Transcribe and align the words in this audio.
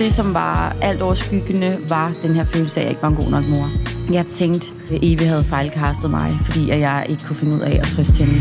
det, 0.00 0.12
som 0.12 0.34
var 0.34 0.76
alt 0.82 1.02
overskyggende, 1.02 1.78
var 1.88 2.12
den 2.22 2.34
her 2.34 2.44
følelse 2.44 2.80
af, 2.80 2.84
at 2.84 2.84
jeg 2.84 2.90
ikke 2.90 3.02
var 3.02 3.08
en 3.08 3.14
god 3.14 3.30
nok 3.30 3.44
mor. 3.44 3.70
Jeg 4.12 4.26
tænkte, 4.26 4.74
at 4.92 4.98
Eve 5.02 5.24
havde 5.24 5.44
fejlkastet 5.44 6.10
mig, 6.10 6.38
fordi 6.44 6.70
at 6.70 6.80
jeg 6.80 7.06
ikke 7.08 7.24
kunne 7.24 7.36
finde 7.36 7.56
ud 7.56 7.60
af 7.60 7.78
at 7.82 7.86
trøste 7.86 8.24
hende. 8.24 8.40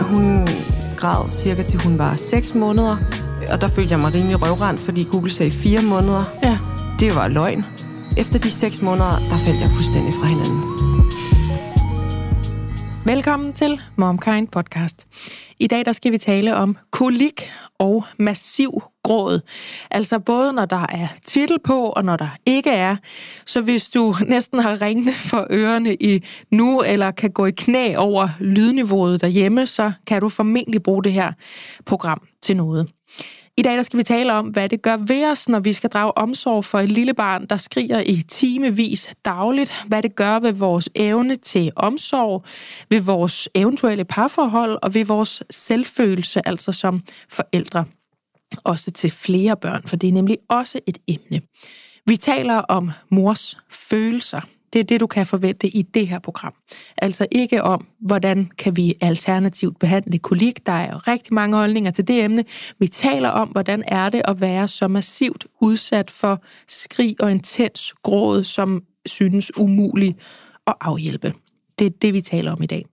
Hun 0.00 0.48
græd 0.96 1.30
cirka 1.30 1.62
til 1.62 1.80
hun 1.80 1.98
var 1.98 2.14
6 2.14 2.54
måneder, 2.54 2.96
og 3.52 3.60
der 3.60 3.68
følte 3.68 3.92
jeg 3.92 4.00
mig 4.00 4.14
rimelig 4.14 4.42
røvrendt, 4.42 4.80
fordi 4.80 5.06
Google 5.10 5.30
sagde 5.30 5.52
4 5.52 5.82
måneder. 5.82 6.24
Ja. 6.42 6.58
Det 7.00 7.14
var 7.14 7.28
løgn. 7.28 7.64
Efter 8.16 8.38
de 8.38 8.50
6 8.50 8.82
måneder, 8.82 9.10
der 9.30 9.36
faldt 9.36 9.60
jeg 9.60 9.70
fuldstændig 9.70 10.14
fra 10.14 10.26
hinanden. 10.26 10.62
Velkommen 13.04 13.52
til 13.52 13.80
MomKind 13.96 14.48
podcast. 14.48 15.06
I 15.60 15.66
dag 15.66 15.84
der 15.84 15.92
skal 15.92 16.12
vi 16.12 16.18
tale 16.18 16.56
om 16.56 16.76
kolik 16.92 17.50
og 17.78 18.04
massiv 18.18 18.82
gråd. 19.08 19.40
Altså 19.90 20.18
både 20.18 20.52
når 20.52 20.64
der 20.64 20.86
er 20.88 21.08
titel 21.24 21.58
på, 21.64 21.88
og 21.88 22.04
når 22.04 22.16
der 22.16 22.28
ikke 22.46 22.70
er. 22.70 22.96
Så 23.46 23.60
hvis 23.60 23.90
du 23.90 24.14
næsten 24.34 24.58
har 24.58 24.82
ringende 24.82 25.12
for 25.12 25.46
ørerne 25.50 25.94
i 25.94 26.24
nu, 26.50 26.82
eller 26.82 27.10
kan 27.10 27.30
gå 27.30 27.46
i 27.46 27.50
knæ 27.50 27.94
over 27.96 28.28
lydniveauet 28.40 29.20
derhjemme, 29.20 29.66
så 29.66 29.92
kan 30.06 30.20
du 30.20 30.28
formentlig 30.28 30.82
bruge 30.82 31.04
det 31.04 31.12
her 31.12 31.32
program 31.86 32.20
til 32.42 32.56
noget. 32.56 32.88
I 33.58 33.62
dag 33.62 33.76
der 33.76 33.82
skal 33.82 33.98
vi 33.98 34.02
tale 34.02 34.32
om, 34.32 34.46
hvad 34.46 34.68
det 34.68 34.82
gør 34.82 34.96
ved 34.96 35.30
os, 35.30 35.48
når 35.48 35.60
vi 35.60 35.72
skal 35.72 35.90
drage 35.90 36.18
omsorg 36.18 36.64
for 36.64 36.78
et 36.78 36.88
lille 36.88 37.14
barn, 37.14 37.46
der 37.46 37.56
skriger 37.56 38.02
i 38.06 38.14
timevis 38.14 39.14
dagligt. 39.24 39.84
Hvad 39.86 40.02
det 40.02 40.16
gør 40.16 40.38
ved 40.38 40.52
vores 40.52 40.88
evne 40.94 41.36
til 41.36 41.72
omsorg, 41.76 42.44
ved 42.90 43.00
vores 43.00 43.48
eventuelle 43.54 44.04
parforhold 44.04 44.78
og 44.82 44.94
ved 44.94 45.04
vores 45.04 45.42
selvfølelse, 45.50 46.48
altså 46.48 46.72
som 46.72 47.02
forældre. 47.28 47.84
Også 48.64 48.90
til 48.90 49.10
flere 49.10 49.56
børn, 49.56 49.82
for 49.86 49.96
det 49.96 50.08
er 50.08 50.12
nemlig 50.12 50.38
også 50.48 50.80
et 50.86 50.98
emne. 51.06 51.40
Vi 52.06 52.16
taler 52.16 52.54
om 52.56 52.90
mors 53.10 53.58
følelser. 53.70 54.40
Det 54.72 54.78
er 54.78 54.84
det, 54.84 55.00
du 55.00 55.06
kan 55.06 55.26
forvente 55.26 55.68
i 55.68 55.82
det 55.82 56.08
her 56.08 56.18
program. 56.18 56.54
Altså 56.98 57.26
ikke 57.32 57.62
om, 57.62 57.86
hvordan 58.00 58.50
kan 58.58 58.76
vi 58.76 58.94
alternativt 59.00 59.78
behandle 59.78 60.18
kolik. 60.18 60.66
Der 60.66 60.72
er 60.72 60.92
jo 60.92 60.98
rigtig 60.98 61.34
mange 61.34 61.56
holdninger 61.56 61.90
til 61.90 62.08
det 62.08 62.24
emne. 62.24 62.44
Vi 62.78 62.88
taler 62.88 63.28
om, 63.28 63.48
hvordan 63.48 63.84
er 63.86 64.08
det 64.08 64.22
at 64.24 64.40
være 64.40 64.68
så 64.68 64.88
massivt 64.88 65.46
udsat 65.60 66.10
for 66.10 66.42
skrig 66.68 67.16
og 67.20 67.30
intens 67.30 67.94
gråd, 68.02 68.44
som 68.44 68.82
synes 69.06 69.58
umuligt 69.58 70.18
at 70.66 70.74
afhjælpe. 70.80 71.34
Det 71.78 71.86
er 71.86 71.90
det, 71.90 72.14
vi 72.14 72.20
taler 72.20 72.52
om 72.52 72.62
i 72.62 72.66
dag. 72.66 72.86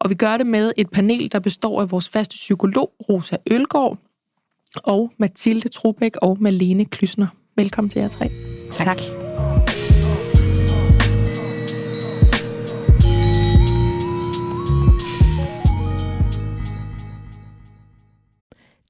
Og 0.00 0.10
vi 0.10 0.14
gør 0.14 0.36
det 0.36 0.46
med 0.46 0.72
et 0.76 0.90
panel, 0.90 1.32
der 1.32 1.38
består 1.38 1.80
af 1.80 1.90
vores 1.90 2.08
faste 2.08 2.34
psykolog, 2.34 2.92
Rosa 3.08 3.36
Ølgaard, 3.50 3.98
og 4.84 5.12
Mathilde 5.18 5.68
Trubæk 5.68 6.16
og 6.22 6.36
Malene 6.40 6.84
Klysner. 6.84 7.26
Velkommen 7.56 7.90
til 7.90 8.00
jer 8.00 8.08
tre. 8.08 8.30
Tak. 8.70 8.86
tak. 8.86 9.00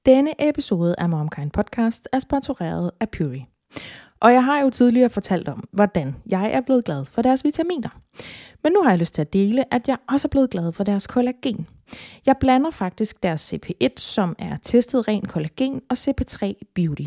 Denne 0.05 0.49
episode 0.49 0.95
af 0.97 1.09
MomKind 1.09 1.51
Podcast 1.51 2.07
er 2.11 2.19
sponsoreret 2.19 2.91
af 2.99 3.09
Puri. 3.09 3.45
Og 4.19 4.33
jeg 4.33 4.43
har 4.43 4.61
jo 4.61 4.69
tidligere 4.69 5.09
fortalt 5.09 5.47
om, 5.47 5.63
hvordan 5.71 6.15
jeg 6.25 6.51
er 6.51 6.61
blevet 6.61 6.85
glad 6.85 7.05
for 7.05 7.21
deres 7.21 7.43
vitaminer. 7.43 7.89
Men 8.63 8.71
nu 8.71 8.83
har 8.83 8.89
jeg 8.89 8.99
lyst 8.99 9.13
til 9.13 9.21
at 9.21 9.33
dele, 9.33 9.73
at 9.73 9.87
jeg 9.87 9.97
også 10.09 10.27
er 10.27 10.29
blevet 10.29 10.49
glad 10.49 10.71
for 10.71 10.83
deres 10.83 11.07
kollagen. 11.07 11.67
Jeg 12.25 12.35
blander 12.39 12.71
faktisk 12.71 13.23
deres 13.23 13.53
CP1, 13.53 13.97
som 13.97 14.35
er 14.39 14.57
testet 14.63 15.07
ren 15.07 15.25
kollagen, 15.25 15.81
og 15.89 15.97
CP3 15.99 16.53
Beauty. 16.75 17.05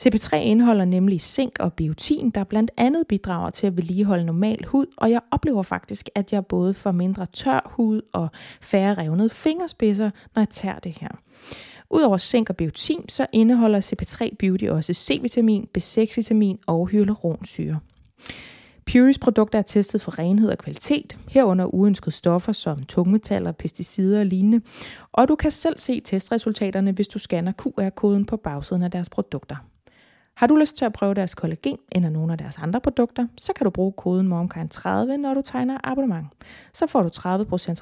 CP3 0.00 0.36
indeholder 0.36 0.84
nemlig 0.84 1.20
zink 1.20 1.56
og 1.60 1.72
biotin, 1.72 2.30
der 2.30 2.44
blandt 2.44 2.70
andet 2.76 3.06
bidrager 3.06 3.50
til 3.50 3.66
at 3.66 3.76
vedligeholde 3.76 4.24
normal 4.24 4.64
hud, 4.66 4.86
og 4.96 5.10
jeg 5.10 5.20
oplever 5.30 5.62
faktisk, 5.62 6.08
at 6.14 6.32
jeg 6.32 6.46
både 6.46 6.74
får 6.74 6.92
mindre 6.92 7.26
tør 7.26 7.72
hud 7.76 8.00
og 8.12 8.28
færre 8.60 8.94
revnede 8.94 9.30
fingerspidser, 9.30 10.10
når 10.34 10.42
jeg 10.42 10.48
tager 10.48 10.78
det 10.78 10.96
her. 11.00 11.08
Udover 11.90 12.18
zink 12.18 12.50
og 12.50 12.56
biotin, 12.56 13.08
så 13.08 13.26
indeholder 13.32 13.80
CP3 13.80 14.36
Beauty 14.38 14.64
også 14.64 14.94
C-vitamin, 14.94 15.68
B6-vitamin 15.78 16.58
og 16.66 16.88
hyaluronsyre. 16.88 17.80
Puris 18.92 19.18
produkter 19.18 19.58
er 19.58 19.62
testet 19.62 20.02
for 20.02 20.18
renhed 20.18 20.50
og 20.50 20.58
kvalitet, 20.58 21.18
herunder 21.28 21.74
uønskede 21.74 22.10
stoffer 22.10 22.52
som 22.52 22.82
tungmetaller, 22.82 23.52
pesticider 23.52 24.20
og 24.20 24.26
lignende, 24.26 24.60
og 25.12 25.28
du 25.28 25.34
kan 25.34 25.50
selv 25.50 25.78
se 25.78 26.00
testresultaterne, 26.00 26.92
hvis 26.92 27.08
du 27.08 27.18
scanner 27.18 27.52
QR-koden 27.52 28.24
på 28.24 28.36
bagsiden 28.36 28.82
af 28.82 28.90
deres 28.90 29.08
produkter. 29.08 29.56
Har 30.36 30.46
du 30.46 30.56
lyst 30.56 30.76
til 30.76 30.84
at 30.84 30.92
prøve 30.92 31.14
deres 31.14 31.34
kollagen 31.34 31.78
eller 31.92 32.08
nogle 32.08 32.32
af 32.32 32.38
deres 32.38 32.58
andre 32.58 32.80
produkter, 32.80 33.26
så 33.36 33.52
kan 33.52 33.64
du 33.64 33.70
bruge 33.70 33.92
koden 33.92 34.32
MOMKIND30, 34.32 34.88
når 35.16 35.34
du 35.34 35.42
tegner 35.42 35.78
abonnement. 35.84 36.26
Så 36.72 36.86
får 36.86 37.02
du 37.02 37.08
30% 37.08 37.20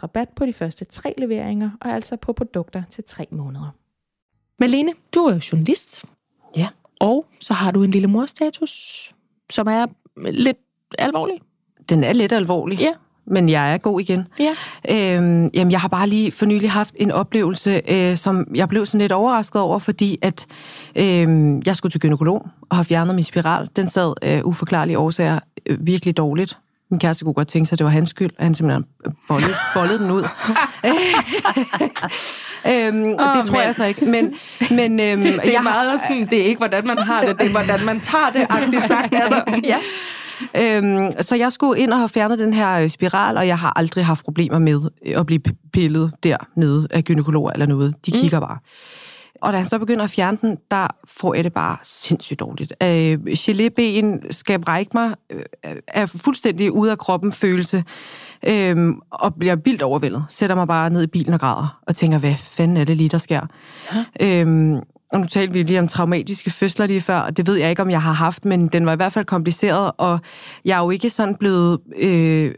rabat 0.02 0.28
på 0.28 0.46
de 0.46 0.52
første 0.52 0.84
tre 0.84 1.14
leveringer, 1.18 1.70
og 1.80 1.90
altså 1.90 2.16
på 2.16 2.32
produkter 2.32 2.82
til 2.90 3.04
tre 3.04 3.26
måneder. 3.30 3.74
Malene, 4.58 4.92
du 5.14 5.20
er 5.20 5.34
jo 5.34 5.40
journalist. 5.52 6.04
Ja. 6.56 6.68
Og 7.00 7.26
så 7.40 7.54
har 7.54 7.70
du 7.70 7.82
en 7.82 7.90
lille 7.90 8.08
morstatus, 8.08 9.14
som 9.50 9.66
er 9.66 9.86
lidt 10.30 10.58
alvorlig. 10.98 11.34
Den 11.88 12.04
er 12.04 12.12
lidt 12.12 12.32
alvorlig. 12.32 12.78
Ja. 12.80 12.90
Men 13.26 13.48
jeg 13.48 13.72
er 13.74 13.78
god 13.78 14.00
igen. 14.00 14.26
Ja. 14.38 14.50
Øhm, 15.16 15.50
jamen, 15.54 15.70
jeg 15.72 15.80
har 15.80 15.88
bare 15.88 16.08
lige 16.08 16.32
for 16.32 16.46
nylig 16.46 16.70
haft 16.70 16.94
en 16.96 17.10
oplevelse, 17.10 17.80
øh, 17.88 18.16
som 18.16 18.46
jeg 18.54 18.68
blev 18.68 18.86
sådan 18.86 19.00
lidt 19.00 19.12
overrasket 19.12 19.60
over, 19.62 19.78
fordi 19.78 20.18
at 20.22 20.46
øh, 20.96 21.26
jeg 21.66 21.76
skulle 21.76 21.90
til 21.90 22.00
gynekolog 22.00 22.46
og 22.70 22.76
har 22.76 22.82
fjernet 22.84 23.14
min 23.14 23.24
spiral. 23.24 23.68
Den 23.76 23.88
sad 23.88 24.14
øh, 24.22 24.40
uforklarlige 24.44 24.98
årsager 24.98 25.38
øh, 25.66 25.86
virkelig 25.86 26.16
dårligt. 26.16 26.58
Min 26.90 27.00
kæreste 27.00 27.24
kunne 27.24 27.34
godt 27.34 27.48
tænke 27.48 27.66
sig, 27.68 27.74
at 27.74 27.78
det 27.78 27.84
var 27.84 27.90
hans 27.90 28.10
skyld, 28.10 28.30
at 28.38 28.44
han 28.44 28.54
simpelthen 28.54 28.84
bollede, 29.28 29.52
bollede 29.74 29.98
den 29.98 30.10
ud. 30.10 30.22
øhm, 32.70 33.04
oh, 33.04 33.36
det 33.36 33.46
tror 33.46 33.56
men. 33.56 33.66
jeg 33.66 33.74
så 33.74 33.84
ikke. 33.84 34.04
Men, 34.04 34.34
men, 34.70 35.00
øhm, 35.00 35.22
Det 35.22 35.38
er 35.38 35.50
jeg 35.50 35.60
har- 35.60 35.62
meget 35.62 36.00
sådan, 36.00 36.26
det 36.30 36.40
er 36.40 36.44
ikke, 36.44 36.58
hvordan 36.58 36.86
man 36.86 36.98
har 36.98 37.22
det, 37.22 37.38
det 37.38 37.46
er, 37.46 37.50
hvordan 37.50 37.84
man 37.86 38.00
tager 38.00 38.30
det, 38.32 38.46
agtigt 38.50 38.82
sagt 38.82 39.14
er 39.14 39.28
der. 39.28 39.60
Ja. 39.64 39.76
Øhm, 40.56 41.12
så 41.20 41.36
jeg 41.36 41.52
skulle 41.52 41.80
ind 41.80 41.92
og 41.92 41.98
have 41.98 42.08
fjernet 42.08 42.38
den 42.38 42.54
her 42.54 42.78
øh, 42.78 42.88
spiral, 42.88 43.36
og 43.36 43.46
jeg 43.46 43.58
har 43.58 43.72
aldrig 43.76 44.06
haft 44.06 44.24
problemer 44.24 44.58
med 44.58 44.80
øh, 45.06 45.20
at 45.20 45.26
blive 45.26 45.40
pillet 45.72 46.12
dernede 46.22 46.86
af 46.90 47.04
gynekologer 47.04 47.50
eller 47.50 47.66
noget. 47.66 47.94
De 48.06 48.10
kigger 48.10 48.40
bare. 48.40 48.58
Og 49.42 49.52
da 49.52 49.58
han 49.58 49.66
så 49.66 49.78
begynder 49.78 50.04
at 50.04 50.10
fjerne 50.10 50.38
den, 50.40 50.58
der 50.70 50.86
får 51.08 51.34
jeg 51.34 51.44
det 51.44 51.52
bare 51.52 51.76
sindssygt 51.82 52.40
dårligt. 52.40 52.72
Øh, 52.82 53.18
gelében 53.38 54.32
skal 54.32 54.60
brække 54.60 54.90
mig, 54.94 55.14
øh, 55.30 55.76
er 55.88 56.06
fuldstændig 56.06 56.72
ude 56.72 56.90
af 56.90 56.98
kroppen 56.98 57.32
følelse, 57.32 57.84
øh, 58.46 58.94
og 59.10 59.34
bliver 59.34 59.56
vildt 59.56 59.82
overvældet. 59.82 60.24
Sætter 60.28 60.56
mig 60.56 60.68
bare 60.68 60.90
ned 60.90 61.02
i 61.02 61.06
bilen 61.06 61.34
og 61.34 61.40
græder, 61.40 61.80
og 61.86 61.96
tænker, 61.96 62.18
hvad 62.18 62.34
fanden 62.38 62.76
er 62.76 62.84
det 62.84 62.96
lige, 62.96 63.08
der 63.08 63.18
sker? 63.18 63.40
Øhm, 64.20 64.80
og 65.12 65.20
nu 65.20 65.26
talte 65.26 65.52
vi 65.52 65.62
lige 65.62 65.78
om 65.78 65.88
traumatiske 65.88 66.50
fødsler 66.50 66.86
lige 66.86 67.00
før, 67.00 67.18
og 67.18 67.36
det 67.36 67.46
ved 67.46 67.56
jeg 67.56 67.70
ikke, 67.70 67.82
om 67.82 67.90
jeg 67.90 68.02
har 68.02 68.12
haft, 68.12 68.44
men 68.44 68.68
den 68.68 68.86
var 68.86 68.92
i 68.92 68.96
hvert 68.96 69.12
fald 69.12 69.24
kompliceret, 69.24 69.90
og 69.98 70.20
jeg 70.64 70.78
er 70.78 70.82
jo 70.82 70.90
ikke 70.90 71.10
sådan 71.10 71.34
blevet 71.34 71.78
øh, 71.96 72.54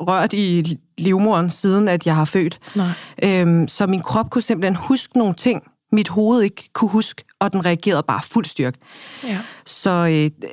rørt 0.00 0.32
i 0.32 0.78
livmoren, 0.98 1.50
siden 1.50 1.88
at 1.88 2.06
jeg 2.06 2.14
har 2.14 2.24
født. 2.24 2.58
Nej. 2.74 2.88
Øhm, 3.22 3.68
så 3.68 3.86
min 3.86 4.00
krop 4.00 4.30
kunne 4.30 4.42
simpelthen 4.42 4.76
huske 4.76 5.18
nogle 5.18 5.34
ting, 5.34 5.62
mit 5.92 6.08
hoved 6.08 6.42
ikke 6.42 6.70
kunne 6.72 6.90
huske, 6.90 7.24
og 7.40 7.52
den 7.52 7.66
reagerede 7.66 8.02
bare 8.02 8.20
fuld 8.22 8.44
styrke. 8.44 8.78
Ja. 9.24 9.38
Så 9.66 9.90
øh, 9.90 10.48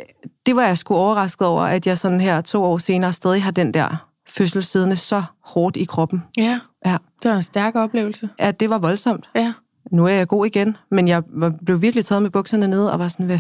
det 0.46 0.56
var 0.56 0.64
jeg 0.64 0.78
sgu 0.78 0.96
overrasket 0.96 1.48
over, 1.48 1.64
at 1.64 1.88
jeg 1.88 1.98
sådan 1.98 2.22
her 2.22 2.42
to 2.42 2.64
år 2.64 2.78
senere 2.78 3.14
stadig 3.14 3.44
har 3.44 3.52
den 3.52 3.74
der 3.74 4.08
fødsel 4.30 4.64
siddende 4.64 4.96
så 4.96 5.24
hårdt 5.46 5.78
i 5.78 5.84
kroppen. 5.84 6.24
ja, 6.38 6.60
Ja, 6.86 6.98
det 7.24 7.32
var 7.32 7.38
en 7.38 7.44
stærk 7.44 7.76
oplevelse. 7.76 8.30
ja 8.40 8.52
det 8.52 8.70
var 8.70 8.78
voldsomt. 8.78 9.30
Ja. 9.36 9.54
Nu 9.92 10.06
er 10.06 10.10
jeg 10.14 10.28
god 10.28 10.46
igen, 10.46 10.78
men 10.92 11.08
jeg 11.08 11.24
blev 11.66 11.82
virkelig 11.82 12.06
taget 12.06 12.22
med 12.22 12.30
bukserne 12.30 12.68
nede, 12.68 12.92
og 12.92 13.00
var 13.00 13.08
sådan, 13.08 13.26
hvad 13.26 13.40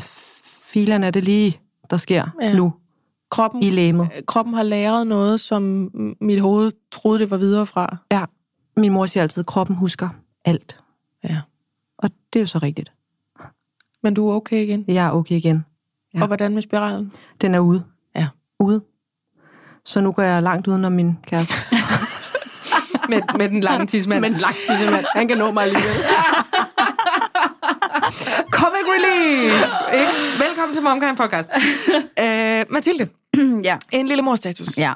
filen 0.64 1.04
er 1.04 1.12
det 1.12 1.24
lige, 1.24 1.60
der 1.90 1.98
sker 1.98 2.26
Ja. 2.42 2.54
nu 2.54 2.74
Kroppen, 3.32 3.64
i 3.64 3.70
læmet? 3.70 4.10
kroppen 4.28 4.54
har 4.54 4.64
læret 4.64 5.08
noget, 5.08 5.40
som 5.40 5.92
mit 6.22 6.42
hoved 6.42 6.72
troede, 6.92 7.20
det 7.20 7.32
var 7.32 7.38
videre 7.38 7.66
fra. 7.66 7.98
Ja, 8.12 8.26
min 8.78 8.92
mor 8.94 9.06
siger 9.06 9.22
altid, 9.24 9.42
at 9.42 9.46
kroppen 9.48 9.76
husker 9.76 10.10
alt. 10.46 10.80
Ja. 11.24 11.42
Og 11.98 12.10
det 12.34 12.40
er 12.40 12.44
jo 12.44 12.48
så 12.48 12.58
rigtigt. 12.58 12.92
Men 14.04 14.14
du 14.14 14.30
er 14.30 14.36
okay 14.36 14.64
igen. 14.64 14.86
Jeg 14.88 15.06
er 15.08 15.12
okay 15.12 15.36
igen. 15.36 15.66
Ja. 16.14 16.22
Og 16.22 16.28
hvordan 16.28 16.54
med 16.54 16.62
spiralen? 16.62 17.12
Den 17.42 17.56
er 17.56 17.60
ude. 17.60 17.84
Ja. 18.16 18.28
Ude. 18.60 18.82
Så 19.86 20.02
nu 20.02 20.12
går 20.12 20.24
jeg 20.24 20.44
langt 20.44 20.68
uden 20.68 20.86
om 20.86 20.92
min 20.92 21.18
kæreste. 21.28 21.54
Med, 23.12 23.22
med 23.38 23.50
den 23.50 23.62
lange 23.62 23.86
tidsmand. 23.86 24.22
Men 24.22 24.34
langt 24.34 24.58
simpelthen. 24.58 25.06
Han 25.16 25.28
kan 25.28 25.38
nå 25.38 25.52
mig 25.52 25.64
alligevel. 25.64 25.94
Comic 28.52 28.86
relief! 28.96 29.52
Ikke? 29.94 30.44
Velkommen 30.48 30.76
til 30.76 30.84
MomKind 30.84 31.18
Podcast. 31.18 31.50
Øh, 32.20 32.66
Mathilde, 32.70 33.10
ja. 33.70 33.78
en 33.92 34.08
lille 34.08 34.24
morstatus. 34.24 34.78
Ja. 34.78 34.94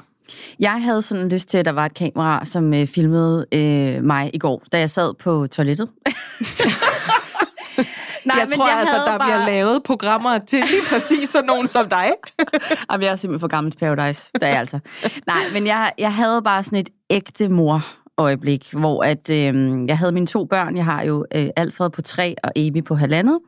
Jeg 0.60 0.82
havde 0.82 1.02
sådan 1.02 1.28
lyst 1.28 1.48
til, 1.48 1.58
at 1.58 1.64
der 1.64 1.72
var 1.72 1.86
et 1.86 1.94
kamera, 1.94 2.44
som 2.44 2.74
øh, 2.74 2.86
filmede 2.86 3.46
øh, 3.52 4.04
mig 4.04 4.30
i 4.34 4.38
går, 4.38 4.62
da 4.72 4.78
jeg 4.78 4.90
sad 4.90 5.14
på 5.14 5.46
toilettet. 5.46 5.88
Nej, 8.24 8.36
jeg 8.38 8.46
men 8.48 8.58
tror 8.58 8.68
jeg 8.68 8.78
altså, 8.78 8.96
der 8.96 9.18
bare... 9.18 9.28
bliver 9.28 9.46
lavet 9.46 9.82
programmer 9.82 10.38
til 10.38 10.58
lige 10.70 10.82
præcis 10.90 11.28
sådan 11.28 11.46
nogen 11.46 11.66
som 11.66 11.88
dig. 11.88 12.10
Jamen, 12.90 13.04
jeg 13.04 13.12
er 13.12 13.16
simpelthen 13.16 13.40
for 13.40 13.48
gammel 13.48 13.72
til 13.72 13.78
Paradise. 13.78 14.30
Det 14.34 14.42
er 14.42 14.48
jeg 14.48 14.58
altså. 14.58 14.78
Nej, 15.26 15.42
men 15.52 15.66
jeg, 15.66 15.92
jeg 15.98 16.14
havde 16.14 16.42
bare 16.42 16.64
sådan 16.64 16.78
et 16.78 16.90
ægte 17.10 17.48
mor 17.48 17.86
øjeblik, 18.18 18.72
hvor 18.72 19.02
at, 19.02 19.30
øh, 19.30 19.84
jeg 19.88 19.98
havde 19.98 20.12
mine 20.12 20.26
to 20.26 20.44
børn. 20.44 20.76
Jeg 20.76 20.84
har 20.84 21.02
jo 21.02 21.26
øh, 21.34 21.48
Alfred 21.56 21.90
på 21.90 22.02
tre 22.02 22.34
og 22.42 22.52
Amy 22.56 22.84
på 22.84 22.94
halvandet. 22.94 23.38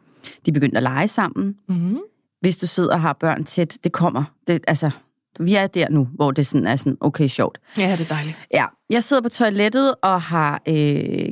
De 0.46 0.52
begyndte 0.52 0.76
at 0.76 0.82
lege 0.82 1.08
sammen. 1.08 1.54
Mm-hmm. 1.68 1.98
Hvis 2.40 2.56
du 2.56 2.66
sidder 2.66 2.92
og 2.92 3.00
har 3.00 3.16
børn 3.20 3.44
tæt, 3.44 3.78
det 3.84 3.92
kommer. 3.92 4.24
Det, 4.46 4.60
altså, 4.66 4.90
vi 5.40 5.54
er 5.54 5.66
der 5.66 5.88
nu, 5.90 6.08
hvor 6.14 6.30
det 6.30 6.46
sådan 6.46 6.66
er 6.66 6.76
sådan, 6.76 6.96
okay, 7.00 7.28
sjovt. 7.28 7.58
Ja, 7.78 7.92
det 7.92 8.00
er 8.00 8.14
dejligt. 8.14 8.38
Ja, 8.54 8.64
jeg 8.90 9.02
sidder 9.02 9.22
på 9.22 9.28
toilettet 9.28 9.94
og 10.02 10.22
har 10.22 10.62
øh, 10.68 10.74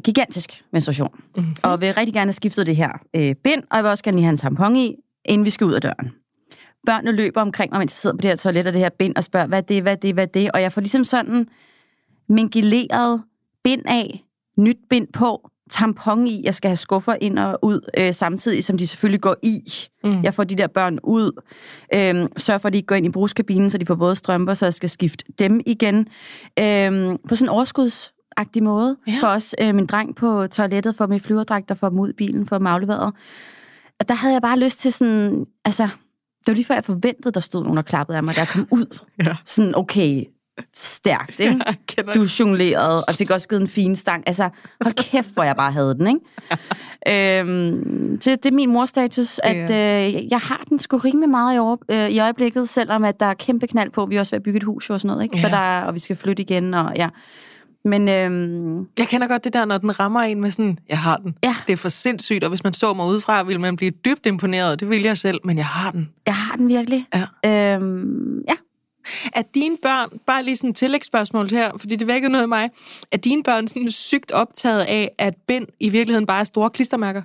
gigantisk 0.05 0.65
menstruation. 0.73 1.11
Mm-hmm. 1.37 1.55
Og 1.63 1.81
vil 1.81 1.95
rigtig 1.95 2.15
gerne 2.15 2.29
have 2.29 2.33
skiftet 2.33 2.67
det 2.67 2.77
her 2.77 2.91
øh, 3.17 3.35
bind, 3.45 3.63
og 3.71 3.77
jeg 3.77 3.85
vil 3.85 3.91
også 3.91 4.05
gerne 4.05 4.17
lige 4.17 4.25
have 4.25 4.31
en 4.31 4.37
tampon 4.37 4.77
i, 4.77 4.95
inden 5.25 5.45
vi 5.45 5.51
skal 5.51 5.67
ud 5.67 5.73
af 5.73 5.81
døren. 5.81 6.11
Børnene 6.87 7.13
løber 7.13 7.41
omkring 7.41 7.73
mig, 7.73 7.79
mens 7.79 7.93
jeg 7.93 7.97
sidder 7.97 8.17
på 8.17 8.21
det 8.21 8.31
her 8.31 8.37
toilet 8.37 8.67
og 8.67 8.73
det 8.73 8.81
her 8.81 8.89
bind, 8.99 9.17
og 9.17 9.25
spørger, 9.25 9.47
hvad 9.47 9.59
er 9.59 9.63
det, 9.63 9.83
hvad 9.83 9.93
er 9.93 9.97
det, 9.97 10.15
hvad 10.15 10.25
er 10.25 10.29
det? 10.29 10.51
Og 10.51 10.63
jeg 10.63 10.73
får 10.73 10.81
ligesom 10.81 11.05
sådan 11.05 11.47
mingeleret 12.29 13.23
bind 13.65 13.83
af, 13.87 14.25
nyt 14.59 14.79
bind 14.91 15.07
på, 15.13 15.51
tampon 15.71 16.27
i, 16.27 16.43
jeg 16.45 16.55
skal 16.55 16.69
have 16.69 16.77
skuffer 16.77 17.17
ind 17.21 17.39
og 17.39 17.59
ud, 17.63 17.81
øh, 17.99 18.15
samtidig 18.15 18.65
som 18.65 18.79
de 18.79 18.87
selvfølgelig 18.87 19.21
går 19.21 19.37
i. 19.43 19.61
Mm. 20.05 20.23
Jeg 20.23 20.35
får 20.35 20.45
de 20.45 20.55
der 20.55 20.67
børn 20.67 20.99
ud, 21.03 21.43
øh, 21.95 22.29
sørger 22.37 22.59
for, 22.59 22.67
at 22.67 22.73
de 22.73 22.79
ikke 22.79 22.87
går 22.87 22.95
ind 22.95 23.07
i 23.07 23.11
brugskabinen, 23.11 23.71
så 23.71 23.79
de 23.79 23.87
får 23.87 23.95
våde 23.95 24.17
strømper, 24.17 24.55
så 24.55 24.67
jeg 24.67 24.75
skal 24.75 24.89
skifte 24.89 25.25
dem 25.39 25.61
igen. 25.67 25.99
Øh, 26.59 27.19
på 27.29 27.35
sådan 27.35 27.45
en 27.45 27.49
overskudsagtig 27.49 28.63
måde. 28.63 28.97
Ja. 29.07 29.19
For 29.21 29.27
os, 29.27 29.55
øh, 29.61 29.75
min 29.75 29.87
dreng 29.87 30.17
på 30.17 30.47
toilettet, 30.47 30.97
for 30.97 31.07
med 31.07 31.21
flyverdragter, 31.21 31.75
for 31.75 31.89
dem 31.89 31.99
ud 31.99 32.11
i 32.11 32.13
bilen, 32.13 32.47
for 32.47 32.59
dem 32.59 32.67
afleveret. 32.67 33.13
Og 34.01 34.09
der 34.09 34.15
havde 34.15 34.35
jeg 34.35 34.43
bare 34.43 34.59
lyst 34.59 34.79
til 34.79 34.93
sådan, 34.93 35.47
altså, 35.65 35.83
det 36.39 36.47
var 36.47 36.55
lige 36.55 36.65
før 36.65 36.75
jeg 36.75 36.85
forventede, 36.85 37.33
der 37.33 37.41
stod 37.41 37.63
nogen 37.63 37.79
og 37.79 37.85
klappede 37.85 38.17
af 38.17 38.23
mig, 38.23 38.37
da 38.37 38.41
jeg 38.41 38.49
kom 38.49 38.69
ud. 38.71 38.99
Ja. 39.23 39.37
Sådan, 39.45 39.75
okay, 39.75 40.25
stærkt, 40.75 41.41
ikke? 41.41 41.61
Du 42.15 42.23
jonglerede, 42.41 43.05
og 43.05 43.15
fik 43.15 43.31
også 43.31 43.49
givet 43.49 43.61
en 43.63 43.69
fin 43.69 43.97
stang. 43.97 44.23
Altså, 44.27 44.49
hold 44.81 44.95
kæft, 44.95 45.35
hvor 45.35 45.43
jeg 45.43 45.57
bare 45.57 45.73
havde 45.73 45.95
den, 45.95 46.07
ikke? 46.07 47.41
øhm, 47.41 48.19
det, 48.19 48.25
det 48.43 48.47
er 48.47 48.55
min 48.55 48.73
morstatus, 48.73 49.41
at 49.43 49.71
øh, 49.71 50.15
jeg 50.31 50.39
har 50.39 50.65
den 50.69 50.79
sgu 50.79 50.97
rimelig 50.97 51.29
meget 51.31 51.57
i, 51.57 51.59
over, 51.59 51.77
øh, 51.91 52.09
i 52.09 52.19
øjeblikket, 52.21 52.69
selvom 52.69 53.05
at 53.05 53.21
der 53.21 53.27
er 53.27 53.35
kæmpe 53.35 53.67
knald 53.67 53.91
på. 53.91 54.07
Vi 54.07 54.17
er 54.17 54.21
også 54.21 54.31
ved 54.31 54.37
at 54.37 54.43
bygge 54.43 54.57
et 54.57 54.63
hus 54.65 54.91
og 54.91 55.01
sådan 55.01 55.09
noget, 55.15 55.23
ikke? 55.25 55.41
Så 55.41 55.49
der, 55.49 55.57
er- 55.57 55.85
og 55.85 55.95
vi 55.95 55.99
skal 55.99 56.17
flytte 56.17 56.43
igen, 56.43 56.75
og 56.75 56.93
ja. 56.97 57.09
Men 57.85 58.09
øhm, 58.09 58.79
Jeg 58.99 59.09
kender 59.09 59.27
godt 59.27 59.45
det 59.45 59.53
der, 59.53 59.65
når 59.65 59.79
den 59.79 60.01
rammer 60.01 60.21
en 60.21 60.41
med 60.41 60.51
sådan, 60.51 60.79
jeg 60.89 60.99
har 60.99 61.17
den. 61.17 61.35
Ja. 61.45 61.55
Det 61.67 61.73
er 61.73 61.77
for 61.77 61.89
sindssygt, 61.89 62.45
og 62.45 62.49
hvis 62.49 62.65
man 62.65 62.75
så 62.75 62.95
mig 62.95 63.07
udefra, 63.07 63.43
ville 63.43 63.61
man 63.61 63.77
blive 63.77 63.91
dybt 63.91 64.27
imponeret. 64.27 64.81
Det 64.81 64.91
vil 64.91 65.03
jeg 65.03 65.19
selv, 65.19 65.41
men 65.45 65.57
jeg 65.57 65.67
har 65.67 65.91
den. 65.91 66.09
jeg 66.27 66.35
har 66.35 66.57
den 66.57 66.69
virkelig. 66.69 67.07
Ja. 67.45 67.75
Øhm, 67.75 68.39
ja. 68.49 68.55
Er 69.35 69.43
dine 69.55 69.77
børn, 69.83 70.09
bare 70.27 70.43
lige 70.43 70.57
sådan 70.57 70.71
et 70.71 70.77
tillægsspørgsmål 70.77 71.51
her, 71.51 71.71
fordi 71.79 71.97
det 71.97 72.07
vækkede 72.07 72.33
noget 72.33 72.45
i 72.45 72.49
mig, 72.49 72.71
er 73.13 73.17
dine 73.17 73.43
børn 73.43 73.69
sådan 73.69 73.91
sygt 73.91 74.33
optaget 74.33 74.81
af, 74.81 75.11
at 75.19 75.35
bind 75.49 75.67
i 75.81 75.89
virkeligheden 75.89 76.27
bare 76.27 76.41
er 76.41 76.45
store 76.45 76.71
klistermærker? 76.71 77.23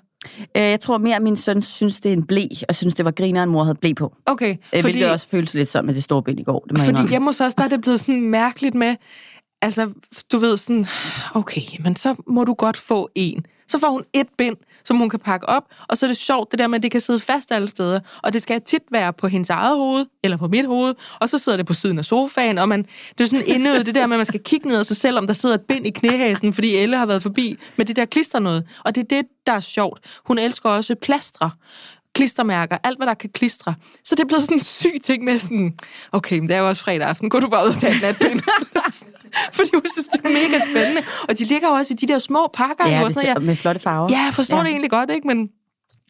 Øh, 0.57 0.63
jeg 0.63 0.79
tror 0.79 0.97
mere, 0.97 1.15
at 1.15 1.21
min 1.21 1.35
søn 1.35 1.61
synes, 1.61 1.99
det 1.99 2.09
er 2.09 2.13
en 2.13 2.25
blæ, 2.25 2.45
og 2.69 2.75
synes, 2.75 2.95
det 2.95 3.05
var 3.05 3.11
grineren, 3.11 3.49
mor 3.49 3.63
havde 3.63 3.75
blæ 3.75 3.93
på. 3.93 4.13
Okay, 4.25 4.51
Øh, 4.51 4.57
fordi, 4.69 4.81
Hvilket 4.81 5.11
også 5.11 5.27
føles 5.27 5.53
lidt 5.53 5.69
som 5.69 5.85
med 5.85 5.93
det 5.95 6.03
store 6.03 6.23
bind 6.23 6.39
i 6.39 6.43
går. 6.43 6.59
Det 6.59 6.71
må 6.71 6.77
fordi 6.77 6.89
indrømme. 6.89 7.09
hjemme 7.09 7.27
hos 7.27 7.41
os, 7.41 7.53
der 7.55 7.63
er 7.63 7.67
det 7.67 7.81
blevet 7.81 7.99
sådan 7.99 8.21
mærkeligt 8.21 8.75
med, 8.75 8.95
altså, 9.61 9.89
du 10.31 10.37
ved 10.37 10.57
sådan, 10.57 10.85
okay, 11.35 11.61
men 11.79 11.95
så 11.95 12.15
må 12.27 12.43
du 12.43 12.53
godt 12.53 12.77
få 12.77 13.09
en. 13.15 13.45
Så 13.67 13.79
får 13.79 13.89
hun 13.89 14.03
et 14.13 14.27
bind, 14.37 14.55
som 14.85 14.97
hun 14.97 15.09
kan 15.09 15.19
pakke 15.19 15.49
op, 15.49 15.63
og 15.87 15.97
så 15.97 16.05
er 16.05 16.07
det 16.07 16.17
sjovt, 16.17 16.51
det 16.51 16.59
der 16.59 16.67
med, 16.67 16.75
at 16.75 16.83
det 16.83 16.91
kan 16.91 17.01
sidde 17.01 17.19
fast 17.19 17.51
alle 17.51 17.67
steder. 17.67 17.99
Og 18.23 18.33
det 18.33 18.41
skal 18.41 18.61
tit 18.61 18.83
være 18.91 19.13
på 19.13 19.27
hendes 19.27 19.49
eget 19.49 19.77
hoved, 19.77 20.05
eller 20.23 20.37
på 20.37 20.47
mit 20.47 20.65
hoved, 20.65 20.93
og 21.19 21.29
så 21.29 21.37
sidder 21.37 21.57
det 21.57 21.65
på 21.65 21.73
siden 21.73 21.97
af 21.97 22.05
sofaen, 22.05 22.57
og 22.57 22.69
man, 22.69 22.85
det 23.17 23.23
er 23.23 23.27
sådan 23.27 23.45
indøvet, 23.47 23.85
det 23.85 23.95
der 23.95 24.07
med, 24.07 24.15
at 24.15 24.19
man 24.19 24.25
skal 24.25 24.43
kigge 24.43 24.67
ned 24.67 24.79
af 24.79 24.85
sig 24.85 24.97
selv, 24.97 25.17
om 25.17 25.27
der 25.27 25.33
sidder 25.33 25.55
et 25.55 25.61
bind 25.69 25.87
i 25.87 25.89
knæhæsen, 25.89 26.53
fordi 26.53 26.75
Elle 26.75 26.97
har 26.97 27.05
været 27.05 27.23
forbi 27.23 27.57
med 27.77 27.85
det 27.85 27.95
der 27.95 28.05
klister 28.05 28.39
noget. 28.39 28.63
Og 28.85 28.95
det 28.95 29.03
er 29.03 29.07
det, 29.07 29.25
der 29.47 29.53
er 29.53 29.59
sjovt. 29.59 29.99
Hun 30.25 30.37
elsker 30.37 30.69
også 30.69 30.95
plastre 30.95 31.51
klistermærker, 32.15 32.77
alt 32.83 32.97
hvad 32.99 33.07
der 33.07 33.13
kan 33.13 33.29
klistre. 33.29 33.73
Så 34.03 34.15
det 34.15 34.23
er 34.23 34.27
blevet 34.27 34.43
sådan 34.43 34.57
en 34.57 34.63
syg 34.63 34.99
ting 35.03 35.23
med 35.23 35.39
sådan, 35.39 35.77
okay, 36.11 36.39
men 36.39 36.49
det 36.49 36.55
er 36.55 36.59
jo 36.59 36.67
også 36.67 36.83
fredag 36.83 37.07
aften, 37.07 37.29
gå 37.29 37.39
du 37.39 37.49
bare 37.49 37.63
ud 37.63 37.69
og 37.69 37.75
tage 37.75 37.95
et 37.95 38.01
natbind. 38.01 38.41
Fordi 39.57 39.69
hun 39.73 39.81
synes, 39.93 40.07
det 40.07 40.19
er 40.25 40.29
mega 40.29 40.59
spændende. 40.71 41.01
Og 41.29 41.37
de 41.39 41.45
ligger 41.45 41.67
jo 41.67 41.73
også 41.73 41.93
i 41.93 41.97
de 41.97 42.07
der 42.07 42.19
små 42.19 42.49
pakker. 42.53 42.87
Ja, 42.87 42.99
og 43.03 43.05
det, 43.09 43.13
sådan 43.13 43.35
ser- 43.35 43.39
med 43.39 43.55
flotte 43.55 43.81
farver. 43.81 44.07
jeg, 44.09 44.17
ja, 44.17 44.23
jeg 44.25 44.33
forstår 44.33 44.57
Ja. 44.57 44.63
det 44.63 44.69
egentlig 44.69 44.89
godt, 44.91 45.09
ikke? 45.11 45.27
Men 45.27 45.49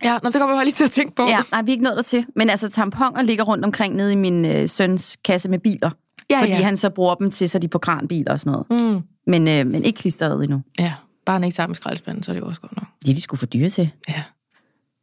ja, 0.03 0.17
nå, 0.23 0.29
det 0.29 0.33
kommer 0.39 0.53
jeg 0.53 0.57
bare 0.57 0.65
lige 0.65 0.73
til 0.75 0.83
at 0.83 0.91
tænke 0.91 1.15
på. 1.15 1.27
Ja, 1.27 1.39
nej, 1.51 1.61
vi 1.61 1.71
er 1.71 1.73
ikke 1.73 1.83
nået 1.83 1.95
dertil. 1.95 2.25
Men 2.35 2.49
altså, 2.49 2.69
tamponer 2.69 3.21
ligger 3.21 3.43
rundt 3.43 3.65
omkring 3.65 3.95
nede 3.95 4.11
i 4.13 4.15
min 4.15 4.45
øh, 4.45 4.69
søns 4.69 5.17
kasse 5.25 5.49
med 5.49 5.59
biler. 5.59 5.89
Ja, 6.29 6.39
fordi 6.39 6.51
ja. 6.51 6.61
han 6.63 6.77
så 6.77 6.89
bruger 6.89 7.15
dem 7.15 7.31
til, 7.31 7.49
så 7.49 7.59
de 7.59 7.65
er 7.65 7.69
på 7.69 7.79
kranbiler 7.79 8.31
og 8.33 8.39
sådan 8.39 8.51
noget. 8.69 8.93
Mm. 8.95 9.01
Men, 9.27 9.47
øh, 9.47 9.67
men 9.73 9.83
ikke 9.85 9.97
klistret 9.99 10.43
endnu. 10.43 10.61
ja. 10.79 10.93
Bare 11.25 11.33
han 11.33 11.43
ikke 11.43 11.55
sammen 11.55 11.69
med 11.69 11.75
skraldespanden, 11.75 12.23
så 12.23 12.31
er 12.31 12.33
det 12.33 12.41
jo 12.41 12.47
også 12.47 12.61
godt 12.61 12.75
nok. 12.75 12.85
De 13.05 13.11
er 13.11 13.15
de 13.15 13.21
skulle 13.21 13.39
for 13.39 13.45
dyre 13.45 13.69
til. 13.69 13.89
Ja. 14.09 14.23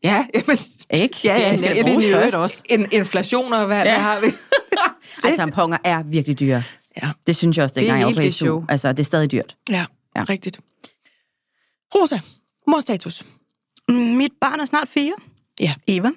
Ja, 0.04 0.26
jamen, 0.34 0.58
Ikke? 0.90 1.18
ja, 1.24 1.40
ja, 1.40 1.50
det 1.50 1.58
skal 1.58 1.76
ja, 1.76 1.82
bruges 1.82 2.04
det 2.04 2.14
er 2.14 2.20
først. 2.22 2.34
også. 2.36 2.62
En, 2.70 2.86
inflation 2.92 3.52
og 3.52 3.66
hvad, 3.66 3.76
ja. 3.76 3.82
hvad 3.82 3.92
har 3.92 4.20
vi? 4.20 4.26
Ej, 5.24 5.36
tamponer 5.36 5.78
er 5.84 6.02
virkelig 6.02 6.40
dyre. 6.40 6.62
Ja. 7.02 7.10
Det 7.26 7.36
synes 7.36 7.56
jeg 7.56 7.64
også, 7.64 7.74
er 7.76 7.80
dengang 7.80 7.98
jeg 8.00 8.06
var 8.06 8.12
helt 8.12 8.22
det 8.22 8.34
show. 8.34 8.64
Altså, 8.68 8.92
det 8.92 9.00
er 9.00 9.04
stadig 9.04 9.32
dyrt. 9.32 9.56
Ja, 9.70 9.84
Ja. 10.16 10.24
rigtigt. 10.28 10.60
Rosa, 11.94 12.18
morstatus. 12.66 13.24
Mit 13.88 14.32
barn 14.40 14.60
er 14.60 14.64
snart 14.64 14.88
fire. 14.88 15.12
Ja. 15.60 15.74
Eva. 15.86 16.10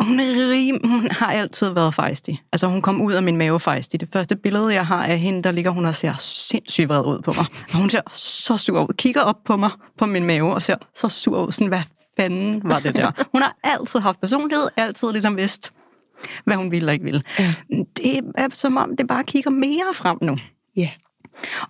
Hun, 0.00 0.20
er 0.20 0.50
rim, 0.52 0.80
hun 0.84 1.08
har 1.10 1.32
altid 1.32 1.68
været 1.68 1.94
fejstig. 1.94 2.42
Altså, 2.52 2.66
hun 2.66 2.82
kom 2.82 3.00
ud 3.00 3.12
af 3.12 3.22
min 3.22 3.36
mave 3.36 3.60
fejstig. 3.60 4.00
Det 4.00 4.08
første 4.12 4.36
billede, 4.36 4.74
jeg 4.74 4.86
har 4.86 5.04
af 5.06 5.18
hende, 5.18 5.42
der 5.42 5.50
ligger 5.50 5.70
hun 5.70 5.86
og 5.86 5.94
ser 5.94 6.14
sindssygt 6.18 6.88
vred 6.88 7.04
ud 7.06 7.22
på 7.22 7.32
mig. 7.36 7.46
Og 7.72 7.78
hun 7.78 7.90
ser 7.90 8.00
så 8.12 8.56
sur 8.56 8.80
ud. 8.82 8.94
Kigger 8.94 9.20
op 9.20 9.36
på 9.44 9.56
mig, 9.56 9.70
på 9.98 10.06
min 10.06 10.24
mave, 10.24 10.54
og 10.54 10.62
ser 10.62 10.76
så 10.94 11.08
sur 11.08 11.46
ud. 11.46 11.52
Sådan, 11.52 11.66
hvad 11.66 11.82
fanden 12.20 12.60
var 12.64 12.78
det 12.78 12.94
der? 12.94 13.10
Hun 13.32 13.42
har 13.42 13.56
altid 13.64 14.00
haft 14.00 14.20
personlighed, 14.20 14.68
altid 14.76 15.12
ligesom 15.12 15.36
vidst, 15.36 15.72
hvad 16.44 16.56
hun 16.56 16.70
ville 16.70 16.88
og 16.88 16.92
ikke 16.92 17.04
ville. 17.04 17.22
Ja. 17.38 17.54
Det 17.96 18.32
er 18.34 18.48
som 18.52 18.76
om, 18.76 18.96
det 18.96 19.06
bare 19.06 19.24
kigger 19.24 19.50
mere 19.50 19.94
frem 19.94 20.18
nu. 20.22 20.36
Ja. 20.76 20.90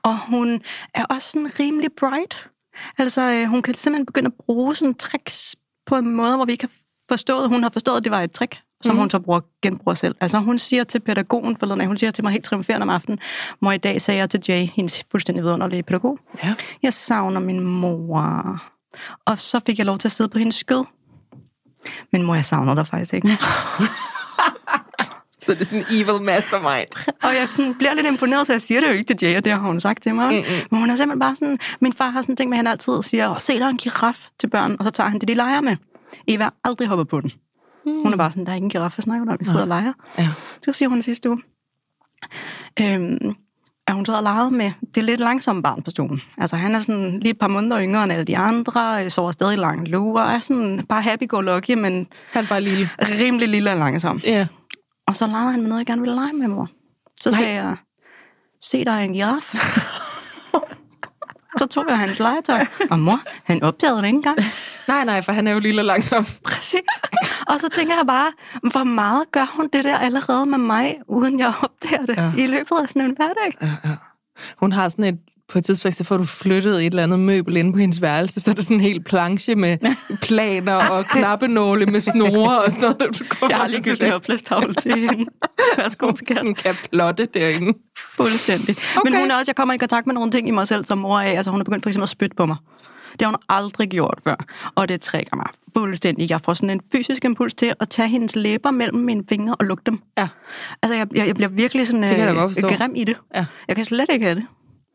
Og 0.02 0.18
hun 0.28 0.62
er 0.94 1.04
også 1.04 1.30
sådan 1.30 1.50
rimelig 1.60 1.90
bright. 2.00 2.48
Altså, 2.98 3.22
øh, 3.22 3.46
hun 3.46 3.62
kan 3.62 3.74
simpelthen 3.74 4.06
begynde 4.06 4.26
at 4.26 4.44
bruge 4.46 4.74
sådan 4.74 4.94
tricks 4.94 5.56
på 5.86 5.96
en 5.96 6.16
måde, 6.16 6.36
hvor 6.36 6.44
vi 6.44 6.52
ikke 6.52 6.64
har 6.64 6.72
forstået. 7.08 7.48
Hun 7.48 7.62
har 7.62 7.70
forstået, 7.70 7.96
at 7.96 8.04
det 8.04 8.12
var 8.12 8.20
et 8.20 8.32
trick, 8.32 8.58
som 8.80 8.94
mm. 8.94 8.98
hun 9.00 9.10
så 9.10 9.18
bruger, 9.18 9.40
genbruger 9.62 9.94
selv. 9.94 10.14
Altså, 10.20 10.38
hun 10.38 10.58
siger 10.58 10.84
til 10.84 11.00
pædagogen 11.00 11.56
forleden 11.56 11.86
hun 11.86 11.98
siger 11.98 12.10
til 12.10 12.24
mig 12.24 12.32
helt 12.32 12.44
triumferende 12.44 12.84
om 12.84 12.90
aftenen, 12.90 13.18
mor, 13.60 13.72
i 13.72 13.78
dag 13.78 14.02
sagde 14.02 14.20
jeg 14.20 14.30
til 14.30 14.40
Jay, 14.48 14.66
hendes 14.66 15.04
fuldstændig 15.10 15.44
vidunderlige 15.44 15.82
pædagog, 15.82 16.18
Ja. 16.44 16.54
jeg 16.82 16.92
savner 16.92 17.40
min 17.40 17.60
mor. 17.60 18.62
Og 19.24 19.38
så 19.38 19.60
fik 19.66 19.78
jeg 19.78 19.86
lov 19.86 19.98
til 19.98 20.08
at 20.08 20.12
sidde 20.12 20.30
på 20.30 20.38
hendes 20.38 20.54
skød. 20.56 20.84
Men 22.12 22.22
mor, 22.22 22.34
jeg 22.34 22.44
savner 22.44 22.74
dig 22.74 22.86
faktisk 22.86 23.14
ikke. 23.14 23.28
Så 25.48 25.54
det 25.54 25.60
er 25.60 25.64
sådan 25.64 25.78
en 25.78 25.84
evil 25.94 26.22
mastermind. 26.22 27.06
Og 27.26 27.34
jeg 27.40 27.48
sådan, 27.48 27.74
bliver 27.74 27.94
lidt 27.94 28.06
imponeret, 28.06 28.46
så 28.46 28.52
jeg 28.52 28.62
siger 28.62 28.80
det 28.80 28.88
jo 28.88 28.92
ikke 28.92 29.14
til 29.14 29.28
Jay, 29.28 29.36
og 29.36 29.44
det 29.44 29.52
har 29.52 29.58
hun 29.58 29.80
sagt 29.80 30.02
til 30.02 30.14
mig. 30.14 30.26
Mm-hmm. 30.34 30.66
Men 30.70 30.80
hun 30.80 30.90
er 30.90 30.96
simpelthen 30.96 31.20
bare 31.20 31.36
sådan... 31.36 31.58
Min 31.80 31.92
far 31.92 32.10
har 32.10 32.22
sådan 32.22 32.32
en 32.32 32.36
ting 32.36 32.50
med, 32.50 32.56
at 32.56 32.58
han 32.58 32.66
altid 32.66 33.02
siger, 33.02 33.30
Åh, 33.30 33.38
se, 33.40 33.58
der 33.58 33.64
er 33.64 33.68
en 33.68 33.76
giraf 33.76 34.26
til 34.40 34.46
børn, 34.50 34.76
og 34.78 34.84
så 34.84 34.90
tager 34.90 35.08
han 35.10 35.18
det, 35.20 35.28
de 35.28 35.34
leger 35.34 35.60
med. 35.60 35.76
Eva 36.28 36.42
har 36.44 36.54
aldrig 36.64 36.88
hoppet 36.88 37.08
på 37.08 37.20
den. 37.20 37.32
Mm. 37.86 38.02
Hun 38.02 38.12
er 38.12 38.16
bare 38.16 38.30
sådan, 38.30 38.44
der 38.44 38.50
er 38.50 38.54
ikke 38.54 38.64
en 38.64 38.70
giraf, 38.70 38.94
jeg 38.96 39.02
snakker 39.02 39.32
om, 39.32 39.36
vi 39.40 39.44
sidder 39.44 39.60
og 39.60 39.68
leger. 39.68 39.92
Ja. 40.18 40.28
Det 40.64 40.74
siger 40.74 40.88
hun 40.88 41.02
sidste 41.02 41.30
uge. 41.30 41.42
Øhm, 42.80 43.34
at 43.86 43.94
hun 43.94 44.06
så 44.06 44.12
har 44.12 44.20
leget 44.20 44.52
med 44.52 44.70
det 44.94 45.04
lidt 45.04 45.20
langsomme 45.20 45.62
barn 45.62 45.82
på 45.82 45.90
stolen. 45.90 46.20
Altså 46.38 46.56
han 46.56 46.74
er 46.74 46.80
sådan 46.80 47.20
lige 47.20 47.30
et 47.30 47.38
par 47.38 47.48
måneder 47.48 47.80
yngre 47.82 48.04
end 48.04 48.12
alle 48.12 48.24
de 48.24 48.36
andre, 48.36 49.04
øh, 49.04 49.10
sover 49.10 49.32
stadig 49.32 49.58
lang 49.58 49.88
lue, 49.88 50.20
og 50.22 50.30
er 50.32 50.40
sådan 50.40 50.86
bare 50.88 51.02
happy-go-lucky, 51.02 51.74
men 51.74 52.06
Han 52.32 52.44
er 52.44 52.48
bare 52.48 52.60
lille. 52.60 52.90
rimelig 53.20 53.48
lille 53.48 53.70
og 53.70 53.76
langsom. 53.76 54.20
Ja. 54.24 54.46
Og 55.08 55.16
så 55.16 55.26
legede 55.26 55.50
han 55.50 55.60
med 55.60 55.68
noget, 55.68 55.78
jeg 55.78 55.86
gerne 55.86 56.00
ville 56.00 56.14
lege 56.14 56.32
med, 56.32 56.48
mor. 56.48 56.70
Så 57.20 57.30
Nej. 57.30 57.40
sagde 57.40 57.54
jeg, 57.54 57.76
se, 58.60 58.84
er 58.86 58.96
en 58.96 59.12
giraf. 59.12 59.54
så 61.58 61.66
tog 61.66 61.84
jeg 61.88 61.98
hans 61.98 62.18
legetøj. 62.18 62.64
Og 62.90 62.98
mor, 62.98 63.20
han 63.44 63.62
opdagede 63.62 63.98
det 63.98 64.04
ikke 64.04 64.16
engang. 64.16 64.38
Nej, 64.88 65.04
nej, 65.04 65.22
for 65.22 65.32
han 65.32 65.46
er 65.46 65.52
jo 65.52 65.58
lille 65.58 65.80
og 65.80 65.84
langsom. 65.84 66.24
Præcis. 66.44 66.80
Og 67.46 67.60
så 67.60 67.68
tænker 67.68 67.94
jeg 67.96 68.06
bare, 68.06 68.32
hvor 68.70 68.84
meget 68.84 69.32
gør 69.32 69.52
hun 69.56 69.68
det 69.72 69.84
der 69.84 69.96
allerede 69.96 70.46
med 70.46 70.58
mig, 70.58 71.00
uden 71.08 71.38
jeg 71.38 71.52
opdager 71.62 72.06
det 72.06 72.16
ja. 72.16 72.32
i 72.38 72.46
løbet 72.46 72.76
af 72.82 72.88
sådan 72.88 73.02
en 73.02 73.16
hverdag? 73.16 73.56
Ja, 73.62 73.88
ja. 73.90 73.96
Hun 74.56 74.72
har 74.72 74.88
sådan 74.88 75.04
et, 75.04 75.18
på 75.52 75.58
et 75.58 75.64
tidspunkt, 75.64 75.96
så 75.96 76.04
får 76.04 76.16
du 76.16 76.24
flyttet 76.24 76.80
et 76.80 76.86
eller 76.86 77.02
andet 77.02 77.18
møbel 77.20 77.56
inde 77.56 77.72
på 77.72 77.78
hendes 77.78 78.02
værelse, 78.02 78.40
så 78.40 78.50
er 78.50 78.54
der 78.54 78.62
sådan 78.62 78.76
en 78.76 78.80
hel 78.80 79.02
planche 79.02 79.54
med 79.54 79.78
planer 80.28 80.74
og 80.74 81.04
knappenåle 81.14 81.86
med 81.86 82.00
snore 82.00 82.64
og 82.64 82.70
sådan 82.70 82.94
noget. 83.00 83.18
Du 83.18 83.46
Jeg 83.48 83.56
har 83.56 83.66
lige 83.66 83.82
købt 83.82 84.02
oplæstavle 84.04 84.74
til 84.74 84.92
hende. 85.10 85.24
Værsgo, 85.76 86.16
skat. 86.16 86.36
sådan 86.36 86.54
kan 86.54 86.74
plotte 86.90 87.26
derinde. 87.34 87.78
Fuldstændig. 88.16 88.76
Okay. 88.96 89.10
Men 89.10 89.20
hun 89.20 89.30
er 89.30 89.34
også, 89.36 89.48
jeg 89.50 89.56
kommer 89.56 89.74
i 89.74 89.78
kontakt 89.78 90.06
med 90.06 90.14
nogle 90.14 90.30
ting 90.30 90.48
i 90.48 90.50
mig 90.50 90.68
selv 90.68 90.84
som 90.84 90.98
mor 90.98 91.20
af. 91.20 91.30
Altså 91.36 91.50
hun 91.50 91.60
er 91.60 91.64
begyndt 91.64 91.84
for 91.84 91.90
eksempel 91.90 92.02
at 92.04 92.08
spytte 92.08 92.36
på 92.36 92.46
mig. 92.46 92.56
Det 93.12 93.22
har 93.22 93.28
hun 93.28 93.36
aldrig 93.48 93.88
gjort 93.88 94.18
før, 94.24 94.36
og 94.74 94.88
det 94.88 95.00
trækker 95.00 95.36
mig 95.36 95.46
fuldstændig. 95.76 96.30
Jeg 96.30 96.40
får 96.44 96.54
sådan 96.54 96.70
en 96.70 96.80
fysisk 96.92 97.24
impuls 97.24 97.54
til 97.54 97.74
at 97.80 97.88
tage 97.88 98.08
hendes 98.08 98.36
læber 98.36 98.70
mellem 98.70 98.98
mine 99.00 99.24
fingre 99.28 99.54
og 99.58 99.64
lugte 99.66 99.90
dem. 99.90 100.00
Ja. 100.18 100.28
Altså, 100.82 100.96
jeg, 100.96 101.06
jeg, 101.14 101.26
jeg 101.26 101.34
bliver 101.34 101.48
virkelig 101.48 101.86
sådan 101.86 102.04
øh, 102.04 102.76
grim 102.76 102.92
i 102.94 103.04
det. 103.04 103.16
Ja. 103.34 103.44
Jeg 103.68 103.76
kan 103.76 103.84
slet 103.84 104.06
ikke 104.12 104.24
have 104.24 104.34
det. 104.34 104.44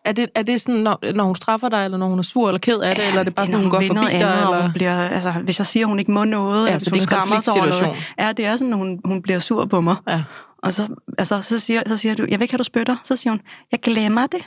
Er 0.05 0.11
det, 0.11 0.29
er 0.35 0.43
det 0.43 0.61
sådan, 0.61 0.75
når, 0.81 1.13
når 1.15 1.23
hun 1.23 1.35
straffer 1.35 1.69
dig, 1.69 1.85
eller 1.85 1.97
når 1.97 2.07
hun 2.07 2.19
er 2.19 2.23
sur 2.23 2.47
eller 2.47 2.59
ked 2.59 2.77
af 2.79 2.95
det, 2.95 3.07
eller 3.07 3.19
er 3.19 3.23
det 3.23 3.35
bare 3.35 3.45
sådan, 3.47 3.61
hun 3.61 3.69
går 3.69 3.81
forbi 3.87 3.99
dig? 3.99 4.13
andet, 4.13 4.29
Eller? 4.41 4.61
hun 4.61 4.71
bliver, 4.73 5.09
altså, 5.09 5.31
hvis 5.31 5.59
jeg 5.59 5.65
siger, 5.65 5.85
at 5.85 5.89
hun 5.89 5.99
ikke 5.99 6.11
må 6.11 6.23
noget, 6.23 6.65
Ja, 6.65 6.67
eller 6.67 6.79
så 6.79 6.89
hvis 6.91 7.03
det 7.03 7.11
er 7.11 7.15
hun 7.15 7.23
skammer 7.27 7.39
sig 7.41 7.53
over 7.53 7.61
noget. 7.65 7.73
konfliktsituation. 7.83 8.25
Ja, 8.27 8.31
det 8.31 8.45
er 8.45 8.55
sådan, 8.55 8.73
hun, 8.73 8.99
hun 9.05 9.21
bliver 9.21 9.39
sur 9.39 9.65
på 9.65 9.81
mig. 9.81 9.95
Ja. 10.09 10.23
Og 10.63 10.73
så, 10.73 10.87
altså, 11.17 11.41
så, 11.41 11.59
siger, 11.59 11.81
så 11.87 11.97
siger 11.97 12.15
du, 12.15 12.25
jeg 12.29 12.39
vil 12.39 12.41
ikke 12.41 12.51
have, 12.53 12.57
du 12.57 12.63
spytter. 12.63 12.95
Så 13.03 13.15
siger 13.15 13.31
hun, 13.31 13.41
jeg 13.71 13.79
glemmer 13.79 14.27
det. 14.27 14.41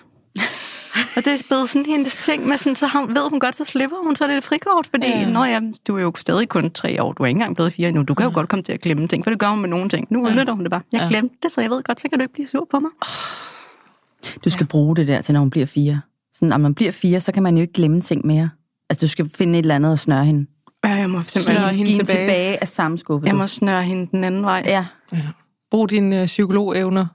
og 1.17 1.25
det 1.25 1.27
er 1.27 1.43
blevet 1.49 1.69
sådan 1.69 1.87
hendes 1.87 2.25
ting 2.25 2.47
med 2.49 2.57
sådan, 2.57 2.77
så 2.77 2.87
har, 2.87 3.07
ved 3.07 3.31
hun 3.31 3.41
godt, 3.41 3.57
så 3.57 3.65
slipper 3.65 3.97
hun, 4.05 4.17
så 4.17 4.27
det 4.27 4.37
et 4.37 4.45
frikort, 4.45 4.87
fordi, 4.91 5.07
Ja. 5.09 5.19
ja. 5.19 5.29
Nå 5.29 5.45
ja, 5.45 5.61
du 5.89 5.97
er 5.97 6.03
jo 6.03 6.13
stadig 6.17 6.49
kun 6.49 6.71
tre 6.71 7.03
år, 7.03 7.13
du 7.13 7.23
er 7.23 7.27
ikke 7.27 7.37
engang 7.39 7.55
blevet 7.55 7.73
fire 7.73 7.89
endnu, 7.89 8.03
du 8.03 8.15
kan 8.15 8.27
jo 8.27 8.33
godt 8.35 8.49
komme 8.49 8.63
til 8.63 8.73
at 8.73 8.81
glemme 8.81 9.09
ting, 9.09 9.25
for 9.25 9.31
det 9.31 9.41
gør 9.41 9.49
hun 9.49 9.61
med 9.61 9.69
nogle 9.69 9.89
ting. 9.89 10.07
Nu 10.11 10.25
udnytter 10.27 10.53
hun 10.53 10.63
det 10.63 10.71
bare. 10.71 10.81
Jeg 10.93 11.01
Ja. 11.01 11.09
glemte 11.09 11.35
det, 11.43 11.53
så 11.53 11.61
jeg 11.61 11.71
ved 11.71 11.83
godt, 11.83 12.01
så 12.01 12.09
kan 12.09 12.19
du 12.19 12.23
ikke 12.23 12.35
blive 12.35 12.49
sur 12.49 12.67
på 12.71 12.79
mig. 12.79 12.91
Du 14.45 14.51
skal 14.51 14.65
ja. 14.65 14.69
bruge 14.69 14.97
det 14.97 15.09
der 15.09 15.21
til, 15.21 15.33
når 15.33 15.41
hun 15.41 15.51
bliver 15.51 15.67
fire. 15.67 16.01
Sådan, 16.33 16.49
når 16.49 16.57
man 16.59 16.75
bliver 16.75 16.93
fire, 16.93 17.21
så 17.21 17.33
kan 17.33 17.43
man 17.43 17.57
jo 17.57 17.61
ikke 17.61 17.73
glemme 17.73 18.01
ting 18.01 18.27
mere. 18.27 18.51
Altså, 18.91 19.07
du 19.07 19.11
skal 19.11 19.31
finde 19.35 19.59
et 19.59 19.63
eller 19.63 19.75
andet 19.75 19.93
og 19.93 19.99
snøre 19.99 20.25
hende. 20.25 20.47
Ja, 20.85 20.91
jeg 20.91 21.11
må 21.11 21.23
simpelthen 21.27 21.57
Snøre 21.57 21.73
hende 21.75 21.93
tilbage. 21.93 22.05
tilbage 22.07 22.61
af 22.61 22.69
samme 22.69 22.99
skuffe. 22.99 23.27
jeg 23.27 23.33
du. 23.33 23.39
må 23.39 23.47
snøre 23.47 23.83
hende 23.83 24.09
den 24.11 24.25
anden 24.25 24.43
vej. 24.43 24.63
Ja. 24.67 24.87
Brug 25.71 25.91
dine 25.91 26.21
øh, 26.21 26.27
psykologevner. 26.27 27.07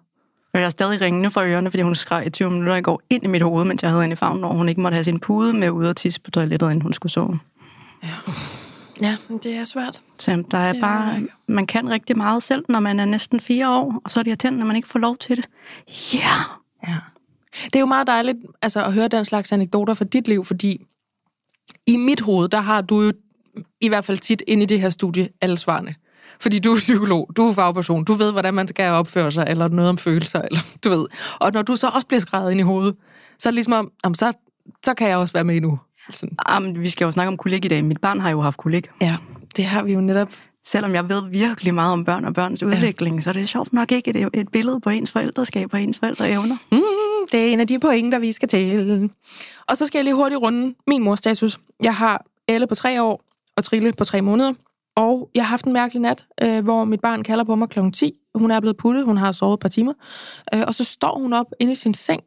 Og 0.53 0.59
jeg 0.59 0.65
er 0.65 0.69
stadig 0.69 1.01
ringende 1.01 1.31
fra 1.31 1.45
ørerne, 1.45 1.71
fordi 1.71 1.83
hun 1.83 1.95
skreg 1.95 2.27
i 2.27 2.29
20 2.29 2.49
minutter 2.49 2.75
i 2.75 2.81
går 2.81 3.01
ind 3.09 3.23
i 3.23 3.27
mit 3.27 3.41
hoved, 3.41 3.65
mens 3.65 3.83
jeg 3.83 3.91
havde 3.91 4.03
hende 4.03 4.13
i 4.13 4.17
favnen, 4.17 4.43
og 4.43 4.55
hun 4.55 4.69
ikke 4.69 4.81
måtte 4.81 4.95
have 4.95 5.03
sin 5.03 5.19
pude 5.19 5.53
med 5.53 5.69
ud 5.69 5.85
og 5.85 5.95
tisse 5.95 6.21
på 6.21 6.31
toilettet, 6.31 6.67
inden 6.67 6.81
hun 6.81 6.93
skulle 6.93 7.11
sove. 7.11 7.39
Ja, 9.01 9.15
men 9.29 9.37
det 9.37 9.55
er 9.55 9.65
svært. 9.65 10.01
Så 10.19 10.43
der 10.51 10.57
er 10.57 10.71
Det 10.73 10.77
er 10.77 10.81
bare, 10.81 11.21
man 11.47 11.67
kan 11.67 11.89
rigtig 11.89 12.17
meget 12.17 12.43
selv, 12.43 12.65
når 12.69 12.79
man 12.79 12.99
er 12.99 13.05
næsten 13.05 13.39
fire 13.39 13.69
år, 13.69 14.01
og 14.05 14.11
så 14.11 14.19
er 14.19 14.23
det 14.23 14.29
irriterende, 14.29 14.59
når 14.59 14.65
man 14.65 14.75
ikke 14.75 14.87
får 14.87 14.99
lov 14.99 15.17
til 15.17 15.37
det. 15.37 15.45
Ja! 16.13 16.17
Yeah. 16.17 16.60
Ja. 16.87 16.97
Det 17.63 17.75
er 17.75 17.79
jo 17.79 17.85
meget 17.85 18.07
dejligt 18.07 18.37
altså, 18.61 18.85
at 18.85 18.93
høre 18.93 19.07
den 19.07 19.25
slags 19.25 19.51
anekdoter 19.51 19.93
fra 19.93 20.05
dit 20.05 20.27
liv, 20.27 20.45
fordi 20.45 20.85
i 21.87 21.97
mit 21.97 22.21
hoved, 22.21 22.49
der 22.49 22.61
har 22.61 22.81
du 22.81 23.01
jo 23.01 23.13
i 23.81 23.87
hvert 23.87 24.05
fald 24.05 24.17
tit 24.17 24.43
inde 24.47 24.63
i 24.63 24.65
det 24.65 24.81
her 24.81 24.89
studie 24.89 25.29
alle 25.41 25.57
svarene. 25.57 25.95
Fordi 26.39 26.59
du 26.59 26.71
er 26.71 26.77
psykolog, 26.77 27.29
du 27.35 27.49
er 27.49 27.53
fagperson, 27.53 28.03
du 28.03 28.13
ved, 28.13 28.31
hvordan 28.31 28.53
man 28.53 28.67
skal 28.67 28.91
opføre 28.91 29.31
sig, 29.31 29.45
eller 29.47 29.67
noget 29.67 29.89
om 29.89 29.97
følelser, 29.97 30.41
eller 30.47 30.59
du 30.83 30.89
ved. 30.89 31.05
Og 31.39 31.51
når 31.53 31.61
du 31.61 31.75
så 31.75 31.87
også 31.87 32.07
bliver 32.07 32.21
skrevet 32.21 32.51
ind 32.51 32.59
i 32.59 32.63
hovedet, 32.63 32.95
så 33.39 33.49
er 33.49 33.51
det 33.51 33.55
ligesom 33.55 33.73
om, 33.73 33.91
jamen, 34.03 34.15
så, 34.15 34.33
så 34.85 34.93
kan 34.93 35.09
jeg 35.09 35.17
også 35.17 35.33
være 35.33 35.43
med 35.43 35.61
nu. 35.61 35.79
Sådan. 36.11 36.37
Jamen, 36.49 36.79
vi 36.79 36.89
skal 36.89 37.05
jo 37.05 37.11
snakke 37.11 37.27
om 37.27 37.37
kolik 37.37 37.65
i 37.65 37.67
dag. 37.67 37.85
Mit 37.85 38.01
barn 38.01 38.19
har 38.19 38.29
jo 38.29 38.41
haft 38.41 38.57
kolik. 38.57 38.89
Ja, 39.01 39.17
det 39.55 39.65
har 39.65 39.83
vi 39.83 39.93
jo 39.93 40.01
netop. 40.01 40.29
Selvom 40.67 40.95
jeg 40.95 41.09
ved 41.09 41.29
virkelig 41.29 41.73
meget 41.73 41.93
om 41.93 42.05
børn 42.05 42.25
og 42.25 42.33
børns 42.33 42.63
udvikling, 42.63 43.23
så 43.23 43.29
er 43.29 43.33
det 43.33 43.49
sjovt 43.49 43.73
nok 43.73 43.91
ikke 43.91 44.09
et, 44.09 44.29
et 44.33 44.49
billede 44.49 44.79
på 44.79 44.89
ens 44.89 45.11
forældreskab 45.11 45.73
og 45.73 45.81
ens 45.81 45.97
forældreevner. 45.97 46.57
Mm, 46.71 47.27
det 47.31 47.39
er 47.39 47.53
en 47.53 47.59
af 47.59 47.67
de 47.67 47.79
pointer, 47.79 48.19
vi 48.19 48.31
skal 48.31 48.49
til. 48.49 49.09
Og 49.69 49.77
så 49.77 49.85
skal 49.85 49.99
jeg 49.99 50.03
lige 50.03 50.15
hurtigt 50.15 50.41
runde 50.41 50.75
min 50.87 51.03
mors 51.03 51.19
status. 51.19 51.59
Jeg 51.83 51.95
har 51.95 52.25
Elle 52.47 52.67
på 52.67 52.75
tre 52.75 53.03
år 53.03 53.21
og 53.57 53.63
Trille 53.63 53.93
på 53.93 54.03
tre 54.03 54.21
måneder. 54.21 54.53
Og 54.95 55.29
jeg 55.35 55.43
har 55.43 55.49
haft 55.49 55.65
en 55.65 55.73
mærkelig 55.73 56.01
nat, 56.01 56.25
øh, 56.41 56.63
hvor 56.63 56.85
mit 56.85 57.01
barn 57.01 57.23
kalder 57.23 57.43
på 57.43 57.55
mig 57.55 57.69
kl. 57.69 57.79
10. 57.93 58.13
Hun 58.35 58.51
er 58.51 58.59
blevet 58.59 58.77
puttet, 58.77 59.05
hun 59.05 59.17
har 59.17 59.31
sovet 59.31 59.53
et 59.53 59.59
par 59.59 59.69
timer. 59.69 59.93
Øh, 60.53 60.63
og 60.67 60.73
så 60.73 60.83
står 60.83 61.19
hun 61.19 61.33
op 61.33 61.45
inde 61.59 61.71
i 61.71 61.75
sin 61.75 61.93
seng. 61.93 62.21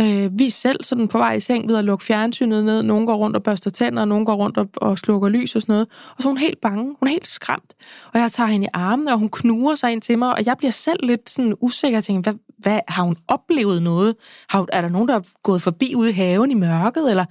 Øh, 0.00 0.38
vi 0.38 0.46
er 0.46 0.50
selv 0.50 0.84
sådan 0.84 1.08
på 1.08 1.18
vej 1.18 1.32
i 1.32 1.40
seng 1.40 1.68
ved 1.68 1.76
at 1.76 1.84
lukke 1.84 2.04
fjernsynet 2.04 2.64
ned. 2.64 2.82
Nogen 2.82 3.06
går 3.06 3.16
rundt 3.16 3.36
og 3.36 3.42
børster 3.42 3.70
tænder, 3.70 4.02
og 4.02 4.08
nogen 4.08 4.26
går 4.26 4.34
rundt 4.34 4.58
og, 4.58 4.68
og 4.76 4.98
slukker 4.98 5.28
lys 5.28 5.56
og 5.56 5.62
sådan 5.62 5.72
noget. 5.72 5.88
Og 6.16 6.22
så 6.22 6.28
er 6.28 6.30
hun 6.30 6.38
helt 6.38 6.60
bange. 6.60 6.84
Hun 6.84 7.08
er 7.08 7.10
helt 7.10 7.28
skræmt. 7.28 7.74
Og 8.14 8.20
jeg 8.20 8.32
tager 8.32 8.48
hende 8.48 8.64
i 8.66 8.68
armene, 8.72 9.12
og 9.12 9.18
hun 9.18 9.28
knuger 9.28 9.74
sig 9.74 9.92
ind 9.92 10.02
til 10.02 10.18
mig. 10.18 10.32
Og 10.32 10.46
jeg 10.46 10.56
bliver 10.58 10.70
selv 10.70 11.06
lidt 11.06 11.30
sådan 11.30 11.54
usikker 11.60 11.98
og 11.98 12.04
tænker, 12.04 12.30
hvad, 12.30 12.40
hvad, 12.58 12.80
har 12.88 13.02
hun 13.02 13.16
oplevet 13.28 13.82
noget? 13.82 14.16
Har, 14.48 14.66
er 14.72 14.82
der 14.82 14.88
nogen, 14.88 15.08
der 15.08 15.14
er 15.14 15.22
gået 15.42 15.62
forbi 15.62 15.94
ude 15.96 16.10
i 16.10 16.12
haven 16.12 16.50
i 16.50 16.54
mørket? 16.54 17.10
Eller 17.10 17.24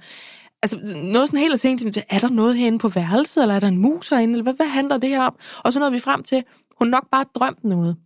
altså, 0.62 0.78
noget 0.94 1.28
sådan 1.28 1.40
helt 1.40 1.54
at 1.54 1.60
tænke, 1.60 2.04
er 2.10 2.18
der 2.18 2.28
noget 2.28 2.56
herinde 2.56 2.78
på 2.78 2.88
værelset, 2.88 3.42
eller 3.42 3.54
er 3.54 3.60
der 3.60 3.68
en 3.68 3.78
mus 3.78 4.08
herinde? 4.08 4.32
Eller 4.32 4.42
hvad, 4.42 4.54
hvad 4.54 4.66
handler 4.66 4.98
det 4.98 5.10
her 5.10 5.22
om? 5.22 5.34
Og 5.58 5.72
så 5.72 5.78
nåede 5.78 5.92
vi 5.92 5.98
frem 5.98 6.22
til, 6.22 6.44
hun 6.78 6.88
nok 6.88 7.10
bare 7.10 7.24
drømt 7.34 7.64
noget. 7.64 7.96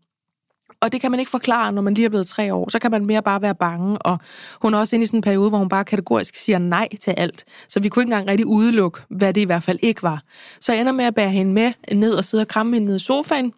Og 0.80 0.92
det 0.92 1.00
kan 1.00 1.10
man 1.10 1.20
ikke 1.20 1.30
forklare, 1.30 1.72
når 1.72 1.82
man 1.82 1.94
lige 1.94 2.04
er 2.04 2.08
blevet 2.08 2.26
tre 2.26 2.54
år. 2.54 2.70
Så 2.70 2.78
kan 2.78 2.90
man 2.90 3.06
mere 3.06 3.22
bare 3.22 3.42
være 3.42 3.54
bange. 3.54 3.98
Og 3.98 4.18
hun 4.62 4.74
er 4.74 4.78
også 4.78 4.96
inde 4.96 5.02
i 5.02 5.06
sådan 5.06 5.18
en 5.18 5.22
periode, 5.22 5.48
hvor 5.48 5.58
hun 5.58 5.68
bare 5.68 5.84
kategorisk 5.84 6.34
siger 6.34 6.58
nej 6.58 6.88
til 7.00 7.10
alt. 7.10 7.44
Så 7.68 7.80
vi 7.80 7.88
kunne 7.88 8.02
ikke 8.02 8.12
engang 8.12 8.28
rigtig 8.28 8.46
udelukke, 8.46 9.00
hvad 9.10 9.34
det 9.34 9.40
i 9.40 9.44
hvert 9.44 9.62
fald 9.62 9.78
ikke 9.82 10.02
var. 10.02 10.22
Så 10.60 10.72
jeg 10.72 10.80
ender 10.80 10.92
med 10.92 11.04
at 11.04 11.14
bære 11.14 11.30
hende 11.30 11.52
med 11.52 11.72
ned 11.92 12.14
og 12.14 12.24
sidde 12.24 12.42
og 12.42 12.48
kramme 12.48 12.76
hende 12.76 12.86
ned 12.86 12.96
i 12.96 12.98
sofaen. 12.98 13.52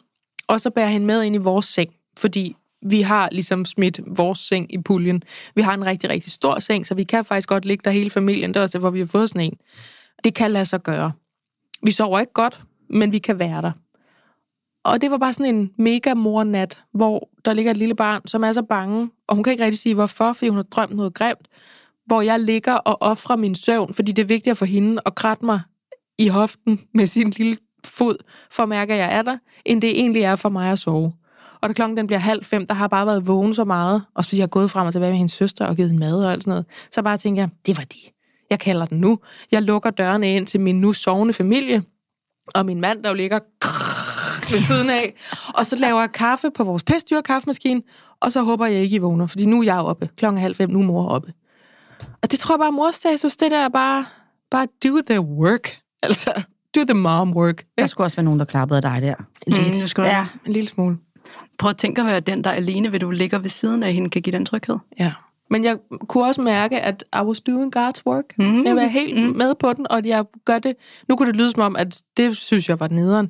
Og 0.49 0.61
så 0.61 0.71
bære 0.71 0.89
hende 0.89 1.07
med 1.07 1.23
ind 1.23 1.35
i 1.35 1.39
vores 1.39 1.67
seng. 1.67 1.91
Fordi 2.19 2.57
vi 2.83 3.03
har 3.03 3.29
ligesom 3.33 3.65
smidt 3.65 4.01
vores 4.07 4.39
seng 4.39 4.75
i 4.75 4.83
puljen. 4.83 5.23
Vi 5.55 5.63
har 5.63 5.75
en 5.75 5.87
rigtig, 5.87 6.11
rigtig 6.11 6.33
stor 6.33 6.59
seng, 6.59 6.87
så 6.87 6.95
vi 6.95 7.05
kan 7.05 7.25
faktisk 7.25 7.49
godt 7.49 7.65
ligge 7.65 7.83
der 7.85 7.91
hele 7.91 8.11
familien. 8.11 8.51
Det 8.51 8.57
er 8.57 8.63
også 8.63 8.79
hvor 8.79 8.91
vi 8.91 8.99
har 8.99 9.07
fået 9.07 9.29
sådan 9.29 9.41
en. 9.41 9.55
Det 10.25 10.35
kan 10.35 10.51
lade 10.51 10.65
sig 10.65 10.83
gøre. 10.83 11.13
Vi 11.83 11.91
sover 11.91 12.21
ikke 12.21 12.33
godt, 12.33 12.61
men 12.91 13.13
vi 13.13 13.19
kan 13.19 13.39
være 13.39 13.63
der. 13.63 13.73
Og 14.89 15.01
det 15.01 15.11
var 15.11 15.19
bare 15.19 15.33
sådan 15.33 15.55
en 15.55 15.71
mega 15.79 16.15
mornat, 16.15 16.79
hvor 16.95 17.29
der 17.45 17.53
ligger 17.53 17.71
et 17.71 17.77
lille 17.77 17.95
barn, 17.95 18.23
som 18.27 18.45
er 18.45 18.53
så 18.53 18.63
bange, 18.63 19.11
og 19.27 19.35
hun 19.35 19.45
kan 19.45 19.51
ikke 19.51 19.65
rigtig 19.65 19.79
sige 19.79 19.95
hvorfor, 19.95 20.33
fordi 20.33 20.49
hun 20.49 20.57
har 20.57 20.63
drømt 20.63 20.97
noget 20.97 21.15
grimt, 21.15 21.49
hvor 22.07 22.21
jeg 22.21 22.41
ligger 22.41 22.75
og 22.75 23.03
offrer 23.03 23.37
min 23.37 23.55
søvn, 23.55 23.95
fordi 23.95 24.13
det 24.13 24.23
er 24.23 24.27
vigtigere 24.27 24.57
for 24.57 24.65
hende 24.65 25.03
at 25.07 25.15
kratte 25.15 25.45
mig 25.45 25.61
i 26.19 26.29
hoften 26.29 26.81
med 26.95 27.07
sin 27.07 27.31
lille 27.31 27.57
fod, 27.87 28.17
for 28.51 28.63
at 28.63 28.69
mærke, 28.69 28.93
at 28.93 28.99
jeg 28.99 29.15
er 29.15 29.23
der, 29.23 29.39
end 29.65 29.83
det 29.83 29.91
egentlig 29.91 30.23
er 30.23 30.37
for 30.37 30.49
mig 30.49 30.73
at 30.73 30.79
sove. 30.79 31.13
Og 31.61 31.69
da 31.69 31.73
klokken 31.73 31.97
den 31.97 32.07
bliver 32.07 32.21
halv 32.21 32.45
fem, 32.45 32.67
der 32.67 32.75
har 32.75 32.89
bare 32.89 33.07
været 33.07 33.27
vågen 33.27 33.55
så 33.55 33.65
meget, 33.65 34.03
og 34.15 34.25
så 34.25 34.37
jeg 34.37 34.43
har 34.43 34.49
gået 34.49 34.71
frem 34.71 34.87
og 34.87 34.93
tilbage 34.93 35.11
med 35.11 35.19
hendes 35.19 35.33
søster 35.33 35.67
og 35.67 35.77
givet 35.77 35.91
hende 35.91 36.01
mad 36.01 36.25
og 36.25 36.33
alt 36.33 36.45
sådan 36.45 36.51
noget. 36.51 36.67
Så 36.91 37.03
bare 37.03 37.19
tænker 37.19 37.43
jeg, 37.43 37.51
det 37.67 37.77
var 37.77 37.85
de. 37.85 37.99
Jeg 38.51 38.61
kalder 38.61 38.87
den 38.87 38.99
nu. 38.99 39.19
Jeg 39.53 39.63
lukker 39.63 39.91
dørene 39.91 40.37
ind 40.37 40.47
til 40.47 40.61
min 40.61 40.81
nu 40.81 40.93
sovende 40.93 41.35
familie, 41.35 41.83
og 42.55 42.67
min 42.67 42.81
mand, 42.81 43.03
der 43.03 43.09
jo 43.09 43.15
ligger 43.15 43.39
ved 44.53 44.61
siden 44.61 44.91
af. 44.91 45.15
Og 45.55 45.67
så 45.67 45.77
laver 45.77 46.01
jeg 46.01 46.13
kaffe 46.13 46.51
på 46.51 46.65
vores 46.65 46.83
pestdyr 46.83 47.21
kaffemaskine, 47.21 47.83
og 48.21 48.33
så 48.33 48.43
håber 48.43 48.67
jeg 48.67 48.81
ikke, 48.83 48.97
I 48.97 48.99
vågner, 48.99 49.27
fordi 49.27 49.47
nu 49.47 49.61
er 49.61 49.65
jeg 49.65 49.79
oppe. 49.81 50.09
Klokken 50.17 50.37
er 50.39 50.43
halv 50.43 50.57
fem, 50.57 50.71
nu 50.71 50.81
er 50.81 50.85
mor 50.85 51.09
oppe. 51.09 51.33
Og 52.23 52.31
det 52.31 52.39
tror 52.39 52.55
jeg 52.55 52.59
bare, 52.59 52.73
mor 52.73 52.91
status, 52.91 53.37
det 53.37 53.51
der 53.51 53.59
er 53.65 53.69
bare, 53.69 54.05
bare 54.51 54.67
do 54.85 55.01
the 55.11 55.21
work. 55.21 55.77
Altså, 56.03 56.43
do 56.77 56.81
the 56.85 56.95
mom 56.95 57.37
work. 57.37 57.65
Der 57.79 57.87
skulle 57.87 58.05
også 58.07 58.17
være 58.17 58.25
nogen, 58.25 58.39
der 58.39 58.45
klappede 58.47 58.77
af 58.77 58.83
dig 58.83 59.03
der. 59.03 59.15
Mm, 59.47 59.55
det 59.73 59.91
skulle 59.91 60.09
Ja. 60.09 60.17
ja. 60.19 60.27
En 60.47 60.53
lille 60.53 60.69
smule. 60.69 60.97
Prøv 61.59 61.71
at 61.71 61.77
tænke 61.77 62.01
at 62.01 62.07
være 62.07 62.21
den, 62.21 62.45
der 62.45 62.51
alene 62.51 62.93
ved 62.93 63.01
du 63.01 63.11
ligger 63.11 63.39
ved 63.39 63.51
siden 63.51 63.83
af 63.83 63.93
hende, 63.93 64.11
kan 64.11 64.23
give 64.23 64.33
den 64.33 64.47
tryghed. 64.47 64.77
Ja. 64.99 65.13
Men 65.51 65.65
jeg 65.65 65.77
kunne 66.09 66.25
også 66.25 66.41
mærke, 66.41 66.81
at 66.81 67.05
I 67.15 67.23
was 67.23 67.41
doing 67.41 67.77
God's 67.77 68.03
work. 68.07 68.25
Mm. 68.39 68.65
Jeg 68.65 68.77
var 68.77 68.83
helt 68.87 69.17
Mm. 69.17 69.37
med 69.37 69.55
på 69.61 69.73
den, 69.73 69.87
og 69.91 70.05
jeg 70.05 70.25
gør 70.45 70.59
det. 70.59 70.75
Nu 71.09 71.17
kunne 71.17 71.27
det 71.27 71.37
lyde 71.37 71.51
som 71.51 71.63
om, 71.63 71.77
at 71.77 72.03
det 72.17 72.37
synes 72.37 72.69
jeg 72.69 72.81
var 72.81 72.89
nederen. 72.89 73.29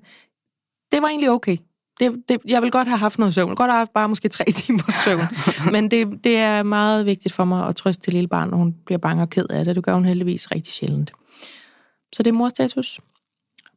Det 0.92 1.02
var 1.02 1.08
egentlig 1.08 1.30
okay. 1.30 1.56
Det, 2.00 2.22
det, 2.28 2.38
jeg 2.44 2.62
vil 2.62 2.70
godt 2.70 2.88
have 2.88 2.98
haft 2.98 3.18
noget 3.18 3.34
søvn. 3.34 3.46
Jeg 3.46 3.50
vil 3.50 3.56
godt 3.56 3.70
have 3.70 3.78
haft 3.78 3.92
bare 3.92 4.08
måske 4.08 4.28
tre 4.28 4.44
timer 4.62 5.02
søvn. 5.04 5.26
Men 5.72 5.90
det, 5.90 6.24
det 6.24 6.36
er 6.36 6.62
meget 6.62 7.06
vigtigt 7.06 7.34
for 7.34 7.44
mig 7.44 7.66
at 7.66 7.76
trøste 7.76 8.02
til 8.02 8.12
lille 8.12 8.28
barn, 8.28 8.48
når 8.48 8.56
hun 8.56 8.74
bliver 8.86 8.98
bange 8.98 9.22
og 9.22 9.30
ked 9.30 9.46
af 9.50 9.64
det. 9.64 9.76
Det 9.76 9.84
gør 9.84 9.94
hun 9.94 10.04
heldigvis 10.04 10.50
rigtig 10.54 10.72
sjældent. 10.72 11.12
Så 12.12 12.22
det 12.22 12.30
er 12.30 12.34
morstatus. 12.34 13.00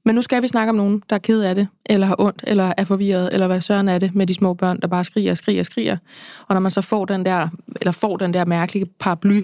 Men 0.05 0.15
nu 0.15 0.21
skal 0.21 0.41
vi 0.41 0.47
snakke 0.47 0.69
om 0.69 0.75
nogen, 0.75 1.03
der 1.09 1.15
er 1.15 1.19
ked 1.19 1.41
af 1.41 1.55
det, 1.55 1.67
eller 1.85 2.07
har 2.07 2.15
ondt, 2.19 2.43
eller 2.47 2.73
er 2.77 2.83
forvirret, 2.83 3.29
eller 3.33 3.47
hvad 3.47 3.61
søren 3.61 3.89
er 3.89 3.99
det 3.99 4.15
med 4.15 4.27
de 4.27 4.33
små 4.33 4.53
børn, 4.53 4.79
der 4.81 4.87
bare 4.87 5.03
skriger 5.03 5.31
og 5.31 5.37
skriger 5.37 5.59
og 5.59 5.65
skriger. 5.65 5.97
Og 6.47 6.55
når 6.55 6.59
man 6.59 6.71
så 6.71 6.81
får 6.81 7.05
den 7.05 7.25
der, 7.25 7.47
eller 7.81 7.91
får 7.91 8.17
den 8.17 8.33
der 8.33 8.45
mærkelige 8.45 8.85
paraply, 8.85 9.41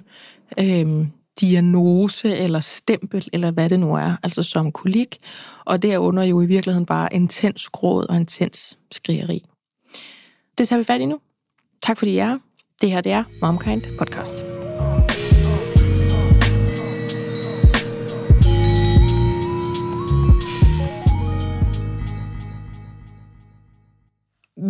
øhm, 0.60 1.08
diagnose 1.42 2.38
eller 2.38 2.60
stempel, 2.60 3.30
eller 3.34 3.52
hvad 3.52 3.70
det 3.70 3.80
nu 3.80 3.96
er, 3.96 4.16
altså 4.24 4.44
som 4.44 4.72
kolik, 4.72 5.18
og 5.66 5.82
derunder 5.82 6.24
jo 6.24 6.42
i 6.42 6.46
virkeligheden 6.46 6.86
bare 6.86 7.14
intens 7.14 7.70
gråd 7.70 8.06
og 8.10 8.16
intens 8.16 8.78
skrigeri. 8.92 9.46
Det 10.58 10.68
tager 10.68 10.78
vi 10.78 10.84
fat 10.84 11.02
i 11.02 11.06
nu. 11.06 11.20
Tak 11.82 11.98
fordi 11.98 12.12
I 12.12 12.18
er. 12.18 12.38
Det 12.82 12.92
her, 12.92 13.02
det 13.02 13.12
er 13.12 13.24
MomKind 13.42 13.98
Podcast. 13.98 14.44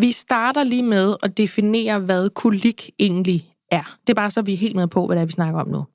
Vi 0.02 0.12
starter 0.12 0.64
lige 0.64 0.84
med 0.84 1.16
at 1.24 1.38
definere, 1.38 2.00
hvad 2.00 2.30
kolik 2.30 2.90
egentlig 3.00 3.50
er. 3.72 3.98
Det 4.02 4.10
er 4.10 4.16
bare 4.16 4.32
så, 4.32 4.42
vi 4.42 4.54
er 4.54 4.58
helt 4.58 4.76
med 4.76 4.88
på, 4.88 5.06
hvad 5.06 5.16
det 5.16 5.22
er, 5.22 5.26
vi 5.26 5.32
snakker 5.32 5.60
om 5.60 5.68
nu. 5.68 5.86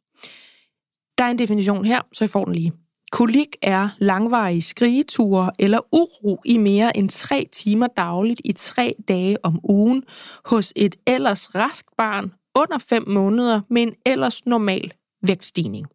Der 1.23 1.27
er 1.27 1.31
en 1.31 1.39
definition 1.39 1.85
her, 1.85 2.01
så 2.13 2.25
I 2.25 2.29
får 2.29 2.45
den 2.45 2.55
lige. 2.55 2.73
Kolik 3.13 3.57
er 3.63 3.89
langvarige 3.99 4.63
skrigeture 4.63 5.51
eller 5.59 5.79
uro 5.93 6.41
i 6.45 6.57
mere 6.59 6.97
end 6.97 7.09
tre 7.09 7.49
timer 7.53 7.87
dagligt 7.87 8.41
i 8.45 8.53
tre 8.53 8.95
dage 9.09 9.45
om 9.45 9.61
ugen 9.63 10.03
hos 10.45 10.73
et 10.77 10.97
ellers 11.07 11.55
rask 11.55 11.85
barn 11.99 12.33
under 12.55 12.79
5 12.79 13.09
måneder 13.09 13.61
med 13.71 13.83
en 13.83 13.95
ellers 14.07 14.47
normal 14.47 14.93
vægtstigning. 15.27 15.87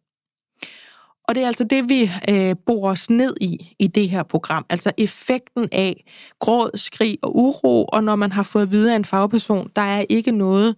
Og 1.24 1.34
det 1.34 1.42
er 1.42 1.46
altså 1.46 1.64
det, 1.64 1.88
vi 1.88 2.10
øh, 2.30 2.56
bor 2.66 2.90
os 2.90 3.10
ned 3.10 3.34
i 3.40 3.76
i 3.78 3.86
det 3.86 4.08
her 4.10 4.22
program. 4.22 4.66
Altså 4.70 4.92
effekten 4.98 5.68
af 5.72 6.04
gråd, 6.40 6.70
skrig 6.74 7.18
og 7.22 7.36
uro, 7.36 7.84
og 7.84 8.04
når 8.04 8.16
man 8.16 8.32
har 8.32 8.42
fået 8.42 8.70
videre 8.70 8.92
af 8.92 8.96
en 8.96 9.04
fagperson, 9.04 9.70
der 9.76 9.82
er 9.82 10.04
ikke 10.08 10.32
noget 10.32 10.76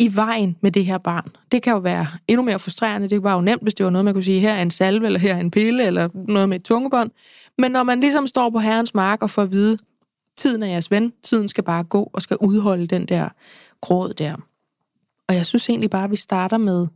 i 0.00 0.16
vejen 0.16 0.56
med 0.60 0.70
det 0.70 0.84
her 0.84 0.98
barn. 0.98 1.28
Det 1.52 1.62
kan 1.62 1.72
jo 1.72 1.78
være 1.78 2.06
endnu 2.28 2.42
mere 2.42 2.58
frustrerende. 2.58 3.08
Det 3.08 3.22
var 3.22 3.34
jo 3.34 3.40
nemt, 3.40 3.62
hvis 3.62 3.74
det 3.74 3.84
var 3.84 3.90
noget, 3.90 4.04
man 4.04 4.14
kunne 4.14 4.24
sige, 4.24 4.40
her 4.40 4.52
er 4.52 4.62
en 4.62 4.70
salve, 4.70 5.06
eller 5.06 5.18
her 5.18 5.34
er 5.34 5.40
en 5.40 5.50
pille, 5.50 5.84
eller 5.84 6.08
noget 6.14 6.48
med 6.48 6.56
et 6.56 6.64
tungebånd. 6.64 7.10
Men 7.58 7.70
når 7.70 7.82
man 7.82 8.00
ligesom 8.00 8.26
står 8.26 8.50
på 8.50 8.58
herrens 8.58 8.94
mark 8.94 9.22
og 9.22 9.30
får 9.30 9.42
at 9.42 9.52
vide, 9.52 9.78
tiden 10.36 10.62
er 10.62 10.66
jeres 10.66 10.90
ven, 10.90 11.12
tiden 11.22 11.48
skal 11.48 11.64
bare 11.64 11.84
gå 11.84 12.10
og 12.12 12.22
skal 12.22 12.36
udholde 12.40 12.86
den 12.86 13.06
der 13.06 13.28
gråd 13.80 14.14
der. 14.14 14.36
Og 15.28 15.34
jeg 15.34 15.46
synes 15.46 15.68
egentlig 15.68 15.90
bare, 15.90 16.04
at 16.04 16.10
vi 16.10 16.16
starter 16.16 16.58
med 16.58 16.86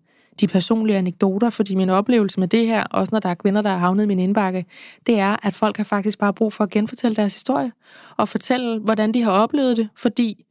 de 0.41 0.47
personlige 0.47 0.97
anekdoter, 0.97 1.51
fordi 1.51 1.75
min 1.75 1.91
oplevelse 1.91 2.41
med 2.41 2.49
det 2.49 2.67
her, 2.67 2.85
også 2.85 3.11
når 3.13 3.21
der 3.21 3.29
er 3.29 3.35
kvinder, 3.35 3.63
der 3.63 3.71
har 3.71 3.79
havnet 3.79 4.05
i 4.05 4.07
min 4.07 4.19
indbakke, 4.19 4.65
det 5.07 5.19
er, 5.19 5.37
at 5.47 5.55
folk 5.55 5.77
har 5.77 5.85
faktisk 5.85 6.19
bare 6.19 6.33
brug 6.33 6.53
for 6.53 6.65
at 6.65 6.71
genfortælle 6.71 7.17
deres 7.17 7.35
historie, 7.35 7.73
og 8.17 8.29
fortælle, 8.29 8.81
hvordan 8.81 9.15
de 9.15 9.23
har 9.23 9.33
oplevet 9.33 9.77
det, 9.77 9.89
fordi 9.97 10.45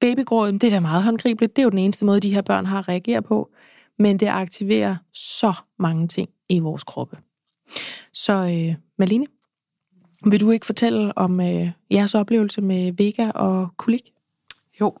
babygråd, 0.00 0.52
det 0.52 0.64
er 0.64 0.70
da 0.70 0.80
meget 0.80 1.02
håndgribeligt, 1.02 1.56
det 1.56 1.62
er 1.62 1.64
jo 1.64 1.70
den 1.70 1.78
eneste 1.78 2.04
måde, 2.04 2.20
de 2.20 2.34
her 2.34 2.42
børn 2.42 2.66
har 2.66 2.78
at 2.78 2.88
reagere 2.88 3.22
på, 3.22 3.50
men 3.98 4.20
det 4.20 4.26
aktiverer 4.26 4.96
så 5.12 5.52
mange 5.78 6.08
ting 6.08 6.28
i 6.48 6.58
vores 6.58 6.84
kroppe. 6.84 7.18
Så 8.12 8.32
øh, 8.32 8.74
Malene, 8.98 9.26
vil 10.24 10.40
du 10.40 10.50
ikke 10.50 10.66
fortælle 10.66 11.18
om 11.18 11.40
øh, 11.40 11.70
jeres 11.90 12.14
oplevelse 12.14 12.60
med 12.60 12.92
Vega 12.92 13.30
og 13.30 13.68
kolik? 13.76 14.12
Jo. 14.80 14.94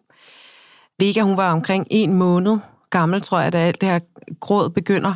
Vega, 0.98 1.20
hun 1.20 1.36
var 1.36 1.52
omkring 1.52 1.86
en 1.90 2.12
måned 2.12 2.58
gammel, 2.90 3.20
tror 3.20 3.40
jeg, 3.40 3.52
da 3.52 3.58
alt 3.58 3.80
det 3.80 3.88
her 3.88 4.00
gråd 4.40 4.70
begynder. 4.70 5.14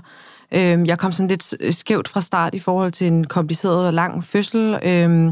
Øhm, 0.54 0.86
jeg 0.86 0.98
kom 0.98 1.12
sådan 1.12 1.28
lidt 1.28 1.74
skævt 1.74 2.08
fra 2.08 2.20
start 2.20 2.54
i 2.54 2.58
forhold 2.58 2.90
til 2.90 3.06
en 3.06 3.24
kompliceret 3.24 3.86
og 3.86 3.92
lang 3.92 4.24
fødsel. 4.24 4.78
Øhm, 4.82 5.28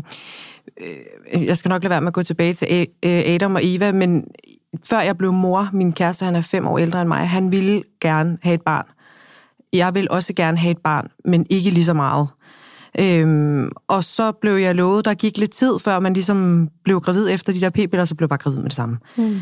øh, 0.81 1.47
jeg 1.47 1.57
skal 1.57 1.69
nok 1.69 1.83
lade 1.83 1.91
være 1.91 2.01
med 2.01 2.09
at 2.09 2.15
gå 2.15 2.23
tilbage 2.23 2.53
til 2.53 2.87
øh, 3.05 3.23
Adam 3.27 3.55
og 3.55 3.61
Eva, 3.65 3.93
men 3.93 4.25
før 4.85 5.01
jeg 5.01 5.19
blev 5.19 5.33
mor, 5.33 5.69
min 5.73 5.93
kæreste, 5.93 6.25
han 6.25 6.37
er 6.37 6.41
fem 6.41 6.67
år 6.67 6.79
ældre 6.79 7.01
end 7.01 7.09
mig, 7.09 7.29
han 7.29 7.53
ville 7.53 7.83
gerne 8.01 8.39
have 8.43 8.55
et 8.55 8.63
barn. 8.63 8.85
Jeg 9.73 9.95
vil 9.95 10.11
også 10.11 10.35
gerne 10.35 10.59
have 10.59 10.71
et 10.71 10.79
barn, 10.79 11.09
men 11.25 11.47
ikke 11.51 11.71
lige 11.71 11.85
så 11.85 11.93
meget. 11.93 12.29
Øhm, 13.01 13.71
og 13.89 14.05
så 14.05 14.33
blev 14.33 14.53
jeg 14.53 14.75
lovet, 14.75 15.05
der 15.05 15.15
gik 15.15 15.39
lidt 15.39 15.51
tid, 15.51 15.79
før 15.79 15.99
man 15.99 16.13
ligesom 16.13 16.69
blev 16.85 17.01
gravid 17.01 17.29
efter 17.31 17.53
de 17.53 17.61
der 17.61 17.71
p-piller, 17.71 18.05
så 18.05 18.15
blev 18.15 18.25
jeg 18.25 18.29
bare 18.29 18.39
gravid 18.39 18.57
med 18.57 18.65
det 18.65 18.73
samme. 18.73 18.99
Mm. 19.17 19.41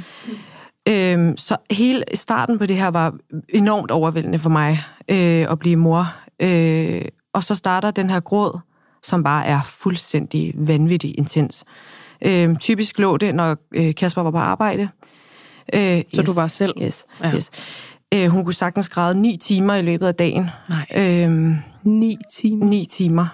Øhm, 0.88 1.36
så 1.36 1.56
hele 1.70 2.04
starten 2.14 2.58
på 2.58 2.66
det 2.66 2.76
her 2.76 2.88
var 2.88 3.14
enormt 3.48 3.90
overvældende 3.90 4.38
for 4.38 4.50
mig 4.50 4.78
øh, 5.08 5.46
at 5.50 5.58
blive 5.58 5.76
mor. 5.76 6.06
Øh, 6.42 7.02
og 7.34 7.44
så 7.44 7.54
starter 7.54 7.90
den 7.90 8.10
her 8.10 8.20
gråd, 8.20 8.58
som 9.02 9.22
bare 9.22 9.46
er 9.46 9.60
fuldstændig 9.64 10.54
vanvittig 10.56 11.18
intens. 11.18 11.64
Øh, 12.22 12.56
typisk 12.56 12.98
lå 12.98 13.16
det, 13.16 13.34
når 13.34 13.56
øh, 13.74 13.94
Kasper 13.94 14.22
var 14.22 14.30
på 14.30 14.38
arbejde. 14.38 14.88
Øh, 15.74 16.02
så 16.14 16.20
yes, 16.20 16.26
du 16.26 16.32
var 16.34 16.48
selv? 16.48 16.74
Yes, 16.82 17.06
ja. 17.24 17.34
yes. 17.34 17.50
Øh, 18.14 18.28
hun 18.28 18.44
kunne 18.44 18.54
sagtens 18.54 18.88
græde 18.88 19.20
ni 19.20 19.36
timer 19.36 19.74
i 19.74 19.82
løbet 19.82 20.06
af 20.06 20.14
dagen. 20.14 20.50
Nej. 20.68 20.86
Øh, 20.96 21.56
ni 21.82 22.16
timer? 22.32 22.66
Ni 22.66 22.86
timer, 22.90 23.26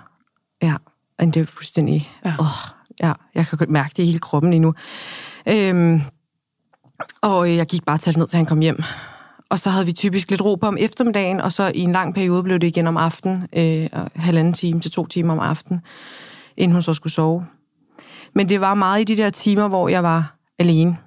ja. 0.62 0.74
Og 1.18 1.26
det 1.26 1.36
er 1.36 1.46
fuldstændig... 1.46 2.10
Ja. 2.24 2.34
Åh, 2.40 2.46
ja, 3.02 3.12
jeg 3.34 3.46
kan 3.46 3.58
mærke 3.68 3.92
det 3.96 4.02
i 4.02 4.06
hele 4.06 4.18
kroppen 4.18 4.52
endnu. 4.52 4.74
Øh, 5.48 6.00
og 7.20 7.48
øh, 7.48 7.56
jeg 7.56 7.66
gik 7.66 7.84
bare 7.84 7.98
talt 7.98 8.16
ned, 8.16 8.26
til 8.26 8.36
han 8.36 8.46
kom 8.46 8.60
hjem. 8.60 8.82
Og 9.48 9.58
så 9.58 9.70
havde 9.70 9.86
vi 9.86 9.92
typisk 9.92 10.30
lidt 10.30 10.44
ro 10.44 10.54
på 10.54 10.66
om 10.66 10.76
eftermiddagen, 10.80 11.40
og 11.40 11.52
så 11.52 11.72
i 11.74 11.80
en 11.80 11.92
lang 11.92 12.14
periode 12.14 12.42
blev 12.42 12.58
det 12.58 12.66
igen 12.66 12.86
om 12.86 12.96
aftenen, 12.96 13.48
øh, 13.56 13.88
halvanden 14.14 14.52
time 14.52 14.80
til 14.80 14.90
to 14.90 15.06
timer 15.06 15.32
om 15.32 15.40
aftenen, 15.40 15.80
inden 16.56 16.72
hun 16.72 16.82
så 16.82 16.94
skulle 16.94 17.12
sove. 17.12 17.46
Men 18.34 18.48
det 18.48 18.60
var 18.60 18.74
meget 18.74 19.00
i 19.00 19.14
de 19.14 19.22
der 19.22 19.30
timer, 19.30 19.68
hvor 19.68 19.88
jeg 19.88 20.02
var 20.02 20.36
alene. 20.58 20.98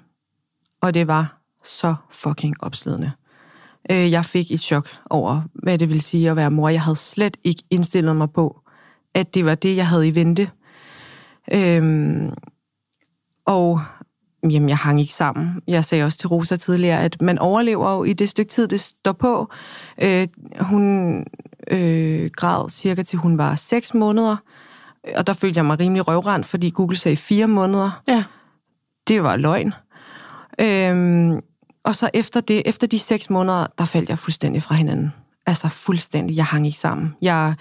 Og 0.81 0.93
det 0.93 1.07
var 1.07 1.41
så 1.63 1.95
fucking 2.11 2.55
opslidende. 2.59 3.11
Øh, 3.91 4.11
jeg 4.11 4.25
fik 4.25 4.51
et 4.51 4.59
chok 4.59 4.89
over, 5.09 5.41
hvad 5.53 5.77
det 5.77 5.89
vil 5.89 6.01
sige 6.01 6.29
at 6.29 6.35
være 6.35 6.51
mor. 6.51 6.69
Jeg 6.69 6.81
havde 6.81 6.95
slet 6.95 7.37
ikke 7.43 7.63
indstillet 7.69 8.15
mig 8.15 8.31
på, 8.31 8.61
at 9.13 9.33
det 9.33 9.45
var 9.45 9.55
det, 9.55 9.75
jeg 9.75 9.87
havde 9.87 10.07
i 10.07 10.15
vente. 10.15 10.49
Øhm, 11.53 12.33
og 13.45 13.81
jamen, 14.51 14.69
jeg 14.69 14.77
hang 14.77 15.01
ikke 15.01 15.13
sammen. 15.13 15.61
Jeg 15.67 15.85
sagde 15.85 16.03
også 16.03 16.17
til 16.17 16.29
Rosa 16.29 16.55
tidligere, 16.55 17.01
at 17.01 17.21
man 17.21 17.39
overlever 17.39 17.91
jo 17.91 18.03
i 18.03 18.13
det 18.13 18.29
stykke 18.29 18.49
tid, 18.49 18.67
det 18.67 18.79
står 18.79 19.11
på. 19.11 19.49
Øh, 20.01 20.27
hun 20.59 21.25
øh, 21.67 22.29
græd 22.35 22.69
cirka 22.69 23.03
til 23.03 23.19
hun 23.19 23.37
var 23.37 23.55
6 23.55 23.93
måneder, 23.93 24.35
og 25.15 25.27
der 25.27 25.33
følte 25.33 25.57
jeg 25.57 25.65
mig 25.65 25.79
rimelig 25.79 26.07
røvrendt, 26.07 26.45
fordi 26.45 26.69
Google 26.69 26.97
sagde 26.97 27.17
4 27.17 27.47
måneder. 27.47 28.01
Ja. 28.07 28.23
Det 29.07 29.23
var 29.23 29.37
løgn. 29.37 29.73
Øh, 30.59 31.41
og 31.83 31.95
så 31.95 32.09
efter 32.13 32.41
det, 32.41 32.61
efter 32.65 32.87
de 32.87 32.99
6 32.99 33.29
måneder, 33.29 33.67
der 33.77 33.85
faldt 33.85 34.09
jeg 34.09 34.17
fuldstændig 34.17 34.63
fra 34.63 34.75
hinanden. 34.75 35.13
Altså 35.45 35.69
fuldstændig. 35.69 36.35
Jeg 36.35 36.45
hang 36.45 36.65
ikke 36.65 36.79
sammen. 36.79 37.15
Jeg 37.21 37.55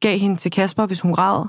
gav 0.00 0.18
hende 0.18 0.36
til 0.36 0.50
Kasper, 0.50 0.86
hvis 0.86 1.00
hun 1.00 1.12
græd. 1.12 1.46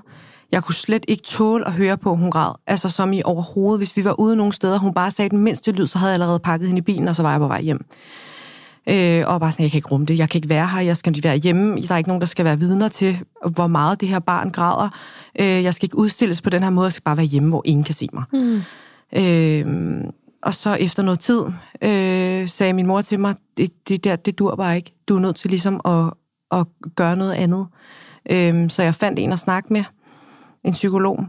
Jeg 0.51 0.63
kunne 0.63 0.75
slet 0.75 1.05
ikke 1.07 1.23
tåle 1.23 1.67
at 1.67 1.73
høre 1.73 1.97
på, 1.97 2.15
hun 2.15 2.31
græd. 2.31 2.53
Altså 2.67 2.89
som 2.89 3.13
i 3.13 3.21
overhovedet, 3.25 3.79
hvis 3.79 3.97
vi 3.97 4.05
var 4.05 4.19
ude 4.19 4.35
nogle 4.35 4.53
steder, 4.53 4.79
hun 4.79 4.93
bare 4.93 5.11
sagde 5.11 5.29
den 5.29 5.37
mindste 5.37 5.71
lyd, 5.71 5.87
så 5.87 5.97
havde 5.97 6.09
jeg 6.09 6.13
allerede 6.13 6.39
pakket 6.39 6.67
hende 6.67 6.79
i 6.79 6.81
bilen, 6.81 7.07
og 7.07 7.15
så 7.15 7.23
var 7.23 7.31
jeg 7.31 7.39
på 7.39 7.47
vej 7.47 7.61
hjem. 7.61 7.85
Øh, 8.89 9.23
og 9.27 9.39
bare 9.39 9.51
sådan, 9.51 9.63
jeg 9.63 9.71
kan 9.71 9.77
ikke 9.77 9.87
rumme 9.87 10.05
det, 10.05 10.19
jeg 10.19 10.29
kan 10.29 10.37
ikke 10.37 10.49
være 10.49 10.67
her, 10.67 10.79
jeg 10.79 10.97
skal 10.97 11.23
være 11.23 11.37
hjemme, 11.37 11.81
der 11.81 11.93
er 11.93 11.97
ikke 11.97 12.09
nogen, 12.09 12.21
der 12.21 12.27
skal 12.27 12.45
være 12.45 12.59
vidner 12.59 12.87
til, 12.87 13.19
hvor 13.55 13.67
meget 13.67 14.01
det 14.01 14.09
her 14.09 14.19
barn 14.19 14.51
græder. 14.51 14.89
Øh, 15.39 15.63
jeg 15.63 15.73
skal 15.73 15.85
ikke 15.85 15.97
udstilles 15.97 16.41
på 16.41 16.49
den 16.49 16.63
her 16.63 16.69
måde, 16.69 16.85
jeg 16.85 16.93
skal 16.93 17.03
bare 17.03 17.17
være 17.17 17.25
hjemme, 17.25 17.49
hvor 17.49 17.61
ingen 17.65 17.83
kan 17.83 17.93
se 17.93 18.07
mig. 18.13 18.23
Mm. 18.33 18.61
Øh, 19.15 20.03
og 20.43 20.53
så 20.53 20.73
efter 20.73 21.03
noget 21.03 21.19
tid, 21.19 21.41
øh, 21.81 22.47
sagde 22.47 22.73
min 22.73 22.87
mor 22.87 23.01
til 23.01 23.19
mig, 23.19 23.35
det, 23.57 23.87
det 23.87 24.03
der, 24.03 24.15
det 24.15 24.39
dur 24.39 24.55
bare 24.55 24.75
ikke. 24.75 24.93
Du 25.07 25.15
er 25.15 25.19
nødt 25.19 25.35
til 25.35 25.49
ligesom 25.49 25.81
at, 25.85 26.13
at 26.59 26.67
gøre 26.95 27.15
noget 27.15 27.33
andet. 27.33 27.67
Øh, 28.31 28.69
så 28.69 28.83
jeg 28.83 28.95
fandt 28.95 29.19
en 29.19 29.33
at 29.33 29.39
snakke 29.39 29.73
med, 29.73 29.83
en 30.63 30.71
psykolog. 30.71 31.25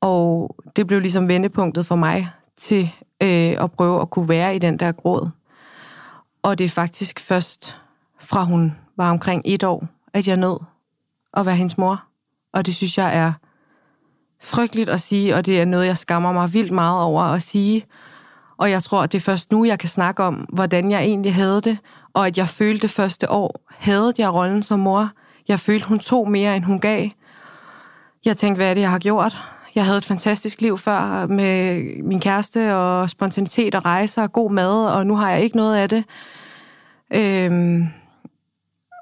Og 0.00 0.56
det 0.76 0.86
blev 0.86 1.00
ligesom 1.00 1.28
vendepunktet 1.28 1.86
for 1.86 1.96
mig 1.96 2.28
til 2.56 2.90
øh, 3.22 3.64
at 3.64 3.72
prøve 3.72 4.00
at 4.00 4.10
kunne 4.10 4.28
være 4.28 4.56
i 4.56 4.58
den 4.58 4.78
der 4.78 4.92
gråd. 4.92 5.30
Og 6.42 6.58
det 6.58 6.64
er 6.64 6.68
faktisk 6.68 7.20
først 7.20 7.80
fra 8.20 8.44
hun 8.44 8.76
var 8.96 9.10
omkring 9.10 9.42
et 9.44 9.64
år, 9.64 9.86
at 10.14 10.28
jeg 10.28 10.36
nød 10.36 10.58
at 11.34 11.46
være 11.46 11.56
hendes 11.56 11.78
mor. 11.78 12.04
Og 12.52 12.66
det 12.66 12.74
synes 12.74 12.98
jeg 12.98 13.16
er 13.16 13.32
frygteligt 14.42 14.88
at 14.88 15.00
sige, 15.00 15.36
og 15.36 15.46
det 15.46 15.60
er 15.60 15.64
noget, 15.64 15.86
jeg 15.86 15.96
skammer 15.96 16.32
mig 16.32 16.54
vildt 16.54 16.72
meget 16.72 17.02
over 17.02 17.22
at 17.22 17.42
sige. 17.42 17.84
Og 18.56 18.70
jeg 18.70 18.82
tror, 18.82 19.02
at 19.02 19.12
det 19.12 19.18
er 19.18 19.22
først 19.22 19.52
nu, 19.52 19.64
jeg 19.64 19.78
kan 19.78 19.88
snakke 19.88 20.22
om, 20.22 20.34
hvordan 20.34 20.90
jeg 20.90 21.00
egentlig 21.00 21.34
havde 21.34 21.60
det, 21.60 21.78
og 22.12 22.26
at 22.26 22.38
jeg 22.38 22.48
følte 22.48 22.82
det 22.82 22.90
første 22.90 23.30
år, 23.30 23.60
havde 23.70 24.12
jeg 24.18 24.34
rollen 24.34 24.62
som 24.62 24.80
mor. 24.80 25.10
Jeg 25.48 25.60
følte, 25.60 25.88
hun 25.88 25.98
tog 25.98 26.30
mere, 26.30 26.56
end 26.56 26.64
hun 26.64 26.80
gav. 26.80 27.08
Jeg 28.24 28.36
tænkte, 28.36 28.58
hvad 28.58 28.70
er 28.70 28.74
det, 28.74 28.80
jeg 28.80 28.90
har 28.90 28.98
gjort? 28.98 29.38
Jeg 29.74 29.84
havde 29.84 29.98
et 29.98 30.04
fantastisk 30.04 30.60
liv 30.60 30.78
før 30.78 31.26
med 31.26 31.82
min 32.02 32.20
kæreste 32.20 32.76
og 32.76 33.10
spontanitet 33.10 33.74
og 33.74 33.84
rejser 33.84 34.22
og 34.22 34.32
god 34.32 34.50
mad, 34.50 34.86
og 34.86 35.06
nu 35.06 35.16
har 35.16 35.30
jeg 35.30 35.42
ikke 35.42 35.56
noget 35.56 35.76
af 35.76 35.88
det. 35.88 36.04
Øhm, 37.14 37.86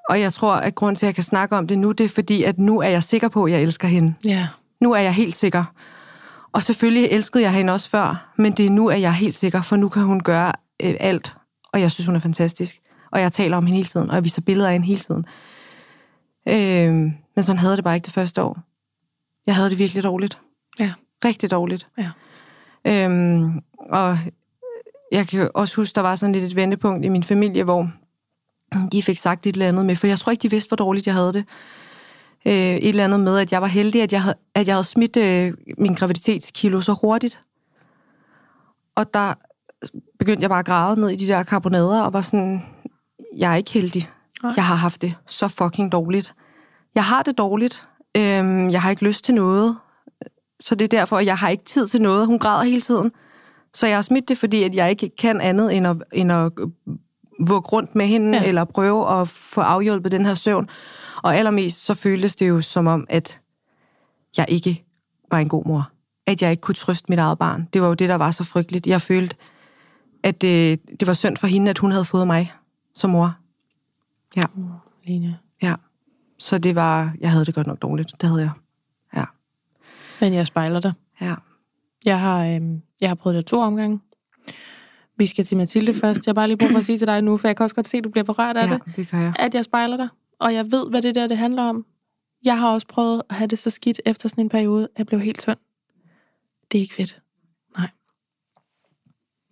og 0.08 0.20
jeg 0.20 0.32
tror, 0.32 0.54
at 0.54 0.74
grund 0.74 0.96
til, 0.96 1.06
at 1.06 1.08
jeg 1.08 1.14
kan 1.14 1.24
snakke 1.24 1.56
om 1.56 1.66
det 1.66 1.78
nu, 1.78 1.92
det 1.92 2.04
er 2.04 2.08
fordi, 2.08 2.42
at 2.42 2.58
nu 2.58 2.80
er 2.80 2.88
jeg 2.88 3.02
sikker 3.02 3.28
på, 3.28 3.44
at 3.44 3.52
jeg 3.52 3.62
elsker 3.62 3.88
hende. 3.88 4.14
Ja. 4.24 4.48
Nu 4.80 4.92
er 4.92 5.00
jeg 5.00 5.14
helt 5.14 5.34
sikker. 5.34 5.64
Og 6.52 6.62
selvfølgelig 6.62 7.04
elskede 7.10 7.44
jeg 7.44 7.52
hende 7.52 7.72
også 7.72 7.90
før, 7.90 8.32
men 8.36 8.52
det 8.52 8.66
er 8.66 8.70
nu, 8.70 8.88
at 8.88 9.00
jeg 9.00 9.08
er 9.08 9.12
helt 9.12 9.34
sikker, 9.34 9.62
for 9.62 9.76
nu 9.76 9.88
kan 9.88 10.02
hun 10.02 10.20
gøre 10.20 10.52
øh, 10.82 10.94
alt. 11.00 11.34
Og 11.72 11.80
jeg 11.80 11.90
synes, 11.90 12.06
hun 12.06 12.16
er 12.16 12.20
fantastisk. 12.20 12.78
Og 13.12 13.20
jeg 13.20 13.32
taler 13.32 13.56
om 13.56 13.66
hende 13.66 13.76
hele 13.76 13.88
tiden, 13.88 14.10
og 14.10 14.14
jeg 14.14 14.24
viser 14.24 14.42
billeder 14.42 14.68
af 14.68 14.72
hende 14.72 14.86
hele 14.86 15.00
tiden. 15.00 15.24
Øhm, 16.48 17.12
men 17.36 17.42
sådan 17.42 17.58
havde 17.58 17.76
det 17.76 17.84
bare 17.84 17.94
ikke 17.94 18.04
det 18.04 18.12
første 18.12 18.42
år. 18.42 18.67
Jeg 19.48 19.56
havde 19.56 19.70
det 19.70 19.78
virkelig 19.78 20.02
dårligt. 20.02 20.40
Ja. 20.80 20.92
Rigtig 21.24 21.50
dårligt. 21.50 21.88
Ja. 21.98 22.10
Øhm, 22.84 23.60
og 23.78 24.18
jeg 25.12 25.26
kan 25.28 25.50
også 25.54 25.76
huske, 25.76 25.94
der 25.94 26.00
var 26.00 26.16
sådan 26.16 26.32
lidt 26.32 26.44
et 26.44 26.56
vendepunkt 26.56 27.04
i 27.04 27.08
min 27.08 27.22
familie, 27.22 27.64
hvor 27.64 27.90
de 28.92 29.02
fik 29.02 29.18
sagt 29.18 29.46
et 29.46 29.52
eller 29.52 29.68
andet 29.68 29.86
med, 29.86 29.96
for 29.96 30.06
jeg 30.06 30.18
tror 30.18 30.30
ikke, 30.30 30.42
de 30.42 30.50
vidste, 30.50 30.68
hvor 30.68 30.76
dårligt 30.76 31.06
jeg 31.06 31.14
havde 31.14 31.32
det. 31.32 31.44
Øh, 32.46 32.52
et 32.52 32.88
eller 32.88 33.04
andet 33.04 33.20
med, 33.20 33.38
at 33.38 33.52
jeg 33.52 33.62
var 33.62 33.68
heldig, 33.68 34.02
at 34.02 34.12
jeg 34.12 34.22
havde, 34.22 34.36
at 34.54 34.66
jeg 34.66 34.74
havde 34.74 34.84
smidt 34.84 35.16
øh, 35.16 35.54
min 35.78 35.94
graviditetskilo 35.94 36.80
så 36.80 36.92
hurtigt. 36.92 37.40
Og 38.94 39.14
der 39.14 39.34
begyndte 40.18 40.42
jeg 40.42 40.50
bare 40.50 40.58
at 40.58 40.66
græde 40.66 41.00
ned 41.00 41.08
i 41.08 41.16
de 41.16 41.26
der 41.26 41.42
karbonader, 41.42 42.02
og 42.02 42.12
var 42.12 42.20
sådan, 42.20 42.62
jeg 43.36 43.52
er 43.52 43.56
ikke 43.56 43.72
heldig. 43.72 44.10
Nej. 44.42 44.52
Jeg 44.56 44.66
har 44.66 44.74
haft 44.74 45.02
det 45.02 45.14
så 45.26 45.48
fucking 45.48 45.92
dårligt. 45.92 46.34
Jeg 46.94 47.04
har 47.04 47.22
det 47.22 47.38
dårligt, 47.38 47.88
Øhm, 48.18 48.70
jeg 48.70 48.82
har 48.82 48.90
ikke 48.90 49.04
lyst 49.04 49.24
til 49.24 49.34
noget. 49.34 49.76
Så 50.60 50.74
det 50.74 50.84
er 50.84 50.88
derfor, 50.98 51.16
at 51.16 51.26
jeg 51.26 51.36
har 51.36 51.48
ikke 51.48 51.64
tid 51.64 51.88
til 51.88 52.02
noget. 52.02 52.26
Hun 52.26 52.38
græder 52.38 52.64
hele 52.64 52.80
tiden. 52.80 53.12
Så 53.74 53.86
jeg 53.86 53.96
har 53.96 54.02
smidt 54.02 54.28
det, 54.28 54.38
fordi 54.38 54.62
at 54.62 54.74
jeg 54.74 54.90
ikke 54.90 55.10
kan 55.18 55.40
andet 55.40 55.76
end 55.76 55.86
at, 55.86 55.96
end 56.12 56.32
at 56.32 56.52
vugge 57.46 57.68
rundt 57.68 57.94
med 57.94 58.06
hende, 58.06 58.38
Ja. 58.38 58.44
eller 58.44 58.64
prøve 58.64 59.20
at 59.20 59.28
få 59.28 59.60
afhjulpet 59.60 60.12
den 60.12 60.26
her 60.26 60.34
søvn. 60.34 60.68
Og 61.22 61.36
allermest 61.36 61.84
så 61.84 61.94
føltes 61.94 62.36
det 62.36 62.48
jo 62.48 62.60
som 62.60 62.86
om, 62.86 63.06
at 63.08 63.40
jeg 64.36 64.46
ikke 64.48 64.84
var 65.30 65.38
en 65.38 65.48
god 65.48 65.64
mor. 65.64 65.90
At 66.26 66.42
jeg 66.42 66.50
ikke 66.50 66.60
kunne 66.60 66.74
trøste 66.74 67.06
mit 67.08 67.18
eget 67.18 67.38
barn. 67.38 67.68
Det 67.72 67.82
var 67.82 67.88
jo 67.88 67.94
det, 67.94 68.08
der 68.08 68.14
var 68.14 68.30
så 68.30 68.44
frygteligt. 68.44 68.86
Jeg 68.86 69.00
følte, 69.00 69.36
at 70.22 70.42
det, 70.42 70.80
det 71.00 71.08
var 71.08 71.14
synd 71.14 71.36
for 71.36 71.46
hende, 71.46 71.70
at 71.70 71.78
hun 71.78 71.90
havde 71.90 72.04
fået 72.04 72.26
mig 72.26 72.52
som 72.94 73.10
mor. 73.10 73.34
Ja, 74.36 74.44
Line. 75.04 75.38
ja. 75.62 75.74
Så 76.38 76.58
det 76.58 76.74
var, 76.74 77.14
jeg 77.20 77.30
havde 77.30 77.44
det 77.44 77.54
godt 77.54 77.66
nok 77.66 77.82
dårligt. 77.82 78.12
Det 78.20 78.28
havde 78.28 78.40
jeg. 78.42 78.50
Ja, 79.16 79.24
Men 80.20 80.34
jeg 80.34 80.46
spejler 80.46 80.80
dig. 80.80 80.92
ja. 81.20 81.34
Jeg 82.04 82.20
har, 82.20 82.46
øhm, 82.46 82.82
jeg 83.00 83.10
har 83.10 83.14
prøvet 83.14 83.36
det 83.36 83.46
to 83.46 83.60
omgange. 83.60 84.00
Vi 85.16 85.26
skal 85.26 85.44
til 85.44 85.56
Mathilde 85.56 85.94
først. 85.94 86.26
Jeg 86.26 86.30
har 86.30 86.34
bare 86.34 86.46
lige 86.48 86.56
brug 86.56 86.70
for 86.70 86.78
at 86.78 86.84
sige 86.84 86.98
til 86.98 87.06
dig 87.06 87.22
nu, 87.22 87.36
for 87.36 87.48
jeg 87.48 87.56
kan 87.56 87.64
også 87.64 87.74
godt 87.76 87.88
se, 87.88 87.98
at 87.98 88.04
du 88.04 88.08
bliver 88.10 88.24
berørt 88.24 88.56
af 88.56 88.66
ja 88.66 88.78
det, 88.86 88.96
det 88.96 89.10
gør 89.10 89.18
jeg. 89.18 89.34
at 89.38 89.54
jeg 89.54 89.64
spejler 89.64 89.96
dig. 89.96 90.08
Og 90.40 90.54
jeg 90.54 90.72
ved, 90.72 90.90
hvad 90.90 91.02
det 91.02 91.14
der 91.14 91.26
det 91.26 91.36
handler 91.38 91.62
om. 91.62 91.86
Jeg 92.44 92.58
har 92.58 92.68
også 92.72 92.86
prøvet 92.86 93.22
at 93.30 93.36
have 93.36 93.46
det 93.48 93.58
så 93.58 93.70
skidt 93.70 94.00
efter 94.06 94.28
sådan 94.28 94.44
en 94.44 94.48
periode, 94.48 94.88
jeg 94.98 95.06
blev 95.06 95.20
helt 95.20 95.40
tynd. 95.40 95.56
Det 96.72 96.78
er 96.78 96.82
ikke 96.82 96.94
fedt. 96.94 97.22
Nej. 97.78 97.88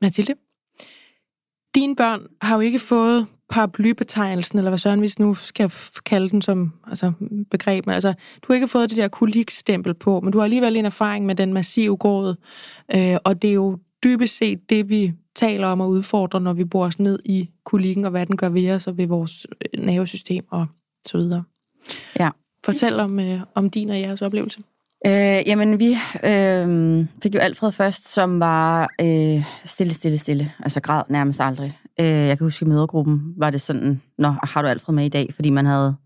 Mathilde? 0.02 0.34
Dine 1.74 1.96
børn 1.96 2.26
har 2.42 2.54
jo 2.54 2.60
ikke 2.60 2.78
fået 2.78 3.26
paraplybetegnelsen, 3.48 4.58
eller 4.58 4.70
hvad 4.70 4.78
Søren 4.78 5.00
hvis 5.00 5.18
nu 5.18 5.34
skal 5.34 5.72
kalde 6.04 6.28
den 6.28 6.42
som 6.42 6.72
altså, 6.86 7.12
begreb. 7.50 7.86
Men 7.86 7.94
altså, 7.94 8.12
du 8.12 8.46
har 8.46 8.54
ikke 8.54 8.68
fået 8.68 8.90
det 8.90 8.96
der 8.96 9.08
kolikstempel 9.08 9.94
på, 9.94 10.20
men 10.20 10.32
du 10.32 10.38
har 10.38 10.44
alligevel 10.44 10.76
en 10.76 10.84
erfaring 10.84 11.26
med 11.26 11.34
den 11.34 11.52
massive 11.52 11.96
gråd. 11.96 12.34
Øh, 12.94 13.16
og 13.24 13.42
det 13.42 13.50
er 13.50 13.54
jo 13.54 13.78
dybest 14.04 14.36
set 14.36 14.70
det, 14.70 14.88
vi 14.88 15.12
taler 15.34 15.68
om 15.68 15.80
at 15.80 15.86
udfordre, 15.86 16.40
når 16.40 16.52
vi 16.52 16.64
bor 16.64 16.86
os 16.86 16.98
ned 16.98 17.18
i 17.24 17.50
kolikken, 17.64 18.04
og 18.04 18.10
hvad 18.10 18.26
den 18.26 18.36
gør 18.36 18.48
ved 18.48 18.70
os 18.70 18.86
og 18.86 18.98
ved 18.98 19.06
vores 19.06 19.46
øh, 19.74 19.84
nervesystem 19.84 20.44
og 20.50 20.66
så 21.06 21.18
videre. 21.18 21.42
Ja. 22.20 22.30
Fortæl 22.64 23.00
om, 23.00 23.20
øh, 23.20 23.40
om 23.54 23.70
din 23.70 23.90
og 23.90 24.00
jeres 24.00 24.22
oplevelse. 24.22 24.62
Øh, 25.06 25.42
jamen, 25.46 25.78
vi 25.78 25.96
øh, 26.24 27.06
fik 27.22 27.34
jo 27.34 27.40
Alfred 27.40 27.72
først, 27.72 28.08
som 28.08 28.40
var 28.40 28.88
øh, 29.00 29.44
stille, 29.64 29.92
stille, 29.92 30.18
stille. 30.18 30.52
Altså 30.60 30.80
græd 30.80 31.02
nærmest 31.08 31.40
aldrig. 31.40 31.78
Øh, 32.00 32.06
jeg 32.06 32.38
kan 32.38 32.44
huske, 32.44 32.66
i 32.66 32.68
mødergruppen 32.68 33.34
var 33.36 33.50
det 33.50 33.60
sådan, 33.60 34.02
Nå, 34.18 34.34
har 34.42 34.62
du 34.62 34.68
Alfred 34.68 34.94
med 34.94 35.04
i 35.04 35.08
dag? 35.08 35.30
Fordi 35.34 35.50
man 35.50 35.66
havde... 35.66 35.96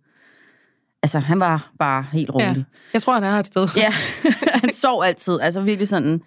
Altså, 1.02 1.18
han 1.18 1.40
var 1.40 1.72
bare 1.78 2.06
helt 2.12 2.30
rolig. 2.30 2.56
Ja. 2.56 2.62
Jeg 2.92 3.02
tror, 3.02 3.12
han 3.12 3.24
er 3.24 3.30
her 3.30 3.38
et 3.38 3.46
sted. 3.46 3.68
Ja, 3.76 3.92
han 4.62 4.72
sov 4.72 5.02
altid. 5.04 5.40
Altså 5.40 5.60
virkelig 5.60 5.88
sådan, 5.88 6.20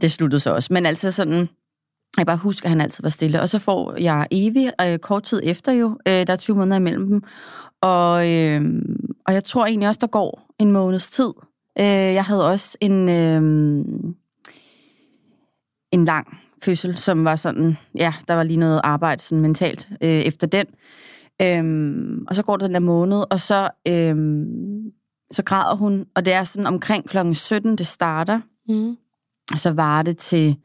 det 0.00 0.12
sluttede 0.12 0.40
så 0.40 0.54
også. 0.54 0.72
Men 0.72 0.86
altså 0.86 1.12
sådan, 1.12 1.48
jeg 2.16 2.26
bare 2.26 2.36
huske, 2.36 2.64
at 2.64 2.70
han 2.70 2.80
altid 2.80 3.02
var 3.02 3.10
stille. 3.10 3.40
Og 3.40 3.48
så 3.48 3.58
får 3.58 3.96
jeg 4.00 4.26
Evi 4.30 4.70
øh, 4.82 4.98
kort 4.98 5.22
tid 5.22 5.40
efter 5.44 5.72
jo. 5.72 5.98
Øh, 6.08 6.26
der 6.26 6.32
er 6.32 6.36
20 6.36 6.56
måneder 6.56 6.76
imellem 6.76 7.08
dem. 7.08 7.22
Og, 7.80 8.30
øh, 8.30 8.62
og 9.26 9.34
jeg 9.34 9.44
tror 9.44 9.66
egentlig 9.66 9.88
også, 9.88 9.98
der 10.00 10.06
går 10.06 10.54
en 10.58 10.72
måneds 10.72 11.10
tid. 11.10 11.30
Øh, 11.78 11.84
jeg 11.86 12.24
havde 12.24 12.46
også 12.46 12.78
en, 12.80 13.08
øh, 13.08 13.42
en 15.92 16.04
lang 16.04 16.38
fødsel, 16.62 16.96
som 16.98 17.24
var 17.24 17.36
sådan, 17.36 17.76
ja, 17.94 18.14
der 18.28 18.34
var 18.34 18.42
lige 18.42 18.56
noget 18.56 18.80
arbejde 18.84 19.22
sådan 19.22 19.42
mentalt 19.42 19.88
øh, 20.02 20.10
efter 20.10 20.46
den. 20.46 20.66
Øhm, 21.42 22.24
og 22.28 22.36
så 22.36 22.42
går 22.42 22.56
der 22.56 22.66
den 22.66 22.74
der 22.74 22.80
måned, 22.80 23.24
og 23.30 23.40
så, 23.40 23.70
øhm, 23.88 24.44
så 25.32 25.42
græder 25.44 25.74
hun, 25.76 26.06
og 26.14 26.24
det 26.24 26.32
er 26.32 26.44
sådan 26.44 26.66
omkring 26.66 27.08
klokken 27.08 27.34
17, 27.34 27.76
det 27.76 27.86
starter, 27.86 28.40
Mm. 28.68 28.96
og 29.52 29.58
så 29.58 29.70
var 29.72 30.02
det 30.02 30.18
til 30.18 30.56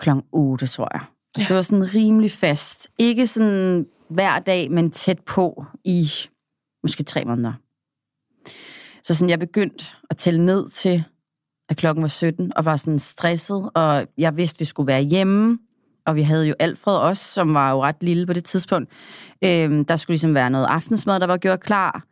klokken 0.00 0.24
8, 0.32 0.66
tror 0.66 0.88
jeg. 0.94 1.00
Altså, 1.00 1.12
Ja. 1.38 1.44
Det 1.48 1.56
var 1.56 1.62
sådan 1.62 1.94
rimelig 1.94 2.32
fast. 2.32 2.88
Ikke 2.98 3.26
sådan 3.26 3.86
hver 4.10 4.38
dag, 4.38 4.70
men 4.70 4.90
tæt 4.90 5.18
på 5.26 5.64
i 5.84 6.06
måske 6.82 7.02
tre 7.02 7.24
måneder. 7.24 7.52
Så 9.02 9.14
sådan, 9.14 9.30
jeg 9.30 9.38
begyndte 9.38 9.84
at 10.10 10.16
tælle 10.16 10.46
ned 10.46 10.70
til, 10.70 11.04
at 11.68 11.76
klokken 11.76 12.02
var 12.02 12.08
17, 12.08 12.52
og 12.56 12.64
var 12.64 12.76
sådan 12.76 12.98
stresset, 12.98 13.70
og 13.74 14.06
jeg 14.18 14.36
vidste, 14.36 14.56
at 14.56 14.60
vi 14.60 14.64
skulle 14.64 14.86
være 14.86 15.02
hjemme, 15.02 15.58
og 16.06 16.16
vi 16.16 16.22
havde 16.22 16.46
jo 16.46 16.54
Alfred 16.58 16.96
også, 16.96 17.24
som 17.24 17.54
var 17.54 17.70
jo 17.70 17.82
ret 17.82 17.96
lille 18.00 18.26
på 18.26 18.32
det 18.32 18.44
tidspunkt. 18.44 18.90
Øhm, 19.44 19.84
der 19.84 19.96
skulle 19.96 20.14
ligesom 20.14 20.34
være 20.34 20.50
noget 20.50 20.66
aftensmad, 20.66 21.20
der 21.20 21.26
var 21.26 21.36
gjort 21.36 21.60
klar. 21.60 22.04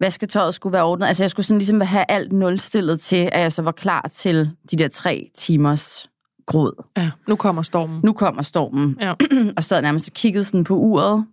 Vasketøjet 0.00 0.54
skulle 0.54 0.72
være 0.72 0.84
ordnet. 0.84 1.06
Altså, 1.06 1.22
jeg 1.22 1.30
skulle 1.30 1.46
sådan 1.46 1.58
ligesom 1.58 1.80
have 1.80 2.04
alt 2.08 2.32
nulstillet 2.32 3.00
til, 3.00 3.28
at 3.32 3.40
jeg 3.40 3.52
så 3.52 3.62
var 3.62 3.72
klar 3.72 4.08
til 4.12 4.50
de 4.70 4.76
der 4.76 4.88
tre 4.88 5.30
timers 5.36 6.10
gråd. 6.46 6.84
Ja, 6.96 7.10
nu 7.28 7.36
kommer 7.36 7.62
stormen. 7.62 8.00
Nu 8.04 8.12
kommer 8.12 8.42
stormen. 8.42 8.96
Ja. 9.00 9.14
og 9.56 9.64
sad 9.64 9.82
nærmest 9.82 10.08
og 10.08 10.12
kiggede 10.12 10.44
sådan 10.44 10.64
på 10.64 10.74
uret. 10.74 11.24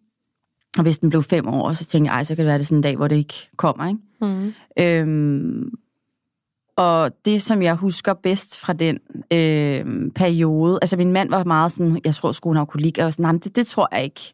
Og 0.78 0.84
hvis 0.84 0.98
den 0.98 1.10
blev 1.10 1.24
fem 1.24 1.48
år, 1.48 1.74
så 1.74 1.86
tænkte 1.86 2.12
jeg, 2.12 2.17
ej, 2.17 2.24
så 2.24 2.36
kan 2.36 2.46
det 2.46 2.50
være, 2.50 2.58
det 2.58 2.67
sådan 2.67 2.78
en 2.78 2.84
dag, 2.84 2.96
hvor 2.96 3.08
det 3.08 3.15
ikke 3.15 3.50
kommer, 3.58 3.88
ikke? 3.88 4.00
Mm. 4.22 4.54
Øhm, 4.80 5.70
og 6.78 7.12
det, 7.26 7.42
som 7.42 7.62
jeg 7.62 7.76
husker 7.76 8.13
bedst 8.13 8.58
fra 8.58 8.74
den 8.74 9.00
øhm, 9.34 10.12
periode, 10.12 10.80
altså 10.82 10.98
min 10.98 11.12
mand 11.12 11.30
var 11.30 11.44
meget 11.44 11.72
sådan, 11.72 12.02
jeg 12.06 12.16
tror, 12.16 12.32
skulle 12.32 12.60
hun 12.60 12.68
kolik, 12.68 12.98
og 12.98 12.98
jeg 12.98 13.06
var 13.06 13.12
sådan, 13.12 13.24
nej, 13.24 13.40
det, 13.44 13.56
det 13.56 13.68
tror 13.68 13.88
jeg 13.92 14.04
ikke. 14.04 14.34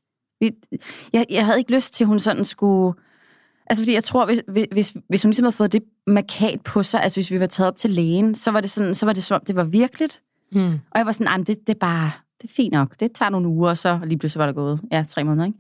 Jeg, 1.14 1.26
jeg 1.30 1.46
havde 1.46 1.58
ikke 1.58 1.76
lyst 1.76 1.94
til, 1.94 2.04
at 2.04 2.08
hun 2.08 2.20
sådan 2.20 2.46
skulle... 2.46 2.94
Altså, 3.66 3.84
fordi 3.84 3.94
jeg 3.94 4.04
tror, 4.04 4.26
hvis, 4.26 4.42
hvis, 4.72 4.94
hvis 5.10 5.24
hun 5.24 5.30
ligesom 5.30 5.44
havde 5.44 5.56
fået 5.56 5.74
det 5.74 5.84
markat 6.08 6.62
på 6.62 6.84
sig, 6.84 7.04
altså 7.04 7.18
hvis 7.18 7.32
vi 7.32 7.40
var 7.40 7.46
taget 7.46 7.68
op 7.68 7.78
til 7.78 7.90
lægen, 7.90 8.36
så 8.36 8.52
var 8.52 8.62
det 8.62 8.70
sådan, 8.70 8.96
så 8.96 9.06
var 9.06 9.14
det 9.14 9.24
som 9.24 9.36
om, 9.36 9.42
det 9.48 9.56
var 9.56 9.64
virkeligt. 9.64 10.22
Mm. 10.52 10.72
Og 10.74 10.98
jeg 10.98 11.06
var 11.06 11.12
sådan, 11.12 11.26
nej, 11.26 11.38
det, 11.38 11.48
det 11.48 11.70
er 11.70 11.80
bare, 11.80 12.12
det 12.42 12.50
er 12.50 12.54
fint 12.54 12.74
nok. 12.74 13.00
Det 13.00 13.12
tager 13.12 13.30
nogle 13.30 13.48
uger, 13.48 13.70
og 13.70 13.78
så 13.78 14.00
lige 14.04 14.20
pludselig 14.20 14.40
var 14.40 14.46
der 14.46 14.54
gået, 14.54 14.80
ja, 14.92 15.06
tre 15.10 15.24
måneder, 15.24 15.46
ikke? 15.46 15.58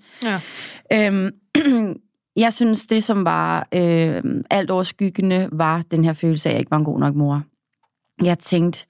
Ja. 0.91 1.07
Øhm, 1.07 1.31
jeg 2.35 2.53
synes, 2.53 2.85
det 2.85 3.03
som 3.03 3.25
var 3.25 3.67
øh, 3.73 4.23
alt 4.49 4.71
overskyggende, 4.71 5.49
var 5.51 5.83
den 5.91 6.05
her 6.05 6.13
følelse 6.13 6.49
af, 6.49 6.51
at 6.51 6.53
jeg 6.53 6.59
ikke 6.59 6.71
var 6.71 6.77
en 6.77 6.83
god 6.83 6.99
nok 6.99 7.15
mor. 7.15 7.43
Jeg 8.23 8.39
tænkte, 8.39 8.85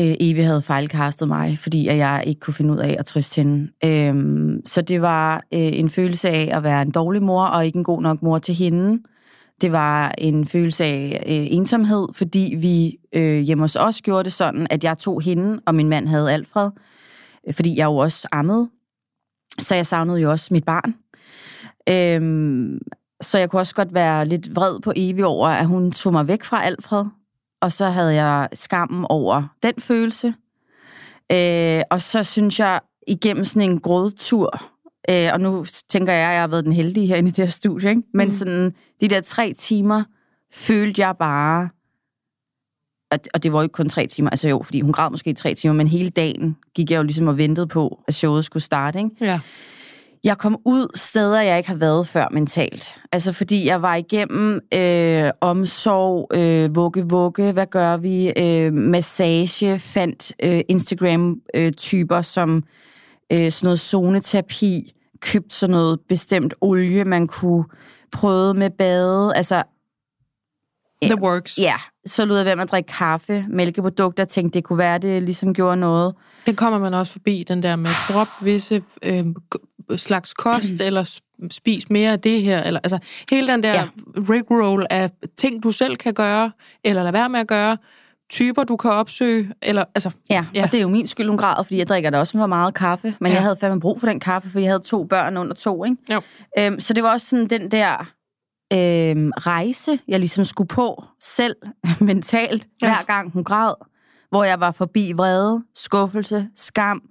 øh, 0.00 0.14
Evi 0.20 0.40
havde 0.40 0.62
fejlkastet 0.62 1.28
mig, 1.28 1.58
fordi 1.58 1.88
at 1.88 1.96
jeg 1.96 2.24
ikke 2.26 2.40
kunne 2.40 2.54
finde 2.54 2.74
ud 2.74 2.78
af 2.78 2.96
at 2.98 3.06
trøste 3.06 3.42
hende. 3.42 3.68
Øhm, 3.84 4.60
så 4.66 4.82
det 4.82 5.02
var 5.02 5.34
øh, 5.54 5.60
en 5.78 5.90
følelse 5.90 6.28
af 6.28 6.50
at 6.52 6.62
være 6.62 6.82
en 6.82 6.90
dårlig 6.90 7.22
mor, 7.22 7.44
og 7.44 7.66
ikke 7.66 7.76
en 7.76 7.84
god 7.84 8.02
nok 8.02 8.22
mor 8.22 8.38
til 8.38 8.54
hende. 8.54 9.02
Det 9.60 9.72
var 9.72 10.14
en 10.18 10.46
følelse 10.46 10.84
af 10.84 11.22
øh, 11.26 11.56
ensomhed, 11.56 12.08
fordi 12.14 12.54
vi 12.58 12.96
øh, 13.12 13.40
hjemme 13.40 13.64
hos 13.64 13.76
os 13.76 14.02
gjorde 14.02 14.24
det 14.24 14.32
sådan, 14.32 14.66
at 14.70 14.84
jeg 14.84 14.98
tog 14.98 15.22
hende, 15.22 15.60
og 15.66 15.74
min 15.74 15.88
mand 15.88 16.08
havde 16.08 16.32
Alfred, 16.32 16.70
fordi 17.52 17.78
jeg 17.78 17.84
jo 17.84 17.96
også 17.96 18.28
ammede. 18.32 18.68
Så 19.58 19.74
jeg 19.74 19.86
savnede 19.86 20.20
jo 20.20 20.30
også 20.30 20.48
mit 20.50 20.64
barn. 20.64 20.94
Øhm, 21.90 22.78
så 23.22 23.38
jeg 23.38 23.50
kunne 23.50 23.60
også 23.60 23.74
godt 23.74 23.94
være 23.94 24.26
lidt 24.26 24.56
vred 24.56 24.80
på 24.80 24.92
Evie 24.96 25.26
over, 25.26 25.48
at 25.48 25.66
hun 25.66 25.92
tog 25.92 26.12
mig 26.12 26.28
væk 26.28 26.44
fra 26.44 26.64
Alfred. 26.64 27.04
Og 27.60 27.72
så 27.72 27.86
havde 27.90 28.14
jeg 28.14 28.48
skammen 28.54 29.06
over 29.08 29.42
den 29.62 29.74
følelse. 29.78 30.34
Øh, 31.32 31.82
og 31.90 32.02
så 32.02 32.24
synes 32.24 32.60
jeg, 32.60 32.80
igennem 33.06 33.44
sådan 33.44 33.70
en 33.70 33.80
grådtur, 33.80 34.62
øh, 35.10 35.28
og 35.32 35.40
nu 35.40 35.64
tænker 35.88 36.12
jeg, 36.12 36.28
at 36.28 36.32
jeg 36.32 36.40
har 36.40 36.48
været 36.48 36.64
den 36.64 36.72
heldige 36.72 37.06
herinde 37.06 37.28
i 37.28 37.30
det 37.32 37.44
her 37.44 37.50
studie, 37.50 37.90
ikke? 37.90 38.02
men 38.14 38.24
Mm. 38.26 38.30
sådan 38.30 38.74
de 39.00 39.08
der 39.08 39.20
tre 39.20 39.52
timer, 39.52 40.02
følte 40.52 41.02
jeg 41.02 41.14
bare, 41.18 41.68
og, 43.10 43.18
og 43.34 43.42
det 43.42 43.52
var 43.52 43.58
jo 43.58 43.62
ikke 43.62 43.72
kun 43.72 43.88
tre 43.88 44.06
timer, 44.06 44.30
altså 44.30 44.48
jo, 44.48 44.62
fordi 44.64 44.80
hun 44.80 44.92
græd 44.92 45.10
måske 45.10 45.30
i 45.30 45.34
tre 45.34 45.54
timer, 45.54 45.74
men 45.74 45.88
hele 45.88 46.10
dagen 46.10 46.56
gik 46.74 46.90
jeg 46.90 46.98
jo 46.98 47.02
ligesom 47.02 47.26
og 47.28 47.38
ventede 47.38 47.66
på, 47.66 48.00
at 48.08 48.14
showet 48.14 48.44
skulle 48.44 48.62
starte, 48.62 48.98
ikke? 48.98 49.10
Ja. 49.20 49.40
Jeg 50.24 50.38
kom 50.38 50.56
ud 50.64 50.86
steder, 50.94 51.40
jeg 51.40 51.58
ikke 51.58 51.68
har 51.68 51.76
været 51.76 52.06
før 52.06 52.26
mentalt. 52.32 53.00
Altså 53.12 53.32
fordi 53.32 53.66
jeg 53.66 53.82
var 53.82 53.94
igennem 53.94 54.60
øh, 54.74 55.30
omsorg, 55.40 56.30
øh, 56.34 56.76
vugge, 56.76 57.08
vugge, 57.08 57.52
hvad 57.52 57.66
gør 57.66 57.96
vi, 57.96 58.32
øh, 58.36 58.72
massage, 58.72 59.78
fandt 59.78 60.32
øh, 60.42 60.60
Instagram-typer 60.68 62.22
som 62.22 62.64
øh, 63.32 63.50
sådan 63.50 63.66
noget 63.66 63.78
zoneterapi, 63.78 64.92
købt 65.20 65.52
sådan 65.52 65.72
noget 65.72 66.00
bestemt 66.08 66.54
olie, 66.60 67.04
man 67.04 67.26
kunne 67.26 67.64
prøve 68.12 68.54
med 68.54 68.70
bade. 68.70 69.36
Altså 69.36 69.62
The 71.02 71.22
works. 71.22 71.58
ja, 71.58 71.74
så 72.06 72.24
lød 72.24 72.36
jeg 72.36 72.46
være 72.46 72.56
med 72.56 72.62
at 72.62 72.70
drikke 72.70 72.92
kaffe, 72.92 73.46
mælkeprodukter, 73.50 74.24
tænkte, 74.24 74.56
det 74.56 74.64
kunne 74.64 74.78
være, 74.78 74.98
det 74.98 75.22
ligesom 75.22 75.54
gjorde 75.54 75.76
noget. 75.76 76.14
Den 76.46 76.56
kommer 76.56 76.78
man 76.78 76.94
også 76.94 77.12
forbi, 77.12 77.44
den 77.48 77.62
der 77.62 77.76
med 77.76 77.90
drop 78.08 78.28
visse 78.42 78.82
øh, 79.02 79.26
slags 79.96 80.34
kost, 80.34 80.80
eller 80.80 81.04
s- 81.04 81.20
spis 81.50 81.90
mere 81.90 82.12
af 82.12 82.20
det 82.20 82.42
her. 82.42 82.62
Eller, 82.62 82.80
altså, 82.84 82.98
hele 83.30 83.48
den 83.48 83.62
der 83.62 83.72
Ja. 83.72 83.86
rigroll 84.16 84.86
af 84.90 85.10
ting, 85.36 85.62
du 85.62 85.70
selv 85.72 85.96
kan 85.96 86.14
gøre, 86.14 86.50
eller 86.84 87.02
lade 87.02 87.12
være 87.12 87.28
med 87.28 87.40
at 87.40 87.46
gøre, 87.48 87.76
typer, 88.30 88.64
du 88.64 88.76
kan 88.76 88.90
opsøge, 88.90 89.52
eller 89.62 89.84
altså... 89.94 90.10
Ja, 90.30 90.46
Ja. 90.54 90.62
og 90.62 90.72
det 90.72 90.78
er 90.78 90.82
jo 90.82 90.88
min 90.88 91.06
skyld, 91.06 91.28
hun 91.28 91.36
græder, 91.38 91.62
fordi 91.62 91.78
jeg 91.78 91.86
drikker 91.86 92.10
da 92.10 92.18
også 92.18 92.38
for 92.38 92.46
meget 92.46 92.74
kaffe. 92.74 93.14
Men 93.20 93.30
Ja. 93.30 93.34
jeg 93.34 93.42
havde 93.42 93.56
fandme 93.60 93.80
brug 93.80 94.00
for 94.00 94.06
den 94.06 94.20
kaffe, 94.20 94.50
for 94.50 94.58
jeg 94.58 94.68
havde 94.68 94.80
to 94.82 95.04
børn 95.04 95.36
under 95.36 95.54
to, 95.54 95.84
ikke? 95.84 95.96
Jo. 96.12 96.20
Øhm, 96.58 96.80
så 96.80 96.92
det 96.92 97.02
var 97.02 97.12
også 97.12 97.26
sådan 97.26 97.46
den 97.46 97.70
der 97.70 98.10
øhm, 98.72 99.30
rejse, 99.36 99.98
jeg 100.08 100.18
ligesom 100.18 100.44
skulle 100.44 100.68
på 100.68 101.04
selv, 101.20 101.56
mentalt, 102.00 102.68
ja. 102.82 102.86
hver 102.86 103.04
gang 103.06 103.30
hun 103.32 103.44
græd. 103.44 103.74
Hvor 104.30 104.44
jeg 104.44 104.60
var 104.60 104.70
forbi 104.70 105.12
vrede, 105.16 105.62
skuffelse, 105.74 106.48
skam, 106.56 107.02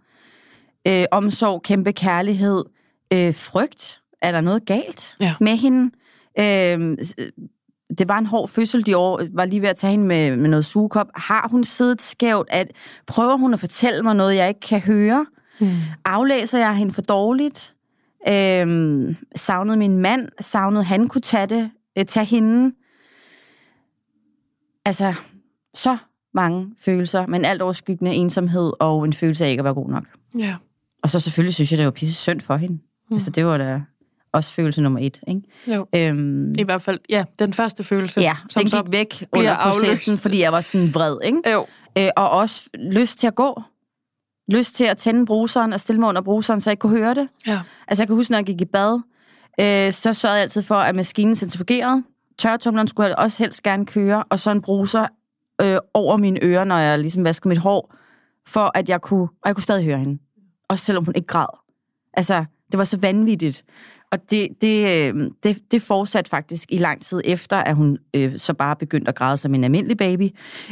øh, 0.87 1.05
omsorg, 1.11 1.61
kæmpe 1.63 1.91
kærlighed, 1.91 2.63
øh, 3.13 3.33
frygt. 3.33 4.01
Er 4.21 4.31
der 4.31 4.41
noget 4.41 4.65
galt 4.65 5.15
Ja. 5.19 5.35
med 5.41 5.57
hende? 5.57 5.91
Øh, 6.39 6.97
det 7.97 8.07
var 8.07 8.17
en 8.17 8.25
hård 8.25 8.49
fødsel, 8.49 8.85
de 8.85 8.97
år 8.97 9.21
var 9.33 9.45
lige 9.45 9.61
ved 9.61 9.69
at 9.69 9.75
tage 9.77 9.91
hende 9.91 10.05
med, 10.05 10.35
med 10.35 10.49
noget 10.49 10.65
sugekop. 10.65 11.07
Har 11.15 11.47
hun 11.51 11.63
siddet 11.63 12.01
skævt? 12.01 12.47
At, 12.51 12.67
prøver 13.07 13.37
hun 13.37 13.53
at 13.53 13.59
fortælle 13.59 14.01
mig 14.03 14.15
noget, 14.15 14.35
jeg 14.35 14.47
ikke 14.47 14.59
kan 14.59 14.79
høre? 14.81 15.25
Mm. 15.59 15.67
Aflæser 16.05 16.59
jeg 16.59 16.75
hende 16.75 16.93
for 16.93 17.01
dårligt? 17.01 17.75
Øhm, 18.29 19.15
savnede 19.35 19.77
min 19.77 19.97
mand? 19.97 20.29
Savnede 20.41 20.83
han 20.83 21.07
kunne 21.07 21.21
tage 21.21 21.47
det? 21.47 21.71
Øh, 21.99 22.05
tage 22.05 22.25
hende? 22.25 22.75
Altså, 24.85 25.13
så 25.73 25.97
mange 26.33 26.67
følelser, 26.85 27.27
men 27.27 27.45
alt 27.45 27.61
overskyggende 27.61 28.13
ensomhed 28.13 28.71
og 28.79 29.05
en 29.05 29.13
følelse 29.13 29.45
af 29.45 29.49
ikke 29.49 29.61
at 29.61 29.63
være 29.65 29.73
god 29.73 29.89
nok. 29.89 30.03
Ja. 30.37 30.55
Og 31.03 31.09
så 31.09 31.19
selvfølgelig 31.19 31.53
synes 31.53 31.71
jeg, 31.71 31.77
det 31.77 31.85
var 31.85 31.91
pisse 31.91 32.13
synd 32.13 32.41
for 32.41 32.55
hende. 32.57 32.73
Mm. 33.09 33.13
Altså, 33.15 33.29
det 33.29 33.45
var 33.45 33.57
da 33.57 33.81
også 34.33 34.51
følelse 34.51 34.81
nummer 34.81 34.99
et, 34.99 35.19
ikke? 35.27 35.41
Jo. 35.67 35.87
Øhm, 35.95 36.53
I 36.57 36.63
hvert 36.63 36.81
fald, 36.81 36.99
ja, 37.09 37.23
den 37.39 37.53
første 37.53 37.83
følelse. 37.83 38.21
ja, 38.21 38.35
som 38.49 38.65
den 38.65 38.71
gik 38.71 38.91
væk 38.91 39.27
under 39.31 39.55
processen, 39.55 40.11
afløst. 40.11 40.21
fordi 40.21 40.41
jeg 40.41 40.51
var 40.51 40.61
sådan 40.61 40.93
vred, 40.93 41.17
ikke? 41.23 41.51
Jo. 41.51 41.65
Øh, 41.97 42.09
og 42.17 42.29
også 42.29 42.69
lyst 42.73 43.19
til 43.19 43.27
at 43.27 43.35
gå. 43.35 43.61
Lyst 44.51 44.75
til 44.75 44.83
at 44.83 44.97
tænde 44.97 45.25
bruseren 45.25 45.73
og 45.73 45.79
stille 45.79 45.99
mig 45.99 46.09
under 46.09 46.21
bruseren, 46.21 46.61
så 46.61 46.69
jeg 46.69 46.73
ikke 46.73 46.81
kunne 46.81 46.97
høre 46.97 47.13
det. 47.15 47.27
Ja. 47.47 47.61
Altså, 47.87 48.03
jeg 48.03 48.07
kan 48.07 48.15
huske, 48.15 48.31
når 48.31 48.37
jeg 48.37 48.45
gik 48.45 48.61
i 48.61 48.65
bad, 48.65 49.01
øh, 49.59 49.91
så 49.91 50.13
sørgede 50.13 50.35
jeg 50.35 50.41
altid 50.43 50.61
for, 50.61 50.75
at 50.75 50.95
maskinen 50.95 51.35
centrifugerede. 51.35 52.03
Tørretumleren 52.37 52.87
skulle 52.87 53.07
jeg 53.07 53.15
også 53.17 53.43
helst 53.43 53.63
gerne 53.63 53.85
køre, 53.85 54.23
og 54.29 54.39
så 54.39 54.51
en 54.51 54.61
bruser 54.61 55.07
øh, 55.61 55.77
over 55.93 56.17
mine 56.17 56.39
ører, 56.43 56.63
når 56.63 56.77
jeg 56.77 56.99
ligesom 56.99 57.23
vaskede 57.23 57.49
mit 57.49 57.57
hår, 57.57 57.95
for 58.47 58.71
at 58.75 58.89
jeg 58.89 59.01
kunne, 59.01 59.23
og 59.23 59.45
jeg 59.45 59.55
kunne 59.55 59.63
stadig 59.63 59.85
høre 59.85 59.97
hende. 59.97 60.19
Også 60.69 60.85
selvom 60.85 61.05
hun 61.05 61.15
ikke 61.15 61.27
græd. 61.27 61.59
Altså, 62.13 62.45
det 62.71 62.77
var 62.77 62.83
så 62.83 62.97
vanvittigt. 62.97 63.65
Og 64.11 64.31
det, 64.31 64.47
det, 64.61 64.87
øh, 64.87 65.31
det, 65.43 65.71
det 65.71 65.81
fortsatte 65.81 66.29
faktisk 66.29 66.71
i 66.71 66.77
lang 66.77 67.01
tid 67.01 67.21
efter, 67.25 67.57
at 67.57 67.75
hun 67.75 67.97
øh, 68.13 68.37
så 68.37 68.53
bare 68.53 68.75
begyndte 68.75 69.09
at 69.09 69.15
græde 69.15 69.37
som 69.37 69.55
en 69.55 69.63
almindelig 69.63 69.97
baby. 69.97 70.29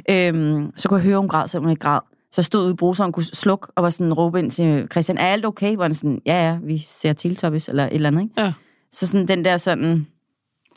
Øhm, 0.09 0.71
så 0.75 0.89
kunne 0.89 0.97
jeg 0.97 1.05
høre, 1.05 1.17
hun 1.19 1.27
græd, 1.27 1.47
selvom 1.47 1.63
hun 1.63 1.71
ikke 1.71 1.79
græd. 1.79 1.99
Så 2.31 2.43
stod 2.43 2.63
ude 2.63 2.71
i 2.71 2.75
bruseren, 2.75 3.11
kunne 3.11 3.23
slukke 3.23 3.67
og 3.75 3.83
var 3.83 3.89
sådan 3.89 4.13
råbe 4.13 4.39
ind 4.39 4.51
til 4.51 4.87
Christian, 4.91 5.17
er 5.17 5.25
alt 5.25 5.45
okay? 5.45 5.75
Hvor 5.75 5.83
han 5.83 5.95
sådan, 5.95 6.21
ja, 6.25 6.47
ja, 6.47 6.57
vi 6.63 6.77
ser 6.77 7.13
Teletubbies 7.13 7.69
eller 7.69 7.83
et 7.83 7.93
eller 7.93 8.07
andet, 8.07 8.21
ikke? 8.21 8.41
Ja. 8.41 8.53
Så 8.91 9.07
sådan 9.07 9.27
den 9.27 9.45
der 9.45 9.57
sådan, 9.57 10.07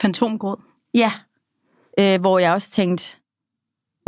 Fantomgråd. 0.00 0.56
ja, 0.94 1.12
øh, 2.00 2.20
hvor 2.20 2.38
jeg 2.38 2.52
også 2.52 2.70
tænkte, 2.70 3.18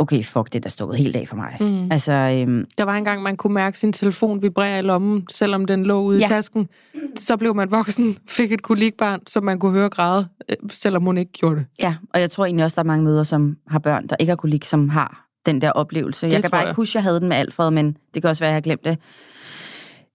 okay, 0.01 0.23
fuck, 0.23 0.53
det 0.53 0.63
der 0.63 0.69
stået 0.69 0.97
helt 0.97 1.15
af 1.15 1.27
for 1.27 1.35
mig. 1.35 1.57
Mm. 1.59 1.91
Altså, 1.91 2.11
øhm, 2.13 2.65
Der 2.77 2.83
var 2.83 2.95
engang, 2.95 3.21
man 3.23 3.37
kunne 3.37 3.53
mærke 3.53 3.79
sin 3.79 3.93
telefon 3.93 4.41
vibrere 4.41 4.79
i 4.79 4.81
lommen, 4.81 5.25
selvom 5.29 5.65
den 5.65 5.85
lå 5.85 6.01
ude 6.01 6.19
Ja. 6.19 6.25
i 6.25 6.27
tasken. 6.27 6.67
Så 7.15 7.37
blev 7.37 7.55
man 7.55 7.71
voksen, 7.71 8.17
fik 8.29 8.51
et 8.51 8.61
kolikbarn, 8.61 9.19
som 9.27 9.43
man 9.43 9.59
kunne 9.59 9.71
høre 9.71 9.89
græde, 9.89 10.27
øh, 10.49 10.55
selvom 10.69 11.03
hun 11.03 11.17
ikke 11.17 11.31
gjorde 11.31 11.55
det. 11.55 11.65
ja, 11.79 11.95
og 12.13 12.19
jeg 12.19 12.31
tror 12.31 12.45
egentlig 12.45 12.65
også, 12.65 12.75
der 12.75 12.81
er 12.81 12.85
mange 12.87 13.03
møder, 13.05 13.23
som 13.23 13.57
har 13.67 13.79
børn, 13.79 14.07
der 14.07 14.15
ikke 14.19 14.29
har 14.41 14.47
lide, 14.47 14.65
som 14.67 14.89
har 14.89 15.27
den 15.45 15.61
der 15.61 15.71
oplevelse. 15.71 16.25
Det 16.25 16.33
jeg 16.33 16.41
kan 16.41 16.51
bare 16.51 16.61
jeg. 16.61 16.69
ikke 16.69 16.75
huske, 16.75 16.97
jeg 16.97 17.03
havde 17.03 17.19
den 17.19 17.29
med 17.29 17.37
Alfred, 17.37 17.71
men 17.71 17.97
det 18.13 18.21
kan 18.23 18.29
også 18.29 18.39
være, 18.43 18.49
jeg 18.49 18.55
har 18.55 18.61
glemt 18.61 18.83
det. 18.85 18.97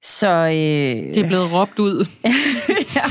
Så, 0.03 0.29
øh, 0.29 1.13
Det 1.13 1.17
er 1.17 1.27
blevet 1.27 1.53
råbt 1.53 1.79
ud. 1.79 2.09
ja. 2.97 3.03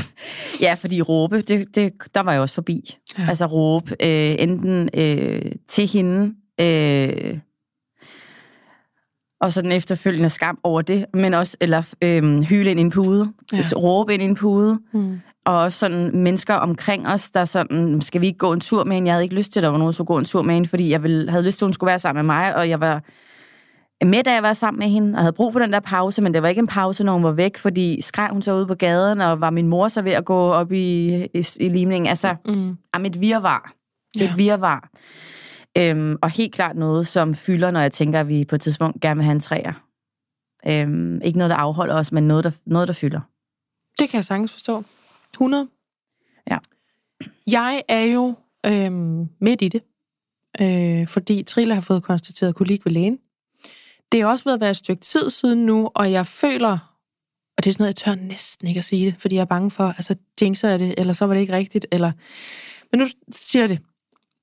ja, 0.60 0.74
fordi 0.74 1.02
råbe, 1.02 1.42
det, 1.42 1.66
det, 1.74 1.92
der 2.14 2.20
var 2.20 2.32
jeg 2.32 2.40
også 2.40 2.54
forbi. 2.54 2.96
Ja. 3.18 3.26
Altså 3.28 3.46
råbe, 3.46 3.90
øh, 4.02 4.36
enten 4.38 4.88
øh, 4.94 5.42
til 5.68 5.86
hende, 5.86 6.34
øh, 6.60 7.38
og 9.40 9.52
så 9.52 9.62
den 9.62 9.72
efterfølgende 9.72 10.28
skam 10.28 10.58
over 10.62 10.82
det, 10.82 11.06
men 11.14 11.34
også, 11.34 11.56
eller 11.60 11.94
øh, 12.04 12.42
hyle 12.42 12.70
ind 12.70 12.80
i 12.80 12.82
en 12.82 12.90
pude, 12.90 13.32
Ja. 13.52 13.60
råbe 13.76 14.14
ind 14.14 14.22
i 14.22 14.26
en 14.26 14.34
pude, 14.34 14.78
Mm. 14.92 15.20
og 15.46 15.58
også 15.58 15.78
sådan 15.78 16.10
mennesker 16.16 16.54
omkring 16.54 17.08
os, 17.08 17.30
der 17.30 17.44
sådan, 17.44 18.00
skal 18.02 18.20
vi 18.20 18.26
ikke 18.26 18.38
gå 18.38 18.52
en 18.52 18.60
tur 18.60 18.84
med 18.84 18.94
hende? 18.94 19.06
Jeg 19.06 19.14
havde 19.14 19.24
ikke 19.24 19.34
lyst 19.36 19.52
til, 19.52 19.60
at 19.60 19.62
der 19.62 19.68
var 19.68 19.78
nogen, 19.78 19.86
der 19.88 19.92
skulle 19.92 20.06
gå 20.06 20.18
en 20.18 20.24
tur 20.24 20.42
med 20.42 20.54
hende, 20.54 20.68
fordi 20.68 20.90
jeg 20.90 21.02
ville, 21.02 21.30
havde 21.30 21.44
lyst 21.44 21.58
til, 21.58 21.64
at 21.64 21.66
hun 21.66 21.72
skulle 21.72 21.88
være 21.88 21.98
sammen 21.98 22.26
med 22.26 22.34
mig, 22.34 22.56
og 22.56 22.68
jeg 22.68 22.80
var 22.80 23.02
med, 24.04 24.22
da 24.24 24.32
jeg 24.32 24.42
var 24.42 24.52
sammen 24.52 24.78
med 24.78 24.88
hende, 24.88 25.14
og 25.16 25.20
havde 25.22 25.32
brug 25.32 25.52
for 25.52 25.60
den 25.60 25.72
der 25.72 25.80
pause, 25.80 26.22
men 26.22 26.34
det 26.34 26.42
var 26.42 26.48
ikke 26.48 26.58
en 26.58 26.66
pause, 26.66 27.04
når 27.04 27.12
hun 27.12 27.22
var 27.22 27.32
væk, 27.32 27.56
fordi 27.56 28.00
skreg 28.02 28.28
hun 28.32 28.42
så 28.42 28.54
ude 28.54 28.66
på 28.66 28.74
gaden, 28.74 29.20
og 29.20 29.40
var 29.40 29.50
min 29.50 29.66
mor 29.68 29.88
så 29.88 30.02
ved 30.02 30.12
at 30.12 30.24
gå 30.24 30.50
op 30.52 30.72
i, 30.72 31.14
i, 31.34 31.46
i 31.60 31.68
limningen. 31.68 32.06
Altså, 32.08 32.34
Mm. 32.48 32.76
jamen 32.94 33.10
et 33.10 33.20
virvar. 33.20 33.72
Ja. 34.18 34.24
Et 34.24 34.38
virvar. 34.38 34.88
Øhm, 35.76 36.16
og 36.22 36.30
helt 36.30 36.54
klart 36.54 36.76
noget, 36.76 37.06
som 37.06 37.34
fylder, 37.34 37.70
når 37.70 37.80
jeg 37.80 37.92
tænker, 37.92 38.20
at 38.20 38.28
vi 38.28 38.44
på 38.44 38.54
et 38.54 38.60
tidspunkt 38.60 39.00
gerne 39.00 39.18
vil 39.18 39.24
have 39.24 39.32
en 39.32 39.40
træer. 39.40 39.72
Øhm, 40.68 41.20
ikke 41.22 41.38
noget, 41.38 41.50
der 41.50 41.56
afholder 41.56 41.94
os, 41.94 42.12
men 42.12 42.28
noget, 42.28 42.44
der, 42.44 42.50
noget, 42.66 42.88
der 42.88 42.94
fylder. 42.94 43.20
Det 43.98 44.08
kan 44.08 44.16
jeg 44.16 44.24
sagtens 44.24 44.52
forstå. 44.52 44.84
100. 45.34 45.68
Ja. 46.50 46.58
Jeg 47.46 47.82
er 47.88 48.02
jo 48.02 48.34
øhm, 48.66 49.28
midt 49.40 49.62
i 49.62 49.68
det, 49.68 49.82
øh, 50.60 51.08
fordi 51.08 51.42
Trille 51.42 51.74
har 51.74 51.82
fået 51.82 52.02
konstateret 52.02 52.54
kolik 52.54 52.84
ved 52.84 52.92
lægen. 52.92 53.18
Det 54.12 54.20
er 54.20 54.26
også 54.26 54.44
ved 54.44 54.54
at 54.54 54.60
være 54.60 54.70
et 54.70 54.76
stykke 54.76 55.02
tid 55.02 55.30
siden 55.30 55.66
nu, 55.66 55.90
og 55.94 56.12
jeg 56.12 56.26
føler, 56.26 56.78
og 57.56 57.64
det 57.64 57.66
er 57.66 57.72
sådan 57.72 57.82
noget, 57.82 58.06
jeg 58.06 58.16
tør 58.16 58.22
næsten 58.22 58.68
ikke 58.68 58.78
at 58.78 58.84
sige 58.84 59.06
det, 59.06 59.20
fordi 59.20 59.34
jeg 59.34 59.40
er 59.40 59.44
bange 59.44 59.70
for, 59.70 59.84
altså 59.84 60.16
jinxer 60.40 60.68
jeg 60.68 60.78
det, 60.78 60.94
eller 60.98 61.12
så 61.12 61.26
var 61.26 61.34
det 61.34 61.40
ikke 61.40 61.52
rigtigt, 61.52 61.86
eller... 61.92 62.12
Men 62.92 62.98
nu 62.98 63.06
siger 63.32 63.62
jeg 63.62 63.68
det. 63.68 63.80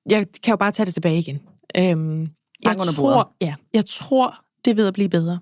Jeg 0.09 0.27
kan 0.43 0.51
jo 0.51 0.57
bare 0.57 0.71
tage 0.71 0.85
det 0.85 0.93
tilbage 0.93 1.19
igen. 1.19 1.41
Øhm, 1.77 2.29
jeg 2.63 2.77
tror, 2.77 3.33
ja, 3.41 3.55
jeg 3.73 3.85
tror, 3.85 4.43
det 4.65 4.71
er 4.71 4.75
ved 4.75 4.87
at 4.87 4.93
blive 4.93 5.09
bedre. 5.09 5.39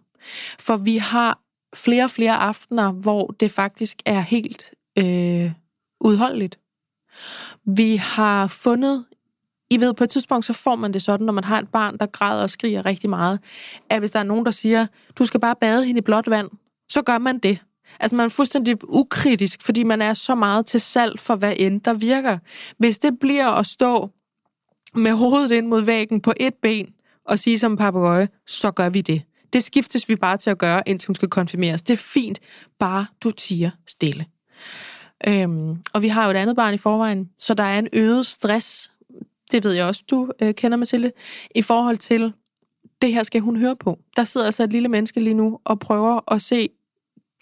For 0.60 0.78
vi 0.78 0.98
har 0.98 1.40
flere 1.76 2.04
og 2.04 2.12
flere 2.12 2.36
aftener, 2.36 2.92
hvor 2.92 3.28
det 3.28 3.52
faktisk 3.52 4.02
er 4.06 4.20
helt 4.20 4.74
øh, 4.98 5.52
udholdeligt. 6.02 6.60
Vi 7.66 7.96
har 7.96 8.48
fundet, 8.48 9.06
I 9.70 9.80
ved, 9.80 9.94
på 9.94 10.04
et 10.04 10.10
tidspunkt, 10.10 10.46
så 10.46 10.54
får 10.54 10.76
man 10.76 10.94
det 10.94 11.02
sådan, 11.02 11.26
når 11.26 11.34
man 11.34 11.44
har 11.44 11.60
et 11.60 11.70
barn, 11.70 11.98
der 11.98 12.06
græder 12.06 12.44
og 12.44 12.50
skriger 12.50 12.86
rigtig 12.86 13.10
meget, 13.10 13.40
at 13.90 14.00
hvis 14.00 14.12
der 14.12 14.20
er 14.20 14.24
nogen, 14.24 14.46
der 14.46 14.52
siger, 14.52 14.88
du 15.16 15.26
skal 15.26 15.40
bare 15.40 15.56
bade 15.62 15.86
hende 15.86 16.00
i 16.00 16.02
blåt 16.02 16.30
vand, 16.30 16.50
så 16.90 17.02
gør 17.02 17.18
man 17.18 17.40
det. 17.40 17.64
Altså 18.00 18.16
man 18.16 18.26
er 18.26 18.30
fuldstændig 18.30 18.78
ukritisk, 18.90 19.62
fordi 19.62 19.84
man 19.84 20.02
er 20.02 20.14
så 20.14 20.36
meget 20.36 20.66
til 20.66 20.82
salg 20.82 21.20
for, 21.20 21.36
hvad 21.36 21.54
end 21.58 21.82
der 21.82 21.94
virker. 21.94 22.38
Hvis 22.78 23.00
det 23.00 23.20
bliver 23.20 23.48
at 23.48 23.66
stå 23.66 24.10
med 24.96 25.12
hovedet 25.12 25.52
ind 25.52 25.68
mod 25.68 25.82
væggen 25.82 26.22
på 26.22 26.34
et 26.40 26.54
ben 26.54 26.94
og 27.26 27.40
sige 27.40 27.60
som 27.60 27.72
en 27.72 27.78
papegøje, 27.78 28.30
så 28.48 28.72
gør 28.72 28.90
vi 28.90 29.02
det. 29.02 29.22
Det 29.54 29.64
skiftes 29.64 30.10
vi 30.10 30.16
bare 30.16 30.38
til 30.38 30.50
at 30.50 30.58
gøre, 30.58 30.84
indtil 30.86 31.08
hun 31.08 31.16
skal 31.16 31.30
konfirmeres. 31.30 31.82
Det 31.82 31.94
er 31.94 31.98
fint, 31.98 32.40
bare 32.80 33.06
du 33.24 33.32
tiger 33.32 33.72
stille. 33.88 34.26
Øhm, 35.28 35.78
og 35.94 36.02
vi 36.02 36.08
har 36.08 36.26
jo 36.26 36.32
et 36.32 36.36
andet 36.36 36.56
barn 36.56 36.74
i 36.74 36.78
forvejen, 36.78 37.30
så 37.38 37.54
der 37.54 37.64
er 37.64 37.80
en 37.80 37.88
øget 37.94 38.26
stress, 38.26 38.92
det 39.52 39.64
ved 39.64 39.74
jeg 39.74 39.86
også, 39.86 40.04
du 40.10 40.32
øh, 40.42 40.54
kender 40.54 40.78
Mathilde, 40.78 41.12
i 41.56 41.62
forhold 41.62 41.98
til, 41.98 42.34
det 43.02 43.14
her 43.14 43.24
skal 43.24 43.42
hun 43.42 43.58
høre 43.58 43.76
på. 43.76 44.00
Der 44.16 44.24
sidder 44.24 44.46
altså 44.46 44.64
et 44.64 44.72
lille 44.72 44.90
menneske 44.90 45.20
lige 45.20 45.34
nu 45.34 45.60
og 45.64 45.80
prøver 45.80 46.34
at 46.34 46.42
se 46.42 46.70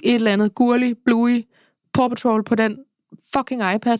et 0.03 0.15
eller 0.15 0.33
andet 0.33 0.55
gurlig, 0.55 0.95
bluey, 1.05 1.43
Paw 1.93 2.07
Patrol 2.07 2.43
på 2.43 2.55
den 2.55 2.77
fucking 3.33 3.75
iPad, 3.75 3.97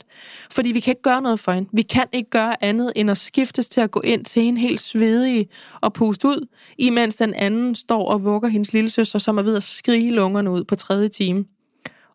fordi 0.52 0.72
vi 0.72 0.80
kan 0.80 0.92
ikke 0.92 1.02
gøre 1.02 1.22
noget 1.22 1.40
for 1.40 1.52
hende. 1.52 1.70
Vi 1.74 1.82
kan 1.82 2.08
ikke 2.12 2.30
gøre 2.30 2.64
andet 2.64 2.94
end 2.96 3.12
at 3.12 3.18
skiftes 3.18 3.70
til 3.70 3.82
at 3.82 3.92
gå 3.92 4.02
ind 4.04 4.26
til 4.26 4.44
hende 4.44 4.62
helt 4.62 4.82
svedig 4.82 5.50
og 5.82 5.94
puste 5.94 6.28
ud, 6.28 6.48
imens 6.78 7.16
den 7.16 7.34
anden 7.34 7.76
står 7.76 8.10
og 8.12 8.24
vugger 8.24 8.50
hendes 8.50 8.74
lille 8.74 8.90
søster, 8.90 9.20
som 9.20 9.38
er 9.38 9.42
ved 9.42 9.58
at 9.58 9.64
skrige 9.64 10.12
lungerne 10.12 10.52
ud 10.52 10.64
på 10.64 10.76
tredje 10.76 11.10
time. 11.10 11.46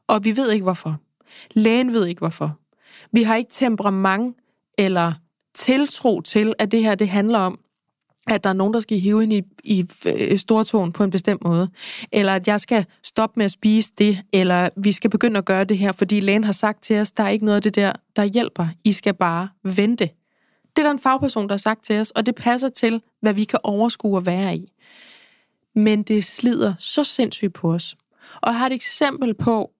Og 0.08 0.24
vi 0.24 0.36
ved 0.36 0.50
ikke 0.50 0.62
hvorfor. 0.62 0.96
Lægen 1.50 1.92
ved 1.92 2.06
ikke 2.06 2.18
hvorfor. 2.18 2.58
Vi 3.12 3.22
har 3.22 3.36
ikke 3.36 3.50
temperament 3.52 4.36
eller 4.78 5.12
tiltro 5.54 6.20
til, 6.20 6.54
at 6.58 6.72
det 6.72 6.82
her 6.82 6.94
det 6.94 7.08
handler 7.08 7.38
om, 7.38 7.58
at 8.26 8.44
der 8.44 8.50
er 8.50 8.54
nogen, 8.54 8.74
der 8.74 8.80
skal 8.80 8.98
hive 8.98 9.20
hende 9.20 9.36
i, 9.36 9.42
i 9.64 9.86
øh, 10.06 10.38
stortåen 10.38 10.92
på 10.92 11.04
en 11.04 11.10
bestemt 11.10 11.44
måde, 11.44 11.68
eller 12.12 12.34
at 12.34 12.48
jeg 12.48 12.60
skal 12.60 12.86
stoppe 13.14 13.34
med 13.36 13.44
at 13.44 13.50
spise 13.50 13.92
det, 13.98 14.22
eller 14.32 14.68
vi 14.76 14.92
skal 14.92 15.10
begynde 15.10 15.38
at 15.38 15.44
gøre 15.44 15.64
det 15.64 15.78
her, 15.78 15.92
fordi 15.92 16.20
lægen 16.20 16.44
har 16.44 16.52
sagt 16.52 16.82
til 16.82 17.00
os, 17.00 17.10
der 17.10 17.22
er 17.22 17.28
ikke 17.28 17.44
noget 17.44 17.56
af 17.56 17.62
det 17.62 17.74
der, 17.74 17.92
der 18.16 18.24
hjælper. 18.24 18.66
I 18.84 18.92
skal 18.92 19.14
bare 19.14 19.48
vente. 19.62 20.10
Det 20.76 20.82
er 20.82 20.82
der 20.82 20.90
en 20.90 20.98
fagperson, 20.98 21.48
der 21.48 21.52
har 21.52 21.58
sagt 21.58 21.84
til 21.84 22.00
os, 22.00 22.10
og 22.10 22.26
det 22.26 22.34
passer 22.34 22.68
til, 22.68 23.02
hvad 23.20 23.34
vi 23.34 23.44
kan 23.44 23.58
overskue 23.62 24.16
at 24.16 24.26
være 24.26 24.56
i. 24.56 24.72
Men 25.74 26.02
det 26.02 26.24
slider 26.24 26.74
så 26.78 27.04
sindssygt 27.04 27.52
på 27.52 27.72
os. 27.72 27.96
Og 28.42 28.50
jeg 28.50 28.58
har 28.58 28.66
et 28.66 28.72
eksempel 28.72 29.34
på, 29.34 29.70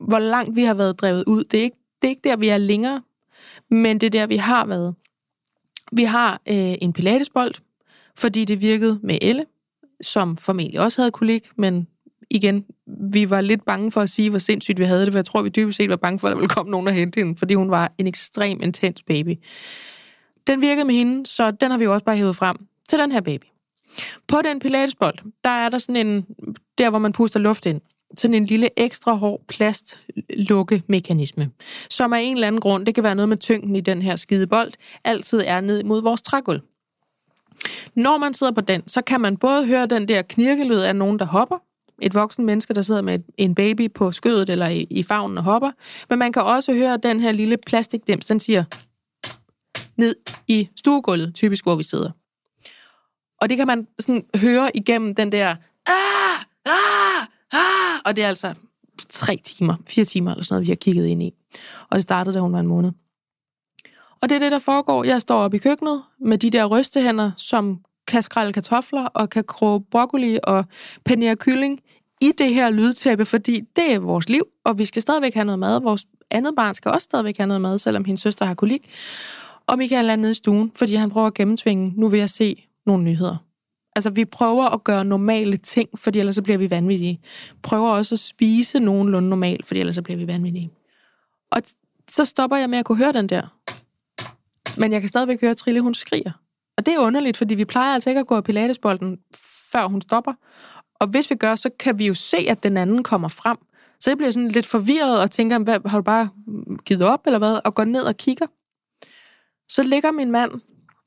hvor 0.00 0.18
langt 0.18 0.56
vi 0.56 0.62
har 0.62 0.74
været 0.74 1.00
drevet 1.00 1.24
ud. 1.26 1.44
Det 1.44 1.60
er 1.60 1.64
ikke, 1.64 1.76
det 2.02 2.08
er 2.08 2.10
ikke 2.10 2.28
der, 2.28 2.36
vi 2.36 2.48
er 2.48 2.58
længere, 2.58 3.02
men 3.70 4.00
det 4.00 4.06
er 4.06 4.10
der, 4.10 4.26
vi 4.26 4.36
har 4.36 4.66
været. 4.66 4.94
Vi 5.92 6.04
har 6.04 6.32
øh, 6.32 6.74
en 6.82 6.92
pilatesbold, 6.92 7.54
fordi 8.16 8.44
det 8.44 8.60
virkede 8.60 9.00
med 9.02 9.18
Elle, 9.22 9.46
som 10.00 10.36
formentlig 10.36 10.80
også 10.80 11.00
havde 11.00 11.10
kolik, 11.10 11.48
men 11.56 11.86
igen, 12.30 12.64
vi 13.12 13.30
var 13.30 13.40
lidt 13.40 13.64
bange 13.64 13.92
for 13.92 14.00
at 14.00 14.10
sige, 14.10 14.30
hvor 14.30 14.38
sindssygt 14.38 14.78
vi 14.78 14.84
havde 14.84 15.04
det, 15.04 15.12
for 15.12 15.18
jeg 15.18 15.24
tror, 15.24 15.42
vi 15.42 15.48
dybest 15.48 15.76
set 15.76 15.90
var 15.90 15.96
bange 15.96 16.18
for, 16.18 16.28
at 16.28 16.30
der 16.30 16.36
ville 16.36 16.48
komme 16.48 16.70
nogen 16.70 16.88
og 16.88 16.94
hente 16.94 17.20
hende, 17.20 17.36
fordi 17.36 17.54
hun 17.54 17.70
var 17.70 17.92
en 17.98 18.06
ekstrem 18.06 18.62
intens 18.62 19.02
baby. 19.02 19.38
Den 20.46 20.60
virkede 20.60 20.84
med 20.84 20.94
hende, 20.94 21.26
så 21.26 21.50
den 21.50 21.70
har 21.70 21.78
vi 21.78 21.84
jo 21.84 21.92
også 21.92 22.04
bare 22.04 22.16
hævet 22.16 22.36
frem 22.36 22.56
til 22.88 22.98
den 22.98 23.12
her 23.12 23.20
baby. 23.20 23.44
På 24.28 24.36
den 24.44 24.58
pilatesbold, 24.58 25.18
der 25.44 25.50
er 25.50 25.68
der 25.68 25.78
sådan 25.78 26.06
en, 26.06 26.26
der 26.78 26.90
hvor 26.90 26.98
man 26.98 27.12
puster 27.12 27.40
luft 27.40 27.66
ind, 27.66 27.80
sådan 28.16 28.34
en 28.34 28.46
lille 28.46 28.68
ekstra 28.76 29.12
hård 29.12 29.40
plastlukkemekanisme, 29.48 31.50
som 31.90 32.12
af 32.12 32.20
en 32.20 32.36
eller 32.36 32.46
anden 32.46 32.60
grund, 32.60 32.86
det 32.86 32.94
kan 32.94 33.04
være 33.04 33.14
noget 33.14 33.28
med 33.28 33.36
tyngden 33.36 33.76
i 33.76 33.80
den 33.80 34.02
her 34.02 34.16
skide 34.16 34.46
bold, 34.46 34.72
altid 35.04 35.42
er 35.46 35.60
ned 35.60 35.84
mod 35.84 36.02
vores 36.02 36.22
trægulv. 36.22 36.60
Når 37.94 38.18
man 38.18 38.34
sidder 38.34 38.52
på 38.52 38.60
den, 38.60 38.88
så 38.88 39.02
kan 39.02 39.20
man 39.20 39.36
både 39.36 39.66
høre 39.66 39.86
den 39.86 40.08
der 40.08 40.22
knirkelyd 40.22 40.78
af 40.78 40.96
nogen, 40.96 41.18
der 41.18 41.24
hopper, 41.24 41.56
et 42.02 42.14
voksen 42.14 42.46
menneske, 42.46 42.74
der 42.74 42.82
sidder 42.82 43.02
med 43.02 43.18
en 43.38 43.54
baby 43.54 43.92
på 43.92 44.12
skødet 44.12 44.50
eller 44.50 44.68
i, 44.68 44.86
i 44.90 45.02
favnen 45.02 45.38
og 45.38 45.44
hopper, 45.44 45.70
men 46.10 46.18
man 46.18 46.32
kan 46.32 46.42
også 46.42 46.74
høre 46.74 46.96
den 46.96 47.20
her 47.20 47.32
lille 47.32 47.56
plastikdims, 47.66 48.26
den 48.26 48.40
siger 48.40 48.64
ned 49.96 50.14
i 50.48 50.68
stuegulvet, 50.76 51.34
typisk 51.34 51.64
hvor 51.64 51.74
vi 51.74 51.82
sidder. 51.82 52.10
Og 53.40 53.48
det 53.48 53.56
kan 53.56 53.66
man 53.66 53.86
sådan 53.98 54.24
høre 54.36 54.76
igennem 54.76 55.14
den 55.14 55.32
der 55.32 55.56
ah, 55.86 56.44
ah, 56.66 57.26
ah, 57.52 58.00
og 58.04 58.16
det 58.16 58.24
er 58.24 58.28
altså 58.28 58.54
tre 59.08 59.40
timer, 59.44 59.74
fire 59.88 60.04
timer 60.04 60.30
eller 60.30 60.44
sådan 60.44 60.54
noget, 60.54 60.66
vi 60.66 60.70
har 60.70 60.76
kigget 60.76 61.06
ind 61.06 61.22
i. 61.22 61.34
Og 61.90 61.94
det 61.94 62.02
startede, 62.02 62.34
da 62.34 62.40
hun 62.40 62.52
var 62.52 62.60
en 62.60 62.66
måned. 62.66 62.90
Og 64.22 64.28
det 64.28 64.34
er 64.34 64.38
det, 64.38 64.52
der 64.52 64.58
foregår. 64.58 65.04
Jeg 65.04 65.20
står 65.20 65.38
oppe 65.38 65.56
i 65.56 65.60
køkkenet 65.60 66.02
med 66.20 66.38
de 66.38 66.50
der 66.50 66.64
rystehænder, 66.64 67.30
som 67.36 67.80
kan 68.06 68.22
skrælle 68.22 68.52
kartofler 68.52 69.04
og 69.04 69.30
kan 69.30 69.44
kroge 69.44 69.80
broccoli 69.90 70.38
og 70.44 70.64
panere 71.04 71.36
kylling 71.36 71.80
i 72.20 72.32
det 72.38 72.54
her 72.54 72.70
lydtæppe, 72.70 73.24
fordi 73.24 73.60
det 73.76 73.92
er 73.92 73.98
vores 73.98 74.28
liv, 74.28 74.42
og 74.64 74.78
vi 74.78 74.84
skal 74.84 75.02
stadigvæk 75.02 75.34
have 75.34 75.44
noget 75.44 75.58
mad. 75.58 75.80
Vores 75.80 76.06
andet 76.30 76.54
barn 76.56 76.74
skal 76.74 76.90
også 76.90 77.04
stadigvæk 77.04 77.36
have 77.36 77.46
noget 77.46 77.60
mad, 77.60 77.78
selvom 77.78 78.04
hendes 78.04 78.20
søster 78.20 78.44
har 78.44 78.54
kolik. 78.54 78.90
Og 79.66 79.78
Michael 79.78 80.10
er 80.10 80.16
nede 80.16 80.30
i 80.30 80.34
stuen, 80.34 80.72
fordi 80.76 80.94
han 80.94 81.10
prøver 81.10 81.26
at 81.26 81.34
gennemtvinge, 81.34 81.92
nu 81.96 82.08
vil 82.08 82.18
jeg 82.18 82.30
se 82.30 82.68
nogle 82.86 83.04
nyheder. 83.04 83.36
Altså, 83.96 84.10
vi 84.10 84.24
prøver 84.24 84.64
at 84.64 84.84
gøre 84.84 85.04
normale 85.04 85.56
ting, 85.56 85.88
fordi 85.98 86.18
ellers 86.18 86.34
så 86.34 86.42
bliver 86.42 86.58
vi 86.58 86.70
vanvittige. 86.70 87.20
Prøver 87.62 87.90
også 87.90 88.14
at 88.14 88.18
spise 88.18 88.80
nogenlunde 88.80 89.28
normalt, 89.28 89.66
fordi 89.66 89.80
ellers 89.80 89.94
så 89.94 90.02
bliver 90.02 90.18
vi 90.18 90.26
vanvittige. 90.26 90.70
Og 91.50 91.62
så 92.10 92.24
stopper 92.24 92.56
jeg 92.56 92.70
med 92.70 92.78
at 92.78 92.84
kunne 92.84 92.98
høre 92.98 93.12
den 93.12 93.28
der. 93.28 93.54
Men 94.80 94.92
jeg 94.92 95.00
kan 95.00 95.08
stadigvæk 95.08 95.40
høre, 95.40 95.54
Trille, 95.54 95.80
hun 95.80 95.94
skriger. 95.94 96.32
Og 96.76 96.86
det 96.86 96.94
er 96.94 96.98
underligt, 96.98 97.36
fordi 97.36 97.54
vi 97.54 97.64
plejer 97.64 97.94
altså 97.94 98.10
ikke 98.10 98.20
at 98.20 98.26
gå 98.26 98.36
af 98.36 98.44
pilatesbolden, 98.44 99.18
før 99.72 99.86
hun 99.86 100.00
stopper. 100.00 100.32
Og 101.00 101.06
hvis 101.06 101.30
vi 101.30 101.34
gør, 101.34 101.54
så 101.54 101.70
kan 101.78 101.98
vi 101.98 102.06
jo 102.06 102.14
se, 102.14 102.36
at 102.36 102.62
den 102.62 102.76
anden 102.76 103.02
kommer 103.02 103.28
frem. 103.28 103.56
Så 104.00 104.10
jeg 104.10 104.16
bliver 104.16 104.30
sådan 104.30 104.48
lidt 104.48 104.66
forvirret 104.66 105.20
og 105.20 105.30
tænker, 105.30 105.58
hvad, 105.58 105.78
har 105.86 105.98
du 105.98 106.02
bare 106.02 106.28
givet 106.84 107.02
op, 107.02 107.26
eller 107.26 107.38
hvad? 107.38 107.60
Og 107.64 107.74
går 107.74 107.84
ned 107.84 108.02
og 108.02 108.16
kigger. 108.16 108.46
Så 109.68 109.82
ligger 109.82 110.12
min 110.12 110.30
mand, 110.30 110.52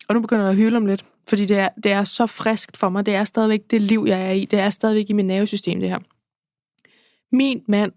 og 0.08 0.16
nu 0.16 0.22
begynder 0.22 0.44
jeg 0.44 0.52
at 0.52 0.58
hyle 0.58 0.78
om 0.78 0.86
lidt, 0.86 1.06
fordi 1.28 1.46
det 1.46 1.58
er, 1.58 1.70
det 1.84 1.92
er 1.92 2.04
så 2.04 2.26
friskt 2.26 2.78
for 2.78 2.90
mig. 2.90 3.06
Det 3.06 3.16
er 3.16 3.24
stadigvæk 3.24 3.62
det 3.72 3.82
liv, 3.82 4.04
jeg 4.08 4.28
er 4.28 4.32
i. 4.32 4.46
Det 4.46 4.60
er 4.60 4.70
stadigvæk 4.70 5.10
i 5.10 5.14
mit 5.14 5.26
nervesystem, 5.26 5.80
det 5.80 5.90
her. 5.90 6.00
Min 7.36 7.64
mand, 7.68 7.92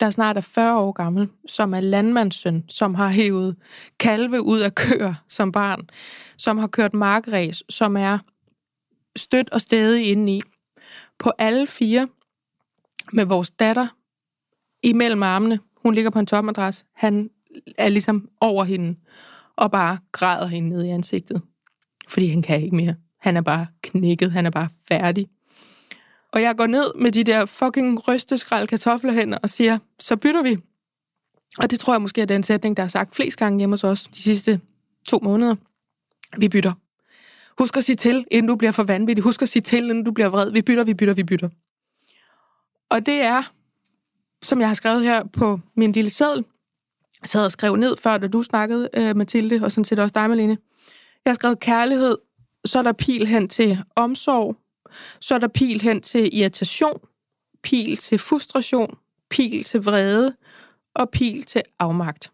der 0.00 0.10
snart 0.10 0.36
er 0.36 0.40
40 0.40 0.78
år 0.78 0.92
gammel, 0.92 1.28
som 1.48 1.74
er 1.74 1.80
landmandssøn, 1.80 2.64
som 2.68 2.94
har 2.94 3.08
hævet 3.08 3.56
kalve 4.00 4.42
ud 4.42 4.60
af 4.60 4.74
køer 4.74 5.14
som 5.28 5.52
barn, 5.52 5.90
som 6.36 6.58
har 6.58 6.66
kørt 6.66 6.94
markræs, 6.94 7.62
som 7.68 7.96
er 7.96 8.18
stødt 9.16 9.50
og 9.50 9.60
stedig 9.60 10.10
indeni. 10.10 10.42
På 11.18 11.32
alle 11.38 11.66
fire 11.66 12.08
med 13.12 13.24
vores 13.24 13.50
datter 13.50 13.88
imellem 14.82 15.22
armene. 15.22 15.60
Hun 15.82 15.94
ligger 15.94 16.10
på 16.10 16.18
en 16.18 16.26
topmadras. 16.26 16.84
Han 16.94 17.30
er 17.78 17.88
ligesom 17.88 18.28
over 18.40 18.64
hende 18.64 18.96
og 19.56 19.70
bare 19.70 19.98
græder 20.12 20.46
hende 20.46 20.68
ned 20.68 20.84
i 20.84 20.88
ansigtet. 20.88 21.42
Fordi 22.08 22.28
han 22.28 22.42
kan 22.42 22.62
ikke 22.62 22.76
mere. 22.76 22.94
Han 23.20 23.36
er 23.36 23.40
bare 23.40 23.66
knækket. 23.82 24.32
Han 24.32 24.46
er 24.46 24.50
bare 24.50 24.68
færdig. 24.88 25.28
Og 26.32 26.42
jeg 26.42 26.56
går 26.56 26.66
ned 26.66 26.94
med 26.94 27.12
de 27.12 27.24
der 27.24 27.46
fucking 27.46 28.08
rysteskrald 28.08 28.68
kartoflerhænder 28.68 29.38
og 29.42 29.50
siger, 29.50 29.78
så 29.98 30.16
bytter 30.16 30.42
vi. 30.42 30.56
Og 31.58 31.70
det 31.70 31.80
tror 31.80 31.94
jeg 31.94 32.02
måske 32.02 32.20
er 32.22 32.26
den 32.26 32.42
sætning, 32.42 32.76
der 32.76 32.82
er 32.82 32.88
sagt 32.88 33.16
flest 33.16 33.36
gange 33.36 33.58
hjemme 33.58 33.72
hos 33.72 33.84
os 33.84 34.02
de 34.02 34.22
sidste 34.22 34.60
to 35.08 35.18
måneder. 35.22 35.54
Vi 36.38 36.48
bytter. 36.48 36.72
Husk 37.58 37.76
at 37.76 37.84
sige 37.84 37.96
til, 37.96 38.26
inden 38.30 38.48
du 38.48 38.56
bliver 38.56 38.72
for 38.72 38.82
vanvittig. 38.82 39.22
Husk 39.22 39.42
at 39.42 39.48
sige 39.48 39.62
til, 39.62 39.84
inden 39.84 40.04
du 40.04 40.12
bliver 40.12 40.28
vred. 40.28 40.52
Vi 40.52 40.62
bytter, 40.62 40.84
vi 40.84 40.94
bytter, 40.94 41.14
vi 41.14 41.24
bytter. 41.24 41.48
Og 42.90 43.06
det 43.06 43.20
er, 43.20 43.52
som 44.42 44.60
jeg 44.60 44.68
har 44.68 44.74
skrevet 44.74 45.02
her 45.02 45.24
på 45.24 45.60
min 45.76 45.92
lille 45.92 46.10
seddel, 46.10 46.44
jeg 47.20 47.28
sad 47.28 47.44
og 47.44 47.52
skrev 47.52 47.76
ned 47.76 47.96
før, 47.96 48.18
da 48.18 48.26
du 48.26 48.42
snakkede, 48.42 48.88
øh, 48.94 49.16
Mathilde, 49.16 49.64
og 49.64 49.72
sådan 49.72 49.84
set 49.84 49.98
også 49.98 50.12
dig, 50.14 50.30
Malene. 50.30 50.58
Jeg 51.24 51.30
har 51.30 51.34
skrevet 51.34 51.60
kærlighed, 51.60 52.18
så 52.64 52.78
er 52.78 52.82
der 52.82 52.92
pil 52.92 53.26
hen 53.26 53.48
til 53.48 53.78
omsorg, 53.96 54.56
så 55.20 55.34
er 55.34 55.38
der 55.38 55.48
pil 55.48 55.80
hen 55.80 56.00
til 56.00 56.38
irritation, 56.38 57.00
pil 57.62 57.96
til 57.96 58.18
frustration, 58.18 58.98
pil 59.30 59.64
til 59.64 59.84
vrede 59.84 60.36
og 60.94 61.10
pil 61.10 61.42
til 61.42 61.62
afmagt. 61.78 62.32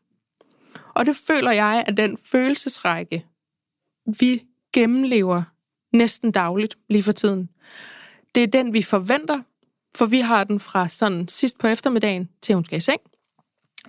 Og 0.95 1.07
det 1.07 1.17
føler 1.17 1.51
jeg, 1.51 1.85
at 1.87 1.97
den 1.97 2.19
følelsesrække, 2.25 3.27
vi 4.19 4.43
gennemlever 4.75 5.43
næsten 5.93 6.31
dagligt 6.31 6.79
lige 6.89 7.03
for 7.03 7.13
tiden, 7.13 7.49
det 8.35 8.43
er 8.43 8.47
den, 8.47 8.73
vi 8.73 8.83
forventer, 8.83 9.41
for 9.95 10.07
vi 10.07 10.21
har 10.21 10.45
den 10.45 10.61
fra 10.61 10.89
sådan 10.89 11.29
sidst 11.29 11.59
på 11.59 11.67
eftermiddagen, 11.67 12.29
til 12.43 12.55
hun 12.55 12.65
skal 12.65 12.79
i 12.79 12.81
seng. 12.81 13.01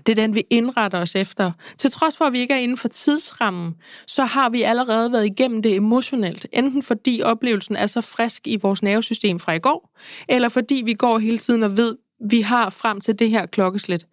Det 0.06 0.10
er 0.10 0.16
den, 0.16 0.36
vi 0.36 0.44
indretter 0.50 1.02
os 1.02 1.16
efter. 1.16 1.52
Til 1.78 1.92
trods 1.92 2.18
for, 2.18 2.26
at 2.26 2.34
vi 2.34 2.40
ikke 2.40 2.54
er 2.54 2.58
inden 2.58 2.78
for 2.78 2.88
tidsrammen, 2.88 3.76
så 4.08 4.24
har 4.24 4.50
vi 4.50 4.62
allerede 4.62 5.12
været 5.12 5.26
igennem 5.26 5.62
det 5.62 5.76
emotionelt. 5.76 6.48
Enten 6.54 6.84
fordi 6.84 7.22
oplevelsen 7.24 7.76
er 7.76 7.88
så 7.88 8.02
frisk 8.02 8.48
i 8.48 8.56
vores 8.56 8.84
nervesystem 8.84 9.40
fra 9.40 9.54
i 9.54 9.60
går, 9.60 9.98
eller 10.30 10.50
fordi 10.50 10.82
vi 10.86 10.94
går 10.94 11.20
hele 11.20 11.38
tiden 11.38 11.64
og 11.64 11.78
ved, 11.78 11.92
at 11.92 12.32
vi 12.32 12.42
har 12.42 12.70
frem 12.70 13.02
til 13.02 13.20
det 13.20 13.30
her 13.30 13.46
klokkeslæt. 13.46 14.08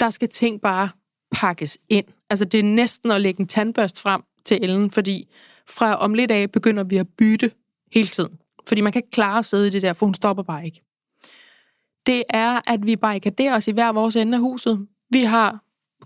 Der 0.00 0.10
skal 0.10 0.28
ting 0.28 0.60
bare 0.60 0.88
pakkes 1.32 1.78
ind. 1.88 2.06
Altså 2.30 2.44
det 2.44 2.60
er 2.60 2.64
næsten 2.64 3.10
at 3.10 3.20
lægge 3.20 3.40
en 3.40 3.48
tandbørst 3.48 4.00
frem 4.00 4.22
til 4.44 4.58
Ellen, 4.62 4.90
fordi 4.90 5.28
fra 5.70 5.94
om 5.94 6.14
lidt 6.14 6.30
af 6.30 6.50
begynder 6.50 6.84
vi 6.84 6.96
at 6.96 7.06
bytte 7.18 7.50
hele 7.92 8.08
tiden. 8.08 8.38
Fordi 8.68 8.80
man 8.80 8.92
kan 8.92 8.98
ikke 8.98 9.10
klare 9.10 9.38
at 9.38 9.46
sidde 9.46 9.66
i 9.66 9.70
det 9.70 9.82
der, 9.82 9.92
for 9.92 10.06
hun 10.06 10.14
stopper 10.14 10.42
bare 10.42 10.64
ikke. 10.64 10.82
Det 12.06 12.22
er, 12.28 12.60
at 12.66 12.86
vi 12.86 12.96
barrikaderer 12.96 13.54
os 13.54 13.68
i 13.68 13.72
hver 13.72 13.92
vores 13.92 14.16
ende 14.16 14.36
af 14.36 14.40
huset. 14.40 14.86
Vi 15.10 15.22
har 15.22 15.60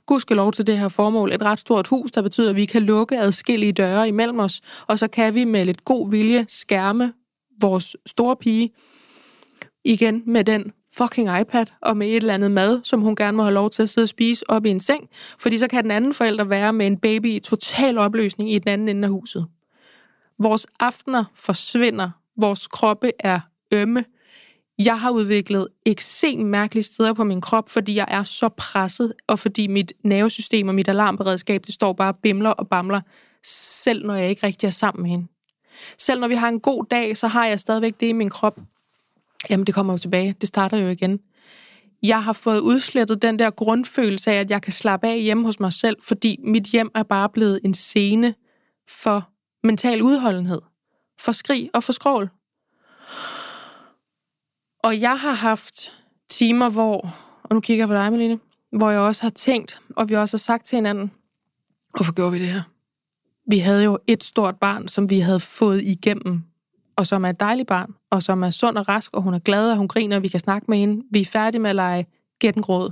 gudskelov 0.07 0.53
til 0.53 0.67
det 0.67 0.79
her 0.79 0.89
formål 0.89 1.33
et 1.33 1.43
ret 1.43 1.61
stort 1.61 1.87
hus, 1.87 2.11
der 2.13 2.23
betyder, 2.23 2.51
at 2.51 2.57
vi 2.57 2.65
kan 2.65 2.83
lukke 2.83 3.19
adskillige 3.19 3.73
døre 3.73 4.09
imellem 4.09 4.39
os, 4.39 4.61
og 4.87 4.99
så 4.99 5.09
kan 5.09 5.35
vi 5.35 5.45
med 5.45 5.65
lidt 5.65 5.85
god 5.85 6.11
vilje 6.11 6.47
skærme 6.49 7.13
vores 7.61 7.97
store 8.07 8.37
pige 8.37 8.71
igen 9.85 10.23
med 10.27 10.45
den 10.45 10.73
fucking 11.03 11.41
iPad 11.41 11.67
og 11.81 11.97
med 11.97 12.07
et 12.07 12.17
eller 12.17 12.35
andet 12.35 12.51
mad, 12.51 12.81
som 12.85 13.01
hun 13.01 13.17
gerne 13.17 13.37
må 13.37 13.43
have 13.43 13.55
lov 13.55 13.71
til 13.71 13.83
at 13.83 13.89
sidde 13.89 14.05
og 14.05 14.09
spise 14.09 14.51
op 14.51 14.67
i 14.67 14.71
en 14.71 14.81
seng, 14.81 15.09
fordi 15.39 15.59
så 15.59 15.69
kan 15.69 15.83
den 15.83 15.91
anden 15.91 16.15
forælder 16.15 16.45
være 16.45 16.73
med 16.73 16.87
en 16.87 16.99
baby 16.99 17.27
i 17.27 17.39
total 17.39 17.99
opløsning 17.99 18.53
i 18.53 18.59
den 18.59 18.69
anden 18.69 18.89
ende 18.89 19.07
af 19.07 19.13
huset. 19.13 19.47
Vores 20.39 20.67
aftener 20.81 21.25
forsvinder, 21.35 22.11
vores 22.37 22.69
kroppe 22.69 23.13
er 23.19 23.41
ømme, 23.75 24.05
jeg 24.85 25.01
har 25.01 25.11
udviklet 25.11 25.69
ekstremt 25.87 26.47
mærkelige 26.47 26.85
steder 26.85 27.13
på 27.13 27.25
min 27.25 27.41
krop, 27.41 27.69
fordi 27.69 27.95
jeg 27.95 28.07
er 28.09 28.25
så 28.25 28.49
presset, 28.49 29.13
og 29.27 29.39
fordi 29.39 29.67
mit 29.67 29.93
nervesystem 30.05 30.69
og 30.69 30.75
mit 30.75 30.89
alarmberedskab, 30.89 31.63
det 31.67 31.75
står 31.75 31.93
bare 31.93 32.15
bimler 32.15 32.51
og 32.51 32.69
bamler, 32.69 33.01
selv 33.45 34.07
når 34.07 34.15
jeg 34.15 34.29
ikke 34.29 34.47
rigtig 34.47 34.67
er 34.67 34.71
sammen 34.71 35.03
med 35.03 35.11
hende. 35.11 35.27
Selv 35.99 36.21
når 36.21 36.29
vi 36.29 36.35
har 36.35 36.49
en 36.49 36.61
god 36.61 36.85
dag, 36.91 37.17
så 37.17 37.27
har 37.27 37.47
jeg 37.47 37.61
stadigvæk 37.61 38.01
det 38.01 38.07
i 38.07 38.13
min 38.13 38.31
krop. 38.31 38.59
Jamen, 39.51 39.67
det 39.67 39.75
kommer 39.75 39.93
jo 39.93 39.99
tilbage. 39.99 40.35
Det 40.41 40.49
starter 40.49 40.79
jo 40.79 40.89
igen. 40.89 41.21
Jeg 42.03 42.25
har 42.25 42.33
fået 42.33 42.61
udslettet 42.61 43.23
den 43.23 43.39
der 43.39 43.51
grundfølelse 43.51 44.31
af, 44.31 44.35
at 44.35 44.51
jeg 44.51 44.63
kan 44.63 44.73
slappe 44.73 45.09
af 45.09 45.21
hjemme 45.21 45.45
hos 45.45 45.61
mig 45.61 45.73
selv, 45.73 45.97
fordi 46.03 46.37
mit 46.45 46.65
hjem 46.65 46.91
er 46.95 47.03
bare 47.03 47.29
blevet 47.29 47.61
en 47.65 47.75
scene 47.75 48.35
for 48.89 49.31
mental 49.63 50.03
udholdenhed, 50.03 50.61
for 51.21 51.33
skrig 51.33 51.71
og 51.75 51.85
for 51.85 51.93
skrål. 51.93 52.31
Og 54.85 55.01
jeg 55.01 55.19
har 55.19 55.33
haft 55.33 55.93
timer, 56.31 56.71
hvor, 56.71 57.17
og 57.43 57.55
nu 57.55 57.61
kigger 57.61 57.83
jeg 57.83 57.89
på 57.89 57.95
dig, 57.95 58.13
Malene, 58.13 58.39
hvor 58.73 58.91
jeg 58.91 59.01
også 59.01 59.23
har 59.23 59.31
tænkt, 59.31 59.81
og 59.97 60.09
vi 60.09 60.17
også 60.17 60.37
har 60.37 60.39
sagt 60.39 60.67
til 60.67 60.77
hinanden, 60.77 61.11
hvorfor 61.95 62.13
gjorde 62.15 62.33
vi 62.33 62.39
det 62.39 62.49
her? 62.49 62.63
Vi 63.47 63.59
havde 63.59 63.85
jo 63.85 63.99
et 64.07 64.25
stort 64.25 64.57
barn, 64.57 64.89
som 64.89 65.11
vi 65.11 65.21
havde 65.21 65.41
fået 65.41 65.83
igennem, 65.83 66.43
og 66.97 67.07
som 67.07 67.25
er 67.25 67.29
et 67.29 67.41
dejligt 67.41 67.69
barn, 67.69 67.95
og 68.11 68.23
som 68.23 68.43
er 68.43 68.51
sund 68.51 68.79
og 68.79 68.89
rask, 68.89 69.15
og 69.15 69.23
hun 69.23 69.35
er 69.35 69.39
glad, 69.39 69.71
og 69.71 69.77
hun 69.77 69.89
griner, 69.89 70.17
og 70.17 70.23
vi 70.23 70.29
kan 70.29 70.41
snakke 70.41 70.67
med 70.69 70.79
hende. 70.79 71.05
Vi 71.11 71.21
er 71.21 71.25
færdige 71.25 71.61
med 71.63 71.71
at 71.71 71.77
lege 71.77 72.07
gættengråd. 72.39 72.91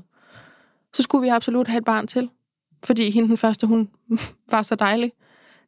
Så 0.95 1.03
skulle 1.03 1.23
vi 1.23 1.29
absolut 1.29 1.69
have 1.69 1.79
et 1.79 1.85
barn 1.85 2.07
til. 2.07 2.31
Fordi 2.85 3.11
hende 3.11 3.29
den 3.29 3.37
første, 3.37 3.67
hun 3.67 3.89
var 4.51 4.63
så 4.63 4.75
dejlig. 4.75 5.13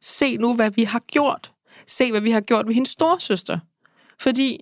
Se 0.01 0.37
nu, 0.37 0.55
hvad 0.55 0.71
vi 0.71 0.83
har 0.83 0.99
gjort. 0.99 1.51
Se, 1.87 2.11
hvad 2.11 2.21
vi 2.21 2.31
har 2.31 2.41
gjort 2.41 2.67
ved 2.67 2.73
hendes 2.73 2.89
storsøster. 2.89 3.59
Fordi 4.19 4.59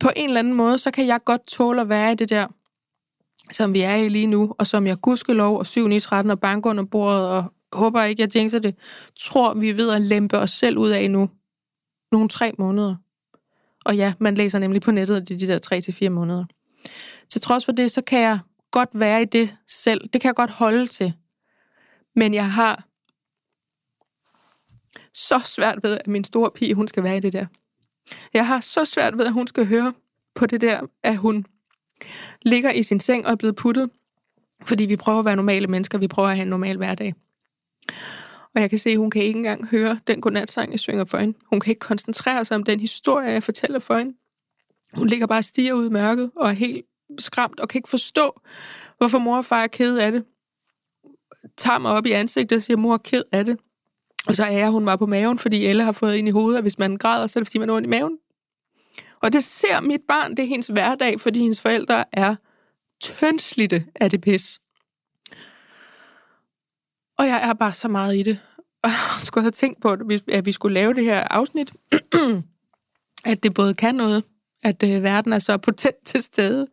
på 0.00 0.10
en 0.16 0.28
eller 0.28 0.38
anden 0.38 0.54
måde, 0.54 0.78
så 0.78 0.90
kan 0.90 1.06
jeg 1.06 1.24
godt 1.24 1.46
tåle 1.46 1.80
at 1.80 1.88
være 1.88 2.12
i 2.12 2.14
det 2.14 2.30
der, 2.30 2.46
som 3.52 3.74
vi 3.74 3.80
er 3.80 3.94
i 3.94 4.08
lige 4.08 4.26
nu, 4.26 4.54
og 4.58 4.66
som 4.66 4.86
jeg 4.86 5.00
gudskelov 5.00 5.58
og 5.58 5.66
7 5.66 5.88
9 5.88 6.00
13 6.00 6.30
og 6.30 6.40
banker 6.40 6.70
under 6.70 6.84
bordet, 6.84 7.28
og 7.28 7.44
håber 7.72 8.02
ikke, 8.02 8.22
jeg 8.22 8.30
tænker 8.30 8.58
det, 8.58 8.74
tror 9.18 9.54
vi 9.54 9.76
ved 9.76 9.90
at 9.90 10.02
lempe 10.02 10.38
os 10.38 10.50
selv 10.50 10.78
ud 10.78 10.88
af 10.88 11.10
nu. 11.10 11.30
Nogle 12.12 12.28
tre 12.28 12.52
måneder. 12.58 12.96
Og 13.88 13.96
ja, 13.96 14.14
man 14.18 14.34
læser 14.34 14.58
nemlig 14.58 14.82
på 14.82 14.90
nettet, 14.90 15.16
at 15.16 15.28
det 15.28 15.34
er 15.34 15.38
de 15.38 15.46
der 15.46 15.58
tre 15.58 15.80
til 15.80 15.94
fire 15.94 16.10
måneder. 16.10 16.44
Til 17.28 17.40
trods 17.40 17.64
for 17.64 17.72
det, 17.72 17.90
så 17.90 18.02
kan 18.02 18.20
jeg 18.20 18.38
godt 18.70 18.88
være 18.92 19.22
i 19.22 19.24
det 19.24 19.56
selv. 19.66 20.08
Det 20.12 20.20
kan 20.20 20.28
jeg 20.28 20.34
godt 20.34 20.50
holde 20.50 20.86
til. 20.86 21.12
Men 22.16 22.34
jeg 22.34 22.52
har 22.52 22.84
så 25.14 25.38
svært 25.38 25.78
ved, 25.82 25.98
at 25.98 26.06
min 26.06 26.24
store 26.24 26.50
pige, 26.54 26.74
hun 26.74 26.88
skal 26.88 27.02
være 27.02 27.16
i 27.16 27.20
det 27.20 27.32
der. 27.32 27.46
Jeg 28.32 28.46
har 28.46 28.60
så 28.60 28.84
svært 28.84 29.18
ved, 29.18 29.26
at 29.26 29.32
hun 29.32 29.46
skal 29.46 29.66
høre 29.66 29.92
på 30.34 30.46
det 30.46 30.60
der, 30.60 30.80
at 31.02 31.16
hun 31.16 31.46
ligger 32.42 32.70
i 32.70 32.82
sin 32.82 33.00
seng 33.00 33.26
og 33.26 33.32
er 33.32 33.36
blevet 33.36 33.56
puttet, 33.56 33.90
fordi 34.66 34.86
vi 34.86 34.96
prøver 34.96 35.18
at 35.18 35.24
være 35.24 35.36
normale 35.36 35.66
mennesker, 35.66 35.98
vi 35.98 36.08
prøver 36.08 36.28
at 36.28 36.36
have 36.36 36.42
en 36.42 36.50
normal 36.50 36.76
hverdag. 36.76 37.14
Og 38.54 38.60
jeg 38.60 38.70
kan 38.70 38.78
se, 38.78 38.90
at 38.90 38.96
hun 38.96 39.10
kan 39.10 39.22
ikke 39.22 39.38
engang 39.38 39.68
høre 39.68 40.00
den 40.06 40.20
godnatsang, 40.20 40.72
jeg 40.72 40.80
synger 40.80 41.04
for 41.04 41.18
hende. 41.18 41.38
Hun 41.46 41.60
kan 41.60 41.70
ikke 41.70 41.80
koncentrere 41.80 42.44
sig 42.44 42.54
om 42.54 42.62
den 42.62 42.80
historie, 42.80 43.30
jeg 43.30 43.42
fortæller 43.42 43.78
for 43.78 43.98
hende. 43.98 44.16
Hun 44.94 45.08
ligger 45.08 45.26
bare 45.26 45.38
og 45.38 45.44
stiger 45.44 45.72
ud 45.72 45.86
i 45.86 45.92
mørket 45.92 46.30
og 46.36 46.48
er 46.48 46.52
helt 46.52 46.86
skræmt 47.18 47.60
og 47.60 47.68
kan 47.68 47.78
ikke 47.78 47.88
forstå, 47.88 48.40
hvorfor 48.98 49.18
mor 49.18 49.36
og 49.36 49.44
far 49.44 49.62
er 49.62 49.66
ked 49.66 49.98
af 49.98 50.12
det. 50.12 50.24
Tager 51.56 51.78
mig 51.78 51.92
op 51.92 52.06
i 52.06 52.10
ansigtet 52.10 52.56
og 52.56 52.62
siger, 52.62 52.76
mor 52.76 52.94
er 52.94 52.98
ked 52.98 53.22
af 53.32 53.46
det. 53.46 53.58
Og 54.28 54.34
så 54.34 54.44
er 54.44 54.70
hun 54.70 54.84
bare 54.84 54.98
på 54.98 55.06
maven, 55.06 55.38
fordi 55.38 55.66
Elle 55.66 55.84
har 55.84 55.92
fået 55.92 56.16
ind 56.16 56.28
i 56.28 56.30
hovedet, 56.30 56.58
at 56.58 56.64
hvis 56.64 56.78
man 56.78 56.96
græder, 56.96 57.26
så 57.26 57.38
er 57.38 57.40
det 57.40 57.48
fordi, 57.48 57.58
man 57.58 57.70
er 57.70 57.74
ondt 57.74 57.86
i 57.86 57.90
maven. 57.90 58.18
Og 59.22 59.32
det 59.32 59.44
ser 59.44 59.80
mit 59.80 60.00
barn, 60.08 60.30
det 60.30 60.38
er 60.38 60.46
hendes 60.46 60.66
hverdag, 60.66 61.20
fordi 61.20 61.40
hendes 61.40 61.60
forældre 61.60 62.04
er 62.12 62.34
tønslidte 63.00 63.86
af 63.94 64.10
det 64.10 64.20
pis. 64.20 64.60
Og 67.18 67.26
jeg 67.26 67.48
er 67.48 67.52
bare 67.52 67.72
så 67.72 67.88
meget 67.88 68.16
i 68.16 68.22
det. 68.22 68.40
Og 68.84 68.90
jeg 68.90 69.20
skulle 69.20 69.44
have 69.44 69.50
tænkt 69.50 69.82
på, 69.82 69.96
at 70.28 70.46
vi 70.46 70.52
skulle 70.52 70.74
lave 70.74 70.94
det 70.94 71.04
her 71.04 71.20
afsnit, 71.20 71.72
at 73.24 73.42
det 73.42 73.54
både 73.54 73.74
kan 73.74 73.94
noget, 73.94 74.24
at 74.62 74.82
øh, 74.82 75.02
verden 75.02 75.32
er 75.32 75.38
så 75.38 75.56
potent 75.56 75.96
til 76.04 76.22
stede. 76.22 76.66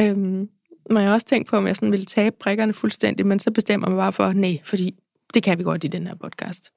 Øhm, 0.00 0.48
men 0.90 0.96
jeg 0.96 1.06
har 1.06 1.12
også 1.12 1.26
tænkt 1.26 1.48
på, 1.48 1.56
om 1.56 1.66
jeg 1.66 1.76
sådan 1.76 1.92
ville 1.92 2.06
tabe 2.06 2.36
prikkerne 2.40 2.74
fuldstændig, 2.74 3.26
men 3.26 3.40
så 3.40 3.50
bestemmer 3.50 3.88
man 3.88 3.96
bare 3.96 4.12
for, 4.12 4.32
nej, 4.32 4.60
fordi 4.64 4.94
det 5.34 5.42
kan 5.42 5.58
vi 5.58 5.62
godt 5.62 5.84
i 5.84 5.88
den 5.88 6.06
her 6.06 6.14
podcast. 6.14 6.72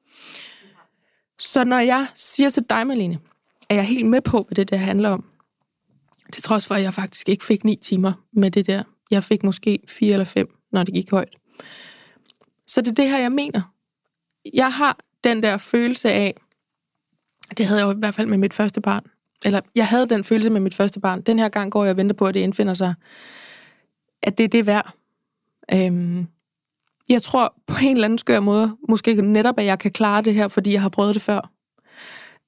Så 1.39 1.63
når 1.63 1.79
jeg 1.79 2.07
siger 2.15 2.49
til 2.49 2.63
dig, 2.69 2.87
Malene, 2.87 3.19
er 3.69 3.75
jeg 3.75 3.85
helt 3.85 4.05
med 4.05 4.21
på, 4.21 4.43
hvad 4.47 4.55
det 4.55 4.69
der 4.69 4.77
handler 4.77 5.09
om. 5.09 5.25
Til 6.33 6.43
trods 6.43 6.67
for, 6.67 6.75
at 6.75 6.83
jeg 6.83 6.93
faktisk 6.93 7.29
ikke 7.29 7.45
fik 7.45 7.63
ni 7.63 7.75
timer 7.75 8.13
med 8.33 8.51
det 8.51 8.67
der. 8.67 8.83
Jeg 9.11 9.23
fik 9.23 9.43
måske 9.43 9.79
fire 9.87 10.13
eller 10.13 10.25
fem, 10.25 10.47
når 10.71 10.83
det 10.83 10.93
gik 10.93 11.11
højt. 11.11 11.35
Så 12.70 12.82
det 12.82 12.88
er 12.88 12.95
det 12.95 13.09
her, 13.09 13.17
jeg 13.20 13.32
mener. 13.32 13.74
Jeg 14.53 14.74
har 14.74 14.97
den 15.24 15.43
der 15.43 15.57
følelse 15.57 16.11
af, 16.11 16.36
det 17.57 17.65
havde 17.65 17.86
jeg 17.86 17.95
i 17.95 17.99
hvert 17.99 18.15
fald 18.15 18.28
med 18.28 18.38
mit 18.38 18.53
første 18.53 18.82
barn, 18.82 19.03
eller 19.45 19.61
jeg 19.76 19.88
havde 19.88 20.09
den 20.09 20.24
følelse 20.24 20.49
med 20.49 20.61
mit 20.61 20.76
første 20.76 20.99
barn. 20.99 21.22
Den 21.22 21.39
her 21.39 21.49
gang 21.49 21.72
går 21.72 21.84
jeg 21.84 21.91
og 21.91 21.97
venter 21.97 22.15
på, 22.15 22.26
at 22.26 22.34
det 22.34 22.39
indfinder 22.39 22.74
sig, 22.74 22.93
at 24.24 24.38
det 24.38 24.43
er 24.43 24.47
det 24.47 24.65
værd. 24.65 24.93
Øhm, 25.74 26.28
jeg 27.09 27.22
tror 27.22 27.53
på 27.67 27.76
en 27.84 27.95
eller 27.95 28.05
anden 28.05 28.17
skør 28.17 28.39
måde, 28.39 28.78
måske 28.89 29.22
netop, 29.22 29.59
at 29.59 29.65
jeg 29.65 29.80
kan 29.80 29.91
klare 29.91 30.22
det 30.22 30.34
her, 30.34 30.47
fordi 30.47 30.74
jeg 30.74 30.82
har 30.82 30.89
prøvet 30.89 31.15
det 31.15 31.22
før. 31.22 31.51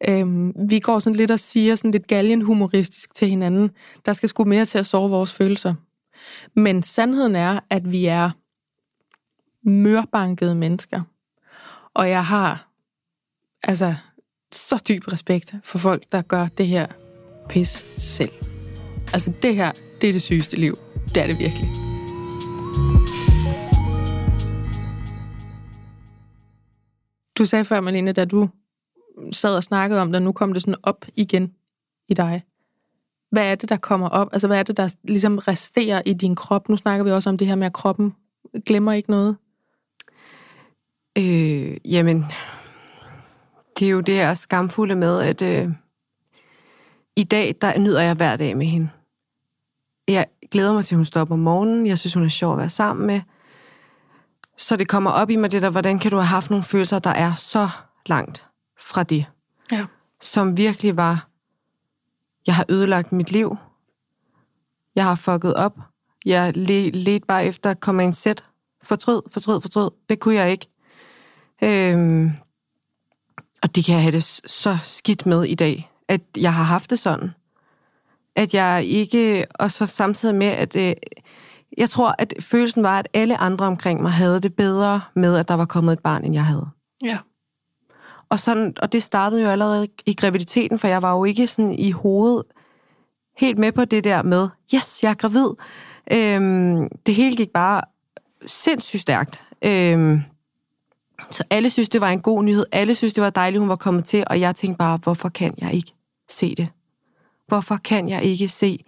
Øhm, 0.10 0.54
vi 0.70 0.80
går 0.80 1.00
sådan 1.00 1.16
lidt 1.16 1.32
og 1.32 1.40
siger 1.40 1.76
sådan 1.76 1.92
lidt 1.92 2.08
galgenhumoristisk 2.08 3.16
til 3.16 3.28
hinanden. 3.28 3.72
Der 4.06 4.14
skal 4.14 4.30
sgu 4.30 4.44
mere 4.44 4.66
til 4.66 4.78
at 4.78 4.86
sove 4.86 5.10
vores 5.10 5.34
følelser. 5.34 5.74
Men 6.56 6.82
sandheden 6.82 7.36
er, 7.36 7.60
at 7.70 7.92
vi 7.92 8.06
er 8.06 8.30
mørbankede 9.64 10.56
mennesker. 10.56 11.02
Og 11.94 12.10
jeg 12.10 12.26
har 12.26 12.68
altså 13.64 13.96
så 14.52 14.84
dyb 14.90 15.08
respekt 15.08 15.56
for 15.64 15.78
folk, 15.78 16.04
der 16.12 16.22
gør 16.22 16.48
det 16.48 16.68
her 16.68 16.88
pis 17.50 17.86
selv. 17.98 18.32
Altså 19.14 19.34
det 19.42 19.56
her, 19.56 19.72
det 20.02 20.10
er 20.10 20.14
det 20.14 20.22
sygeste 20.22 20.58
liv. 20.58 20.76
Det 21.08 21.18
er 21.18 21.28
det 21.28 21.40
virkelig. 21.40 21.70
Du 27.38 27.46
sagde 27.46 27.66
før, 27.66 27.82
Malene, 27.82 28.12
da 28.12 28.26
du 28.26 28.50
sad 29.32 29.56
og 29.56 29.64
snakkede 29.64 30.02
om 30.02 30.12
det, 30.12 30.22
nu 30.22 30.32
kom 30.32 30.54
det 30.54 30.62
sådan 30.62 30.80
op 30.84 31.06
igen 31.16 31.54
i 32.08 32.14
dig. 32.14 32.44
Hvad 33.32 33.52
er 33.52 33.56
det, 33.56 33.70
der 33.70 33.78
kommer 33.78 34.10
op? 34.10 34.30
Altså, 34.32 34.48
hvad 34.48 34.60
er 34.60 34.64
det, 34.64 34.78
der 34.78 34.96
ligesom 35.04 35.38
resterer 35.38 36.02
i 36.06 36.14
din 36.14 36.36
krop? 36.36 36.70
Nu 36.70 36.78
snakker 36.78 37.04
vi 37.04 37.12
også 37.12 37.30
om 37.30 37.38
det 37.38 37.48
her 37.48 37.56
med, 37.56 37.66
at 37.66 37.74
kroppen 37.74 38.16
glemmer 38.66 38.92
ikke 38.92 39.12
noget. 39.12 39.38
Øh, 41.18 41.78
jamen, 41.92 42.26
det 43.80 43.88
er 43.88 43.92
jo 43.92 44.02
det 44.02 44.16
her 44.16 44.34
skamfulde 44.34 44.96
med, 44.96 45.22
at 45.22 45.42
øh, 45.42 45.70
i 47.16 47.24
dag, 47.24 47.56
der 47.62 47.80
nyder 47.80 48.02
jeg 48.02 48.16
hver 48.16 48.36
dag 48.36 48.58
med 48.58 48.66
hende. 48.66 48.90
Jeg 50.08 50.26
glæder 50.52 50.74
mig 50.74 50.86
til, 50.86 50.96
at 50.96 50.98
hun 50.98 51.06
står 51.06 51.22
op 51.22 51.32
om 51.32 51.40
morgenen. 51.40 51.88
Jeg 51.88 51.98
synes, 51.98 52.14
hun 52.14 52.26
er 52.26 52.30
sjov 52.30 52.52
at 52.52 52.58
være 52.58 52.70
sammen 52.70 53.08
med. 53.08 53.22
Så 54.58 54.76
det 54.76 54.88
kommer 54.88 55.12
op 55.12 55.30
i 55.30 55.36
mig 55.36 55.52
det 55.52 55.62
der, 55.62 55.70
hvordan 55.70 56.00
kan 56.00 56.12
du 56.12 56.18
have 56.18 56.26
haft 56.26 56.50
nogle 56.50 56.64
følelser, 56.64 57.00
der 57.00 57.10
er 57.10 57.34
så 57.34 57.70
langt 58.06 58.48
fra 58.80 59.04
det. 59.04 59.26
Ja. 59.72 59.86
Som 60.22 60.58
virkelig 60.58 60.98
var, 60.98 61.28
jeg 62.48 62.56
har 62.56 62.66
ødelagt 62.70 63.12
mit 63.12 63.32
liv. 63.32 63.58
Jeg 64.96 65.06
har 65.06 65.16
fucket 65.16 65.54
op. 65.54 65.78
Jeg 66.26 66.58
ledte 66.58 67.26
bare 67.28 67.46
efter 67.46 67.70
at 67.70 67.80
komme 67.80 68.04
en 68.04 68.14
sæt. 68.14 68.44
Fortryd, 68.84 69.22
fortryd, 69.32 69.62
fortryd. 69.62 69.90
Det 70.10 70.20
kunne 70.20 70.36
jeg 70.36 70.52
ikke. 70.52 70.71
Øhm, 71.64 72.32
og 73.64 73.76
det 73.76 73.86
kan 73.86 73.96
jeg 73.96 74.02
have 74.02 74.12
det 74.12 74.24
så 74.46 74.78
skidt 74.84 75.26
med 75.26 75.44
i 75.44 75.56
dag, 75.56 75.92
at 76.08 76.22
jeg 76.38 76.54
har 76.54 76.64
haft 76.64 76.90
det 76.90 77.00
sådan. 77.00 77.32
At 78.36 78.54
jeg 78.54 78.84
ikke, 78.86 79.46
og 79.56 79.72
så 79.72 79.86
samtidig 79.86 80.36
med, 80.36 80.48
at 80.48 80.76
øh, 80.76 80.94
jeg 81.78 81.90
tror, 81.90 82.16
at 82.18 82.34
følelsen 82.40 82.84
var, 82.84 83.00
at 83.00 83.08
alle 83.14 83.38
andre 83.38 83.66
omkring 83.66 84.02
mig 84.02 84.12
havde 84.12 84.40
det 84.40 84.56
bedre 84.56 85.02
med, 85.16 85.38
at 85.38 85.48
der 85.48 85.54
var 85.54 85.66
kommet 85.66 85.94
et 85.94 86.00
barn, 86.00 86.24
end 86.24 86.34
jeg 86.34 86.46
havde. 86.46 86.68
Ja. 87.04 87.18
Og, 88.30 88.40
sådan, 88.40 88.74
og 88.82 88.92
det 88.92 89.04
startede 89.04 89.42
jo 89.42 89.50
allerede 89.50 89.88
i 90.06 90.14
graviditeten, 90.14 90.80
for 90.80 90.88
jeg 90.88 91.02
var 91.02 91.12
jo 91.12 91.24
ikke 91.24 91.48
sådan 91.48 91.74
i 91.74 91.92
hovedet 91.92 92.44
helt 93.38 93.60
med 93.60 93.72
på 93.72 93.86
det 93.86 94.04
der 94.04 94.22
med, 94.24 94.50
yes, 94.76 95.04
jeg 95.04 95.10
er 95.10 95.14
gravid. 95.14 95.50
Øhm, 96.12 96.90
det 97.06 97.16
hele 97.16 97.36
gik 97.36 97.50
bare 97.50 97.82
sindssygt 98.46 99.02
stærkt. 99.02 99.48
Øhm, 99.62 100.24
så 101.30 101.44
alle 101.50 101.70
synes, 101.70 101.90
det 101.90 102.02
var 102.02 102.10
en 102.10 102.22
god 102.22 102.44
nyhed. 102.44 102.66
Alle 102.72 102.96
synes, 102.96 103.14
det 103.14 103.24
var 103.24 103.30
dejligt, 103.30 103.60
hun 103.60 103.70
var 103.70 103.76
kommet 103.76 104.06
til. 104.06 104.24
Og 104.28 104.40
jeg 104.40 104.56
tænkte 104.56 104.78
bare, 104.78 105.00
hvorfor 105.04 105.30
kan 105.30 105.54
jeg 105.58 105.74
ikke 105.74 105.94
se 106.30 106.56
det? 106.56 106.68
Hvorfor 107.48 107.78
kan 107.78 108.10
jeg 108.10 108.24
ikke 108.24 108.50
se, 108.50 108.86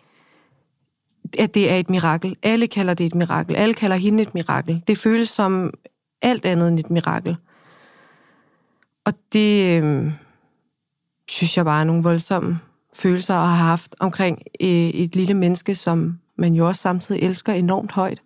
at 1.40 1.54
det 1.54 1.72
er 1.72 1.76
et 1.76 1.90
mirakel? 1.90 2.36
Alle 2.44 2.68
kalder 2.68 2.94
det 2.94 3.06
et 3.06 3.16
mirakel. 3.16 3.56
Alle 3.56 3.74
kalder 3.74 3.96
hende 3.96 4.24
et 4.24 4.34
mirakel. 4.34 4.84
Det 4.88 4.98
føles 4.98 5.30
som 5.30 5.74
alt 6.22 6.46
andet 6.46 6.68
end 6.68 6.80
et 6.80 6.90
mirakel. 6.90 7.36
Og 9.06 9.14
det 9.34 9.84
øh, 9.84 10.12
synes 11.28 11.58
jeg 11.58 11.66
bare 11.66 11.80
er 11.82 11.84
nogle 11.84 12.04
voldsomme 12.04 12.60
følelser 12.94 13.36
at 13.36 13.48
have 13.48 13.68
haft 13.68 13.96
omkring 14.00 14.42
øh, 14.62 14.68
et 14.68 15.16
lille 15.16 15.34
menneske, 15.34 15.76
som 15.76 16.20
man 16.38 16.54
jo 16.54 16.68
også 16.68 16.82
samtidig 16.82 17.22
elsker 17.22 17.54
enormt 17.54 17.92
højt. 17.92 18.22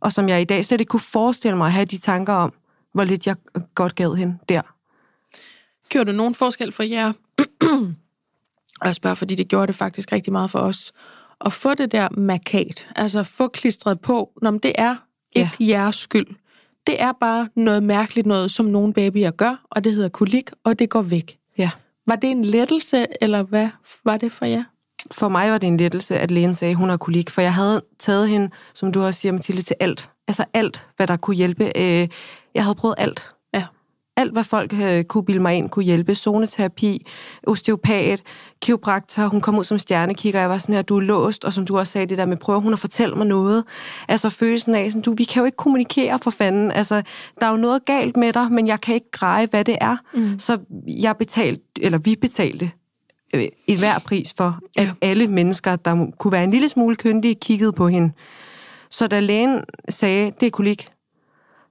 Og 0.00 0.12
som 0.12 0.28
jeg 0.28 0.40
i 0.40 0.44
dag 0.44 0.64
slet 0.64 0.80
ikke 0.80 0.90
kunne 0.90 1.00
forestille 1.00 1.56
mig 1.56 1.66
at 1.66 1.72
have 1.72 1.84
de 1.84 1.98
tanker 1.98 2.32
om, 2.32 2.52
hvor 2.98 3.04
lidt 3.04 3.26
jeg 3.26 3.36
godt 3.74 3.94
gad 3.94 4.14
hende 4.14 4.38
der. 4.48 4.62
Gjorde 5.88 6.06
det 6.06 6.14
nogen 6.14 6.34
forskel 6.34 6.72
for 6.72 6.82
jer? 6.82 7.12
og 8.80 8.86
jeg 8.86 8.94
spørger, 8.94 9.14
fordi 9.14 9.34
det 9.34 9.48
gjorde 9.48 9.66
det 9.66 9.74
faktisk 9.74 10.12
rigtig 10.12 10.32
meget 10.32 10.50
for 10.50 10.58
os. 10.58 10.92
At 11.40 11.52
få 11.52 11.74
det 11.74 11.92
der 11.92 12.08
markat, 12.10 12.88
altså 12.96 13.22
få 13.22 13.48
klistret 13.48 14.00
på, 14.00 14.30
når 14.42 14.50
det 14.50 14.72
er 14.74 14.96
ikke 15.36 15.50
ja. 15.60 15.66
jeres 15.66 15.96
skyld. 15.96 16.26
Det 16.86 17.02
er 17.02 17.12
bare 17.20 17.48
noget 17.56 17.82
mærkeligt 17.82 18.26
noget, 18.26 18.50
som 18.50 18.66
nogle 18.66 18.92
babyer 18.92 19.30
gør, 19.30 19.66
og 19.70 19.84
det 19.84 19.92
hedder 19.92 20.08
kolik, 20.08 20.50
og 20.64 20.78
det 20.78 20.90
går 20.90 21.02
væk. 21.02 21.38
Ja. 21.58 21.70
Var 22.06 22.16
det 22.16 22.30
en 22.30 22.44
lettelse, 22.44 23.06
eller 23.20 23.42
hvad 23.42 23.68
var 24.04 24.16
det 24.16 24.32
for 24.32 24.44
jer? 24.44 24.64
For 25.12 25.28
mig 25.28 25.50
var 25.50 25.58
det 25.58 25.66
en 25.66 25.76
lettelse, 25.76 26.18
at 26.18 26.30
lægen 26.30 26.54
sagde, 26.54 26.72
at 26.72 26.76
hun 26.76 26.88
har 26.88 26.96
kolik, 26.96 27.30
for 27.30 27.40
jeg 27.40 27.54
havde 27.54 27.82
taget 27.98 28.28
hende, 28.28 28.50
som 28.74 28.92
du 28.92 29.02
også 29.02 29.20
siger, 29.20 29.32
Mathilde, 29.32 29.62
til 29.62 29.76
alt. 29.80 30.10
Altså 30.28 30.44
alt, 30.54 30.86
hvad 30.96 31.06
der 31.06 31.16
kunne 31.16 31.36
hjælpe. 31.36 31.72
Øh, 31.76 32.08
jeg 32.54 32.64
havde 32.64 32.74
prøvet 32.74 32.94
alt. 32.98 33.26
Ja. 33.54 33.64
Alt, 34.16 34.32
hvad 34.32 34.44
folk 34.44 34.74
øh, 34.82 35.04
kunne 35.04 35.24
bilde 35.24 35.40
mig 35.40 35.54
ind, 35.54 35.70
kunne 35.70 35.84
hjælpe. 35.84 36.14
Zoneterapi, 36.14 37.06
osteopat, 37.46 38.22
kiropraktor. 38.62 39.26
Hun 39.26 39.40
kom 39.40 39.58
ud 39.58 39.64
som 39.64 39.78
stjernekigger, 39.78 40.40
jeg 40.40 40.50
var 40.50 40.58
sådan 40.58 40.74
her, 40.74 40.82
du 40.82 40.96
er 40.96 41.00
låst, 41.00 41.44
og 41.44 41.52
som 41.52 41.66
du 41.66 41.78
også 41.78 41.92
sagde, 41.92 42.06
det 42.06 42.18
der 42.18 42.26
med, 42.26 42.36
prøver 42.36 42.60
hun 42.60 42.72
at 42.72 42.78
fortælle 42.78 43.14
mig 43.14 43.26
noget. 43.26 43.64
Altså 44.08 44.30
følelsen 44.30 44.74
af, 44.74 44.92
sådan, 44.92 45.02
du, 45.02 45.14
vi 45.14 45.24
kan 45.24 45.40
jo 45.40 45.44
ikke 45.44 45.56
kommunikere 45.56 46.18
for 46.18 46.30
fanden. 46.30 46.72
Altså, 46.72 47.02
der 47.40 47.46
er 47.46 47.50
jo 47.50 47.56
noget 47.56 47.84
galt 47.84 48.16
med 48.16 48.32
dig, 48.32 48.52
men 48.52 48.66
jeg 48.66 48.80
kan 48.80 48.94
ikke 48.94 49.10
greje, 49.10 49.46
hvad 49.46 49.64
det 49.64 49.76
er. 49.80 49.96
Mm. 50.14 50.38
Så 50.38 50.58
jeg 50.86 51.16
betalte, 51.16 51.62
eller 51.80 51.98
vi 51.98 52.16
betalte 52.20 52.70
øh, 53.34 53.44
en 53.66 53.78
hver 53.78 53.98
pris 53.98 54.34
for, 54.36 54.58
at 54.76 54.86
ja. 54.86 54.92
alle 55.00 55.28
mennesker, 55.28 55.76
der 55.76 56.06
kunne 56.18 56.32
være 56.32 56.44
en 56.44 56.50
lille 56.50 56.68
smule 56.68 56.96
kyndige, 56.96 57.34
kiggede 57.34 57.72
på 57.72 57.88
hende. 57.88 58.12
Så 58.90 59.06
da 59.06 59.20
lægen 59.20 59.64
sagde, 59.88 60.32
det 60.40 60.46
er 60.46 60.50
kolik, 60.50 60.88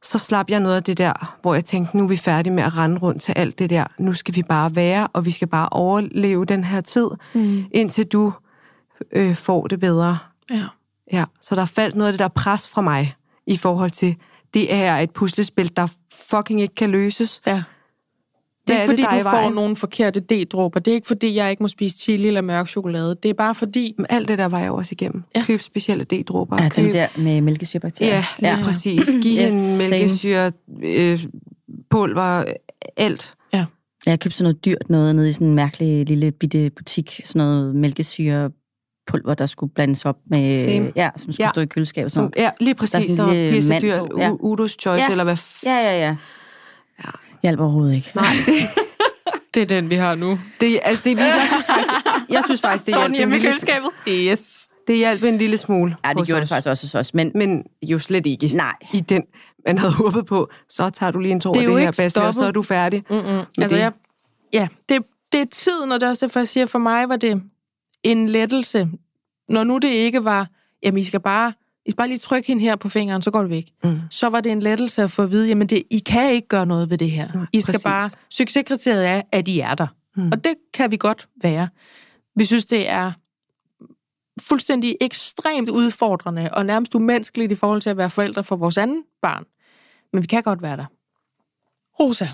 så 0.04 0.18
slap 0.18 0.50
jeg 0.50 0.60
noget 0.60 0.76
af 0.76 0.84
det 0.84 0.98
der, 0.98 1.38
hvor 1.42 1.54
jeg 1.54 1.66
tænkte, 1.66 1.98
nu 1.98 2.04
er 2.04 2.08
vi 2.08 2.18
færdige 2.18 2.54
med 2.54 2.64
at 2.64 2.78
rende 2.78 2.98
rundt 2.98 3.22
til 3.22 3.34
alt 3.36 3.60
det 3.60 3.70
der. 3.70 3.86
Nu 4.00 4.14
skal 4.14 4.36
vi 4.36 4.44
bare 4.44 4.76
være, 4.76 5.08
og 5.14 5.26
vi 5.26 5.32
skal 5.32 5.48
bare 5.48 5.70
overleve 5.70 6.46
den 6.46 6.64
her 6.64 6.82
tid, 6.82 7.08
mm. 7.34 7.64
indtil 7.72 8.08
du 8.08 8.34
øh, 9.12 9.36
får 9.36 9.68
det 9.68 9.80
bedre. 9.80 10.18
Ja. 10.52 10.66
Ja, 11.12 11.26
så 11.42 11.56
der 11.56 11.66
faldt 11.66 11.96
noget 11.96 12.08
af 12.08 12.14
det 12.14 12.20
der 12.20 12.28
pres 12.28 12.70
fra 12.70 12.82
mig 12.82 13.16
i 13.48 13.58
forhold 13.58 13.92
til, 13.92 14.16
det 14.54 14.74
er 14.74 14.98
et 14.98 15.12
puslespil, 15.12 15.78
der 15.78 15.88
fucking 16.30 16.62
ikke 16.62 16.76
kan 16.76 16.90
løses. 16.90 17.42
Ja. 17.48 17.64
Det 18.68 18.76
er 18.78 18.82
ikke, 18.82 18.92
fordi 18.92 19.04
er 19.04 19.16
i 19.16 19.18
du 19.20 19.24
får 19.24 19.30
vejen? 19.32 19.54
nogle 19.54 19.76
forkerte 19.76 20.20
D-dråber. 20.20 20.80
Det 20.80 20.92
er 20.92 20.96
ikke, 20.96 21.08
fordi 21.08 21.36
jeg 21.36 21.50
ikke 21.52 21.64
må 21.64 21.68
spise 21.68 21.98
chili 22.00 22.28
eller 22.28 22.42
mørk 22.42 22.68
chokolade. 22.70 23.16
Det 23.24 23.30
er 23.30 23.34
bare 23.34 23.56
fordi... 23.56 23.94
Men 23.98 24.06
alt 24.10 24.28
det 24.28 24.38
der 24.38 24.46
var 24.46 24.60
jeg 24.60 24.72
også 24.72 24.90
igennem. 24.92 25.24
Ja. 25.36 25.40
Ja. 25.40 25.46
Køb 25.46 25.62
specielle 25.62 26.04
D-dråber. 26.04 26.64
Ja, 26.64 26.70
køb... 26.70 26.86
den 26.86 26.94
der 26.94 27.08
med 27.18 27.42
mælkesyrebakterier. 27.42 28.14
Ja, 28.16 28.24
lige 28.40 28.52
Ja. 28.52 28.58
ja. 28.58 28.64
præcis. 28.64 29.10
Giv 29.22 29.40
Yes, 29.46 29.54
same. 29.54 29.90
mælkesyre, 29.90 30.52
øh, 30.84 31.26
pulver, 31.90 32.44
alt. 32.98 33.34
Ja. 33.54 33.66
Jeg 34.06 34.20
købte 34.20 34.38
sådan 34.38 34.46
noget 34.46 34.66
dyrt 34.66 34.90
noget 34.90 35.16
nede 35.16 35.30
i 35.30 35.32
sådan 35.32 35.48
en 35.48 35.56
mærkelig 35.56 36.06
lille 36.06 36.32
bitte 36.32 36.70
butik. 36.70 37.22
Sådan 37.26 37.40
noget 37.48 37.76
mælkesyre 37.76 38.50
pulver, 39.08 39.34
der 39.34 39.46
skulle 39.46 39.74
blandes 39.74 40.06
op 40.06 40.18
med... 40.32 40.64
Same. 40.66 40.92
Ja, 40.96 41.10
som 41.18 41.32
skulle 41.32 41.46
Ja. 41.46 41.50
stå 41.50 41.62
i 41.62 41.66
køleskabet. 41.66 42.12
Sådan. 42.12 42.32
Ja, 42.38 42.50
lige 42.60 42.74
Der 42.74 42.82
er 42.82 42.86
sådan 42.86 43.00
præcis. 43.02 43.12
en 43.12 43.18
Så 43.18 43.50
pisse 43.56 43.82
dyrt. 43.82 44.02
ja. 44.18 44.32
Udos 44.40 44.78
choice, 44.82 45.04
Ja. 45.04 45.12
eller 45.12 45.24
hvad 45.24 45.34
f- 45.38 45.60
Ja, 45.66 45.76
ja, 45.78 46.00
ja. 46.00 46.16
ja. 47.06 47.10
Hjælper 47.44 47.64
overhovedet 47.64 47.96
ikke. 47.96 48.12
Nej, 48.16 48.26
Det 49.54 49.62
er 49.62 49.66
den, 49.66 49.90
vi 49.90 49.96
har 49.96 50.16
nu. 50.16 50.40
det, 50.62 50.80
altså, 50.84 51.02
det, 51.06 51.20
er 51.20 51.26
jeg 51.26 51.48
synes 51.50 51.66
faktisk, 51.66 51.90
jeg 52.30 52.44
synes 52.46 52.62
faktisk 52.62 52.86
det, 52.86 52.94
Står 52.94 53.04
den 53.04 53.12
hjalp 53.12 53.12
en 53.12 53.18
hjemme 53.18 53.36
i 53.36 53.40
lille, 53.40 53.52
køleskabet? 53.52 53.90
Yes. 54.08 54.70
det 54.88 54.98
hjalp 54.98 55.24
en 55.24 55.38
lille 55.38 55.58
smule. 55.58 55.96
Ja, 56.06 56.14
det 56.14 56.28
gjorde 56.28 56.42
os. 56.42 56.50
det 56.50 56.56
faktisk 56.56 56.68
også 56.68 56.84
hos 56.84 56.96
os. 56.96 57.14
Men 57.14 57.32
Men 57.36 57.64
jo 57.82 58.00
slet 58.00 58.26
ikke 58.26 58.48
nej. 58.48 58.74
i 58.94 59.00
den, 59.00 59.24
man 59.68 59.78
havde 59.78 59.94
håbet 59.94 60.26
på. 60.26 60.50
Så 60.70 60.90
tager 60.90 61.12
du 61.12 61.20
lige 61.20 61.32
en 61.32 61.40
tår 61.40 61.54
Det 61.54 61.60
af 61.60 61.64
er 61.64 61.68
jo 61.68 61.72
det 61.76 61.82
her, 61.82 61.88
ikke 61.90 61.98
Basse, 61.98 62.22
og 62.22 62.34
så 62.34 62.46
er 62.46 62.52
du 62.52 62.62
færdig. 62.62 63.04
Mm-mm. 63.10 63.24
Altså, 63.58 63.76
det. 63.76 63.82
jeg, 63.82 63.92
ja, 64.54 64.68
det, 64.90 65.04
det 65.32 65.42
er 65.42 65.46
tiden, 65.52 65.92
og 65.92 66.00
det 66.00 66.06
er 66.06 66.10
også 66.10 66.26
derfor, 66.26 66.40
jeg 66.40 66.48
siger, 66.48 66.66
for 66.66 66.80
mig 66.80 67.10
var 67.10 67.16
det 67.18 67.42
en 68.04 68.30
lettelse. 68.30 68.90
Når 69.50 69.64
nu 69.64 69.78
det 69.78 69.90
ikke 69.90 70.24
var, 70.24 70.48
jamen 70.84 70.98
I 71.02 71.04
skal 71.04 71.20
bare, 71.20 71.54
I 71.88 71.92
skal 71.92 71.98
bare 71.98 72.08
lige 72.08 72.18
trykke 72.18 72.48
hende 72.48 72.62
her 72.62 72.76
på 72.76 72.90
fingeren, 72.90 73.22
så 73.22 73.32
går 73.32 73.42
det 73.42 73.50
væk. 73.50 73.72
Mm. 73.84 74.00
Så 74.12 74.30
var 74.30 74.42
det 74.42 74.52
en 74.52 74.60
lettelse 74.60 75.04
at 75.04 75.12
få 75.12 75.24
at 75.24 75.32
vide, 75.32 75.48
jamen 75.48 75.68
det, 75.68 75.84
I 75.92 76.00
kan 76.00 76.34
ikke 76.34 76.48
gøre 76.48 76.66
noget 76.66 76.90
ved 76.90 76.98
det 76.98 77.12
her. 77.12 77.34
Nej, 77.34 77.46
I 77.54 77.62
skal 77.62 77.74
præcis. 77.74 77.84
bare, 77.84 78.10
succeskriteriet 78.30 79.08
er, 79.08 79.22
at 79.32 79.48
I 79.48 79.60
er 79.60 79.76
der. 79.76 79.88
Mm. 80.16 80.28
Og 80.32 80.44
det 80.44 80.56
kan 80.74 80.92
vi 80.92 80.98
godt 80.98 81.28
være. 81.42 81.70
Vi 82.36 82.46
synes, 82.46 82.66
det 82.66 82.90
er 82.90 83.12
fuldstændig 84.42 84.96
ekstremt 85.02 85.70
udfordrende 85.70 86.50
og 86.54 86.66
nærmest 86.66 86.96
umenneskeligt 86.96 87.52
i 87.52 87.56
forhold 87.56 87.82
til 87.82 87.90
at 87.90 87.98
være 87.98 88.10
forældre 88.10 88.44
for 88.44 88.56
vores 88.56 88.78
anden 88.78 89.04
barn. 89.22 89.44
Men 90.14 90.22
vi 90.22 90.28
kan 90.28 90.44
godt 90.44 90.62
være 90.62 90.78
der. 90.78 90.86
Rosa, 92.00 92.28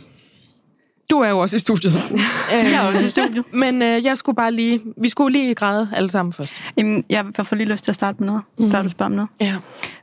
du 1.11 1.15
er 1.19 1.29
jo 1.29 1.39
også 1.39 1.55
i 1.55 1.59
studiet. 1.59 1.93
Jeg 2.51 2.73
er 2.73 2.87
også 2.87 3.05
i 3.05 3.09
studiet. 3.09 3.45
Men 3.63 3.81
øh, 3.81 4.03
jeg 4.05 4.17
skulle 4.17 4.35
bare 4.35 4.51
lige... 4.51 4.79
Vi 4.97 5.09
skulle 5.09 5.39
lige 5.39 5.55
græde 5.55 5.89
alle 5.95 6.09
sammen 6.09 6.33
først. 6.33 6.61
Jamen, 6.77 7.03
jeg 7.09 7.25
får 7.43 7.55
lige 7.55 7.69
lyst 7.71 7.83
til 7.83 7.91
at 7.91 7.95
starte 7.95 8.17
med 8.19 8.27
noget, 8.27 8.41
Mhm. 8.57 8.65
mm. 8.65 8.71
før 8.71 8.81
du 8.81 8.89
spørger 8.89 9.09
om 9.09 9.15
noget. 9.15 9.29
Ja. 9.41 9.55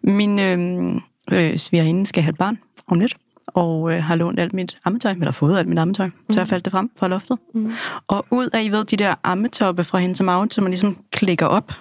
Min 0.03 0.39
øh, 0.39 0.95
øh, 1.33 1.59
svigerinde 1.59 2.07
skal 2.07 2.23
have 2.23 2.31
et 2.31 2.39
barn 2.39 2.59
om 2.87 3.01
lidt, 3.01 3.17
og 3.47 3.93
øh, 3.93 4.03
har 4.03 4.15
lånt 4.15 4.41
alt 4.41 4.53
mit 4.53 4.79
ammetøj, 4.85 5.13
eller 5.13 5.33
fået 5.33 5.59
alt 5.59 5.69
mit 5.69 5.79
ammetøj, 5.79 6.07
mm. 6.07 6.35
så 6.35 6.41
jeg 6.41 6.49
faldt 6.49 6.65
det 6.65 6.71
frem 6.71 6.91
fra 6.99 7.09
loftet. 7.09 7.39
Mm. 7.55 7.73
Og 8.09 8.27
ud 8.31 8.49
af, 8.53 8.63
I 8.65 8.69
ved, 8.69 8.85
de 8.85 8.97
der 8.97 9.15
ammetoppe 9.25 9.85
fra 9.85 9.99
hende 9.99 10.17
som 10.17 10.29
out, 10.29 10.55
som 10.55 10.65
man 10.65 10.71
ligesom 10.71 10.97
klikker 11.13 11.47
op, 11.47 11.73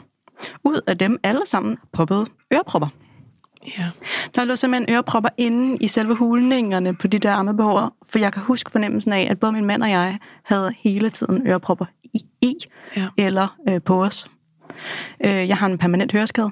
ud 0.63 0.79
af 0.87 0.97
dem 0.97 1.19
alle 1.23 1.41
sammen 1.45 1.77
poppede 1.93 2.25
ørepropper. 2.53 2.87
Ja. 3.77 3.89
Der 4.35 4.43
lå 4.43 4.55
simpelthen 4.55 4.95
ørepropper 4.95 5.29
inde 5.37 5.77
i 5.81 5.87
selve 5.87 6.15
hulningerne 6.15 6.95
på 6.95 7.07
de 7.07 7.19
der 7.19 7.33
ammebehår, 7.33 7.97
for 8.09 8.19
jeg 8.19 8.33
kan 8.33 8.41
huske 8.43 8.71
fornemmelsen 8.71 9.13
af, 9.13 9.27
at 9.31 9.39
både 9.39 9.51
min 9.53 9.65
mand 9.65 9.83
og 9.83 9.89
jeg 9.89 10.19
havde 10.43 10.73
hele 10.77 11.09
tiden 11.09 11.47
ørepropper 11.47 11.85
i, 12.03 12.19
i 12.41 12.55
Ja. 12.97 13.07
eller 13.17 13.57
øh, 13.69 13.81
på 13.81 14.03
os. 14.03 14.29
Øh, 15.25 15.47
jeg 15.47 15.57
har 15.57 15.65
en 15.67 15.77
permanent 15.77 16.11
høreskade. 16.11 16.51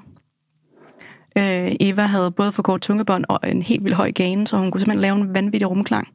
Øh, 1.38 1.72
Eva 1.80 2.01
havde 2.01 2.32
både 2.32 2.51
for 2.51 2.64
kort 2.64 2.82
tungebånd 2.82 3.26
og 3.30 3.39
en 3.43 3.62
helt 3.62 3.84
vildt 3.84 3.97
høj 3.97 4.12
gane, 4.12 4.47
så 4.47 4.58
hun 4.58 4.72
kunne 4.72 4.82
simpelthen 4.82 5.01
lave 5.01 5.16
en 5.16 5.34
vanvittig 5.34 5.70
rumklang. 5.70 6.08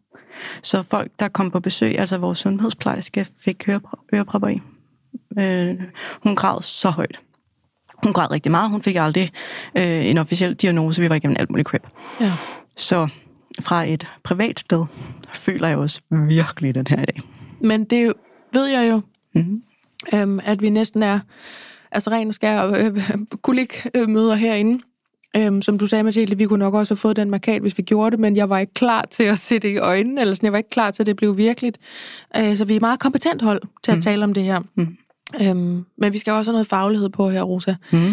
Så 0.62 0.82
folk, 0.82 1.10
der 1.18 1.28
kom 1.28 1.50
på 1.50 1.60
besøg, 1.60 1.98
altså 1.98 2.18
vores 2.18 2.38
sundhedsplejerske, 2.38 3.26
fik 3.44 3.68
ørepro- 3.68 4.06
ørepropper 4.14 4.48
i. 4.48 4.60
Øh, 5.38 5.74
hun 6.22 6.36
græd 6.36 6.62
så 6.62 6.90
højt. 6.90 7.20
Hun 8.02 8.12
græd 8.12 8.30
rigtig 8.30 8.50
meget. 8.52 8.70
Hun 8.70 8.82
fik 8.82 8.96
aldrig 8.96 9.30
øh, 9.76 10.06
en 10.06 10.18
officiel 10.18 10.54
diagnose. 10.54 11.02
Vi 11.02 11.08
var 11.08 11.14
igennem 11.14 11.36
alt 11.38 11.50
muligt 11.50 11.68
crap. 11.68 11.86
ja. 12.20 12.32
Så 12.76 13.08
fra 13.60 13.84
et 13.84 14.06
privat 14.24 14.60
sted 14.60 14.84
føler 15.34 15.68
jeg 15.68 15.76
også 15.76 16.00
virkelig 16.10 16.74
den 16.74 16.86
her 16.86 16.96
i 17.02 17.04
dag. 17.04 17.20
Men 17.60 17.84
det 17.84 18.12
ved 18.52 18.66
jeg 18.66 18.90
jo, 18.90 19.00
Mm-hmm. 19.34 19.62
øhm, 20.14 20.40
at 20.44 20.62
vi 20.62 20.70
næsten 20.70 21.02
er 21.02 21.20
altså 21.92 22.10
ren 22.10 22.28
og 22.28 22.34
skær 22.34 22.66
øh, 22.66 23.00
kolik-møder 23.42 24.34
herinde. 24.34 24.82
Øhm, 25.36 25.62
som 25.62 25.78
du 25.78 25.86
sagde, 25.86 26.04
Mathilde, 26.04 26.36
vi 26.36 26.44
kunne 26.44 26.58
nok 26.58 26.74
også 26.74 26.94
have 26.94 26.98
fået 26.98 27.16
den 27.16 27.30
markat, 27.30 27.60
hvis 27.62 27.78
vi 27.78 27.82
gjorde 27.82 28.10
det, 28.10 28.18
men 28.20 28.36
jeg 28.36 28.50
var 28.50 28.58
ikke 28.58 28.74
klar 28.74 29.04
til 29.10 29.22
at 29.22 29.38
se 29.38 29.58
det 29.58 29.68
i 29.68 29.76
øjnene, 29.76 30.20
eller 30.20 30.34
sådan, 30.34 30.44
jeg 30.46 30.52
var 30.52 30.58
ikke 30.58 30.70
klar 30.70 30.90
til, 30.90 31.02
at 31.02 31.06
det 31.06 31.16
blev 31.16 31.36
virkeligt. 31.36 31.78
Øh, 32.36 32.56
så 32.56 32.64
vi 32.64 32.76
er 32.76 32.80
meget 32.80 33.00
kompetent 33.00 33.42
hold 33.42 33.62
til 33.84 33.90
at 33.92 33.98
Mm. 33.98 34.02
tale 34.02 34.24
om 34.24 34.34
det 34.34 34.42
her. 34.44 34.60
Mm. 34.74 34.96
Øhm, 35.42 35.84
men 35.98 36.12
vi 36.12 36.18
skal 36.18 36.32
også 36.32 36.50
have 36.50 36.54
noget 36.54 36.66
faglighed 36.66 37.08
på 37.08 37.28
her, 37.30 37.42
Rosa. 37.42 37.74
Mm. 37.92 38.12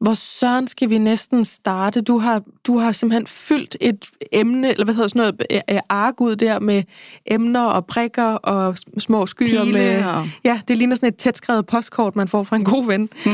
Hvor 0.00 0.14
søren 0.14 0.68
skal 0.68 0.90
vi 0.90 0.98
næsten 0.98 1.44
starte? 1.44 2.00
Du 2.00 2.18
har, 2.18 2.42
du 2.66 2.78
har 2.78 2.92
simpelthen 2.92 3.26
fyldt 3.26 3.76
et 3.80 4.10
emne, 4.32 4.70
eller 4.70 4.84
hvad 4.84 4.94
hedder 4.94 5.08
sådan 5.08 5.20
noget, 5.20 5.42
øh, 5.50 5.60
øh, 5.76 5.80
ark 5.88 6.20
ud 6.20 6.36
der 6.36 6.58
med 6.60 6.82
emner 7.26 7.60
og 7.64 7.86
prikker 7.86 8.24
og 8.24 8.76
små 8.98 9.26
skyer 9.26 9.64
Pile 9.64 9.72
med... 9.72 10.04
og- 10.04 10.26
Ja, 10.44 10.60
det 10.68 10.78
ligner 10.78 10.96
sådan 10.96 11.08
et 11.08 11.16
tætskrevet 11.16 11.66
postkort, 11.66 12.16
man 12.16 12.28
får 12.28 12.42
fra 12.42 12.56
en 12.56 12.64
god 12.64 12.86
ven. 12.86 13.08
Mm. 13.26 13.30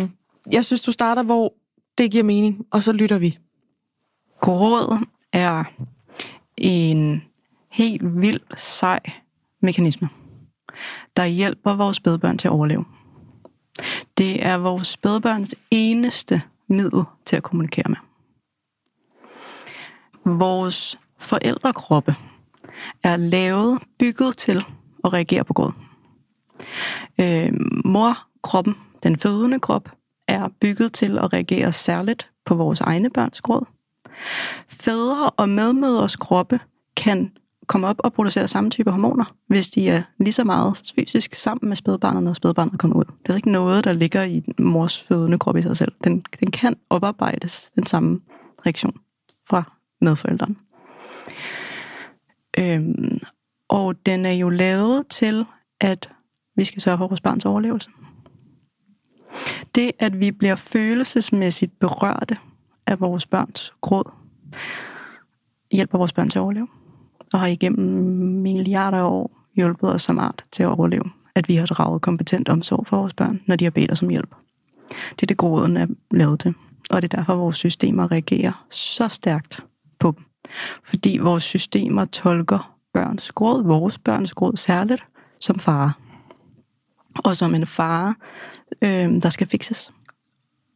Øhm, 0.00 0.10
jeg 0.52 0.64
synes, 0.64 0.80
du 0.80 0.92
starter, 0.92 1.22
hvor 1.22 1.54
det 1.98 2.10
giver 2.10 2.24
mening, 2.24 2.66
og 2.70 2.82
så 2.82 2.92
lytter 2.92 3.18
vi. 3.18 3.38
Gråd 4.40 4.98
er 5.32 5.64
en 6.56 7.22
helt 7.70 8.02
vild 8.20 8.40
sej 8.56 9.00
mekanisme, 9.62 10.08
der 11.16 11.26
hjælper 11.26 11.74
vores 11.74 11.96
spædbørn 11.96 12.38
til 12.38 12.48
at 12.48 12.52
overleve. 12.52 12.84
Det 14.18 14.46
er 14.46 14.56
vores 14.56 14.88
spædbørns 14.88 15.54
eneste 15.70 16.42
middel 16.68 17.02
til 17.24 17.36
at 17.36 17.42
kommunikere 17.42 17.88
med. 17.88 17.96
Vores 20.24 20.98
forældrekroppe 21.18 22.16
er 23.02 23.16
lavet, 23.16 23.82
bygget 23.98 24.36
til 24.36 24.64
at 25.04 25.12
reagere 25.12 25.44
på 25.44 25.52
gråd. 25.52 25.72
Øh, 27.20 27.52
morkroppen, 27.84 28.74
den 29.02 29.18
fødende 29.18 29.60
krop, 29.60 29.88
er 30.28 30.48
bygget 30.60 30.92
til 30.92 31.18
at 31.18 31.32
reagere 31.32 31.72
særligt 31.72 32.30
på 32.46 32.54
vores 32.54 32.80
egne 32.80 33.10
børns 33.10 33.40
gråd. 33.40 33.66
Fædre 34.68 35.30
og 35.30 35.48
medmødres 35.48 36.16
kroppe 36.16 36.60
kan 36.96 37.32
komme 37.66 37.86
op 37.86 37.96
og 37.98 38.12
producere 38.12 38.48
samme 38.48 38.70
type 38.70 38.90
hormoner, 38.90 39.34
hvis 39.46 39.68
de 39.68 39.88
er 39.88 40.02
lige 40.18 40.32
så 40.32 40.44
meget 40.44 40.92
fysisk 40.96 41.34
sammen 41.34 41.68
med 41.68 41.76
spædbarnet, 41.76 42.22
når 42.22 42.32
spædbarnet 42.32 42.78
kommer 42.78 42.96
ud. 42.96 43.04
Det 43.04 43.32
er 43.32 43.36
ikke 43.36 43.52
noget, 43.52 43.84
der 43.84 43.92
ligger 43.92 44.22
i 44.22 44.42
mors 44.58 45.02
fødende 45.02 45.38
krop 45.38 45.56
i 45.56 45.62
sig 45.62 45.76
selv. 45.76 45.92
Den, 46.04 46.24
den 46.40 46.50
kan 46.50 46.76
oparbejdes, 46.90 47.72
den 47.74 47.86
samme 47.86 48.20
reaktion 48.66 49.00
fra 49.48 49.72
medforældrene. 50.00 50.54
Øhm, 52.58 53.20
og 53.68 54.06
den 54.06 54.26
er 54.26 54.32
jo 54.32 54.48
lavet 54.50 55.06
til, 55.08 55.46
at 55.80 56.10
vi 56.56 56.64
skal 56.64 56.82
sørge 56.82 56.98
for 56.98 57.08
vores 57.08 57.20
barns 57.20 57.44
overlevelse. 57.44 57.90
Det, 59.74 59.92
at 59.98 60.20
vi 60.20 60.30
bliver 60.30 60.56
følelsesmæssigt 60.56 61.78
berørte 61.78 62.38
af 62.86 63.00
vores 63.00 63.26
børns 63.26 63.74
gråd, 63.80 64.12
hjælper 65.72 65.98
vores 65.98 66.12
børn 66.12 66.30
til 66.30 66.38
at 66.38 66.42
overleve. 66.42 66.68
Og 67.32 67.40
har 67.40 67.46
igennem 67.46 67.86
milliarder 68.42 68.98
af 68.98 69.04
år 69.04 69.30
hjulpet 69.54 69.92
os 69.92 70.02
som 70.02 70.18
art 70.18 70.44
til 70.52 70.62
at 70.62 70.68
overleve. 70.68 71.04
At 71.34 71.48
vi 71.48 71.54
har 71.54 71.66
draget 71.66 72.02
kompetent 72.02 72.48
omsorg 72.48 72.86
for 72.86 72.96
vores 72.96 73.14
børn, 73.14 73.40
når 73.46 73.56
de 73.56 73.64
har 73.64 73.70
bedt 73.70 73.92
os 73.92 74.02
om 74.02 74.08
hjælp. 74.08 74.34
Det 74.88 75.22
er 75.22 75.26
det 75.26 75.36
gråden 75.36 75.76
er 75.76 75.86
lavet 76.10 76.40
til. 76.40 76.54
Og 76.90 77.02
det 77.02 77.14
er 77.14 77.16
derfor, 77.16 77.34
vores 77.34 77.56
systemer 77.56 78.12
reagerer 78.12 78.66
så 78.70 79.08
stærkt 79.08 79.64
på 79.98 80.14
dem. 80.16 80.24
Fordi 80.84 81.18
vores 81.18 81.44
systemer 81.44 82.04
tolker 82.04 82.74
børns 82.92 83.32
gråd, 83.32 83.64
vores 83.64 83.98
børns 83.98 84.34
gråd 84.34 84.56
særligt, 84.56 85.04
som 85.40 85.58
fare. 85.58 85.92
Og 87.24 87.36
som 87.36 87.54
en 87.54 87.66
fare, 87.66 88.14
øh, 88.82 89.22
der 89.22 89.30
skal 89.30 89.46
fikses. 89.46 89.92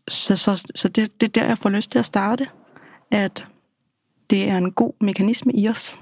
Så, 0.09 0.37
så, 0.37 0.71
så 0.75 0.89
det, 0.89 1.21
det 1.21 1.27
er 1.27 1.41
der, 1.41 1.47
jeg 1.47 1.59
får 1.59 1.71
lyst 1.71 1.91
til 1.91 1.99
at 1.99 2.05
starte, 2.05 2.49
at 3.11 3.47
det 4.31 4.51
er 4.51 4.57
en 4.57 4.73
god 4.73 4.93
mekanisme 5.01 5.53
i 5.53 5.69
os, 5.69 5.95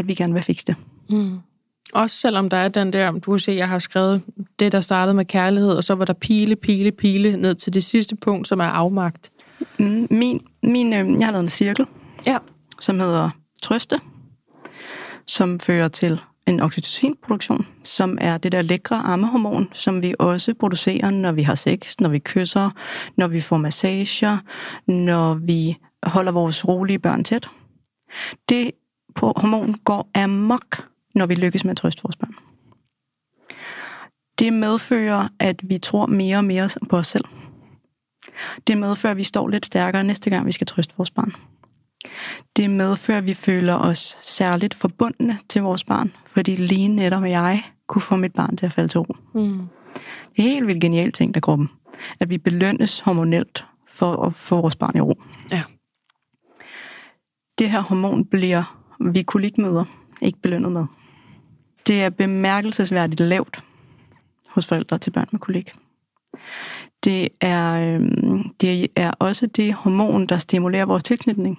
at 0.00 0.08
vi 0.08 0.14
gerne 0.14 0.34
vil 0.34 0.42
fikse 0.42 0.66
det. 0.66 0.74
Mm. 1.10 1.38
Også 1.94 2.16
selvom 2.16 2.48
der 2.50 2.56
er 2.56 2.68
den 2.68 2.92
der, 2.92 3.12
du 3.12 3.30
kan 3.30 3.38
se, 3.38 3.52
jeg 3.52 3.68
har 3.68 3.78
skrevet 3.78 4.22
det, 4.58 4.72
der 4.72 4.80
startede 4.80 5.14
med 5.14 5.24
kærlighed, 5.24 5.70
og 5.72 5.84
så 5.84 5.94
var 5.94 6.04
der 6.04 6.12
pile, 6.12 6.56
pile, 6.56 6.92
pile 6.92 7.36
ned 7.36 7.54
til 7.54 7.74
det 7.74 7.84
sidste 7.84 8.16
punkt, 8.16 8.48
som 8.48 8.60
er 8.60 8.64
afmagt. 8.64 9.30
Mm, 9.78 10.06
Min, 10.10 10.40
min, 10.62 10.92
øh, 10.92 11.12
jeg 11.18 11.26
har 11.26 11.32
lavet 11.32 11.42
en 11.42 11.48
cirkel, 11.48 11.86
Ja. 12.26 12.38
som 12.80 13.00
hedder 13.00 13.30
trøste, 13.62 14.00
som 15.26 15.60
fører 15.60 15.88
til 15.88 16.20
en 16.46 16.60
oxytocinproduktion, 16.60 17.66
som 17.84 18.18
er 18.20 18.38
det 18.38 18.52
der 18.52 18.62
lækre 18.62 18.96
ammehormon, 18.96 19.68
som 19.72 20.02
vi 20.02 20.14
også 20.18 20.54
producerer, 20.54 21.10
når 21.10 21.32
vi 21.32 21.42
har 21.42 21.54
sex, 21.54 21.94
når 22.00 22.08
vi 22.08 22.18
kysser, 22.18 22.70
når 23.16 23.28
vi 23.28 23.40
får 23.40 23.56
massager, 23.56 24.38
når 24.86 25.34
vi 25.34 25.76
holder 26.02 26.32
vores 26.32 26.68
rolige 26.68 26.98
børn 26.98 27.24
tæt. 27.24 27.48
Det 28.48 28.70
hormon 29.26 29.74
går 29.84 30.10
amok, 30.14 30.88
når 31.14 31.26
vi 31.26 31.34
lykkes 31.34 31.64
med 31.64 31.70
at 31.70 31.76
trøste 31.76 32.02
vores 32.02 32.16
børn. 32.16 32.34
Det 34.38 34.52
medfører, 34.52 35.28
at 35.38 35.60
vi 35.62 35.78
tror 35.78 36.06
mere 36.06 36.36
og 36.36 36.44
mere 36.44 36.68
på 36.90 36.96
os 36.96 37.06
selv. 37.06 37.24
Det 38.66 38.78
medfører, 38.78 39.10
at 39.10 39.16
vi 39.16 39.24
står 39.24 39.48
lidt 39.48 39.66
stærkere 39.66 40.04
næste 40.04 40.30
gang, 40.30 40.46
vi 40.46 40.52
skal 40.52 40.66
trøste 40.66 40.94
vores 40.96 41.10
barn. 41.10 41.32
Det 42.56 42.70
medfører, 42.70 43.18
at 43.18 43.26
vi 43.26 43.34
føler 43.34 43.74
os 43.74 44.16
særligt 44.20 44.74
forbundne 44.74 45.38
til 45.48 45.62
vores 45.62 45.84
barn, 45.84 46.12
fordi 46.26 46.56
lige 46.56 46.88
netop 46.88 47.24
jeg 47.24 47.62
kunne 47.86 48.02
få 48.02 48.16
mit 48.16 48.32
barn 48.32 48.56
til 48.56 48.66
at 48.66 48.72
falde 48.72 48.88
til 48.88 49.00
ro. 49.00 49.16
Mm. 49.34 49.68
Det 50.36 50.44
er 50.46 50.50
helt 50.50 50.66
vildt 50.66 50.80
genialt 50.80 51.14
ting, 51.14 51.34
der 51.34 51.40
kroppen. 51.40 51.68
At 52.20 52.30
vi 52.30 52.38
belønnes 52.38 53.00
hormonelt 53.00 53.64
for 53.92 54.26
at 54.26 54.34
få 54.34 54.60
vores 54.60 54.76
barn 54.76 54.96
i 54.96 55.00
ro. 55.00 55.22
Ja. 55.52 55.62
Det 57.58 57.70
her 57.70 57.80
hormon 57.80 58.24
bliver 58.24 58.79
vi 59.00 59.22
kolikmøder 59.22 59.84
ikke 60.22 60.38
belønnet 60.42 60.72
med. 60.72 60.84
Det 61.86 62.02
er 62.02 62.10
bemærkelsesværdigt 62.10 63.20
lavt 63.20 63.64
hos 64.48 64.66
forældre 64.66 64.98
til 64.98 65.10
børn 65.10 65.28
med 65.32 65.40
kolik. 65.40 65.72
Det 67.04 67.28
er, 67.40 67.94
øhm, 67.94 68.48
det 68.60 68.88
er 68.96 69.10
også 69.18 69.46
det 69.46 69.74
hormon, 69.74 70.26
der 70.26 70.38
stimulerer 70.38 70.86
vores 70.86 71.02
tilknytning 71.02 71.58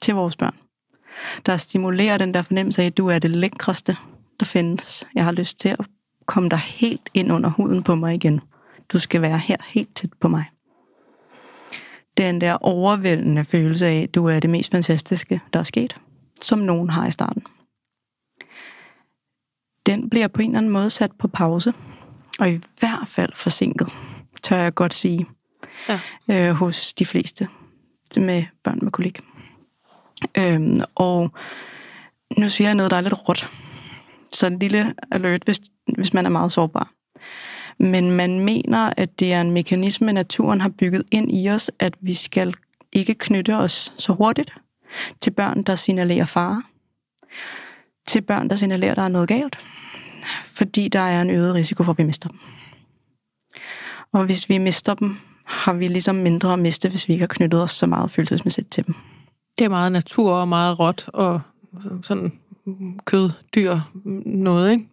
til 0.00 0.14
vores 0.14 0.36
børn. 0.36 0.54
Der 1.46 1.56
stimulerer 1.56 2.18
den 2.18 2.34
der 2.34 2.42
fornemmelse 2.42 2.82
af, 2.82 2.86
at 2.86 2.96
du 2.96 3.08
er 3.08 3.18
det 3.18 3.30
lækreste, 3.30 3.96
der 4.40 4.46
findes. 4.46 5.08
Jeg 5.14 5.24
har 5.24 5.32
lyst 5.32 5.60
til 5.60 5.68
at 5.68 5.86
komme 6.26 6.48
dig 6.48 6.58
helt 6.58 7.10
ind 7.14 7.32
under 7.32 7.50
huden 7.50 7.82
på 7.82 7.94
mig 7.94 8.14
igen. 8.14 8.40
Du 8.92 8.98
skal 8.98 9.22
være 9.22 9.38
her 9.38 9.56
helt 9.66 9.94
tæt 9.94 10.10
på 10.20 10.28
mig. 10.28 10.44
Den 12.16 12.40
der 12.40 12.52
overvældende 12.52 13.44
følelse 13.44 13.86
af, 13.86 14.02
at 14.02 14.14
du 14.14 14.26
er 14.26 14.40
det 14.40 14.50
mest 14.50 14.70
fantastiske, 14.70 15.40
der 15.52 15.58
er 15.58 15.62
sket, 15.62 15.96
som 16.42 16.58
nogen 16.58 16.90
har 16.90 17.06
i 17.06 17.10
starten. 17.10 17.42
Den 19.86 20.10
bliver 20.10 20.28
på 20.28 20.42
en 20.42 20.50
eller 20.50 20.58
anden 20.58 20.72
måde 20.72 20.90
sat 20.90 21.12
på 21.18 21.28
pause, 21.28 21.72
og 22.38 22.50
i 22.50 22.60
hvert 22.80 23.08
fald 23.08 23.32
forsinket, 23.36 23.88
tør 24.42 24.56
jeg 24.56 24.74
godt 24.74 24.94
sige, 24.94 25.26
ja. 25.88 26.00
øh, 26.28 26.54
hos 26.54 26.94
de 26.94 27.06
fleste 27.06 27.48
med 28.16 28.44
børn 28.64 28.78
med 28.82 28.90
kolik. 28.90 29.20
Øhm, 30.38 30.80
og 30.94 31.30
nu 32.38 32.48
siger 32.48 32.68
jeg 32.68 32.74
noget, 32.74 32.90
der 32.90 32.96
er 32.96 33.00
lidt 33.00 33.28
råt. 33.28 33.50
Så 34.32 34.46
en 34.46 34.58
lille 34.58 34.94
alert, 35.10 35.42
hvis, 35.44 35.60
hvis 35.94 36.14
man 36.14 36.26
er 36.26 36.30
meget 36.30 36.52
sårbar. 36.52 36.92
Men 37.78 38.10
man 38.10 38.40
mener, 38.40 38.92
at 38.96 39.20
det 39.20 39.32
er 39.32 39.40
en 39.40 39.50
mekanisme, 39.50 40.12
naturen 40.12 40.60
har 40.60 40.68
bygget 40.68 41.02
ind 41.10 41.30
i 41.32 41.50
os, 41.50 41.70
at 41.78 41.94
vi 42.00 42.14
skal 42.14 42.54
ikke 42.92 43.14
knytte 43.14 43.56
os 43.56 43.94
så 43.98 44.12
hurtigt 44.12 44.54
til 45.20 45.30
børn, 45.30 45.62
der 45.62 45.74
signalerer 45.74 46.24
fare. 46.24 46.62
Til 48.06 48.20
børn, 48.20 48.50
der 48.50 48.56
signalerer, 48.56 48.94
der 48.94 49.02
er 49.02 49.08
noget 49.08 49.28
galt. 49.28 49.58
Fordi 50.44 50.88
der 50.88 51.00
er 51.00 51.22
en 51.22 51.30
øget 51.30 51.54
risiko 51.54 51.82
for, 51.82 51.92
at 51.92 51.98
vi 51.98 52.02
mister 52.02 52.28
dem. 52.28 52.38
Og 54.12 54.24
hvis 54.24 54.48
vi 54.48 54.58
mister 54.58 54.94
dem, 54.94 55.16
har 55.44 55.72
vi 55.72 55.88
ligesom 55.88 56.14
mindre 56.14 56.52
at 56.52 56.58
miste, 56.58 56.88
hvis 56.88 57.08
vi 57.08 57.12
ikke 57.12 57.22
har 57.22 57.26
knyttet 57.26 57.62
os 57.62 57.70
så 57.70 57.86
meget 57.86 58.10
følelsesmæssigt 58.10 58.70
til 58.70 58.86
dem. 58.86 58.94
Det 59.58 59.64
er 59.64 59.68
meget 59.68 59.92
natur 59.92 60.32
og 60.32 60.48
meget 60.48 60.78
råt 60.78 61.10
og 61.12 61.40
sådan 62.02 62.32
kød, 63.04 63.30
dyr, 63.54 63.76
noget, 64.26 64.72
ikke? 64.72 64.88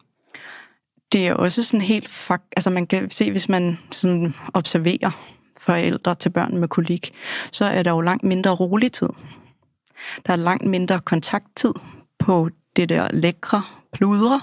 Det 1.12 1.28
er 1.28 1.34
også 1.34 1.64
sådan 1.64 1.82
helt 1.82 2.10
fuck, 2.10 2.42
altså 2.58 2.70
man 2.70 2.88
kan 2.88 3.12
se, 3.12 3.32
hvis 3.32 3.50
man 3.50 3.78
sådan 3.92 4.34
observerer 4.54 5.12
forældre 5.62 6.16
til 6.16 6.30
børn 6.30 6.58
med 6.58 6.68
kolik, 6.68 7.14
så 7.52 7.66
er 7.66 7.84
der 7.84 7.92
jo 7.92 8.02
langt 8.02 8.24
mindre 8.24 8.52
rolig 8.52 8.92
tid. 8.92 9.10
Der 10.26 10.34
er 10.34 10.38
langt 10.38 10.66
mindre 10.66 11.00
kontakttid 11.00 11.74
på 12.20 12.50
det 12.76 12.90
der 12.90 13.08
lækre 13.14 13.64
pludre, 13.94 14.42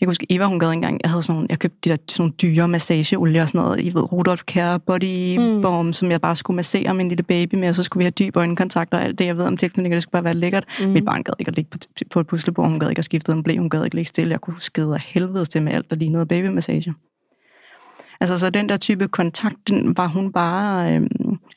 jeg 0.00 0.06
kan 0.06 0.10
huske, 0.10 0.26
Eva, 0.30 0.44
hun 0.44 0.58
gad 0.58 0.72
engang, 0.72 1.00
jeg 1.02 1.10
havde 1.10 1.22
sådan 1.22 1.34
nogle, 1.34 1.46
jeg 1.50 1.58
købte 1.58 1.78
de 1.84 1.90
der 1.90 1.96
sådan 2.08 2.22
nogle 2.22 2.32
dyre 2.32 2.68
massageolie 2.68 3.42
og 3.42 3.48
sådan 3.48 3.60
noget, 3.60 3.80
I 3.80 3.94
ved, 3.94 4.12
Rudolf 4.12 4.42
Care 4.42 4.80
Body 4.80 5.38
mm. 5.38 5.62
Balm, 5.62 5.92
som 5.92 6.10
jeg 6.10 6.20
bare 6.20 6.36
skulle 6.36 6.54
massere 6.54 6.94
min 6.94 7.08
lille 7.08 7.22
baby 7.22 7.54
med, 7.54 7.68
og 7.68 7.74
så 7.74 7.82
skulle 7.82 7.98
vi 7.98 8.04
have 8.04 8.10
dyb 8.10 8.36
øjenkontakt 8.36 8.94
og 8.94 9.02
alt 9.02 9.18
det, 9.18 9.26
jeg 9.26 9.36
ved 9.36 9.44
om 9.44 9.56
tilknytning, 9.56 9.94
det 9.94 10.02
skulle 10.02 10.12
bare 10.12 10.24
være 10.24 10.34
lækkert. 10.34 10.64
Mm. 10.80 10.88
Mit 10.88 11.04
barn 11.04 11.22
gad 11.22 11.32
ikke 11.38 11.48
at 11.48 11.56
ligge 11.56 11.70
på, 11.70 11.78
på 12.10 12.20
et 12.20 12.26
puslebord, 12.26 12.68
hun 12.68 12.80
gad 12.80 12.88
ikke 12.88 12.98
at 12.98 13.04
skifte 13.04 13.32
en 13.32 13.42
blæ, 13.42 13.56
hun 13.56 13.70
gad 13.70 13.84
ikke 13.84 13.96
ligge 13.96 14.08
stille, 14.08 14.32
jeg 14.32 14.40
kunne 14.40 14.60
skide 14.60 14.94
af 14.94 15.00
helvede 15.00 15.44
til 15.44 15.62
med 15.62 15.72
alt, 15.72 15.90
der 15.90 15.96
lignede 15.96 16.26
babymassage. 16.26 16.94
Altså, 18.20 18.38
så 18.38 18.50
den 18.50 18.68
der 18.68 18.76
type 18.76 19.08
kontakt, 19.08 19.68
den 19.68 19.96
var 19.96 20.06
hun 20.06 20.32
bare 20.32 20.94
øh, 20.94 21.02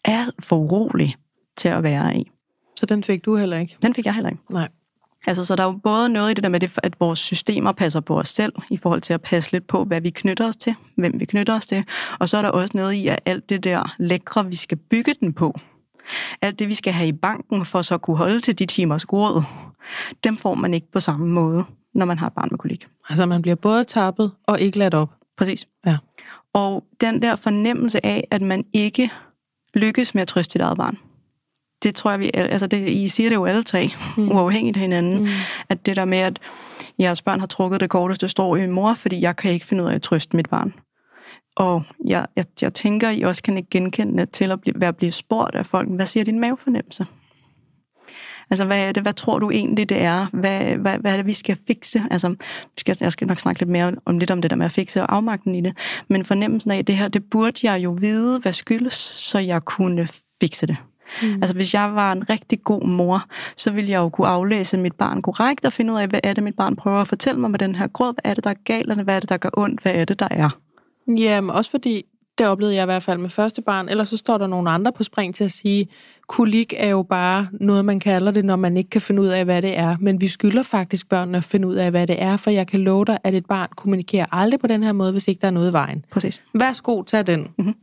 alt 0.05 0.35
for 0.39 0.55
urolig 0.55 1.15
til 1.57 1.67
at 1.67 1.83
være 1.83 2.17
i. 2.17 2.31
Så 2.79 2.85
den 2.85 3.03
fik 3.03 3.25
du 3.25 3.35
heller 3.35 3.57
ikke? 3.57 3.77
Den 3.81 3.95
fik 3.95 4.05
jeg 4.05 4.13
heller 4.13 4.29
ikke. 4.29 4.43
Nej. 4.49 4.67
Altså, 5.27 5.45
så 5.45 5.55
der 5.55 5.63
er 5.63 5.67
jo 5.67 5.79
både 5.83 6.09
noget 6.09 6.31
i 6.31 6.33
det 6.33 6.43
der 6.43 6.49
med, 6.49 6.59
det, 6.59 6.71
at 6.83 6.99
vores 6.99 7.19
systemer 7.19 7.71
passer 7.71 7.99
på 7.99 8.19
os 8.19 8.29
selv, 8.29 8.53
i 8.69 8.77
forhold 8.77 9.01
til 9.01 9.13
at 9.13 9.21
passe 9.21 9.51
lidt 9.51 9.67
på, 9.67 9.83
hvad 9.83 10.01
vi 10.01 10.09
knytter 10.09 10.47
os 10.47 10.55
til, 10.55 10.75
hvem 10.97 11.19
vi 11.19 11.25
knytter 11.25 11.55
os 11.55 11.67
til. 11.67 11.83
Og 12.19 12.29
så 12.29 12.37
er 12.37 12.41
der 12.41 12.49
også 12.49 12.71
noget 12.75 12.93
i, 12.93 13.07
at 13.07 13.19
alt 13.25 13.49
det 13.49 13.63
der 13.63 13.95
lækre, 13.97 14.45
vi 14.45 14.55
skal 14.55 14.77
bygge 14.77 15.13
den 15.19 15.33
på, 15.33 15.59
alt 16.41 16.59
det, 16.59 16.67
vi 16.67 16.75
skal 16.75 16.93
have 16.93 17.07
i 17.07 17.11
banken, 17.11 17.65
for 17.65 17.81
så 17.81 17.93
at 17.93 18.01
kunne 18.01 18.17
holde 18.17 18.39
til 18.39 18.59
de 18.59 18.65
timers 18.65 19.13
råd, 19.13 19.43
dem 20.23 20.37
får 20.37 20.53
man 20.53 20.73
ikke 20.73 20.91
på 20.91 20.99
samme 20.99 21.27
måde, 21.27 21.63
når 21.93 22.05
man 22.05 22.17
har 22.17 22.27
et 22.27 22.33
barn 22.33 22.47
med 22.51 22.59
kolik. 22.59 22.87
Altså, 23.09 23.25
man 23.25 23.41
bliver 23.41 23.55
både 23.55 23.83
tappet 23.83 24.31
og 24.47 24.59
ikke 24.59 24.77
ladt 24.77 24.93
op. 24.93 25.09
Præcis. 25.37 25.67
Ja. 25.85 25.97
Og 26.53 26.83
den 27.01 27.21
der 27.21 27.35
fornemmelse 27.35 28.05
af, 28.05 28.27
at 28.31 28.41
man 28.41 28.65
ikke 28.73 29.11
lykkes 29.73 30.15
med 30.15 30.21
at 30.21 30.27
trøste 30.27 30.51
sit 30.51 30.61
eget 30.61 30.77
barn, 30.77 30.97
det 31.83 31.95
tror 31.95 32.11
jeg, 32.11 32.19
vi, 32.19 32.31
altså 32.33 32.67
det, 32.67 32.89
I 32.89 33.07
siger 33.07 33.29
det 33.29 33.35
jo 33.35 33.45
alle 33.45 33.63
tre, 33.63 33.89
mm. 34.17 34.31
uafhængigt 34.31 34.77
af 34.77 34.81
hinanden, 34.81 35.19
mm. 35.19 35.27
at 35.69 35.85
det 35.85 35.95
der 35.95 36.05
med, 36.05 36.17
at 36.17 36.39
jeres 36.99 37.21
børn 37.21 37.39
har 37.39 37.47
trukket 37.47 37.79
det 37.79 37.89
korteste 37.89 38.29
strå 38.29 38.55
i 38.55 38.67
mor, 38.67 38.93
fordi 38.93 39.21
jeg 39.21 39.35
kan 39.35 39.51
ikke 39.51 39.65
finde 39.65 39.83
ud 39.83 39.89
af 39.89 39.95
at 39.95 40.01
trøste 40.01 40.35
mit 40.35 40.49
barn. 40.49 40.73
Og 41.55 41.83
jeg, 42.05 42.27
jeg, 42.35 42.45
jeg 42.61 42.73
tænker, 42.73 43.09
I 43.09 43.21
også 43.21 43.43
kan 43.43 43.57
ikke 43.57 43.69
genkende 43.69 44.25
til 44.25 44.51
at 44.51 44.61
blive, 44.61 44.73
være 44.81 44.93
blive 44.93 45.11
spurgt 45.11 45.55
af 45.55 45.65
folk, 45.65 45.89
hvad 45.89 46.05
siger 46.05 46.23
din 46.23 46.39
mavefornemmelse? 46.39 47.05
Altså, 48.51 48.65
hvad 48.65 48.87
er 48.87 48.91
det? 48.91 49.03
Hvad 49.03 49.13
tror 49.13 49.39
du 49.39 49.51
egentlig, 49.51 49.89
det 49.89 50.01
er? 50.01 50.27
Hvad, 50.33 50.75
hvad, 50.75 50.97
hvad 50.97 51.11
er 51.11 51.17
det, 51.17 51.25
vi 51.25 51.33
skal 51.33 51.57
fikse? 51.67 52.03
Altså, 52.11 52.29
vi 52.29 52.77
skal, 52.77 52.97
jeg 53.01 53.11
skal 53.11 53.27
nok 53.27 53.39
snakke 53.39 53.61
lidt 53.61 53.69
mere 53.69 53.95
om 54.05 54.19
lidt 54.19 54.31
om 54.31 54.41
det 54.41 54.51
der 54.51 54.57
med 54.57 54.65
at 54.65 54.71
fikse 54.71 55.01
og 55.01 55.15
afmagten 55.15 55.55
i 55.55 55.61
det. 55.61 55.77
Men 56.07 56.25
fornemmelsen 56.25 56.71
af 56.71 56.85
det 56.85 56.97
her, 56.97 57.07
det 57.07 57.23
burde 57.31 57.71
jeg 57.71 57.83
jo 57.83 57.97
vide, 57.99 58.39
hvad 58.39 58.53
skyldes, 58.53 58.93
så 58.93 59.39
jeg 59.39 59.65
kunne 59.65 60.07
fikse 60.41 60.67
det. 60.67 60.77
Mm. 61.21 61.33
Altså 61.33 61.53
hvis 61.55 61.73
jeg 61.73 61.95
var 61.95 62.11
en 62.11 62.29
rigtig 62.29 62.63
god 62.63 62.87
mor, 62.87 63.25
så 63.57 63.71
ville 63.71 63.89
jeg 63.89 63.97
jo 63.97 64.09
kunne 64.09 64.27
aflæse 64.27 64.77
mit 64.77 64.95
barn 64.95 65.21
korrekt 65.21 65.65
og 65.65 65.73
finde 65.73 65.93
ud 65.93 65.99
af, 65.99 66.07
hvad 66.07 66.19
er 66.23 66.33
det, 66.33 66.43
mit 66.43 66.55
barn 66.55 66.75
prøver 66.75 67.01
at 67.01 67.07
fortælle 67.07 67.39
mig 67.39 67.51
med 67.51 67.59
den 67.59 67.75
her 67.75 67.87
gråd, 67.87 68.13
hvad 68.13 68.31
er 68.31 68.33
det, 68.33 68.43
der 68.43 68.49
er 68.49 68.61
galt, 68.65 69.01
hvad 69.01 69.15
er 69.15 69.19
det, 69.19 69.29
der 69.29 69.37
gør 69.37 69.49
ondt, 69.53 69.81
hvad 69.81 69.93
er 69.95 70.05
det, 70.05 70.19
der 70.19 70.27
er. 70.31 70.49
Ja, 71.07 71.41
men 71.41 71.49
også 71.49 71.71
fordi, 71.71 72.03
det 72.37 72.47
oplevede 72.47 72.75
jeg 72.75 72.83
i 72.83 72.85
hvert 72.85 73.03
fald 73.03 73.19
med 73.19 73.29
første 73.29 73.61
barn, 73.61 73.89
ellers 73.89 74.09
så 74.09 74.17
står 74.17 74.37
der 74.37 74.47
nogle 74.47 74.69
andre 74.69 74.91
på 74.91 75.03
spring 75.03 75.35
til 75.35 75.43
at 75.43 75.51
sige, 75.51 75.87
kolik 76.27 76.73
er 76.77 76.89
jo 76.89 77.03
bare 77.03 77.47
noget, 77.59 77.85
man 77.85 77.99
kalder 77.99 78.31
det, 78.31 78.45
når 78.45 78.55
man 78.55 78.77
ikke 78.77 78.89
kan 78.89 79.01
finde 79.01 79.21
ud 79.21 79.27
af, 79.27 79.45
hvad 79.45 79.61
det 79.61 79.77
er. 79.77 79.95
Men 79.99 80.21
vi 80.21 80.27
skylder 80.27 80.63
faktisk 80.63 81.09
børnene 81.09 81.37
at 81.37 81.43
finde 81.43 81.67
ud 81.67 81.75
af, 81.75 81.91
hvad 81.91 82.07
det 82.07 82.21
er, 82.21 82.37
for 82.37 82.49
jeg 82.49 82.67
kan 82.67 82.79
love 82.79 83.05
dig, 83.05 83.17
at 83.23 83.33
et 83.33 83.45
barn 83.45 83.69
kommunikerer 83.75 84.25
aldrig 84.31 84.59
på 84.59 84.67
den 84.67 84.83
her 84.83 84.93
måde, 84.93 85.11
hvis 85.11 85.27
ikke 85.27 85.41
der 85.41 85.47
er 85.47 85.51
noget 85.51 85.69
i 85.69 85.73
vejen. 85.73 86.05
Præcis. 86.11 86.41
Værsgo, 86.53 87.03
tag 87.03 87.27
den. 87.27 87.47
Mm-hmm. 87.57 87.73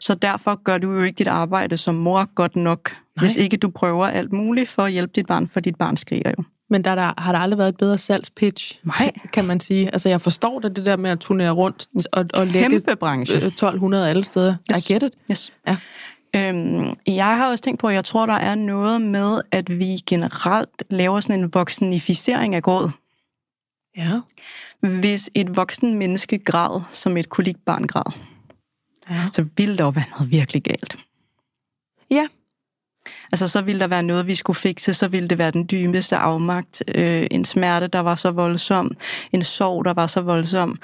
Så 0.00 0.14
derfor 0.14 0.62
gør 0.64 0.78
du 0.78 0.92
jo 0.92 1.02
ikke 1.02 1.16
dit 1.16 1.26
arbejde 1.26 1.76
som 1.76 1.94
mor 1.94 2.34
godt 2.34 2.56
nok, 2.56 2.90
Nej. 2.90 3.26
hvis 3.26 3.36
ikke 3.36 3.56
du 3.56 3.68
prøver 3.68 4.06
alt 4.06 4.32
muligt 4.32 4.70
for 4.70 4.84
at 4.84 4.92
hjælpe 4.92 5.12
dit 5.14 5.26
barn, 5.26 5.48
for 5.48 5.60
dit 5.60 5.76
barn 5.76 5.96
skriger 5.96 6.32
jo. 6.38 6.44
Men 6.70 6.84
der, 6.84 6.94
der 6.94 7.20
har 7.20 7.32
der 7.32 7.38
aldrig 7.38 7.58
været 7.58 7.68
et 7.68 7.76
bedre 7.76 7.98
salgspitch, 7.98 8.80
Nej. 8.84 9.12
kan 9.32 9.44
man 9.44 9.60
sige. 9.60 9.86
Altså, 9.86 10.08
jeg 10.08 10.20
forstår 10.20 10.60
det, 10.60 10.76
det 10.76 10.86
der 10.86 10.96
med 10.96 11.10
at 11.10 11.18
turnere 11.18 11.50
rundt 11.50 11.86
og, 12.12 12.26
og 12.34 12.46
lægge 12.46 12.70
Kæmpe 12.70 12.96
branche. 12.96 13.36
1200 13.36 14.10
alle 14.10 14.24
steder. 14.24 14.56
Yes. 14.70 14.90
I 14.90 14.92
get 14.92 15.02
it. 15.02 15.12
Yes. 15.30 15.52
Ja. 15.68 15.76
Øhm, 16.36 16.96
jeg 17.06 17.36
har 17.36 17.50
også 17.50 17.64
tænkt 17.64 17.80
på, 17.80 17.88
at 17.88 17.94
jeg 17.94 18.04
tror, 18.04 18.26
der 18.26 18.34
er 18.34 18.54
noget 18.54 19.02
med, 19.02 19.40
at 19.52 19.78
vi 19.78 19.96
generelt 20.06 20.82
laver 20.90 21.20
sådan 21.20 21.40
en 21.40 21.54
voksenificering 21.54 22.54
af 22.54 22.62
gråd. 22.62 22.90
Ja. 23.96 24.20
Hvis 25.00 25.30
et 25.34 25.56
voksen 25.56 25.98
menneske 25.98 26.38
græd, 26.38 26.80
som 26.90 27.16
et 27.16 27.28
kolikbarn 27.28 27.86
græd, 27.86 28.12
Ja. 29.10 29.28
så 29.32 29.46
ville 29.56 29.76
der 29.76 29.84
jo 29.84 29.90
være 29.90 30.04
noget 30.10 30.30
virkelig 30.30 30.62
galt. 30.62 30.98
Ja. 32.10 32.26
Altså, 33.32 33.48
så 33.48 33.60
ville 33.62 33.80
der 33.80 33.86
være 33.86 34.02
noget, 34.02 34.26
vi 34.26 34.34
skulle 34.34 34.56
fikse, 34.56 34.94
så 34.94 35.08
ville 35.08 35.28
det 35.28 35.38
være 35.38 35.50
den 35.50 35.68
dybeste 35.70 36.16
afmagt. 36.16 36.82
Øh, 36.94 37.26
en 37.30 37.44
smerte, 37.44 37.86
der 37.86 38.00
var 38.00 38.14
så 38.14 38.30
voldsom. 38.30 38.96
En 39.32 39.44
sorg, 39.44 39.84
der 39.84 39.92
var 39.94 40.06
så 40.06 40.20
voldsom. 40.20 40.78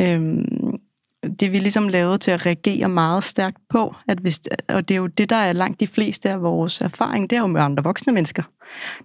Øhm, 0.00 0.78
det 1.22 1.42
er 1.42 1.50
vi 1.50 1.58
ligesom 1.58 1.88
lavet 1.88 2.20
til 2.20 2.30
at 2.30 2.46
reagere 2.46 2.88
meget 2.88 3.24
stærkt 3.24 3.58
på, 3.68 3.94
at 4.08 4.18
hvis, 4.18 4.40
og 4.68 4.88
det 4.88 4.94
er 4.94 4.98
jo 4.98 5.06
det, 5.06 5.30
der 5.30 5.36
er 5.36 5.52
langt 5.52 5.80
de 5.80 5.86
fleste 5.86 6.30
af 6.30 6.42
vores 6.42 6.80
erfaring, 6.80 7.30
det 7.30 7.36
er 7.36 7.40
jo 7.40 7.46
med 7.46 7.60
andre 7.60 7.84
voksne 7.84 8.12
mennesker. 8.12 8.42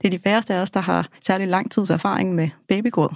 Det 0.02 0.08
er 0.08 0.12
de 0.12 0.20
færreste 0.20 0.54
af 0.54 0.60
os, 0.60 0.72
der 0.72 0.80
har 0.80 1.10
særlig 1.22 1.48
lang 1.48 1.72
tids 1.72 1.90
erfaring 1.90 2.36
med 2.36 2.50
babygråd. 2.70 3.16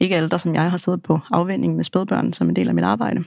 Ikke 0.00 0.16
alle, 0.16 0.28
der 0.28 0.36
som 0.36 0.54
jeg 0.54 0.70
har 0.70 0.76
siddet 0.76 1.02
på 1.02 1.20
afvending 1.30 1.76
med 1.76 1.84
spædbørn 1.84 2.32
som 2.32 2.48
en 2.48 2.56
del 2.56 2.68
af 2.68 2.74
mit 2.74 2.84
arbejde, 2.84 3.24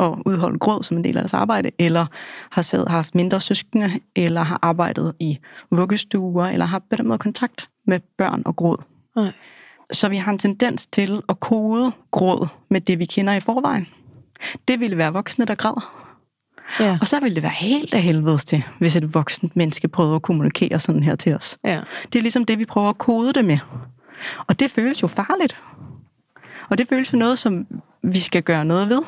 og 0.00 0.18
udholdt 0.26 0.60
gråd 0.60 0.82
som 0.82 0.96
en 0.96 1.04
del 1.04 1.16
af 1.16 1.22
deres 1.22 1.34
arbejde, 1.34 1.70
eller 1.78 2.06
har 2.50 2.62
siddet, 2.62 2.88
haft 2.88 3.14
mindre 3.14 3.40
søskende, 3.40 3.90
eller 4.16 4.42
har 4.42 4.58
arbejdet 4.62 5.12
i 5.20 5.38
vuggestuer, 5.70 6.46
eller 6.46 6.66
har 6.66 6.78
på 6.78 6.96
den 6.96 7.08
måde 7.08 7.18
kontakt 7.18 7.68
med 7.86 8.00
børn 8.18 8.42
og 8.44 8.56
gråd. 8.56 8.76
Nej. 9.16 9.32
Så 9.92 10.08
vi 10.08 10.16
har 10.16 10.32
en 10.32 10.38
tendens 10.38 10.86
til 10.86 11.22
at 11.28 11.40
kode 11.40 11.92
gråd 12.10 12.46
med 12.70 12.80
det, 12.80 12.98
vi 12.98 13.04
kender 13.04 13.32
i 13.32 13.40
forvejen. 13.40 13.86
Det 14.68 14.80
ville 14.80 14.96
være 14.96 15.12
voksne, 15.12 15.44
der 15.44 15.54
græder. 15.54 16.06
Ja. 16.80 16.98
Og 17.00 17.06
så 17.06 17.20
ville 17.20 17.34
det 17.34 17.42
være 17.42 17.52
helt 17.52 17.94
af 17.94 18.02
helvedes 18.02 18.44
til, 18.44 18.62
hvis 18.78 18.96
et 18.96 19.14
voksent 19.14 19.56
menneske 19.56 19.88
prøver 19.88 20.16
at 20.16 20.22
kommunikere 20.22 20.78
sådan 20.78 21.02
her 21.02 21.16
til 21.16 21.34
os. 21.34 21.58
ja. 21.64 21.80
Det 22.12 22.18
er 22.18 22.22
ligesom 22.22 22.44
det, 22.44 22.58
vi 22.58 22.64
prøver 22.64 22.88
at 22.88 22.98
kode 22.98 23.32
det 23.32 23.44
med. 23.44 23.58
Og 24.46 24.60
det 24.60 24.70
føles 24.70 25.02
jo 25.02 25.06
farligt. 25.06 25.60
Og 26.70 26.78
det 26.78 26.88
føles 26.88 27.12
jo 27.12 27.18
noget, 27.18 27.38
som 27.38 27.66
vi 28.02 28.18
skal 28.18 28.42
gøre 28.42 28.64
noget 28.64 28.88
ved. 28.88 29.02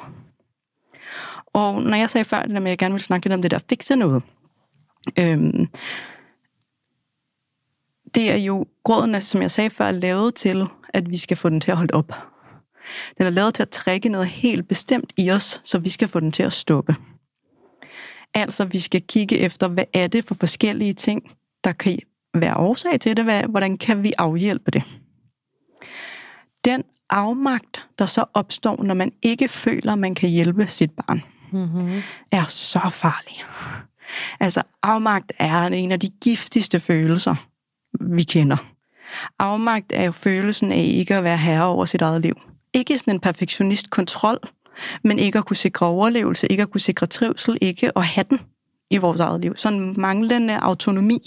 Og 1.52 1.82
når 1.82 1.96
jeg 1.96 2.10
sagde 2.10 2.24
før, 2.24 2.42
det 2.42 2.50
der 2.50 2.60
med, 2.60 2.66
at 2.66 2.70
jeg 2.70 2.78
gerne 2.78 2.94
ville 2.94 3.04
snakke 3.04 3.26
lidt 3.26 3.34
om 3.34 3.42
det 3.42 3.50
der 3.50 3.58
fikse 3.68 3.96
noget, 3.96 4.22
øhm, 5.18 5.66
det 8.14 8.30
er 8.30 8.36
jo, 8.36 8.66
gråden 8.84 9.20
som 9.20 9.42
jeg 9.42 9.50
sagde 9.50 9.70
før, 9.70 9.84
er 9.84 9.92
lavet 9.92 10.34
til, 10.34 10.66
at 10.88 11.10
vi 11.10 11.16
skal 11.16 11.36
få 11.36 11.48
den 11.48 11.60
til 11.60 11.70
at 11.70 11.76
holde 11.76 11.94
op. 11.94 12.12
Den 13.18 13.26
er 13.26 13.30
lavet 13.30 13.54
til 13.54 13.62
at 13.62 13.70
trække 13.70 14.08
noget 14.08 14.26
helt 14.26 14.68
bestemt 14.68 15.12
i 15.16 15.30
os, 15.30 15.60
så 15.64 15.78
vi 15.78 15.88
skal 15.88 16.08
få 16.08 16.20
den 16.20 16.32
til 16.32 16.42
at 16.42 16.52
stoppe. 16.52 16.96
Altså, 18.34 18.64
vi 18.64 18.78
skal 18.78 19.02
kigge 19.02 19.38
efter, 19.38 19.68
hvad 19.68 19.84
er 19.94 20.06
det 20.06 20.24
for 20.24 20.36
forskellige 20.40 20.94
ting, 20.94 21.30
der 21.64 21.72
kan 21.72 21.98
være 22.34 22.56
årsag 22.56 23.00
til 23.00 23.16
det, 23.16 23.24
hvad, 23.24 23.42
hvordan 23.42 23.78
kan 23.78 24.02
vi 24.02 24.12
afhjælpe 24.18 24.70
det. 24.70 24.82
Den 26.64 26.84
afmagt, 27.10 27.86
der 27.98 28.06
så 28.06 28.24
opstår, 28.34 28.82
når 28.82 28.94
man 28.94 29.12
ikke 29.22 29.48
føler, 29.48 29.94
man 29.94 30.14
kan 30.14 30.28
hjælpe 30.28 30.66
sit 30.66 30.90
barn, 30.90 31.22
Mm-hmm. 31.52 32.02
er 32.30 32.44
så 32.48 32.90
farlig. 32.92 33.36
Altså, 34.40 34.62
afmagt 34.82 35.32
er 35.38 35.62
en 35.62 35.92
af 35.92 36.00
de 36.00 36.10
giftigste 36.22 36.80
følelser, 36.80 37.34
vi 38.00 38.22
kender. 38.22 38.56
Afmagt 39.38 39.92
er 39.94 40.04
jo 40.04 40.12
følelsen 40.12 40.72
af 40.72 40.84
ikke 40.94 41.14
at 41.14 41.24
være 41.24 41.36
herre 41.36 41.64
over 41.64 41.84
sit 41.84 42.02
eget 42.02 42.22
liv. 42.22 42.34
Ikke 42.72 42.98
sådan 42.98 43.14
en 43.14 43.20
perfektionist 43.20 43.90
kontrol, 43.90 44.38
men 45.04 45.18
ikke 45.18 45.38
at 45.38 45.46
kunne 45.46 45.56
sikre 45.56 45.86
overlevelse, 45.86 46.46
ikke 46.46 46.62
at 46.62 46.70
kunne 46.70 46.80
sikre 46.80 47.06
trivsel, 47.06 47.58
ikke 47.60 47.98
at 47.98 48.06
have 48.06 48.24
den 48.30 48.40
i 48.90 48.96
vores 48.96 49.20
eget 49.20 49.40
liv. 49.40 49.56
Sådan 49.56 49.94
manglende 49.96 50.58
autonomi 50.58 51.18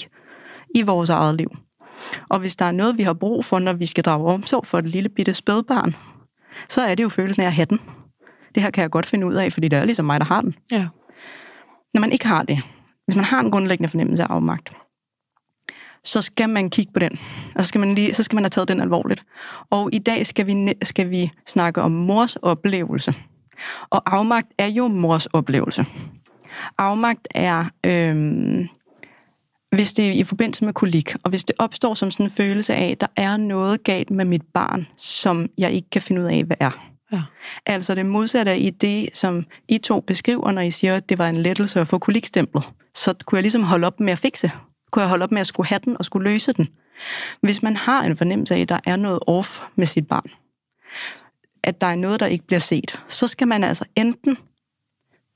i 0.76 0.82
vores 0.82 1.10
eget 1.10 1.36
liv. 1.36 1.58
Og 2.30 2.40
hvis 2.40 2.56
der 2.56 2.66
er 2.66 2.72
noget, 2.72 2.98
vi 2.98 3.04
har 3.04 3.14
brug 3.14 3.46
for, 3.46 3.60
når 3.60 3.74
vi 3.74 3.86
skal 3.86 4.04
drage 4.04 4.34
omsorg 4.34 4.68
for 4.68 4.80
et 4.80 4.88
lille 4.88 5.10
bitte 5.10 5.34
spædbarn, 5.34 5.96
så 6.70 6.82
er 6.82 6.96
det 6.96 7.04
jo 7.04 7.10
følelsen 7.10 7.42
af 7.42 7.48
at 7.48 7.54
have 7.54 7.66
den. 7.66 7.80
Det 8.56 8.64
her 8.64 8.70
kan 8.70 8.82
jeg 8.82 8.91
godt 8.91 9.06
finde 9.06 9.28
ud 9.28 9.34
af, 9.34 9.53
fordi 9.53 9.68
det 9.68 9.80
er 9.80 9.86
ligesom 9.86 10.06
mig, 10.06 10.20
der 10.20 10.26
har 10.26 10.41
den. 10.41 10.56
Ja. 10.72 10.88
Når 11.93 12.01
man 12.01 12.12
ikke 12.12 12.28
har 12.28 12.43
det, 12.43 12.62
hvis 13.06 13.16
man 13.16 13.26
har 13.26 13.39
en 13.39 13.51
grundlæggende 13.51 13.89
fornemmelse 13.89 14.24
af 14.24 14.28
afmagt, 14.28 14.74
så 16.03 16.22
skal 16.22 16.49
man 16.49 16.70
kigge 16.70 16.93
på 16.93 16.99
den. 16.99 17.20
Og 17.56 17.64
så 17.64 17.68
skal 17.68 17.80
man, 17.80 17.95
lige, 17.95 18.14
så 18.14 18.24
skal 18.24 18.36
man 18.36 18.43
have 18.43 18.49
taget 18.49 18.68
den 18.68 18.82
alvorligt. 18.82 19.24
Og 19.70 19.89
i 19.93 19.99
dag 19.99 20.26
skal 20.26 20.47
vi, 20.47 20.74
skal 20.84 21.10
vi 21.10 21.32
snakke 21.47 21.82
om 21.82 21.91
mors 21.91 22.36
oplevelse. 22.36 23.14
Og 23.89 24.16
afmagt 24.16 24.47
er 24.58 24.68
jo 24.68 24.88
mors 24.88 25.26
oplevelse. 25.26 25.86
Afmagt 26.78 27.28
er, 27.36 27.66
øhm, 27.84 28.68
hvis 29.72 29.93
det 29.93 30.08
er 30.08 30.12
i 30.12 30.24
forbindelse 30.24 30.66
med 30.66 30.74
kolik, 30.74 31.16
og 31.24 31.30
hvis 31.30 31.43
det 31.43 31.56
opstår 31.60 31.93
som 31.93 32.12
sådan 32.12 32.26
en 32.26 32.30
følelse 32.30 32.76
af, 32.76 32.91
at 32.91 33.01
der 33.01 33.08
er 33.16 33.38
noget 33.38 33.84
galt 33.84 34.12
med 34.12 34.26
mit 34.26 34.43
barn, 34.53 34.88
som 34.97 35.49
jeg 35.58 35.72
ikke 35.72 35.89
kan 35.89 36.01
finde 36.01 36.22
ud 36.22 36.28
af, 36.28 36.43
hvad 36.43 36.58
er. 36.60 36.95
Ja. 37.16 37.22
Altså 37.66 37.95
det 37.95 38.05
modsatte 38.05 38.51
af 38.51 38.57
i 38.59 38.70
det, 38.70 39.09
som 39.13 39.45
I 39.68 39.78
to 39.78 39.99
beskriver, 39.99 40.51
når 40.51 40.61
I 40.61 40.72
siger, 40.72 40.95
at 40.95 41.09
det 41.09 41.18
var 41.18 41.30
en 41.30 41.38
lettelse 41.38 41.80
at 41.82 41.88
få 41.88 41.97
kolikstemplet. 41.97 42.70
Så 42.95 43.13
kunne 43.26 43.38
jeg 43.38 43.43
ligesom 43.43 43.63
holde 43.63 43.88
op 43.88 43.99
med 43.99 44.13
at 44.13 44.20
fikse. 44.20 44.51
Kunne 44.91 45.01
jeg 45.01 45.09
holde 45.09 45.24
op 45.24 45.32
med 45.32 45.41
at 45.41 45.47
skulle 45.47 45.68
have 45.68 45.80
den 45.86 45.97
og 45.97 46.05
skulle 46.05 46.32
løse 46.32 46.53
den. 46.53 46.68
Hvis 47.41 47.63
man 47.63 47.76
har 47.76 48.03
en 48.03 48.18
fornemmelse 48.18 48.55
af, 48.55 48.59
at 48.59 48.70
der 48.70 48.80
er 48.86 48.95
noget 48.95 49.20
off 49.28 49.61
med 49.76 49.86
sit 49.86 50.07
barn, 50.07 50.30
at 51.63 51.82
der 51.82 51.88
er 51.88 51.95
noget, 51.95 52.20
der 52.20 52.26
ikke 52.26 52.45
bliver 52.45 52.59
set, 52.59 52.99
så 53.07 53.28
skal 53.28 53.47
man 53.47 53.63
altså 53.63 53.86
enten 53.95 54.38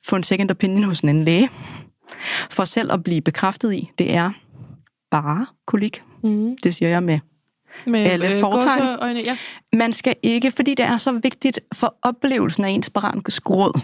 få 0.05 0.15
en 0.15 0.23
second 0.23 0.51
opinion 0.51 0.83
hos 0.83 0.99
en 0.99 1.23
læge, 1.23 1.49
for 2.49 2.65
selv 2.65 2.91
at 2.91 3.03
blive 3.03 3.21
bekræftet 3.21 3.73
i, 3.73 3.91
det 3.97 4.13
er 4.13 4.31
bare 5.11 5.45
kolik. 5.67 6.03
Mm. 6.23 6.57
Det 6.63 6.75
siger 6.75 6.89
jeg 6.89 7.03
med 7.03 7.19
Med 7.85 7.99
Alle 7.99 8.39
fortegn. 8.39 8.79
gåseøjne, 8.79 9.19
ja. 9.19 9.37
man 9.73 9.93
skal 9.93 10.15
ikke, 10.23 10.51
fordi 10.51 10.73
det 10.75 10.85
er 10.85 10.97
så 10.97 11.11
vigtigt 11.11 11.59
for 11.73 11.95
oplevelsen 12.01 12.63
af 12.65 12.69
ens 12.69 12.89
barns 12.89 13.39
gråd, 13.39 13.79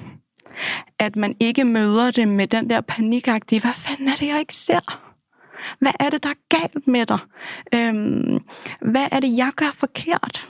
at 1.00 1.16
man 1.16 1.36
ikke 1.40 1.64
møder 1.64 2.12
det 2.12 2.28
med 2.28 2.48
den 2.48 2.70
der 2.70 2.82
panikagtige, 2.82 3.62
hvad 3.62 3.74
fanden 3.74 4.08
er 4.08 4.16
det, 4.16 4.28
jeg 4.28 4.40
ikke 4.40 4.56
ser? 4.56 5.02
Hvad 5.80 5.92
er 6.00 6.10
det, 6.10 6.24
der 6.24 6.30
er 6.30 6.60
galt 6.60 6.88
med 6.88 7.06
dig? 7.06 7.20
Øhm, 7.74 8.40
hvad 8.82 9.08
er 9.12 9.20
det, 9.20 9.38
jeg 9.38 9.52
gør 9.56 9.72
forkert? 9.74 10.50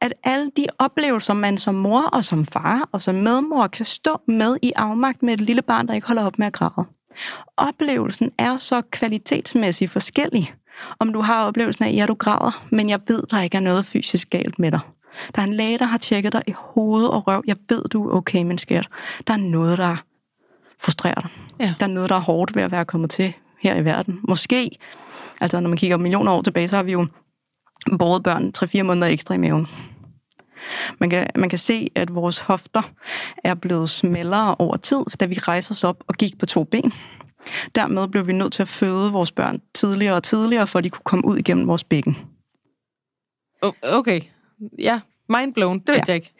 At 0.00 0.14
alle 0.24 0.50
de 0.56 0.66
oplevelser, 0.78 1.34
man 1.34 1.58
som 1.58 1.74
mor 1.74 2.02
og 2.02 2.24
som 2.24 2.46
far 2.46 2.88
og 2.92 3.02
som 3.02 3.14
medmor 3.14 3.66
kan 3.66 3.86
stå 3.86 4.20
med 4.28 4.56
i 4.62 4.72
afmagt 4.76 5.22
med 5.22 5.34
et 5.34 5.40
lille 5.40 5.62
barn, 5.62 5.88
der 5.88 5.94
ikke 5.94 6.06
holder 6.06 6.26
op 6.26 6.38
med 6.38 6.46
at 6.46 6.52
græde. 6.52 6.86
Oplevelsen 7.56 8.30
er 8.38 8.56
så 8.56 8.82
kvalitetsmæssigt 8.90 9.90
forskellig. 9.90 10.54
Om 10.98 11.12
du 11.12 11.20
har 11.20 11.46
oplevelsen 11.46 11.84
af, 11.84 11.88
at 11.88 11.96
ja, 11.96 12.06
du 12.06 12.14
græder, 12.14 12.64
men 12.70 12.90
jeg 12.90 13.00
ved, 13.08 13.22
der 13.30 13.40
ikke 13.40 13.56
er 13.56 13.60
noget 13.60 13.86
fysisk 13.86 14.30
galt 14.30 14.58
med 14.58 14.72
dig. 14.72 14.80
Der 15.34 15.42
er 15.42 15.46
en 15.46 15.54
læge, 15.54 15.78
der 15.78 15.84
har 15.84 15.98
tjekket 15.98 16.32
dig 16.32 16.42
i 16.46 16.54
hoved 16.56 17.06
og 17.06 17.26
røv. 17.26 17.42
Jeg 17.46 17.56
ved, 17.68 17.84
du 17.84 18.08
er 18.08 18.16
okay, 18.16 18.42
men 18.42 18.58
skat. 18.58 18.88
Der 19.26 19.32
er 19.32 19.38
noget, 19.38 19.78
der 19.78 19.96
frustrerer 20.80 21.20
dig. 21.20 21.30
Ja. 21.60 21.74
Der 21.80 21.86
er 21.86 21.90
noget, 21.90 22.10
der 22.10 22.16
er 22.16 22.20
hårdt 22.20 22.56
ved 22.56 22.62
at 22.62 22.70
være 22.70 22.84
kommet 22.84 23.10
til 23.10 23.32
her 23.60 23.74
i 23.76 23.84
verden. 23.84 24.20
Måske, 24.28 24.70
altså 25.40 25.60
når 25.60 25.68
man 25.68 25.78
kigger 25.78 25.96
millioner 25.96 26.32
år 26.32 26.42
tilbage, 26.42 26.68
så 26.68 26.76
har 26.76 26.82
vi 26.82 26.92
jo 26.92 27.06
båret 27.98 28.22
børn 28.22 28.52
3-4 28.58 28.82
måneder 28.82 29.06
ekstra 29.06 29.34
i 29.34 29.38
maven. 29.38 29.66
Man 30.98 31.10
kan, 31.10 31.26
man 31.36 31.48
kan 31.48 31.58
se, 31.58 31.88
at 31.94 32.14
vores 32.14 32.38
hofter 32.38 32.82
er 33.44 33.54
blevet 33.54 33.90
smallere 33.90 34.54
over 34.58 34.76
tid, 34.76 35.04
da 35.20 35.26
vi 35.26 35.34
rejser 35.34 35.74
os 35.74 35.84
op 35.84 35.96
og 36.06 36.14
gik 36.14 36.38
på 36.38 36.46
to 36.46 36.64
ben. 36.64 36.92
Dermed 37.74 38.08
blev 38.08 38.26
vi 38.26 38.32
nødt 38.32 38.52
til 38.52 38.62
at 38.62 38.68
føde 38.68 39.12
vores 39.12 39.32
børn 39.32 39.60
tidligere 39.74 40.14
og 40.14 40.22
tidligere, 40.22 40.66
for 40.66 40.78
at 40.78 40.84
de 40.84 40.90
kunne 40.90 41.04
komme 41.04 41.24
ud 41.24 41.36
igennem 41.38 41.66
vores 41.66 41.84
bækken. 41.84 42.16
Okay. 43.92 44.20
Ja, 44.78 45.00
mind 45.28 45.54
blown. 45.54 45.78
Det 45.78 45.88
vidste 45.88 46.12
Ja. 46.12 46.12
jeg 46.12 46.14
ikke. 46.16 46.32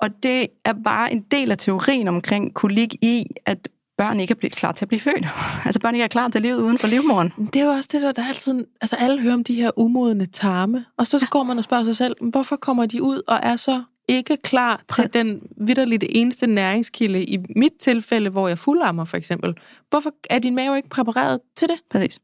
Og 0.00 0.22
det 0.22 0.46
er 0.64 0.72
bare 0.84 1.12
en 1.12 1.20
del 1.20 1.50
af 1.50 1.58
teorien 1.58 2.08
omkring 2.08 2.54
kolik 2.54 2.94
i, 2.94 3.24
at 3.46 3.68
børn 3.98 4.20
ikke 4.20 4.32
er 4.32 4.36
blevet 4.36 4.56
klar 4.56 4.72
til 4.72 4.84
at 4.84 4.88
blive 4.88 5.00
født. 5.00 5.26
Altså 5.64 5.80
børn 5.80 5.94
ikke 5.94 6.04
er 6.04 6.08
klar 6.08 6.28
til 6.28 6.42
livet 6.42 6.58
uden 6.58 6.78
for 6.78 6.86
livmoren. 6.86 7.32
Det 7.52 7.56
er 7.60 7.64
jo 7.64 7.70
også 7.70 7.88
det 7.92 8.02
der, 8.02 8.12
der 8.12 8.22
er 8.22 8.26
altid... 8.28 8.66
Altså 8.80 8.96
alle 8.96 9.22
hører 9.22 9.34
om 9.34 9.44
de 9.44 9.54
her 9.54 9.70
umodne 9.76 10.26
tarme, 10.26 10.84
og 10.98 11.06
så 11.06 11.26
går 11.30 11.42
man 11.42 11.58
og 11.58 11.64
spørger 11.64 11.84
sig 11.84 11.96
selv, 11.96 12.16
hvorfor 12.30 12.56
kommer 12.56 12.86
de 12.86 13.02
ud 13.02 13.22
og 13.28 13.38
er 13.42 13.56
så 13.56 13.82
ikke 14.08 14.36
klar 14.36 14.82
til 14.94 15.14
den 15.14 15.42
vidderligt 15.56 16.04
eneste 16.08 16.46
næringskilde 16.46 17.24
i 17.24 17.38
mit 17.56 17.72
tilfælde, 17.80 18.30
hvor 18.30 18.48
jeg 18.48 18.58
fuldammer 18.58 19.04
for 19.04 19.16
eksempel. 19.16 19.54
Hvorfor 19.90 20.10
er 20.30 20.38
din 20.38 20.54
mave 20.54 20.76
ikke 20.76 20.88
præpareret 20.88 21.40
til 21.56 21.68
det? 21.68 21.76
Præcis. 21.90 22.20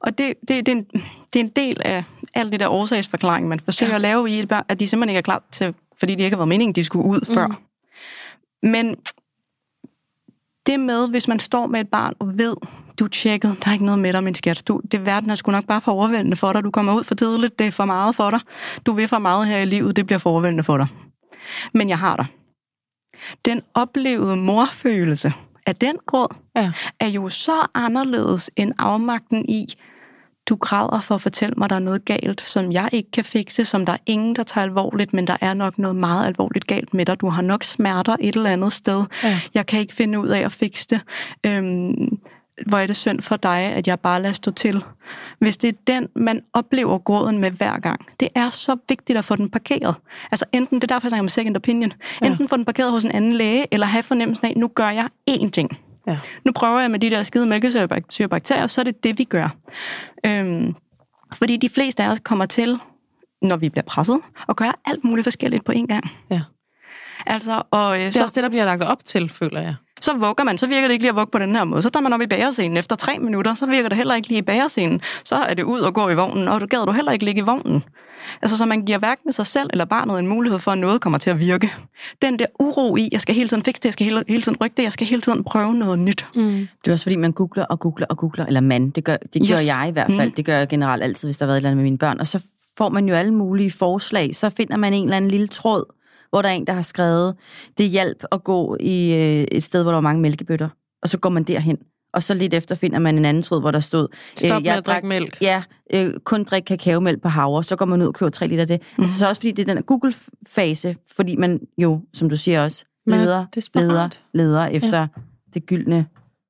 Og 0.00 0.18
det, 0.18 0.34
det, 0.48 0.66
det, 0.66 0.68
er 0.68 0.76
en, 0.76 0.84
det 1.32 1.40
er 1.40 1.44
en 1.44 1.48
del 1.56 1.82
af 1.84 2.04
alt 2.34 2.52
det 2.52 2.60
der 2.60 2.68
årsagsforklaring, 2.68 3.48
man 3.48 3.60
forsøger 3.60 3.90
ja. 3.90 3.94
at 3.94 4.00
lave 4.00 4.30
i 4.30 4.46
at 4.68 4.80
de 4.80 4.86
simpelthen 4.86 5.10
ikke 5.10 5.18
er 5.18 5.22
klar 5.22 5.42
til, 5.52 5.74
fordi 5.98 6.14
det 6.14 6.24
ikke 6.24 6.34
har 6.34 6.38
været 6.38 6.48
meningen, 6.48 6.74
de 6.74 6.84
skulle 6.84 7.04
ud 7.08 7.20
mm. 7.20 7.34
før. 7.34 7.60
Men 8.62 8.96
det 10.66 10.80
med, 10.80 11.08
hvis 11.08 11.28
man 11.28 11.38
står 11.38 11.66
med 11.66 11.80
et 11.80 11.88
barn 11.88 12.14
og 12.18 12.38
ved, 12.38 12.56
du 12.98 13.04
er 13.04 13.08
tjekket, 13.08 13.56
der 13.64 13.68
er 13.68 13.72
ikke 13.72 13.84
noget 13.84 13.98
med 13.98 14.12
dig, 14.12 14.24
min 14.24 14.34
skat. 14.34 14.62
Du, 14.68 14.80
det 14.92 15.06
verden 15.06 15.30
er 15.30 15.34
sgu 15.34 15.52
nok 15.52 15.66
bare 15.66 15.80
for 15.80 15.92
overvældende 15.92 16.36
for 16.36 16.52
dig. 16.52 16.64
Du 16.64 16.70
kommer 16.70 16.94
ud 16.94 17.04
for 17.04 17.14
tidligt, 17.14 17.58
det 17.58 17.66
er 17.66 17.70
for 17.70 17.84
meget 17.84 18.16
for 18.16 18.30
dig. 18.30 18.40
Du 18.86 18.92
vil 18.92 19.08
for 19.08 19.18
meget 19.18 19.46
her 19.46 19.58
i 19.58 19.64
livet, 19.64 19.96
det 19.96 20.06
bliver 20.06 20.18
for 20.18 20.30
overvældende 20.30 20.64
for 20.64 20.76
dig. 20.76 20.86
Men 21.74 21.88
jeg 21.88 21.98
har 21.98 22.16
dig. 22.16 22.26
Den 23.44 23.62
oplevede 23.74 24.36
morfølelse 24.36 25.32
af 25.66 25.76
den 25.76 25.96
gråd, 26.06 26.34
Ja. 26.56 26.72
er 27.00 27.06
jo 27.08 27.28
så 27.28 27.66
anderledes 27.74 28.50
end 28.56 28.72
afmagten 28.78 29.48
i, 29.48 29.66
du 30.48 30.56
græder 30.56 31.00
for 31.00 31.14
at 31.14 31.22
fortælle 31.22 31.54
mig, 31.58 31.70
der 31.70 31.76
er 31.76 31.80
noget 31.80 32.04
galt, 32.04 32.46
som 32.46 32.72
jeg 32.72 32.88
ikke 32.92 33.10
kan 33.10 33.24
fikse, 33.24 33.64
som 33.64 33.86
der 33.86 33.92
er 33.92 33.96
ingen, 34.06 34.36
der 34.36 34.42
tager 34.42 34.62
alvorligt, 34.64 35.12
men 35.12 35.26
der 35.26 35.36
er 35.40 35.54
nok 35.54 35.78
noget 35.78 35.96
meget 35.96 36.26
alvorligt 36.26 36.66
galt 36.66 36.94
med 36.94 37.06
dig. 37.06 37.20
Du 37.20 37.28
har 37.28 37.42
nok 37.42 37.62
smerter 37.64 38.16
et 38.20 38.36
eller 38.36 38.50
andet 38.50 38.72
sted. 38.72 39.04
Ja. 39.22 39.40
Jeg 39.54 39.66
kan 39.66 39.80
ikke 39.80 39.94
finde 39.94 40.20
ud 40.20 40.28
af 40.28 40.40
at 40.40 40.52
fikse 40.52 40.86
det. 40.90 41.00
Øhm, 41.46 42.18
hvor 42.66 42.78
er 42.78 42.86
det 42.86 42.96
synd 42.96 43.22
for 43.22 43.36
dig, 43.36 43.58
at 43.58 43.86
jeg 43.88 44.00
bare 44.00 44.22
lader 44.22 44.34
stå 44.34 44.50
til. 44.50 44.84
Hvis 45.38 45.56
det 45.56 45.68
er 45.68 45.72
den, 45.86 46.08
man 46.14 46.42
oplever 46.52 46.98
gråden 46.98 47.38
med 47.38 47.50
hver 47.50 47.78
gang, 47.78 48.06
det 48.20 48.28
er 48.34 48.50
så 48.50 48.76
vigtigt 48.88 49.18
at 49.18 49.24
få 49.24 49.36
den 49.36 49.50
parkeret. 49.50 49.94
Altså 50.32 50.44
enten, 50.52 50.80
det 50.80 50.90
er 50.90 50.94
derfor, 50.94 51.06
jeg 51.06 51.10
snakker 51.10 51.24
om 51.24 51.28
second 51.28 51.56
opinion, 51.56 51.92
ja. 52.22 52.26
enten 52.26 52.48
få 52.48 52.56
den 52.56 52.64
parkeret 52.64 52.90
hos 52.90 53.04
en 53.04 53.10
anden 53.10 53.32
læge, 53.32 53.66
eller 53.70 53.86
have 53.86 54.02
fornemmelsen 54.02 54.46
af, 54.46 54.52
nu 54.56 54.68
gør 54.68 54.90
jeg 54.90 55.08
én 55.30 55.50
ting. 55.50 55.78
Ja. 56.08 56.18
Nu 56.44 56.52
prøver 56.52 56.80
jeg 56.80 56.90
med 56.90 56.98
de 56.98 57.10
der 57.10 57.22
skide 57.22 57.46
mælkesyrebakterier, 57.46 58.66
så 58.66 58.80
er 58.80 58.84
det 58.84 59.04
det, 59.04 59.18
vi 59.18 59.24
gør. 59.24 59.56
Øhm, 60.26 60.74
fordi 61.34 61.56
de 61.56 61.68
fleste 61.68 62.02
af 62.02 62.08
os 62.08 62.20
kommer 62.24 62.46
til, 62.46 62.78
når 63.42 63.56
vi 63.56 63.68
bliver 63.68 63.84
presset, 63.84 64.20
og 64.46 64.56
gøre 64.56 64.72
alt 64.84 65.04
muligt 65.04 65.24
forskelligt 65.24 65.64
på 65.64 65.72
én 65.72 65.86
gang. 65.86 66.04
Ja. 66.30 66.42
Altså, 67.26 67.62
og, 67.70 67.94
øh, 67.94 68.00
det 68.00 68.06
er 68.06 68.10
så, 68.10 68.22
også 68.22 68.34
det, 68.34 68.42
der 68.42 68.48
bliver 68.48 68.64
lagt 68.64 68.82
op 68.82 69.04
til, 69.04 69.28
føler 69.28 69.60
jeg. 69.60 69.74
Så 70.00 70.16
vugger 70.16 70.44
man, 70.44 70.58
så 70.58 70.66
virker 70.66 70.88
det 70.88 70.92
ikke 70.92 71.02
lige 71.02 71.10
at 71.10 71.16
vugge 71.16 71.30
på 71.30 71.38
den 71.38 71.56
her 71.56 71.64
måde. 71.64 71.82
Så 71.82 71.90
tager 71.90 72.02
man 72.02 72.12
op 72.12 72.20
i 72.20 72.26
bagerscenen 72.26 72.76
efter 72.76 72.96
tre 72.96 73.18
minutter, 73.18 73.54
så 73.54 73.66
virker 73.66 73.88
det 73.88 73.96
heller 73.96 74.14
ikke 74.14 74.28
lige 74.28 74.38
i 74.38 74.42
bagerscenen. 74.42 75.00
Så 75.24 75.36
er 75.36 75.54
det 75.54 75.62
ud 75.62 75.80
og 75.80 75.94
gå 75.94 76.08
i 76.08 76.14
vognen, 76.14 76.48
og 76.48 76.60
du 76.60 76.66
gad 76.66 76.86
du 76.86 76.92
heller 76.92 77.12
ikke 77.12 77.24
ligge 77.24 77.40
i 77.40 77.44
vognen. 77.44 77.84
Altså, 78.42 78.56
så 78.56 78.66
man 78.66 78.82
giver 78.82 78.98
hverken 78.98 79.32
sig 79.32 79.46
selv 79.46 79.70
eller 79.72 79.84
barnet 79.84 80.18
en 80.18 80.26
mulighed 80.26 80.58
for, 80.58 80.70
at 80.70 80.78
noget 80.78 81.00
kommer 81.00 81.18
til 81.18 81.30
at 81.30 81.38
virke. 81.38 81.72
Den 82.22 82.38
der 82.38 82.46
uro 82.60 82.96
i, 82.96 83.08
jeg 83.12 83.20
skal 83.20 83.34
hele 83.34 83.48
tiden 83.48 83.62
fikse 83.62 83.80
det, 83.80 83.84
jeg 83.84 83.92
skal 83.92 84.04
hele, 84.04 84.24
hele 84.28 84.42
tiden 84.42 84.58
rykke 84.60 84.74
det, 84.76 84.82
jeg 84.82 84.92
skal 84.92 85.06
hele 85.06 85.22
tiden 85.22 85.44
prøve 85.44 85.74
noget 85.74 85.98
nyt. 85.98 86.26
Mm. 86.34 86.68
Det 86.84 86.88
er 86.88 86.92
også 86.92 87.04
fordi, 87.04 87.16
man 87.16 87.32
googler 87.32 87.64
og 87.64 87.80
googler 87.80 88.06
og 88.10 88.16
googler, 88.16 88.46
eller 88.46 88.60
man, 88.60 88.90
det 88.90 89.04
gør, 89.04 89.16
det 89.16 89.48
gør 89.48 89.58
yes. 89.58 89.66
jeg 89.66 89.86
i 89.88 89.92
hvert 89.92 90.12
fald, 90.16 90.28
mm. 90.28 90.34
det 90.34 90.44
gør 90.44 90.56
jeg 90.56 90.68
generelt 90.68 91.02
altid, 91.02 91.28
hvis 91.28 91.36
der 91.36 91.44
har 91.44 91.48
været 91.48 91.56
et 91.56 91.60
eller 91.60 91.70
andet 91.70 91.76
med 91.76 91.84
mine 91.84 91.98
børn, 91.98 92.20
og 92.20 92.26
så 92.26 92.42
får 92.78 92.88
man 92.88 93.08
jo 93.08 93.14
alle 93.14 93.34
mulige 93.34 93.70
forslag, 93.70 94.34
så 94.34 94.50
finder 94.50 94.76
man 94.76 94.94
en 94.94 95.04
eller 95.04 95.16
anden 95.16 95.30
lille 95.30 95.48
tråd, 95.48 95.84
hvor 96.36 96.42
der 96.42 96.48
er 96.48 96.52
en, 96.52 96.66
der 96.66 96.72
har 96.72 96.82
skrevet, 96.82 97.34
det 97.78 97.88
hjælp 97.88 98.24
at 98.32 98.44
gå 98.44 98.76
i 98.80 99.14
øh, 99.14 99.46
et 99.52 99.62
sted, 99.62 99.82
hvor 99.82 99.90
der 99.90 99.96
var 99.96 100.00
mange 100.00 100.22
mælkebøtter. 100.22 100.68
Og 101.02 101.08
så 101.08 101.18
går 101.18 101.28
man 101.28 101.42
derhen. 101.42 101.78
Og 102.14 102.22
så 102.22 102.34
lidt 102.34 102.54
efter 102.54 102.74
finder 102.74 102.98
man 102.98 103.18
en 103.18 103.24
anden 103.24 103.42
tråd, 103.42 103.60
hvor 103.60 103.70
der 103.70 103.80
stod... 103.80 104.08
Stop 104.34 104.60
øh, 104.60 104.66
jeg 104.66 104.72
med 104.72 104.78
at 104.78 104.86
drikke 104.86 105.08
mælk. 105.08 105.38
Ja, 105.42 105.62
øh, 105.94 106.14
kun 106.24 106.44
drik 106.44 106.62
kakaomælk 106.62 107.22
på 107.22 107.28
havre. 107.28 107.64
Så 107.64 107.76
går 107.76 107.86
man 107.86 108.02
ud 108.02 108.06
og 108.06 108.14
køber 108.14 108.30
tre 108.30 108.46
liter 108.46 108.60
af 108.60 108.68
det. 108.68 108.82
Mm. 108.96 109.02
Altså 109.02 109.18
så 109.18 109.28
også 109.28 109.40
fordi 109.40 109.52
det 109.52 109.68
er 109.68 109.74
den 109.74 109.82
Google-fase, 109.82 110.96
fordi 111.16 111.36
man 111.36 111.60
jo, 111.78 112.00
som 112.14 112.28
du 112.28 112.36
siger 112.36 112.62
også, 112.62 112.84
leder, 113.06 113.46
leder, 113.74 114.08
leder 114.34 114.66
efter 114.66 114.98
ja. 114.98 115.06
det 115.54 115.66
gyldne. 115.66 116.06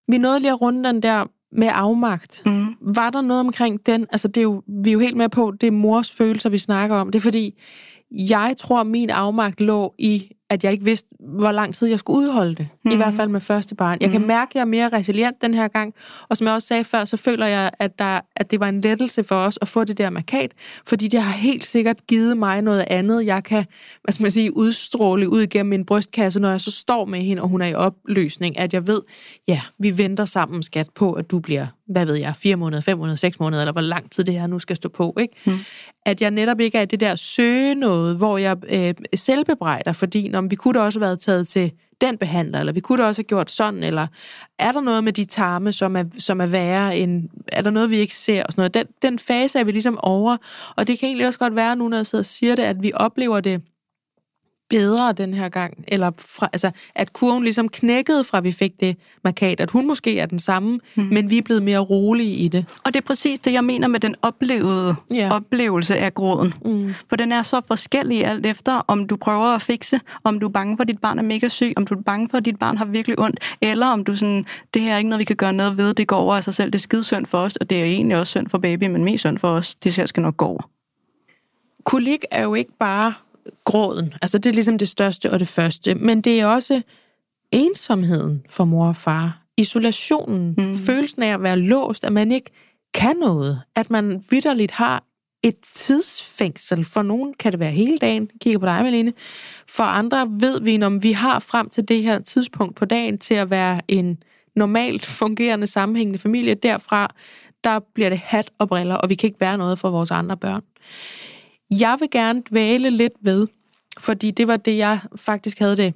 Vi 0.09 0.19
nåede 0.19 0.41
lige 0.41 0.51
at 0.51 0.61
runde 0.61 0.89
den 0.89 1.03
der 1.03 1.25
med 1.53 1.69
afmagt. 1.73 2.43
Mm. 2.47 2.67
Var 2.81 3.11
der 3.11 3.21
noget 3.21 3.41
omkring 3.41 3.87
den? 3.87 4.07
Altså, 4.13 4.29
det 4.29 4.37
er 4.37 4.43
jo, 4.43 4.63
vi 4.83 4.91
er 4.91 4.93
jo 4.93 4.99
helt 4.99 5.17
med 5.17 5.29
på, 5.29 5.55
det 5.61 5.67
er 5.67 5.71
mors 5.71 6.13
følelser, 6.13 6.51
vi 6.51 6.59
snakker 6.59 6.97
om. 6.97 7.11
Det 7.11 7.19
er 7.19 7.23
fordi, 7.23 7.55
jeg 8.11 8.55
tror, 8.59 8.83
min 8.83 9.11
afmagt 9.11 9.61
lå 9.61 9.95
i, 9.99 10.33
at 10.51 10.65
jeg 10.65 10.73
ikke 10.73 10.85
vidste, 10.85 11.09
hvor 11.21 11.53
lang 11.53 11.75
tid 11.75 11.89
jeg 11.89 11.99
skulle 11.99 12.19
udholde 12.19 12.55
det. 12.55 12.69
Mm. 12.85 12.91
I 12.91 12.95
mhm. 12.95 13.03
hvert 13.03 13.15
fald 13.15 13.29
med 13.29 13.41
første 13.41 13.75
barn. 13.75 13.99
Jeg 14.01 14.09
mm. 14.09 14.13
kan 14.13 14.21
mhm. 14.21 14.29
mærke, 14.29 14.51
at 14.51 14.55
jeg 14.55 14.61
er 14.61 14.65
mere 14.65 14.89
resilient 14.89 15.43
den 15.43 15.55
her 15.55 15.69
gang. 15.69 15.95
Og 16.29 16.37
som 16.37 16.47
jeg 16.47 16.55
også 16.55 16.69
sagde 16.69 16.85
før, 16.85 17.05
så 17.05 17.17
føler 17.17 17.47
jeg, 17.47 17.71
at, 17.79 17.99
der, 17.99 18.21
at 18.37 18.51
det 18.51 18.61
var 18.61 18.69
en 18.69 18.81
lettelse 18.81 19.25
for 19.25 19.37
os 19.37 19.59
at 19.63 19.69
få 19.69 19.85
det 19.85 19.99
der 19.99 20.11
markat. 20.11 20.53
Fordi 20.87 21.09
det 21.09 21.23
har 21.23 21.33
helt 21.33 21.67
sikkert 21.67 22.07
givet 22.07 22.39
mig 22.39 22.63
noget 22.63 22.85
andet. 22.91 23.27
Jeg 23.27 23.45
kan, 23.45 23.65
hvad 24.03 24.13
skal 24.13 24.25
man 24.25 24.31
sige, 24.31 24.57
udstråle 24.57 25.29
ud 25.29 25.41
igennem 25.41 25.71
min 25.71 25.85
brystkasse, 25.85 26.41
når 26.41 26.51
jeg 26.51 26.61
så 26.61 26.71
står 26.71 27.05
med 27.05 27.21
hende, 27.21 27.43
og 27.43 27.49
hun 27.49 27.63
er 27.63 27.67
i 27.67 27.75
opløsning. 27.75 28.59
At 28.59 28.75
jeg 28.75 28.87
ved, 28.87 29.01
ja, 29.49 29.61
vi 29.79 29.99
venter 29.99 30.25
sammen, 30.25 30.63
skat, 30.63 30.87
på, 30.95 31.13
at 31.13 31.31
du 31.31 31.39
bliver 31.39 31.67
hvad 31.87 32.07
ved 32.07 32.15
jeg, 32.15 32.37
fire 32.37 32.57
måneder, 32.57 32.83
fem 32.83 32.99
måneder, 32.99 33.17
seks 33.17 33.41
måneder, 33.41 33.63
eller 33.63 33.73
hvor 33.73 33.81
lang 33.81 34.11
tid 34.11 34.25
det 34.25 34.35
her 34.35 34.47
nu 34.47 34.59
skal 34.59 34.77
stå 34.77 34.89
på. 34.89 35.17
Ikke? 35.21 35.35
Mm. 35.47 35.59
At 36.07 36.23
jeg 36.23 36.31
netop 36.31 36.61
ikke 36.61 36.79
er 36.79 36.85
det 36.85 37.01
der 37.01 37.15
søge 37.15 37.75
noget, 37.75 38.17
hvor 38.17 38.39
jeg 38.39 38.57
øh, 38.69 38.95
selvbebrejder, 39.15 39.93
fordi 39.93 40.29
om 40.37 40.51
vi 40.51 40.57
kunne 40.57 40.79
da 40.79 40.85
også 40.85 40.99
have 40.99 41.07
været 41.07 41.21
taget 41.21 41.49
til 41.49 41.73
den 42.01 42.19
behandler, 42.19 42.61
eller 42.61 42.73
vi 42.73 42.81
kunne 42.81 43.03
da 43.03 43.09
også 43.09 43.19
have 43.19 43.27
gjort 43.27 43.51
sådan, 43.51 43.83
eller 43.83 44.07
er 44.59 44.73
der 44.73 44.81
noget 44.81 45.05
med 45.05 45.13
de 45.13 45.25
tarme, 45.25 45.73
som 45.73 45.97
er, 45.97 46.05
som 46.19 46.41
er 46.41 46.47
værre 46.47 46.99
end, 46.99 47.29
er 47.53 47.63
der 47.63 47.71
noget, 47.71 47.91
vi 47.91 47.97
ikke 47.97 48.15
ser, 48.15 48.43
og 48.43 48.53
sådan 48.53 48.61
noget. 48.61 48.75
Den, 48.75 49.11
den 49.11 49.19
fase 49.19 49.59
er 49.59 49.65
vi 49.65 49.73
ligesom 49.73 49.99
over, 49.99 50.37
og 50.77 50.87
det 50.87 50.99
kan 50.99 51.07
egentlig 51.07 51.27
også 51.27 51.39
godt 51.39 51.57
være, 51.57 51.77
nu 51.77 51.89
når 51.89 51.97
jeg 51.97 52.07
sidder 52.07 52.23
og 52.23 52.27
siger 52.27 52.55
det, 52.55 52.63
at 52.63 52.83
vi 52.83 52.93
oplever 52.95 53.41
det 53.41 53.63
bedre 54.71 55.13
den 55.13 55.35
her 55.35 55.49
gang, 55.49 55.85
eller 55.89 56.11
fra, 56.19 56.49
altså, 56.53 56.71
at 56.95 57.13
kurven 57.13 57.43
ligesom 57.43 57.69
knækkede 57.69 58.25
fra, 58.25 58.41
vi 58.41 58.53
fik 58.53 58.81
det 58.81 58.97
markat, 59.25 59.61
at 59.61 59.71
hun 59.71 59.87
måske 59.87 60.19
er 60.19 60.27
den 60.27 60.39
samme, 60.39 60.81
mm. 60.95 61.03
men 61.03 61.31
vi 61.31 61.39
er 61.39 61.43
blevet 61.43 61.63
mere 61.63 61.79
rolige 61.79 62.37
i 62.37 62.49
det. 62.49 62.75
Og 62.85 62.95
det 62.95 63.01
er 63.01 63.07
præcis 63.07 63.39
det, 63.39 63.53
jeg 63.53 63.65
mener 63.65 63.89
med 63.89 64.01
den 64.01 64.15
oplevede 64.23 64.95
yeah. 65.13 65.33
oplevelse 65.33 65.97
af 65.97 66.15
gråden. 66.15 66.55
Mm. 66.65 66.95
For 67.09 67.17
den 67.17 67.33
er 67.33 67.43
så 67.43 67.61
forskellig 67.69 68.27
alt 68.27 68.47
efter, 68.47 68.73
om 68.89 69.07
du 69.07 69.17
prøver 69.17 69.55
at 69.55 69.63
fikse, 69.63 70.01
om 70.25 70.41
du 70.41 70.47
er 70.47 70.51
bange 70.53 70.77
for, 70.77 70.83
at 70.83 70.89
dit 70.89 71.01
barn 71.01 71.19
er 71.19 71.23
mega 71.23 71.49
syg, 71.49 71.73
om 71.77 71.87
du 71.87 71.95
er 71.95 72.03
bange 72.03 72.29
for, 72.31 72.37
at 72.39 72.45
dit 72.45 72.59
barn 72.59 72.79
har 72.79 72.85
virkelig 72.85 73.19
ondt, 73.19 73.57
eller 73.61 73.87
om 73.87 74.05
du 74.05 74.17
sådan, 74.17 74.47
det 74.75 74.83
her 74.83 74.95
er 74.95 74.99
ikke 74.99 75.11
noget, 75.11 75.19
vi 75.19 75.25
kan 75.25 75.37
gøre 75.37 75.53
noget 75.53 75.77
ved, 75.77 75.95
det 75.95 76.09
går 76.09 76.17
over 76.17 76.37
af 76.37 76.45
sig 76.45 76.55
selv, 76.55 76.71
det 76.71 76.79
er 76.79 76.83
skide 76.83 77.05
synd 77.05 77.27
for 77.27 77.39
os, 77.39 77.57
og 77.57 77.71
det 77.71 77.81
er 77.81 77.85
egentlig 77.85 78.17
også 78.17 78.31
synd 78.31 78.49
for 78.49 78.59
baby, 78.59 78.85
men 78.85 79.05
mest 79.05 79.21
synd 79.23 79.39
for 79.39 79.49
os, 79.49 79.75
det 79.75 79.97
her 79.97 80.07
skal 80.07 80.23
nok 80.23 80.37
gå 80.37 80.45
over. 80.45 80.71
Kolik 81.85 82.25
er 82.31 82.43
jo 82.43 82.55
ikke 82.55 82.73
bare 82.79 83.15
gråden. 83.65 84.15
Altså 84.23 84.39
det 84.39 84.51
er 84.51 84.55
ligesom 84.55 84.79
det 84.79 84.89
største 84.89 85.31
og 85.31 85.41
det 85.41 85.49
første. 85.49 85.95
Men 85.95 86.21
det 86.21 86.41
er 86.41 86.47
også 86.47 86.83
ensomheden 87.53 88.43
for 88.51 88.65
mor 88.65 88.89
og 88.89 88.97
far. 88.97 89.43
Isolationen. 89.57 90.55
Mm. 90.59 90.75
Følelsen 90.75 91.23
af 91.23 91.35
at 91.35 91.43
være 91.43 91.59
låst, 91.59 92.05
at 92.05 92.13
man 92.13 92.33
ikke 92.33 92.51
kan 92.95 93.17
noget. 93.17 93.63
At 93.77 93.91
man 93.91 94.23
vidderligt 94.31 94.73
har 94.73 95.05
et 95.45 95.57
tidsfængsel. 95.75 96.85
For 96.85 97.03
nogen 97.03 97.35
kan 97.35 97.53
det 97.53 97.61
være 97.61 97.71
hele 97.71 97.99
dagen. 97.99 98.31
Kigger 98.41 98.59
på 98.59 98.67
dig, 98.67 98.83
Malene. 98.83 99.13
For 99.69 99.85
andre 99.85 100.29
ved 100.31 100.61
vi, 100.61 100.83
om 100.83 101.03
vi 101.03 101.13
har 101.13 101.39
frem 101.39 101.69
til 101.69 101.89
det 101.89 102.03
her 102.03 102.19
tidspunkt 102.19 102.77
på 102.77 102.85
dagen 102.85 103.19
til 103.19 103.35
at 103.35 103.51
være 103.51 103.81
en 103.89 104.19
normalt 104.57 105.07
fungerende, 105.07 105.67
sammenhængende 105.67 106.19
familie. 106.19 106.55
Derfra, 106.55 107.15
der 107.65 107.79
bliver 107.95 108.09
det 108.09 108.19
hat 108.19 108.51
og 108.59 108.69
briller, 108.69 108.95
og 108.95 109.09
vi 109.09 109.15
kan 109.15 109.27
ikke 109.27 109.41
være 109.41 109.59
noget 109.59 109.79
for 109.79 109.91
vores 109.91 110.11
andre 110.11 110.37
børn. 110.37 110.63
Jeg 111.71 111.97
vil 112.01 112.11
gerne 112.11 112.43
dvæle 112.51 112.91
lidt 112.91 113.13
ved, 113.21 113.47
fordi 113.99 114.31
det 114.31 114.49
var 114.49 114.57
det, 114.57 114.77
jeg 114.77 115.01
faktisk 115.17 115.59
havde 115.59 115.77
det, 115.77 115.95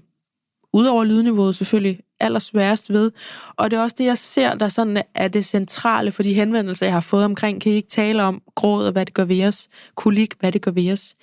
udover 0.73 1.05
lydniveauet 1.05 1.57
selvfølgelig, 1.57 2.01
allersværest 2.21 2.93
ved. 2.93 3.13
Og 3.57 3.71
det 3.71 3.77
er 3.77 3.83
også 3.83 3.97
det, 3.99 4.05
jeg 4.05 4.19
ser, 4.19 4.55
der 4.55 4.69
sådan 4.69 5.03
er 5.15 5.29
det 5.29 5.45
centrale 5.45 6.13
for 6.13 6.23
de 6.23 6.35
henvendelser, 6.35 6.87
jeg 6.87 6.93
har 6.93 7.01
fået 7.01 7.25
omkring, 7.25 7.61
kan 7.61 7.73
I 7.73 7.75
ikke 7.75 7.89
tale 7.89 8.23
om 8.23 8.43
gråd 8.55 8.87
og 8.87 8.93
hvad 8.93 9.07
det 9.07 9.15
gør 9.15 9.25
ved 9.25 9.47
os, 9.47 9.69
kolik, 9.95 10.35
hvad 10.41 10.53
det 10.53 10.63
gør 10.63 10.71
ved 10.71 10.93
os. 10.93 11.15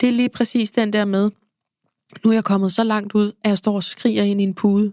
Det 0.00 0.08
er 0.08 0.12
lige 0.12 0.28
præcis 0.28 0.70
den 0.70 0.92
der 0.92 1.04
med, 1.04 1.30
nu 2.24 2.30
er 2.30 2.34
jeg 2.34 2.44
kommet 2.44 2.72
så 2.72 2.84
langt 2.84 3.14
ud, 3.14 3.32
at 3.44 3.50
jeg 3.50 3.58
står 3.58 3.74
og 3.74 3.82
skriger 3.82 4.22
ind 4.22 4.40
i 4.40 4.44
en 4.44 4.54
pude. 4.54 4.92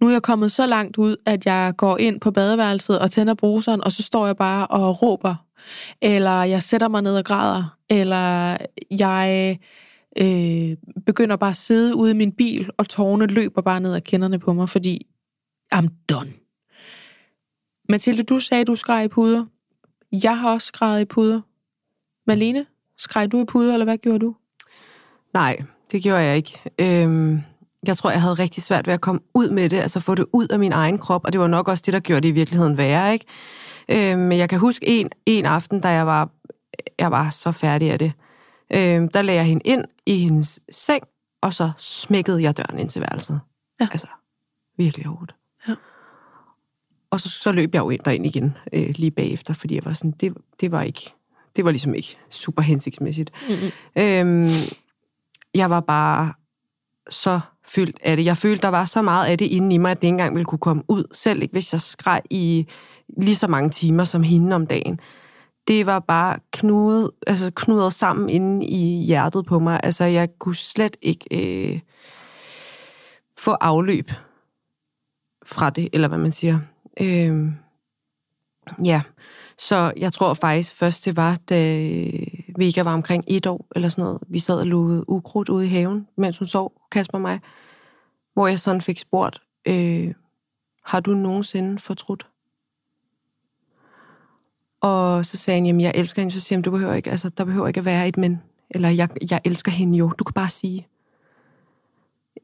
Nu 0.00 0.06
er 0.06 0.12
jeg 0.12 0.22
kommet 0.22 0.52
så 0.52 0.66
langt 0.66 0.96
ud, 0.96 1.16
at 1.26 1.46
jeg 1.46 1.74
går 1.76 1.98
ind 1.98 2.20
på 2.20 2.30
badeværelset 2.30 2.98
og 2.98 3.10
tænder 3.10 3.34
bruseren, 3.34 3.84
og 3.84 3.92
så 3.92 4.02
står 4.02 4.26
jeg 4.26 4.36
bare 4.36 4.66
og 4.66 5.02
råber 5.02 5.34
eller 6.02 6.42
jeg 6.42 6.62
sætter 6.62 6.88
mig 6.88 7.02
ned 7.02 7.16
og 7.16 7.24
græder, 7.24 7.76
eller 7.88 8.56
jeg 8.90 9.58
øh, 10.18 10.76
begynder 11.06 11.36
bare 11.36 11.50
at 11.50 11.56
sidde 11.56 11.96
ude 11.96 12.10
i 12.10 12.14
min 12.14 12.32
bil, 12.32 12.70
og 12.76 12.88
tårne 12.88 13.26
løber 13.26 13.62
bare 13.62 13.80
ned 13.80 13.94
ad 13.94 14.00
kinderne 14.00 14.38
på 14.38 14.52
mig, 14.52 14.68
fordi 14.68 15.06
I'm 15.74 15.88
done. 16.08 16.32
Mathilde, 17.88 18.22
du 18.22 18.40
sagde, 18.40 18.64
du 18.64 18.76
skreg 18.76 19.04
i 19.04 19.08
puder. 19.08 19.44
Jeg 20.22 20.38
har 20.38 20.52
også 20.52 20.66
skrevet 20.66 21.00
i 21.00 21.04
puder. 21.04 21.40
Malene, 22.26 22.66
skreg 22.98 23.32
du 23.32 23.40
i 23.42 23.44
puder, 23.44 23.72
eller 23.72 23.84
hvad 23.84 23.98
gjorde 23.98 24.18
du? 24.18 24.34
Nej, 25.34 25.62
det 25.92 26.02
gjorde 26.02 26.18
jeg 26.18 26.36
ikke. 26.36 26.58
Øhm, 26.80 27.40
jeg 27.86 27.96
tror, 27.96 28.10
jeg 28.10 28.22
havde 28.22 28.34
rigtig 28.34 28.62
svært 28.62 28.86
ved 28.86 28.94
at 28.94 29.00
komme 29.00 29.20
ud 29.34 29.50
med 29.50 29.68
det, 29.68 29.76
altså 29.76 30.00
få 30.00 30.14
det 30.14 30.26
ud 30.32 30.48
af 30.48 30.58
min 30.58 30.72
egen 30.72 30.98
krop, 30.98 31.24
og 31.24 31.32
det 31.32 31.40
var 31.40 31.46
nok 31.46 31.68
også 31.68 31.82
det, 31.86 31.94
der 31.94 32.00
gjorde 32.00 32.20
det 32.20 32.28
i 32.28 32.32
virkeligheden 32.32 32.76
værre, 32.76 33.12
ikke? 33.12 33.24
Øh, 33.90 34.18
men 34.18 34.38
jeg 34.38 34.48
kan 34.48 34.58
huske 34.58 34.88
en, 34.88 35.10
en 35.26 35.46
aften, 35.46 35.80
da 35.80 35.88
jeg 35.88 36.06
var, 36.06 36.30
jeg 36.98 37.10
var 37.10 37.30
så 37.30 37.52
færdig 37.52 37.90
af 37.90 37.98
det. 37.98 38.12
Øh, 38.72 39.08
der 39.14 39.22
lagde 39.22 39.38
jeg 39.38 39.44
hende 39.44 39.62
ind 39.64 39.84
i 40.06 40.16
hendes 40.16 40.60
seng, 40.70 41.02
og 41.40 41.54
så 41.54 41.70
smækkede 41.76 42.42
jeg 42.42 42.56
døren 42.56 42.78
ind 42.78 42.88
til 42.88 43.00
værelset. 43.00 43.40
Ja. 43.80 43.88
Altså, 43.90 44.06
virkelig 44.76 45.06
hårdt. 45.06 45.34
Ja. 45.68 45.74
Og 47.10 47.20
så, 47.20 47.28
så 47.28 47.52
løb 47.52 47.74
jeg 47.74 47.80
jo 47.80 47.90
ind 47.90 48.00
derind 48.04 48.26
igen 48.26 48.56
øh, 48.72 48.90
lige 48.96 49.10
bagefter, 49.10 49.54
fordi 49.54 49.74
jeg 49.74 49.84
var 49.84 49.92
sådan, 49.92 50.10
det, 50.10 50.34
det 50.60 50.72
var 50.72 50.82
ikke, 50.82 51.12
det 51.56 51.64
var 51.64 51.70
ligesom 51.70 51.94
ikke 51.94 52.16
super 52.30 52.62
hensigtsmæssigt. 52.62 53.32
Mm-hmm. 53.48 53.70
Øhm, 54.02 54.50
jeg 55.54 55.70
var 55.70 55.80
bare 55.80 56.32
så 57.10 57.40
fyldt 57.66 57.98
af 58.02 58.16
det. 58.16 58.24
Jeg 58.24 58.36
følte, 58.36 58.62
der 58.62 58.68
var 58.68 58.84
så 58.84 59.02
meget 59.02 59.26
af 59.26 59.38
det 59.38 59.46
inde 59.46 59.74
i 59.74 59.78
mig, 59.78 59.90
at 59.90 60.02
det 60.02 60.08
ikke 60.08 60.12
engang 60.12 60.34
ville 60.34 60.44
kunne 60.44 60.58
komme 60.58 60.82
ud, 60.88 61.04
selv 61.12 61.42
ikke 61.42 61.52
hvis 61.52 61.72
jeg 61.72 61.80
skreg 61.80 62.22
i 62.30 62.66
lige 63.16 63.34
så 63.34 63.46
mange 63.46 63.70
timer 63.70 64.04
som 64.04 64.22
hende 64.22 64.56
om 64.56 64.66
dagen. 64.66 65.00
Det 65.68 65.86
var 65.86 65.98
bare 65.98 66.38
knudet, 66.52 67.10
altså 67.26 67.50
knudet 67.54 67.92
sammen 67.92 68.28
inde 68.28 68.66
i 68.66 69.04
hjertet 69.06 69.46
på 69.46 69.58
mig. 69.58 69.80
Altså, 69.82 70.04
jeg 70.04 70.28
kunne 70.38 70.54
slet 70.54 70.96
ikke 71.02 71.26
øh, 71.30 71.80
få 73.38 73.50
afløb 73.50 74.10
fra 75.46 75.70
det, 75.70 75.88
eller 75.92 76.08
hvad 76.08 76.18
man 76.18 76.32
siger. 76.32 76.58
Øh, 77.00 77.46
ja, 78.84 79.02
så 79.58 79.92
jeg 79.96 80.12
tror 80.12 80.34
faktisk 80.34 80.74
først, 80.74 81.04
det 81.04 81.16
var, 81.16 81.38
da 81.48 81.54
Vega 82.56 82.82
var 82.82 82.94
omkring 82.94 83.24
et 83.28 83.46
år, 83.46 83.66
eller 83.76 83.88
sådan 83.88 84.04
noget. 84.04 84.20
Vi 84.28 84.38
sad 84.38 84.58
og 84.58 84.66
lukkede 84.66 85.10
ukrudt 85.10 85.48
ude 85.48 85.66
i 85.66 85.68
haven, 85.68 86.06
mens 86.16 86.38
hun 86.38 86.46
sov, 86.46 86.72
Kasper 86.92 87.18
og 87.18 87.22
mig, 87.22 87.40
hvor 88.34 88.46
jeg 88.46 88.58
sådan 88.58 88.80
fik 88.80 88.98
spurgt, 88.98 89.42
øh, 89.68 90.14
har 90.84 91.00
du 91.00 91.10
nogensinde 91.10 91.78
fortrudt? 91.78 92.29
Og 94.80 95.24
så 95.24 95.36
sagde 95.36 95.56
han, 95.56 95.66
jamen 95.66 95.80
jeg 95.80 95.92
elsker 95.94 96.22
hende. 96.22 96.34
Så 96.34 96.40
siger 96.40 96.56
han, 96.56 96.62
du 96.62 96.70
behøver 96.70 96.94
ikke, 96.94 97.10
altså, 97.10 97.28
der 97.28 97.44
behøver 97.44 97.68
ikke 97.68 97.78
at 97.78 97.84
være 97.84 98.08
et 98.08 98.16
men. 98.16 98.42
Eller 98.70 98.88
jeg, 98.88 99.08
jeg 99.30 99.40
elsker 99.44 99.72
hende 99.72 99.98
jo. 99.98 100.08
Du 100.18 100.24
kan 100.24 100.34
bare 100.34 100.48
sige. 100.48 100.86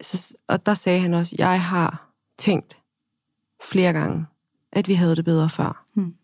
Så, 0.01 0.35
og 0.49 0.67
der 0.67 0.75
sagde 0.75 1.01
han 1.01 1.15
også, 1.15 1.37
jeg 1.39 1.63
har 1.63 2.11
tænkt 2.39 2.77
flere 3.63 3.93
gange, 3.93 4.27
at 4.73 4.89
vi 4.89 4.95
havde 4.95 5.17
det 5.17 5.25
bedre 5.25 5.49
før. 5.49 5.85
Hmm. 5.95 6.15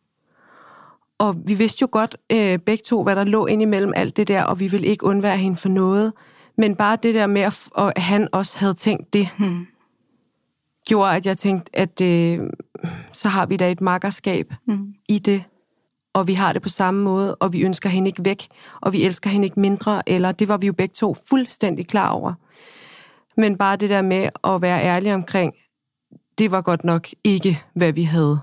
Og 1.18 1.34
vi 1.46 1.54
vidste 1.54 1.82
jo 1.82 1.88
godt 1.92 2.16
øh, 2.32 2.58
begge 2.58 2.82
to, 2.86 3.02
hvad 3.02 3.16
der 3.16 3.24
lå 3.24 3.46
ind 3.46 3.62
imellem 3.62 3.92
alt 3.96 4.16
det 4.16 4.28
der, 4.28 4.44
og 4.44 4.60
vi 4.60 4.68
ville 4.68 4.86
ikke 4.86 5.04
undvære 5.04 5.38
hende 5.38 5.56
for 5.56 5.68
noget. 5.68 6.12
Men 6.56 6.76
bare 6.76 6.96
det 7.02 7.14
der 7.14 7.26
med, 7.26 7.42
at, 7.42 7.70
at 7.78 8.02
han 8.02 8.28
også 8.32 8.58
havde 8.58 8.74
tænkt 8.74 9.12
det, 9.12 9.28
Hmm. 9.38 9.66
gjorde, 10.86 11.16
at 11.16 11.26
jeg 11.26 11.38
tænkte, 11.38 11.76
at 11.76 12.00
øh, 12.00 12.40
så 13.12 13.28
har 13.28 13.46
vi 13.46 13.56
da 13.56 13.70
et 13.70 13.80
makkerskab 13.80 14.54
Hmm. 14.66 14.94
i 15.08 15.18
det, 15.18 15.44
og 16.12 16.26
vi 16.26 16.34
har 16.34 16.52
det 16.52 16.62
på 16.62 16.68
samme 16.68 17.02
måde, 17.02 17.34
og 17.34 17.52
vi 17.52 17.62
ønsker 17.62 17.88
hende 17.88 18.08
ikke 18.08 18.24
væk, 18.24 18.48
og 18.80 18.92
vi 18.92 19.04
elsker 19.04 19.30
hende 19.30 19.46
ikke 19.46 19.60
mindre, 19.60 20.08
eller 20.08 20.32
det 20.32 20.48
var 20.48 20.56
vi 20.56 20.66
jo 20.66 20.72
begge 20.72 20.92
to 20.92 21.16
fuldstændig 21.28 21.86
klar 21.86 22.08
over. 22.08 22.34
Men 23.36 23.58
bare 23.58 23.76
det 23.76 23.90
der 23.90 24.02
med 24.02 24.28
at 24.44 24.62
være 24.62 24.82
ærlig 24.82 25.14
omkring, 25.14 25.54
det 26.38 26.50
var 26.50 26.60
godt 26.60 26.84
nok 26.84 27.08
ikke, 27.24 27.62
hvad 27.74 27.92
vi 27.92 28.02
havde 28.02 28.40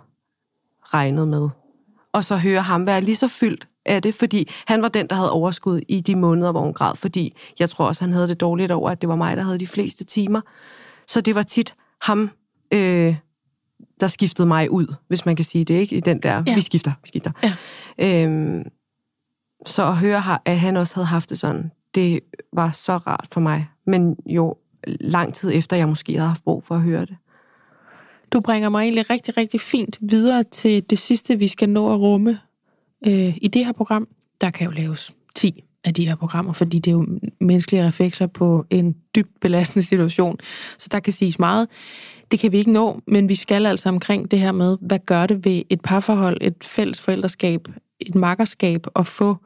regnet 0.84 1.28
med. 1.28 1.50
Og 2.14 2.24
så 2.24 2.38
høre 2.38 2.62
ham 2.62 2.88
være 2.88 3.02
lige 3.02 3.16
så 3.16 3.28
fyldt 3.28 3.68
af 3.86 4.02
det, 4.02 4.16
fordi 4.16 4.50
han 4.68 4.82
var 4.82 4.90
den, 4.90 5.08
der 5.08 5.16
havde 5.16 5.32
overskud 5.32 5.82
i 5.88 6.02
de 6.02 6.16
måneder, 6.16 6.52
hvor 6.52 6.62
hun 6.62 6.74
græd, 6.74 6.96
fordi 6.96 7.36
jeg 7.60 7.70
tror 7.70 7.88
også, 7.88 8.04
han 8.04 8.14
havde 8.14 8.28
det 8.28 8.40
dårligt 8.40 8.72
over, 8.72 8.90
at 8.90 9.02
det 9.02 9.10
var 9.10 9.16
mig, 9.16 9.38
der 9.38 9.44
havde 9.44 9.60
de 9.60 9.68
fleste 9.68 10.06
timer. 10.06 10.42
Så 11.08 11.22
det 11.22 11.36
var 11.36 11.44
tit 11.44 11.76
ham, 12.02 12.30
øh, 12.74 13.16
der 14.00 14.08
skiftede 14.08 14.48
mig 14.48 14.72
ud, 14.72 14.96
hvis 15.08 15.26
man 15.26 15.36
kan 15.36 15.46
sige 15.46 15.66
det, 15.66 15.74
ikke? 15.74 15.96
I 15.96 16.00
den 16.00 16.20
der, 16.22 16.44
Ja. 16.48 16.56
vi 16.56 16.62
skifter, 16.62 16.92
vi 17.04 17.08
skifter. 17.08 17.32
Ja. 17.44 18.24
Øhm, 18.24 18.64
så 19.66 19.88
at 19.88 19.98
høre, 19.98 20.38
at 20.46 20.60
han 20.60 20.78
også 20.78 20.96
havde 20.96 21.06
haft 21.08 21.30
det 21.30 21.40
sådan, 21.40 21.72
det 21.96 22.20
var 22.54 22.72
så 22.72 22.98
rart 22.98 23.28
for 23.34 23.40
mig. 23.42 23.68
Men 23.86 24.16
jo 24.26 24.56
lang 24.88 25.34
tid 25.34 25.52
efter, 25.54 25.78
jeg 25.78 25.88
måske 25.90 26.14
havde 26.14 26.28
haft 26.28 26.44
brug 26.44 26.64
for 26.64 26.76
at 26.76 26.82
høre 26.82 27.02
det. 27.02 27.16
Du 28.34 28.40
bringer 28.40 28.70
mig 28.70 28.82
egentlig 28.84 29.10
rigtig, 29.10 29.38
rigtig 29.38 29.62
fint 29.62 29.98
videre 30.02 30.44
til 30.44 30.90
det 30.90 31.00
sidste, 31.00 31.40
vi 31.40 31.48
skal 31.48 31.70
nå 31.70 31.94
at 31.94 32.00
rumme 32.00 32.40
øh, 33.08 33.38
i 33.42 33.48
det 33.54 33.66
her 33.66 33.72
program. 33.72 34.08
Der 34.42 34.50
kan 34.50 34.66
jo 34.66 34.72
laves 34.72 35.12
10 35.36 35.64
af 35.84 35.94
de 35.94 36.08
her 36.08 36.16
programmer, 36.16 36.54
fordi 36.54 36.80
det 36.80 36.92
er 36.92 36.96
jo 36.96 37.08
menneskelige 37.40 37.88
reflekser 37.88 38.28
på 38.28 38.66
en 38.70 38.96
dybt 39.16 39.40
belastende 39.42 39.86
situation. 39.86 40.38
Så 40.78 40.88
der 40.92 41.00
kan 41.00 41.14
siges 41.14 41.40
meget. 41.40 41.68
Det 42.32 42.40
kan 42.40 42.52
vi 42.52 42.58
ikke 42.58 42.72
nå, 42.72 43.02
men 43.08 43.30
vi 43.30 43.36
skal 43.36 43.66
altså 43.66 43.90
omkring 43.90 44.32
det 44.32 44.40
her 44.40 44.52
med, 44.52 44.78
hvad 44.82 45.00
gør 45.06 45.26
det 45.26 45.46
ved 45.46 45.62
et 45.70 45.82
parforhold, 45.82 46.38
et 46.42 46.64
fælles 46.64 47.02
forældreskab, 47.02 47.68
et 48.00 48.16
makkerskab, 48.16 48.88
at 48.96 49.08
få 49.08 49.38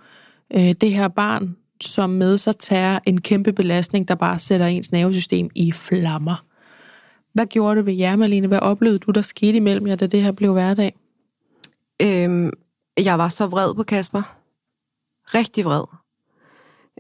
øh, 0.54 0.72
det 0.82 0.94
her 0.94 1.08
barn, 1.08 1.56
som 1.82 2.10
med 2.10 2.38
sig 2.38 2.58
tager 2.58 3.00
en 3.06 3.22
kæmpe 3.22 3.54
belastning, 3.54 4.08
der 4.08 4.16
bare 4.16 4.40
sætter 4.40 4.66
ens 4.66 4.92
nervesystem 4.92 5.50
i 5.56 5.72
flammer. 5.72 6.46
Hvad 7.34 7.46
gjorde 7.46 7.76
det 7.76 7.86
ved 7.86 7.94
jer, 7.94 8.16
Malene? 8.16 8.48
Hvad 8.48 8.60
oplevede 8.60 9.00
du, 9.00 9.12
der 9.12 9.22
skete 9.22 9.58
imellem 9.58 9.88
jer, 9.88 9.96
da 9.96 10.08
det 10.08 10.24
her 10.24 10.32
blev 10.32 10.54
hverdag? 10.54 10.96
Øhm, 12.02 12.52
jeg 12.98 13.18
var 13.18 13.30
så 13.30 13.48
vred 13.48 13.76
på 13.76 13.84
Kasper. 13.84 14.38
Rigtig 15.26 15.66
vred. 15.66 15.84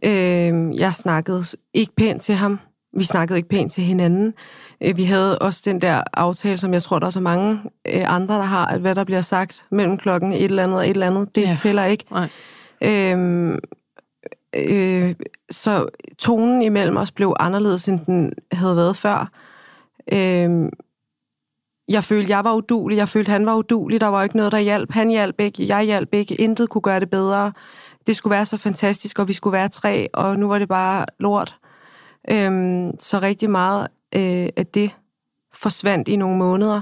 Øhm, 0.05 0.73
jeg 0.73 0.93
snakkede 0.93 1.43
ikke 1.73 1.95
pænt 1.95 2.21
til 2.21 2.36
ham. 2.36 2.59
Vi 2.97 3.03
snakkede 3.03 3.37
ikke 3.37 3.49
pænt 3.49 3.71
til 3.71 3.83
hinanden. 3.83 4.33
Øh, 4.83 4.97
vi 4.97 5.03
havde 5.03 5.39
også 5.39 5.61
den 5.65 5.81
der 5.81 6.03
aftale, 6.13 6.57
som 6.57 6.73
jeg 6.73 6.83
tror, 6.83 6.99
der 6.99 7.05
er 7.05 7.11
så 7.11 7.19
mange 7.19 7.59
øh, 7.87 8.13
andre, 8.15 8.35
der 8.35 8.41
har, 8.43 8.65
at 8.65 8.81
hvad 8.81 8.95
der 8.95 9.03
bliver 9.03 9.21
sagt 9.21 9.65
mellem 9.71 9.97
klokken 9.97 10.33
et 10.33 10.43
eller 10.43 10.63
andet 10.63 10.77
og 10.77 10.85
et 10.85 10.89
eller 10.89 11.07
andet, 11.07 11.35
det 11.35 11.41
Ja. 11.41 11.49
ja. 11.49 11.55
tæller 11.55 11.85
ikke. 11.85 12.05
Nej. 12.11 12.29
Øhm, 12.83 13.59
øh, 14.55 15.15
så 15.51 15.87
tonen 16.17 16.61
imellem 16.61 16.97
os 16.97 17.11
blev 17.11 17.33
anderledes, 17.39 17.87
end 17.87 17.99
den 18.05 18.33
havde 18.51 18.75
været 18.75 18.97
før. 18.97 19.31
Øhm, 20.13 20.69
jeg 21.89 22.03
følte, 22.03 22.29
jeg 22.31 22.43
var 22.43 22.53
udulig. 22.53 22.97
Jeg 22.97 23.07
følte, 23.09 23.31
han 23.31 23.45
var 23.45 23.55
udulig. 23.55 24.01
Der 24.01 24.07
var 24.07 24.23
ikke 24.23 24.37
noget, 24.37 24.51
der 24.51 24.57
hjalp. 24.59 24.91
Han 24.91 25.09
hjalp 25.09 25.39
ikke. 25.39 25.67
Jeg 25.67 25.83
hjalp 25.83 26.09
ikke. 26.13 26.35
Intet 26.35 26.69
kunne 26.69 26.81
gøre 26.81 26.99
det 26.99 27.09
bedre. 27.09 27.51
Det 28.07 28.15
skulle 28.15 28.31
være 28.31 28.45
så 28.45 28.57
fantastisk, 28.57 29.19
og 29.19 29.27
vi 29.27 29.33
skulle 29.33 29.53
være 29.53 29.69
tre, 29.69 30.07
og 30.13 30.39
nu 30.39 30.47
var 30.47 30.59
det 30.59 30.67
bare 30.67 31.05
lort. 31.19 31.57
Øhm, 32.32 32.99
så 32.99 33.19
rigtig 33.19 33.49
meget 33.49 33.88
øh, 34.15 34.49
af 34.57 34.65
det 34.74 34.97
forsvandt 35.53 36.07
i 36.07 36.15
nogle 36.15 36.38
måneder, 36.38 36.82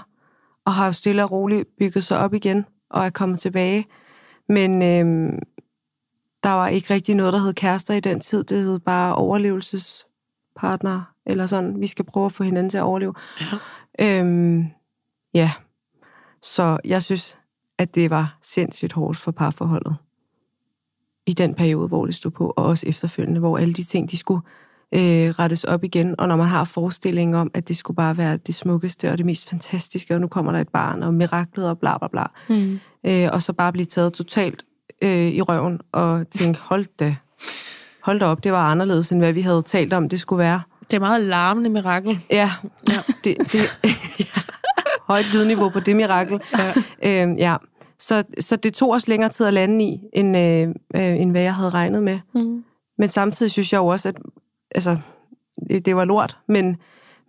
og 0.65 0.73
har 0.73 0.85
jo 0.85 0.91
stille 0.91 1.23
og 1.23 1.31
roligt 1.31 1.67
bygget 1.79 2.03
sig 2.03 2.19
op 2.19 2.33
igen, 2.33 2.65
og 2.89 3.05
er 3.05 3.09
kommet 3.09 3.39
tilbage. 3.39 3.87
Men 4.49 4.81
øhm, 4.81 5.39
der 6.43 6.49
var 6.49 6.67
ikke 6.67 6.93
rigtig 6.93 7.15
noget, 7.15 7.33
der 7.33 7.39
hed 7.39 7.53
kærester 7.53 7.93
i 7.93 7.99
den 7.99 8.19
tid. 8.19 8.43
Det 8.43 8.57
hed 8.57 8.79
bare 8.79 9.15
overlevelsespartner, 9.15 11.13
eller 11.25 11.45
sådan. 11.45 11.81
Vi 11.81 11.87
skal 11.87 12.05
prøve 12.05 12.25
at 12.25 12.31
få 12.31 12.43
hinanden 12.43 12.69
til 12.69 12.77
at 12.77 12.83
overleve. 12.83 13.13
Ja. 13.41 14.19
Øhm, 14.19 14.65
ja. 15.33 15.51
Så 16.41 16.77
jeg 16.85 17.03
synes, 17.03 17.39
at 17.77 17.95
det 17.95 18.09
var 18.09 18.37
sindssygt 18.41 18.93
hårdt 18.93 19.17
for 19.17 19.31
parforholdet. 19.31 19.95
I 21.27 21.33
den 21.33 21.55
periode, 21.55 21.87
hvor 21.87 22.05
det 22.05 22.15
stod 22.15 22.31
på, 22.31 22.53
og 22.57 22.65
også 22.65 22.87
efterfølgende, 22.87 23.39
hvor 23.39 23.57
alle 23.57 23.73
de 23.73 23.83
ting, 23.83 24.11
de 24.11 24.17
skulle 24.17 24.41
øh, 24.95 25.29
rettes 25.29 25.63
op 25.63 25.83
igen. 25.83 26.15
Og 26.17 26.27
når 26.27 26.35
man 26.35 26.47
har 26.47 26.63
forestillingen 26.63 27.35
om, 27.35 27.51
at 27.53 27.67
det 27.67 27.77
skulle 27.77 27.95
bare 27.95 28.17
være 28.17 28.37
det 28.37 28.55
smukkeste 28.55 29.11
og 29.11 29.17
det 29.17 29.25
mest 29.25 29.49
fantastiske, 29.49 30.15
og 30.15 30.21
nu 30.21 30.27
kommer 30.27 30.51
der 30.51 30.59
et 30.59 30.69
barn, 30.69 31.03
og 31.03 31.13
miraklet 31.13 31.69
og 31.69 31.79
bla 31.79 31.97
bla 31.97 32.07
bla. 32.07 32.23
Mm. 32.49 32.79
Øh, 33.05 33.29
og 33.33 33.41
så 33.41 33.53
bare 33.53 33.71
blive 33.71 33.85
taget 33.85 34.13
totalt 34.13 34.65
øh, 35.01 35.27
i 35.27 35.41
røven 35.41 35.79
og 35.91 36.29
tænke, 36.29 36.59
hold 36.59 36.85
da, 36.99 37.15
hold 38.03 38.19
da 38.19 38.25
op, 38.25 38.43
det 38.43 38.51
var 38.51 38.71
anderledes, 38.71 39.11
end 39.11 39.19
hvad 39.19 39.33
vi 39.33 39.41
havde 39.41 39.61
talt 39.61 39.93
om, 39.93 40.09
det 40.09 40.19
skulle 40.19 40.39
være. 40.39 40.61
Det 40.91 40.95
er 40.95 40.99
meget 40.99 41.21
larmende 41.21 41.69
mirakel. 41.69 42.19
Ja, 42.31 42.51
Ja. 42.89 42.99
det, 43.23 43.37
det, 43.37 43.77
højt 45.11 45.33
lydniveau 45.33 45.69
på 45.69 45.79
det 45.79 45.95
mirakel. 45.95 46.39
Ja. 47.03 47.25
Øh, 47.27 47.39
ja. 47.39 47.55
Så, 47.99 48.23
så 48.39 48.55
det 48.55 48.73
tog 48.73 48.91
os 48.91 49.07
længere 49.07 49.29
tid 49.29 49.45
at 49.45 49.53
lande 49.53 49.85
i, 49.85 49.99
end, 50.13 50.37
øh, 50.37 50.67
øh, 50.95 51.21
end 51.21 51.31
hvad 51.31 51.41
jeg 51.41 51.55
havde 51.55 51.69
regnet 51.69 52.03
med. 52.03 52.19
Mm. 52.35 52.63
Men 52.97 53.07
samtidig 53.07 53.51
synes 53.51 53.73
jeg 53.73 53.79
jo 53.79 53.87
også, 53.87 54.09
at 54.09 54.15
altså, 54.75 54.97
det, 55.85 55.95
var 55.95 56.05
lort, 56.05 56.37
men 56.47 56.77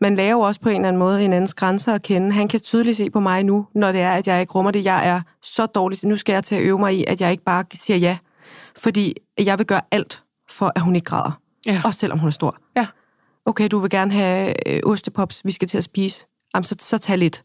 man 0.00 0.16
lærer 0.16 0.30
jo 0.30 0.40
også 0.40 0.60
på 0.60 0.68
en 0.68 0.74
eller 0.74 0.88
anden 0.88 0.98
måde 0.98 1.20
hinandens 1.20 1.54
grænser 1.54 1.94
at 1.94 2.02
kende. 2.02 2.32
Han 2.32 2.48
kan 2.48 2.60
tydeligt 2.60 2.96
se 2.96 3.10
på 3.10 3.20
mig 3.20 3.44
nu, 3.44 3.66
når 3.74 3.92
det 3.92 4.00
er, 4.00 4.12
at 4.12 4.26
jeg 4.26 4.40
ikke 4.40 4.52
rummer 4.52 4.70
det. 4.70 4.84
Jeg 4.84 5.08
er 5.08 5.20
så 5.42 5.66
dårlig, 5.66 5.98
så 5.98 6.08
nu 6.08 6.16
skal 6.16 6.32
jeg 6.32 6.44
til 6.44 6.54
at 6.54 6.62
øve 6.62 6.78
mig 6.78 6.94
i, 6.94 7.04
at 7.04 7.20
jeg 7.20 7.30
ikke 7.30 7.44
bare 7.44 7.64
siger 7.74 7.96
ja. 7.96 8.18
Fordi 8.76 9.14
jeg 9.38 9.58
vil 9.58 9.66
gøre 9.66 9.80
alt 9.90 10.22
for, 10.50 10.72
at 10.74 10.82
hun 10.82 10.94
ikke 10.96 11.04
græder. 11.04 11.40
Ja. 11.66 11.80
Også 11.84 11.98
selvom 11.98 12.18
hun 12.18 12.26
er 12.26 12.32
stor. 12.32 12.56
Ja. 12.76 12.86
Okay, 13.46 13.68
du 13.70 13.78
vil 13.78 13.90
gerne 13.90 14.12
have 14.12 14.68
øh, 14.68 14.80
ostepops, 14.86 15.44
vi 15.44 15.50
skal 15.50 15.68
til 15.68 15.78
at 15.78 15.84
spise. 15.84 16.26
Jamen, 16.54 16.64
så, 16.64 16.76
så 16.78 16.98
tag 16.98 17.18
lidt. 17.18 17.42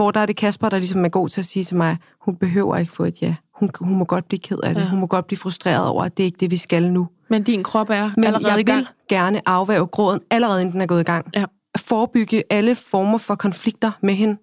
Hvor 0.00 0.10
der 0.10 0.20
er 0.20 0.26
det 0.26 0.36
Kasper, 0.36 0.68
der 0.68 0.78
ligesom 0.78 1.04
er 1.04 1.08
god 1.08 1.28
til 1.28 1.40
at 1.40 1.44
sige 1.44 1.64
til 1.64 1.76
mig, 1.76 1.96
hun 2.20 2.36
behøver 2.36 2.76
ikke 2.76 2.92
få 2.92 3.04
et 3.04 3.22
ja. 3.22 3.34
Hun, 3.54 3.70
hun 3.80 3.96
må 3.96 4.04
godt 4.04 4.28
blive 4.28 4.38
ked 4.38 4.58
af 4.62 4.74
det. 4.74 4.80
Ja. 4.80 4.88
Hun 4.88 5.00
må 5.00 5.06
godt 5.06 5.26
blive 5.26 5.38
frustreret 5.38 5.86
over, 5.86 6.04
at 6.04 6.16
det 6.16 6.22
er 6.22 6.24
ikke 6.24 6.36
det, 6.40 6.50
vi 6.50 6.56
skal 6.56 6.92
nu. 6.92 7.08
Men 7.30 7.42
din 7.42 7.62
krop 7.62 7.90
er 7.90 8.10
Men 8.16 8.24
allerede 8.24 8.50
jeg 8.50 8.60
i 8.60 8.62
gang. 8.62 8.86
gerne 9.08 9.48
afværge 9.48 9.86
gråden, 9.86 10.20
allerede 10.30 10.60
inden 10.60 10.72
den 10.72 10.80
er 10.80 10.86
gået 10.86 11.00
i 11.00 11.04
gang. 11.04 11.26
Ja. 11.34 11.44
Forebygge 11.78 12.42
alle 12.50 12.74
former 12.74 13.18
for 13.18 13.34
konflikter 13.34 13.90
med 14.02 14.14
hende. 14.14 14.36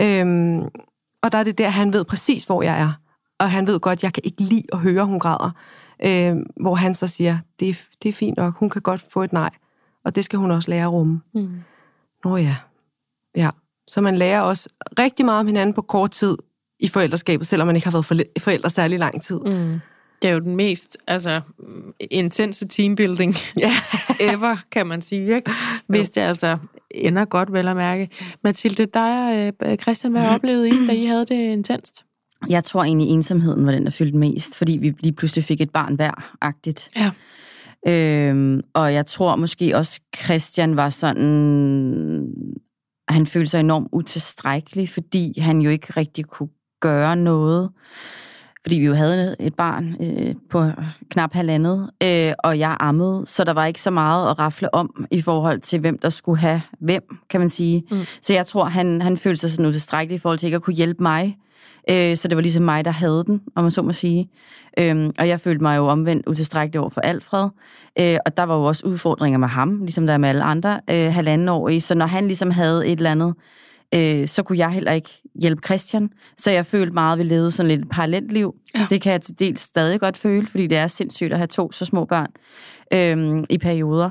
Øhm, 0.00 0.62
og 1.22 1.32
der 1.32 1.38
er 1.38 1.44
det 1.44 1.58
der, 1.58 1.68
han 1.68 1.92
ved 1.92 2.04
præcis, 2.04 2.44
hvor 2.44 2.62
jeg 2.62 2.80
er. 2.80 2.92
Og 3.40 3.50
han 3.50 3.66
ved 3.66 3.80
godt, 3.80 4.02
jeg 4.02 4.12
kan 4.12 4.22
ikke 4.26 4.42
lide 4.42 4.62
at 4.72 4.78
høre, 4.78 5.04
hun 5.04 5.20
græder. 5.20 5.50
Øhm, 6.06 6.46
hvor 6.60 6.74
han 6.74 6.94
så 6.94 7.06
siger, 7.06 7.38
det 7.60 7.68
er, 7.68 7.74
det 8.02 8.08
er 8.08 8.12
fint 8.12 8.36
nok, 8.36 8.54
hun 8.58 8.70
kan 8.70 8.82
godt 8.82 9.04
få 9.12 9.22
et 9.22 9.32
nej. 9.32 9.50
Og 10.04 10.14
det 10.14 10.24
skal 10.24 10.38
hun 10.38 10.50
også 10.50 10.70
lære 10.70 10.82
at 10.84 10.92
rumme. 10.92 11.20
Mm. 11.34 11.50
Nå 12.24 12.36
ja. 12.36 12.56
Ja. 13.36 13.50
Så 13.88 14.00
man 14.00 14.16
lærer 14.16 14.40
også 14.40 14.68
rigtig 14.98 15.24
meget 15.24 15.40
om 15.40 15.46
hinanden 15.46 15.74
på 15.74 15.82
kort 15.82 16.10
tid 16.10 16.36
i 16.80 16.88
forældreskabet, 16.88 17.46
selvom 17.46 17.66
man 17.66 17.76
ikke 17.76 17.86
har 17.86 17.92
været 17.92 18.26
forældre 18.38 18.70
særlig 18.70 18.98
lang 18.98 19.22
tid. 19.22 19.38
Mm. 19.38 19.80
Det 20.22 20.30
er 20.30 20.34
jo 20.34 20.40
den 20.40 20.56
mest 20.56 20.96
altså, 21.06 21.40
intense 22.10 22.68
teambuilding 22.68 23.34
Ja. 23.58 23.72
ever, 24.32 24.56
kan 24.70 24.86
man 24.86 25.02
sige. 25.02 25.36
Ikke? 25.36 25.50
Hvis 25.86 26.10
det 26.10 26.20
altså 26.20 26.58
ender 26.90 27.24
godt, 27.24 27.52
vel 27.52 27.68
at 27.68 27.76
mærke. 27.76 28.08
Mathilde, 28.44 28.86
dig 28.86 29.52
og 29.60 29.70
øh, 29.70 29.78
Christian, 29.78 30.12
hvad 30.12 30.28
oplevede 30.28 30.68
I, 30.68 30.86
da 30.86 30.92
I 30.92 31.04
havde 31.04 31.26
det 31.26 31.52
intenst? 31.52 32.04
Jeg 32.48 32.64
tror 32.64 32.84
egentlig, 32.84 33.08
ensomheden 33.08 33.66
var 33.66 33.72
den, 33.72 33.84
der 33.84 33.90
fyldte 33.90 34.18
mest, 34.18 34.56
fordi 34.56 34.78
vi 34.80 34.94
lige 35.00 35.12
pludselig 35.12 35.44
fik 35.44 35.60
et 35.60 35.70
barn 35.70 35.94
hver-agtigt. 35.94 36.88
Ja. 36.96 37.10
Øhm, 37.88 38.62
og 38.74 38.94
jeg 38.94 39.06
tror 39.06 39.36
måske 39.36 39.76
også, 39.76 40.00
Christian 40.24 40.76
var 40.76 40.90
sådan... 40.90 42.28
Han 43.08 43.26
følte 43.26 43.50
sig 43.50 43.60
enormt 43.60 43.88
utilstrækkelig, 43.92 44.88
fordi 44.88 45.40
han 45.40 45.60
jo 45.60 45.70
ikke 45.70 45.92
rigtig 45.96 46.24
kunne 46.24 46.48
gøre 46.80 47.16
noget. 47.16 47.70
Fordi 48.62 48.76
vi 48.76 48.86
jo 48.86 48.94
havde 48.94 49.36
et 49.40 49.54
barn 49.54 49.96
øh, 50.00 50.34
på 50.50 50.70
knap 51.10 51.34
halvandet, 51.34 51.90
øh, 52.02 52.32
og 52.38 52.58
jeg 52.58 52.76
ammede, 52.80 53.22
så 53.26 53.44
der 53.44 53.52
var 53.52 53.66
ikke 53.66 53.80
så 53.80 53.90
meget 53.90 54.30
at 54.30 54.38
rafle 54.38 54.74
om 54.74 55.06
i 55.10 55.20
forhold 55.22 55.60
til, 55.60 55.80
hvem 55.80 55.98
der 55.98 56.08
skulle 56.08 56.40
have 56.40 56.62
hvem, 56.80 57.02
kan 57.30 57.40
man 57.40 57.48
sige. 57.48 57.82
Mm. 57.90 57.98
Så 58.22 58.34
jeg 58.34 58.46
tror, 58.46 58.64
han, 58.64 59.02
han 59.02 59.18
følte 59.18 59.40
sig 59.40 59.50
sådan 59.50 59.66
utilstrækkelig 59.66 60.16
i 60.16 60.18
forhold 60.18 60.38
til 60.38 60.46
ikke 60.46 60.56
at 60.56 60.62
kunne 60.62 60.76
hjælpe 60.76 61.02
mig 61.02 61.36
Øh, 61.90 62.16
så 62.16 62.28
det 62.28 62.36
var 62.36 62.42
ligesom 62.42 62.62
mig, 62.64 62.84
der 62.84 62.90
havde 62.90 63.24
den, 63.26 63.40
om 63.56 63.64
man 63.64 63.70
så 63.70 63.82
må 63.82 63.92
sige. 63.92 64.30
Øhm, 64.78 65.12
og 65.18 65.28
jeg 65.28 65.40
følte 65.40 65.62
mig 65.62 65.76
jo 65.76 65.86
omvendt 65.86 66.26
utilstrækkelig 66.26 66.80
over 66.80 66.90
for 66.90 67.00
Alfred. 67.00 67.48
Øh, 68.00 68.18
og 68.26 68.36
der 68.36 68.42
var 68.42 68.56
jo 68.56 68.64
også 68.64 68.86
udfordringer 68.86 69.38
med 69.38 69.48
ham, 69.48 69.78
ligesom 69.80 70.06
der 70.06 70.14
er 70.14 70.18
med 70.18 70.28
alle 70.28 70.42
andre 70.42 70.80
øh, 70.90 71.12
halvanden 71.12 71.48
år 71.48 71.68
i. 71.68 71.80
Så 71.80 71.94
når 71.94 72.06
han 72.06 72.26
ligesom 72.26 72.50
havde 72.50 72.86
et 72.86 72.96
eller 72.96 73.10
andet, 73.10 73.34
øh, 73.94 74.28
så 74.28 74.42
kunne 74.42 74.58
jeg 74.58 74.70
heller 74.70 74.92
ikke 74.92 75.22
hjælpe 75.42 75.62
Christian. 75.64 76.10
Så 76.36 76.50
jeg 76.50 76.66
følte 76.66 76.92
meget, 76.92 77.12
at 77.12 77.18
vi 77.18 77.24
levede 77.24 77.50
sådan 77.50 77.68
lidt 77.68 77.80
et 77.80 77.88
parallelt 77.90 78.32
liv. 78.32 78.54
Ja. 78.74 78.86
Det 78.90 79.00
kan 79.00 79.12
jeg 79.12 79.22
til 79.22 79.38
dels 79.38 79.60
stadig 79.60 80.00
godt 80.00 80.16
føle, 80.16 80.46
fordi 80.46 80.66
det 80.66 80.78
er 80.78 80.86
sindssygt 80.86 81.32
at 81.32 81.38
have 81.38 81.46
to 81.46 81.72
så 81.72 81.84
små 81.84 82.04
børn 82.04 82.28
øh, 82.94 83.44
i 83.50 83.58
perioder. 83.58 84.10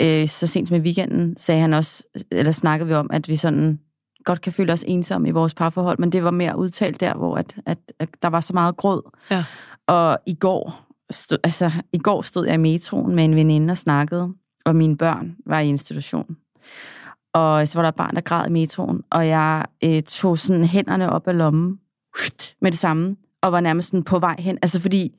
Øh, 0.00 0.28
så 0.28 0.46
sent 0.46 0.68
som 0.68 0.76
i 0.76 0.80
weekenden 0.80 1.36
sagde 1.36 1.60
han 1.60 1.74
også, 1.74 2.04
eller 2.30 2.52
snakkede 2.52 2.88
vi 2.88 2.94
om, 2.94 3.10
at 3.12 3.28
vi 3.28 3.36
sådan 3.36 3.78
godt 4.24 4.40
kan 4.40 4.52
føle 4.52 4.72
os 4.72 4.84
ensomme 4.86 5.28
i 5.28 5.30
vores 5.30 5.54
parforhold, 5.54 5.98
men 5.98 6.12
det 6.12 6.24
var 6.24 6.30
mere 6.30 6.58
udtalt 6.58 7.00
der, 7.00 7.14
hvor 7.14 7.36
at, 7.36 7.56
at, 7.66 7.78
at 7.98 8.08
der 8.22 8.28
var 8.28 8.40
så 8.40 8.52
meget 8.52 8.76
gråd. 8.76 9.10
Ja. 9.30 9.44
Og 9.86 10.18
i 10.26 10.34
går, 10.34 10.86
stod, 11.10 11.38
altså, 11.44 11.70
i 11.92 11.98
går 11.98 12.22
stod 12.22 12.46
jeg 12.46 12.54
i 12.54 12.58
metroen 12.58 13.14
med 13.14 13.24
en 13.24 13.36
veninde 13.36 13.72
og 13.72 13.78
snakkede, 13.78 14.32
og 14.64 14.76
mine 14.76 14.96
børn 14.96 15.36
var 15.46 15.60
i 15.60 15.68
institution. 15.68 16.36
Og 17.34 17.68
så 17.68 17.78
var 17.78 17.82
der 17.82 17.88
et 17.88 17.94
barn, 17.94 18.14
der 18.14 18.20
græd 18.20 18.46
i 18.48 18.52
metroen, 18.52 19.02
og 19.10 19.28
jeg 19.28 19.64
øh, 19.84 20.02
tog 20.02 20.38
sådan 20.38 20.64
hænderne 20.64 21.10
op 21.12 21.28
af 21.28 21.38
lommen 21.38 21.78
med 22.60 22.70
det 22.70 22.78
samme, 22.80 23.16
og 23.42 23.52
var 23.52 23.60
nærmest 23.60 23.88
sådan 23.88 24.04
på 24.04 24.18
vej 24.18 24.36
hen. 24.38 24.58
Altså 24.62 24.80
fordi, 24.80 25.12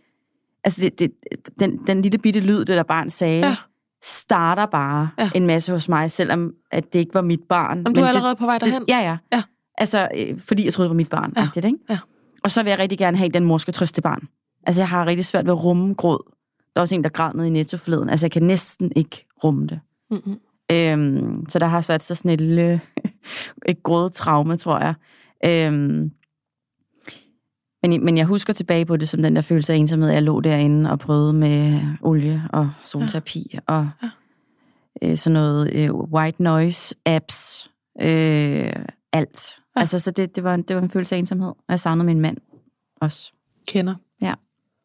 altså 0.64 0.82
det, 0.82 1.00
det, 1.00 1.12
den, 1.60 1.78
den 1.88 2.02
lille 2.02 2.18
bitte 2.18 2.40
lyd, 2.40 2.58
det 2.60 2.68
der 2.68 2.84
barn 2.84 3.10
sagde, 3.10 3.40
Ja. 3.48 3.56
starter 4.04 4.66
bare 4.66 5.10
Ja. 5.20 5.30
en 5.36 5.48
masse 5.48 5.72
hos 5.72 5.90
mig, 5.90 6.12
selvom 6.12 6.54
at 6.72 6.94
det 6.94 7.00
ikke 7.00 7.14
var 7.14 7.22
mit 7.22 7.42
barn. 7.50 7.88
Om 7.88 7.94
du 7.94 8.02
er 8.02 8.08
allerede 8.08 8.30
det, 8.30 8.38
på 8.38 8.46
vej 8.46 8.58
derhen? 8.58 8.82
Det, 8.82 8.90
ja, 8.90 9.00
ja. 9.00 9.18
Ja. 9.34 9.44
Altså, 9.78 10.08
øh, 10.18 10.40
fordi 10.40 10.66
jeg 10.66 10.74
troede, 10.74 10.86
det 10.86 10.90
var 10.90 10.96
mit 10.98 11.10
barn. 11.10 11.34
Ja. 11.38 11.48
Ja. 11.56 11.62
Ikke? 11.68 11.78
Ja. 11.90 12.00
Og 12.44 12.52
så 12.52 12.64
vil 12.64 12.70
jeg 12.70 12.80
rigtig 12.80 12.98
gerne 12.98 13.18
have, 13.18 13.28
at 13.28 13.34
den 13.34 13.44
mor 13.46 13.58
skal 13.58 13.74
trøste 13.74 13.96
det 13.96 14.04
barn. 14.04 14.28
Altså, 14.68 14.82
jeg 14.82 14.90
har 14.90 15.06
rigtig 15.06 15.26
svært 15.26 15.46
ved 15.46 15.52
at 15.54 15.64
rumme 15.64 15.94
gråd. 15.94 16.32
Der 16.74 16.80
er 16.80 16.82
også 16.82 16.96
en, 16.96 17.04
der 17.04 17.10
græd 17.10 17.34
ned 17.34 17.46
i 17.46 17.50
netto 17.50 17.78
forleden. 17.78 18.10
Altså, 18.10 18.26
jeg 18.26 18.32
kan 18.32 18.44
næsten 18.44 18.92
ikke 18.96 19.26
rumme 19.44 19.68
det. 19.68 19.80
Mm-hmm. 20.12 20.36
Øhm, 20.72 21.46
så 21.50 21.60
der 21.60 21.66
har 21.66 21.82
sat 21.82 22.04
sig 22.04 22.18
sådan 22.18 22.32
et 22.32 22.42
lille 22.42 22.82
et 23.66 23.84
grådet 23.84 24.14
traume, 24.14 24.58
tror 24.58 24.80
jeg. 24.80 24.94
Øhm, 25.46 26.12
men, 27.84 28.06
men 28.06 28.18
jeg 28.18 28.26
husker 28.26 28.54
tilbage 28.54 28.86
på 28.86 28.98
det 28.98 29.10
som 29.10 29.22
den 29.22 29.36
der 29.36 29.42
følelse 29.42 29.74
af 29.74 29.78
ensomhed. 29.78 30.10
Jeg 30.10 30.24
lå 30.24 30.42
derinde 30.42 30.92
og 30.92 31.00
prøvede 31.00 31.34
med 31.34 31.82
olie 32.02 32.44
og 32.54 32.72
solterapi 32.84 33.50
ja. 33.54 33.60
og 33.68 33.90
Ja. 34.04 34.10
øh, 35.12 35.18
sådan 35.18 35.34
noget 35.34 35.74
øh, 35.76 35.94
white 35.94 36.44
noise 36.44 36.96
apps. 37.06 37.72
Øh, 38.02 38.74
alt. 39.14 39.60
Ja. 39.76 39.80
Altså, 39.80 40.00
så 40.00 40.12
det, 40.12 40.36
det, 40.36 40.44
var, 40.44 40.56
det 40.56 40.76
var 40.76 40.82
en 40.82 40.90
følelse 40.90 41.16
af 41.16 41.20
ensomhed. 41.20 41.48
Og 41.48 41.66
jeg 41.70 41.80
savnede 41.80 42.06
min 42.06 42.22
mand 42.22 42.38
også. 43.02 43.34
Kender. 43.68 43.96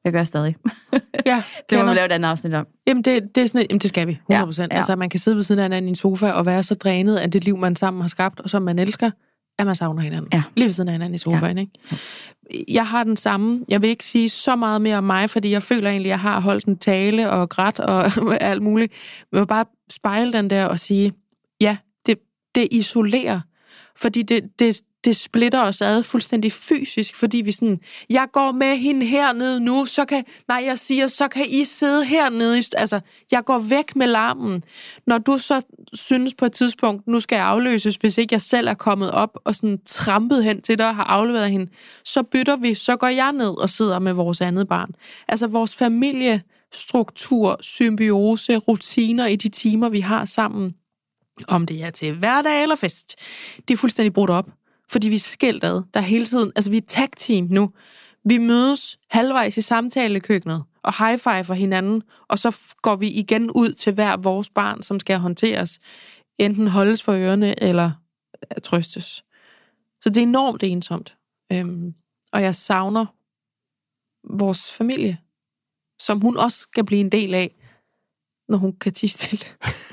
Jeg 0.09 0.13
gør 0.13 0.25
stadig. 0.25 0.57
Ja, 1.27 1.43
Det 1.71 1.79
må 1.79 1.85
vi 1.85 1.95
lave 1.95 2.07
et 2.07 2.13
andet 2.13 2.29
afsnit 2.29 2.55
om. 2.55 2.67
Jamen, 2.87 3.03
det, 3.05 3.35
det, 3.35 3.43
er 3.43 3.47
sådan, 3.47 3.61
et- 3.61 3.67
jamen, 3.71 3.81
det 3.81 3.89
skal 3.89 4.07
vi, 4.07 4.13
100%. 4.13 4.25
Ja, 4.31 4.35
Ja, 4.35 4.45
ja. 4.59 4.63
ja. 4.63 4.77
Altså, 4.77 4.97
man 4.97 5.09
kan 5.09 5.21
sidde 5.21 5.37
ved 5.37 5.43
siden 5.45 5.59
af 5.59 5.65
hinanden 5.65 5.89
i 5.89 5.91
en 5.91 5.97
sofa 5.97 6.31
og 6.31 6.47
være 6.47 6.63
så 6.63 6.75
drænet 6.75 7.17
af 7.17 7.31
det 7.31 7.45
liv, 7.45 7.57
man 7.59 7.77
sammen 7.77 8.01
har 8.01 8.09
skabt, 8.09 8.41
og 8.41 8.51
som 8.51 8.63
man 8.63 8.79
elsker, 8.79 9.11
at 9.59 9.67
man 9.67 9.75
savner 9.75 10.03
hinanden. 10.03 10.29
Ja. 10.33 10.43
Lige 10.57 10.67
ved 10.67 10.73
siden 10.73 10.89
af 10.89 10.93
hinanden 10.95 11.15
i 11.15 11.19
sofaen, 11.19 11.57
ja. 11.59 11.61
ikke? 11.61 12.65
Jeg 12.75 12.87
har 12.87 13.05
den 13.05 13.17
samme. 13.17 13.65
Jeg 13.69 13.83
vil 13.83 13.91
ikke 13.91 14.05
sige 14.05 14.29
så 14.29 14.57
meget 14.57 14.81
mere 14.83 14.99
om 14.99 15.05
mig, 15.05 15.31
fordi 15.31 15.51
jeg 15.51 15.63
føler 15.63 15.91
egentlig, 15.91 16.09
at 16.09 16.11
jeg 16.11 16.21
har 16.21 16.41
holdt 16.41 16.65
en 16.65 16.77
tale 16.79 17.31
og 17.31 17.49
grædt 17.49 17.79
og 17.81 18.05
alt 18.41 18.63
muligt. 18.63 18.93
Men 19.33 19.37
jeg 19.37 19.41
vil 19.41 19.47
bare 19.47 19.65
spejle 19.91 20.33
den 20.33 20.51
der 20.51 20.65
og 20.65 20.79
sige, 20.79 21.13
ja, 21.61 21.77
det, 22.07 22.19
det 22.55 22.69
isolerer. 22.71 23.41
Fordi 23.97 24.23
det, 24.23 24.45
det, 24.59 24.81
det 25.05 25.17
splitter 25.17 25.63
os 25.63 25.83
ad 25.83 26.03
fuldstændig 26.03 26.53
fysisk, 26.53 27.17
fordi 27.17 27.39
vi 27.39 27.53
sådan, 27.53 27.79
jeg 28.11 28.29
går 28.33 28.53
med 28.53 28.77
hende 28.77 29.07
hernede 29.07 29.61
nu, 29.61 29.85
så 29.85 30.05
kan, 30.05 30.25
nej, 30.49 30.63
jeg 30.67 30.79
siger, 30.79 31.07
så 31.09 31.29
kan 31.29 31.45
I 31.49 31.65
sidde 31.65 32.05
hernede. 32.05 32.63
Altså, 32.77 33.01
jeg 33.33 33.45
går 33.45 33.59
væk 33.59 33.97
med 33.97 34.07
larmen. 34.07 34.65
Når 35.07 35.19
du 35.19 35.39
så 35.39 35.63
synes 35.93 36.35
på 36.35 36.45
et 36.45 36.53
tidspunkt, 36.53 37.07
nu 37.07 37.21
skal 37.21 37.37
jeg 37.37 37.47
afløses, 37.47 37.97
hvis 37.97 38.19
ikke 38.19 38.35
jeg 38.35 38.43
selv 38.43 38.69
er 38.69 38.75
kommet 38.75 39.11
op 39.11 39.39
og 39.45 39.55
sådan 39.55 39.79
trampet 39.87 40.45
hen 40.45 40.61
til 40.61 40.79
dig 40.79 40.89
og 40.89 40.97
har 40.97 41.05
afleveret 41.05 41.51
hende, 41.51 41.71
så 42.05 42.23
bytter 42.23 42.57
vi, 42.57 42.75
så 42.75 42.97
går 42.97 43.09
jeg 43.09 43.33
ned 43.33 43.59
og 43.59 43.71
sidder 43.71 43.99
med 43.99 44.13
vores 44.13 44.41
andet 44.41 44.69
barn. 44.69 44.91
Altså, 45.29 45.47
vores 45.47 45.75
familiestruktur, 45.75 47.59
symbiose, 47.61 48.57
rutiner 48.57 49.27
i 49.27 49.37
de 49.37 49.49
timer, 49.49 49.89
vi 49.89 50.01
har 50.01 50.25
sammen, 50.25 50.75
om 51.49 51.67
det 51.67 51.83
er 51.83 51.91
til 51.91 52.15
hverdag 52.15 52.63
eller 52.63 52.77
fest, 52.77 53.17
det 53.69 53.75
er 53.75 53.79
fuldstændig 53.79 54.13
brudt 54.13 54.31
op. 54.31 54.58
Fordi 54.91 55.09
vi 55.09 55.14
er 55.14 55.18
skilt 55.18 55.64
ad. 55.64 55.82
Der 55.95 56.01
er 56.01 56.05
hele 56.05 56.26
tiden, 56.26 56.53
altså 56.57 56.70
vi 56.70 56.76
er 56.76 56.86
tag 56.89 57.09
team 57.16 57.47
nu. 57.51 57.72
Vi 58.24 58.39
mødes 58.39 58.99
halvvejs 59.11 59.57
i 59.57 59.62
samtalekøkkenet 59.62 60.64
og 60.82 61.07
high 61.07 61.18
five 61.18 61.45
for 61.45 61.55
hinanden, 61.55 62.03
og 62.28 62.39
så 62.39 62.74
går 62.82 62.97
vi 62.97 63.11
igen 63.11 63.51
ud 63.51 63.72
til 63.72 63.95
hver 63.95 64.16
vores 64.16 64.51
barn, 64.51 64.82
som 64.82 65.01
skal 65.01 65.18
håndteres. 65.18 65.78
Enten 66.39 66.68
holdes 66.68 67.03
for 67.03 67.12
ørerne 67.12 67.62
eller 67.62 67.91
øh, 68.43 68.62
trøstes. 68.62 69.24
Så 70.01 70.11
det 70.11 70.16
er 70.16 70.22
enormt 70.22 70.62
ensomt. 70.62 71.16
Øhm, 71.53 71.95
og 72.32 72.43
jeg 72.43 72.55
savner 72.55 73.07
vores 74.36 74.72
familie, 74.72 75.18
som 75.99 76.20
hun 76.20 76.36
også 76.36 76.59
skal 76.59 76.86
blive 76.86 77.01
en 77.01 77.12
del 77.12 77.34
af, 77.34 77.55
når 78.49 78.59
hun 78.59 78.76
kan 78.76 78.93
tisse 78.93 79.18
stille. 79.18 79.45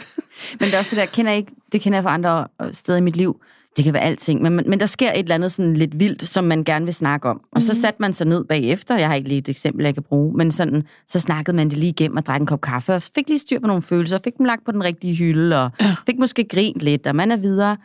Men 0.59 0.65
det 0.65 0.73
er 0.73 0.79
også 0.79 0.95
det 0.95 0.97
der, 0.97 1.13
kender 1.13 1.31
jeg 1.31 1.37
ikke, 1.37 1.51
det 1.71 1.81
kender 1.81 1.97
jeg 1.97 2.03
fra 2.03 2.13
andre 2.13 2.47
øh, 2.61 2.73
steder 2.73 2.97
i 2.97 3.01
mit 3.01 3.15
liv. 3.15 3.41
Det 3.77 3.83
kan 3.83 3.93
være 3.93 4.03
alting, 4.03 4.41
men, 4.41 4.55
men 4.55 4.79
der 4.79 4.85
sker 4.85 5.11
et 5.11 5.19
eller 5.19 5.35
andet 5.35 5.51
sådan 5.51 5.73
lidt 5.73 5.99
vildt, 5.99 6.21
som 6.21 6.43
man 6.43 6.63
gerne 6.63 6.85
vil 6.85 6.93
snakke 6.93 7.29
om. 7.29 7.35
Og 7.35 7.41
mm-hmm. 7.53 7.61
så 7.61 7.81
satte 7.81 8.01
man 8.01 8.13
sig 8.13 8.27
ned 8.27 8.43
bagefter, 8.43 8.97
jeg 8.97 9.07
har 9.07 9.15
ikke 9.15 9.29
lige 9.29 9.39
et 9.39 9.49
eksempel, 9.49 9.85
jeg 9.85 9.93
kan 9.93 10.03
bruge, 10.03 10.37
men 10.37 10.51
sådan, 10.51 10.83
så 11.07 11.19
snakkede 11.19 11.55
man 11.55 11.69
det 11.69 11.77
lige 11.77 11.89
igennem 11.89 12.17
og 12.17 12.25
drak 12.25 12.41
en 12.41 12.47
kop 12.47 12.61
kaffe, 12.61 12.93
og 12.93 13.01
fik 13.01 13.27
lige 13.27 13.39
styr 13.39 13.59
på 13.59 13.67
nogle 13.67 13.81
følelser, 13.81 14.19
fik 14.23 14.37
dem 14.37 14.45
lagt 14.45 14.65
på 14.65 14.71
den 14.71 14.83
rigtige 14.83 15.15
hylde, 15.15 15.63
og 15.63 15.71
ja. 15.81 15.95
fik 16.05 16.19
måske 16.19 16.43
grint 16.43 16.81
lidt, 16.81 17.07
og 17.07 17.15
man 17.15 17.31
er 17.31 17.37
videre. 17.37 17.77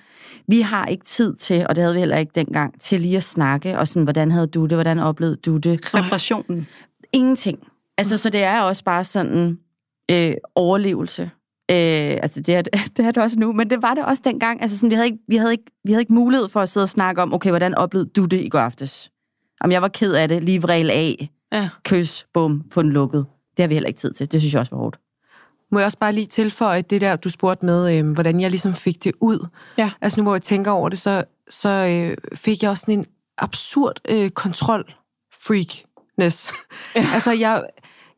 Vi 0.49 0.61
har 0.61 0.87
ikke 0.87 1.05
tid 1.05 1.35
til, 1.35 1.67
og 1.69 1.77
det 1.77 1.83
havde 1.83 1.95
vi 1.95 2.01
heller 2.01 2.17
ikke 2.17 2.33
dengang, 2.35 2.81
til 2.81 3.01
lige 3.01 3.17
at 3.17 3.23
snakke, 3.23 3.79
og 3.79 3.89
sådan, 3.89 4.05
hvordan 4.05 4.31
havde 4.31 4.47
du 4.47 4.67
det, 4.67 4.77
hvordan 4.77 4.99
oplevede 4.99 5.37
du 5.37 5.57
det? 5.57 5.95
Reparationen. 5.95 6.67
Ingenting. 7.13 7.59
Altså, 7.99 8.17
så 8.17 8.31
det 8.31 8.43
er 8.43 8.61
også 8.61 8.85
bare 8.85 9.05
sådan 9.05 9.59
øh, 10.11 10.35
overlevelse. 10.55 11.31
Øh, 11.71 12.19
altså, 12.23 12.41
det 12.41 12.55
er, 12.55 12.63
det 12.97 13.07
er 13.07 13.11
det 13.11 13.23
også 13.23 13.39
nu, 13.39 13.53
men 13.53 13.71
det 13.71 13.83
var 13.83 13.95
det 13.95 14.05
også 14.05 14.23
dengang. 14.25 14.63
Altså, 14.63 14.77
sådan, 14.77 14.91
vi, 14.91 14.95
havde 14.95 15.07
ikke, 15.07 15.19
vi, 15.29 15.37
havde 15.37 15.53
ikke, 15.53 15.65
vi 15.85 15.93
havde 15.93 16.03
ikke 16.03 16.15
mulighed 16.15 16.49
for 16.49 16.61
at 16.61 16.69
sidde 16.69 16.85
og 16.85 16.89
snakke 16.89 17.23
om, 17.23 17.35
okay, 17.35 17.51
hvordan 17.51 17.75
oplevede 17.75 18.11
du 18.17 18.25
det 18.25 18.41
i 18.41 18.49
går 18.49 18.59
aftes? 18.59 19.11
Om 19.61 19.73
jeg 19.73 19.83
var 19.83 19.89
ked 19.89 20.15
af 20.15 20.29
det, 20.29 20.45
lige 20.45 20.63
vrel 20.63 20.91
af, 20.91 21.31
Ja. 21.53 21.69
kys, 21.85 22.27
bum, 22.35 22.63
få 22.73 22.83
den 22.83 22.91
lukket. 22.91 23.27
Det 23.57 23.63
har 23.63 23.69
vi 23.69 23.75
heller 23.75 23.89
ikke 23.89 24.01
tid 24.01 24.13
til. 24.13 24.33
Det 24.33 24.41
synes 24.41 24.55
jeg 24.55 24.61
også 24.61 24.77
var 24.77 24.83
hårdt. 24.83 24.99
Må 25.73 25.79
jeg 25.79 25.87
også 25.87 25.99
bare 25.99 26.13
lige 26.13 26.27
tilføje 26.27 26.83
det 26.83 27.01
der, 27.01 27.17
du 27.17 27.29
spurgte 27.29 27.67
med, 27.67 27.99
øh, 27.99 28.13
hvordan 28.13 28.41
jeg 28.41 28.51
ligesom 28.51 28.75
fik 28.75 29.05
det 29.05 29.13
ud. 29.21 29.47
Ja. 29.79 29.91
Altså 30.01 30.21
nu, 30.21 30.23
hvor 30.23 30.35
jeg 30.35 30.43
tænker 30.43 30.71
over 30.71 30.89
det, 30.89 30.99
så, 30.99 31.25
så 31.51 31.69
øh, 31.69 32.17
fik 32.35 32.63
jeg 32.63 32.71
også 32.71 32.81
sådan 32.81 32.99
en 32.99 33.07
absurd 33.39 34.01
øh, 34.09 34.31
kontrol-freakness. 34.31 36.53
Ja. 36.97 37.07
altså, 37.15 37.33
jeg, 37.33 37.65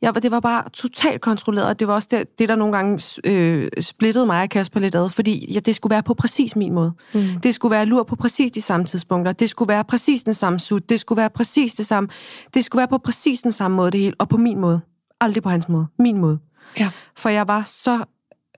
jeg, 0.02 0.22
det 0.22 0.30
var 0.30 0.40
bare 0.40 0.64
totalt 0.72 1.20
kontrolleret, 1.20 1.68
og 1.68 1.80
det 1.80 1.88
var 1.88 1.94
også 1.94 2.08
det, 2.10 2.38
det 2.38 2.48
der 2.48 2.56
nogle 2.56 2.76
gange 2.76 3.20
øh, 3.24 3.70
splittede 3.80 4.26
mig 4.26 4.42
og 4.42 4.48
Kasper 4.48 4.80
lidt 4.80 4.94
ad, 4.94 5.10
fordi 5.10 5.52
ja, 5.52 5.60
det 5.60 5.74
skulle 5.74 5.90
være 5.90 6.02
på 6.02 6.14
præcis 6.14 6.56
min 6.56 6.72
måde. 6.72 6.92
Mm. 7.14 7.40
Det 7.42 7.54
skulle 7.54 7.72
være 7.72 7.86
lur 7.86 8.02
på 8.02 8.16
præcis 8.16 8.50
de 8.50 8.62
samme 8.62 8.86
tidspunkter. 8.86 9.32
Det 9.32 9.50
skulle 9.50 9.68
være 9.68 9.84
præcis 9.84 10.22
den 10.22 10.34
samme 10.34 10.58
sut. 10.58 10.88
Det 10.88 11.00
skulle 11.00 11.16
være 11.16 11.30
præcis 11.30 11.74
det 11.74 11.86
samme. 11.86 12.08
Det 12.54 12.64
skulle 12.64 12.80
være 12.80 12.88
på 12.88 12.98
præcis 12.98 13.42
den 13.42 13.52
samme 13.52 13.76
måde, 13.76 13.90
det 13.90 14.00
hele, 14.00 14.14
og 14.18 14.28
på 14.28 14.36
min 14.36 14.58
måde. 14.58 14.80
Aldrig 15.20 15.42
på 15.42 15.48
hans 15.48 15.68
måde. 15.68 15.86
Min 15.98 16.18
måde. 16.18 16.38
Ja. 16.78 16.90
For 17.16 17.28
jeg 17.28 17.48
var 17.48 17.62
så 17.66 18.04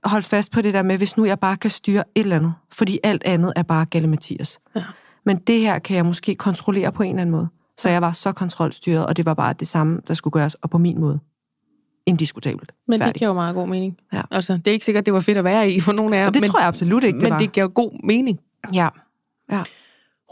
holdt 0.05 0.27
fast 0.27 0.53
på 0.53 0.63
det 0.63 0.75
der 0.75 0.83
med, 0.83 0.97
hvis 0.99 1.17
nu 1.17 1.25
jeg 1.25 1.39
bare 1.39 1.57
kan 1.57 1.71
styre 1.71 2.05
et 2.15 2.21
eller 2.21 2.37
andet, 2.37 2.55
fordi 2.73 2.99
alt 3.03 3.25
andet 3.25 3.53
er 3.57 3.63
bare 3.63 3.85
Galle 3.85 4.09
Mathias. 4.09 4.59
Ja. 4.77 4.83
Men 5.27 5.37
det 5.37 5.61
her 5.61 5.79
kan 5.79 5.97
jeg 5.97 6.07
måske 6.07 6.35
kontrollere 6.35 6.93
på 6.93 7.03
en 7.03 7.11
eller 7.11 7.21
anden 7.21 7.37
måde. 7.37 7.49
Så 7.79 7.89
jeg 7.89 8.03
var 8.03 8.13
så 8.13 8.33
kontrolstyret, 8.33 9.07
og 9.07 9.17
det 9.17 9.27
var 9.27 9.35
bare 9.35 9.53
det 9.53 9.69
samme, 9.69 10.01
der 10.09 10.15
skulle 10.15 10.33
gøres, 10.33 10.55
og 10.55 10.71
på 10.71 10.79
min 10.79 11.01
måde. 11.01 11.21
Indiskutabelt. 12.07 12.73
Men 12.89 12.99
Færdig. 12.99 13.15
det 13.15 13.19
giver 13.19 13.29
jo 13.29 13.35
meget 13.35 13.55
god 13.55 13.69
mening. 13.69 13.97
Ja. 14.13 14.23
Altså, 14.31 14.53
det 14.53 14.67
er 14.67 14.73
ikke 14.73 14.85
sikkert, 14.85 15.07
det 15.07 15.15
var 15.15 15.21
fedt 15.21 15.39
at 15.39 15.45
være 15.45 15.71
i 15.71 15.81
for 15.81 15.93
nogen 15.93 16.15
af 16.15 16.19
jer. 16.19 16.27
Og 16.27 16.35
det 16.35 16.41
men, 16.41 16.51
tror 16.51 16.59
jeg 16.61 16.69
absolut 16.69 17.05
ikke, 17.05 17.17
det 17.17 17.23
men 17.23 17.33
var. 17.33 17.39
det 17.39 17.53
giver 17.53 17.69
god 17.69 18.07
mening. 18.07 18.41
Ja. 18.75 18.89
ja. 19.53 19.63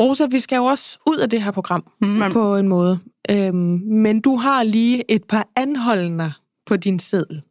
Rosa, 0.00 0.26
vi 0.30 0.38
skal 0.38 0.56
jo 0.56 0.64
også 0.64 0.98
ud 1.10 1.16
af 1.16 1.30
det 1.30 1.42
her 1.42 1.50
program 1.50 1.84
Mm, 2.00 2.22
på 2.32 2.56
en 2.56 2.68
måde. 2.68 2.98
Øhm, 3.30 3.80
men 3.84 4.20
du 4.20 4.36
har 4.36 4.62
lige 4.62 5.10
et 5.10 5.24
par 5.24 5.48
anholdender 5.56 6.30
på 6.66 6.76
din 6.76 6.98
seddel. 6.98 7.42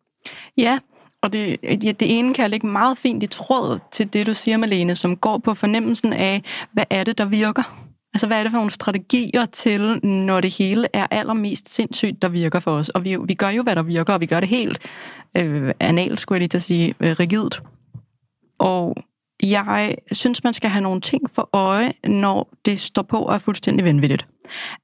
Ja, 0.58 0.80
og 1.22 1.34
det, 1.34 1.58
ja, 1.64 1.92
det 1.92 2.20
ene 2.20 2.34
kan 2.34 2.42
jeg 2.42 2.50
lægge 2.50 2.68
meget 2.68 2.98
fint 2.98 3.24
i 3.24 3.28
tråd 3.28 3.80
til 3.92 4.14
det, 4.14 4.28
du 4.28 4.34
siger, 4.34 4.58
Malene, 4.58 4.96
som 4.96 5.18
går 5.18 5.38
på 5.38 5.54
fornemmelsen 5.54 6.14
af, 6.14 6.44
hvad 6.74 6.84
er 6.90 7.04
det, 7.04 7.18
der 7.18 7.26
virker? 7.26 7.88
Altså, 8.14 8.28
hvad 8.28 8.40
er 8.40 8.44
det 8.44 8.52
for 8.52 8.58
nogle 8.58 8.72
strategier 8.72 9.46
til, 9.46 10.06
når 10.06 10.42
det 10.42 10.58
hele 10.58 10.88
er 10.94 11.08
allermest 11.12 11.74
sindssygt, 11.74 12.22
der 12.22 12.28
virker 12.28 12.60
for 12.60 12.72
os? 12.72 12.90
Og 12.90 13.04
vi, 13.04 13.18
vi 13.26 13.34
gør 13.34 13.50
jo, 13.50 13.64
hvad 13.64 13.76
der 13.76 13.84
virker, 13.84 14.14
og 14.14 14.22
vi 14.22 14.26
gør 14.26 14.40
det 14.40 14.50
helt 14.50 14.80
øh, 15.38 15.74
analt, 15.80 16.20
skulle 16.20 16.36
jeg 16.36 16.40
lige 16.40 16.50
til 16.50 16.58
at 16.58 16.62
sige, 16.62 16.96
øh, 17.00 17.16
rigidt. 17.20 17.64
Og 18.60 18.96
jeg 19.44 19.96
synes, 20.12 20.44
man 20.44 20.54
skal 20.54 20.70
have 20.70 20.82
nogle 20.82 21.02
ting 21.02 21.22
for 21.34 21.50
øje, 21.54 21.94
når 22.04 22.50
det 22.66 22.80
står 22.80 23.02
på 23.02 23.18
og 23.18 23.34
er 23.34 23.38
fuldstændig 23.38 23.86
vanvittigt. 23.86 24.28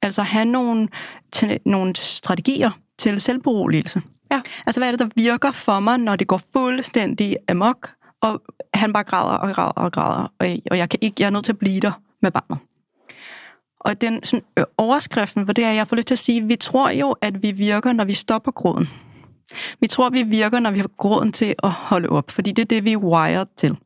Altså 0.02 0.22
have 0.22 0.46
nogle, 0.46 0.88
til, 1.32 1.60
nogle 1.66 1.96
strategier 1.96 2.72
til 2.98 3.22
selvberoligelse. 3.22 4.02
Ja. 4.32 4.42
Altså, 4.66 4.80
hvad 4.80 4.88
er 4.88 4.92
det, 4.92 5.00
der 5.00 5.10
virker 5.16 5.52
for 5.52 5.80
mig, 5.80 5.98
når 5.98 6.16
det 6.16 6.28
går 6.28 6.42
fuldstændig 6.54 7.38
amok, 7.50 7.90
og 8.22 8.42
han 8.74 8.94
bare 8.94 9.04
græder 9.04 9.38
og 9.38 9.56
græder 9.56 9.72
og 9.72 9.92
græder, 9.92 10.32
og, 10.40 10.48
og 10.72 10.78
jeg, 10.78 10.90
kan 10.90 11.00
ikke, 11.02 11.16
jeg 11.20 11.26
er 11.26 11.30
nødt 11.30 11.46
til 11.46 11.52
at 11.52 11.60
blive 11.60 11.80
der 11.80 12.02
med 12.22 12.32
barnet. 12.32 12.58
Og 13.88 14.02
den 14.02 14.24
sådan, 14.24 14.46
øh, 14.58 14.66
overskriften 14.78 15.46
for 15.46 15.54
det 15.54 15.64
er, 15.64 15.72
jeg 15.72 15.88
får 15.88 15.96
lyst 15.96 16.08
til 16.08 16.16
at 16.16 16.20
sige, 16.20 16.44
vi 16.44 16.56
tror 16.56 16.90
jo, 16.90 17.16
at 17.22 17.44
vi 17.44 17.52
virker, 17.52 17.94
når 17.94 18.06
vi 18.06 18.14
stopper 18.14 18.52
gråden. 18.52 18.90
Vi 19.80 19.88
tror, 19.88 20.10
vi 20.10 20.24
virker, 20.24 20.60
når 20.60 20.72
vi 20.72 20.80
har 20.80 20.90
gråden 20.98 21.32
til 21.32 21.56
at 21.64 21.70
holde 21.70 22.10
op, 22.10 22.32
fordi 22.32 22.52
det 22.52 22.62
er 22.62 22.66
det, 22.66 22.84
vi 22.84 22.92
er 22.92 22.98
wired 22.98 23.48
til. 23.58 23.78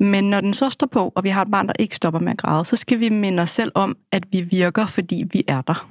Men 0.00 0.30
når 0.30 0.40
den 0.40 0.54
så 0.54 0.70
står 0.70 0.86
på, 0.86 1.12
og 1.14 1.24
vi 1.24 1.28
har 1.28 1.42
et 1.42 1.50
barn, 1.50 1.66
der 1.66 1.72
ikke 1.78 1.96
stopper 1.96 2.20
med 2.20 2.32
at 2.32 2.38
græde, 2.38 2.64
så 2.64 2.76
skal 2.76 3.00
vi 3.00 3.08
minde 3.08 3.42
os 3.42 3.50
selv 3.50 3.72
om, 3.74 3.96
at 4.12 4.24
vi 4.32 4.40
virker, 4.40 4.86
fordi 4.86 5.24
vi 5.32 5.44
er 5.48 5.60
der. 5.60 5.90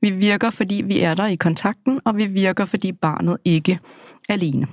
Vi 0.00 0.10
virker, 0.10 0.50
fordi 0.50 0.82
vi 0.84 1.00
er 1.00 1.14
der 1.14 1.26
i 1.26 1.36
kontakten, 1.36 2.00
og 2.04 2.16
vi 2.16 2.26
virker, 2.26 2.64
fordi 2.64 2.92
barnet 2.92 3.36
ikke 3.44 3.78
er 4.28 4.32
alene. 4.32 4.66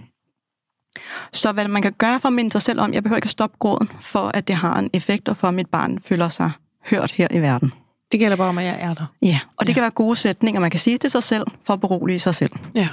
Så 1.34 1.52
hvad 1.52 1.68
man 1.68 1.82
kan 1.82 1.94
gøre 1.94 2.20
for 2.20 2.28
at 2.30 2.34
minde 2.34 2.52
sig 2.52 2.62
selv 2.62 2.80
om, 2.80 2.94
jeg 2.94 3.04
behøver 3.04 3.18
ikke 3.18 3.26
at 3.26 3.32
stoppe 3.32 3.58
gråden, 3.60 3.90
for 4.02 4.32
at 4.34 4.48
det 4.48 4.56
har 4.56 4.80
en 4.80 4.90
effekt, 4.94 5.30
og 5.30 5.38
for 5.38 5.48
at 5.48 5.54
mit 5.54 5.70
barn 5.70 6.00
føler 6.00 6.30
sig 6.30 6.52
hørt 6.90 7.12
her 7.12 7.28
i 7.32 7.40
verden. 7.40 7.72
Det 8.12 8.20
gælder 8.20 8.38
bare 8.38 8.50
om, 8.50 8.58
at 8.58 8.66
jeg 8.66 8.78
er 8.80 8.94
der. 8.94 9.06
Ja, 9.22 9.40
og 9.58 9.66
det 9.66 9.70
Ja. 9.70 9.74
kan 9.74 9.82
være 9.82 9.92
gode 9.92 10.16
sætninger, 10.16 10.62
man 10.62 10.72
kan 10.72 10.80
sige 10.80 10.98
til 10.98 11.10
sig 11.10 11.24
selv, 11.24 11.44
for 11.66 11.74
at 11.74 11.82
berolige 11.82 12.20
sig 12.20 12.36
selv. 12.36 12.52
Ja. 12.76 12.88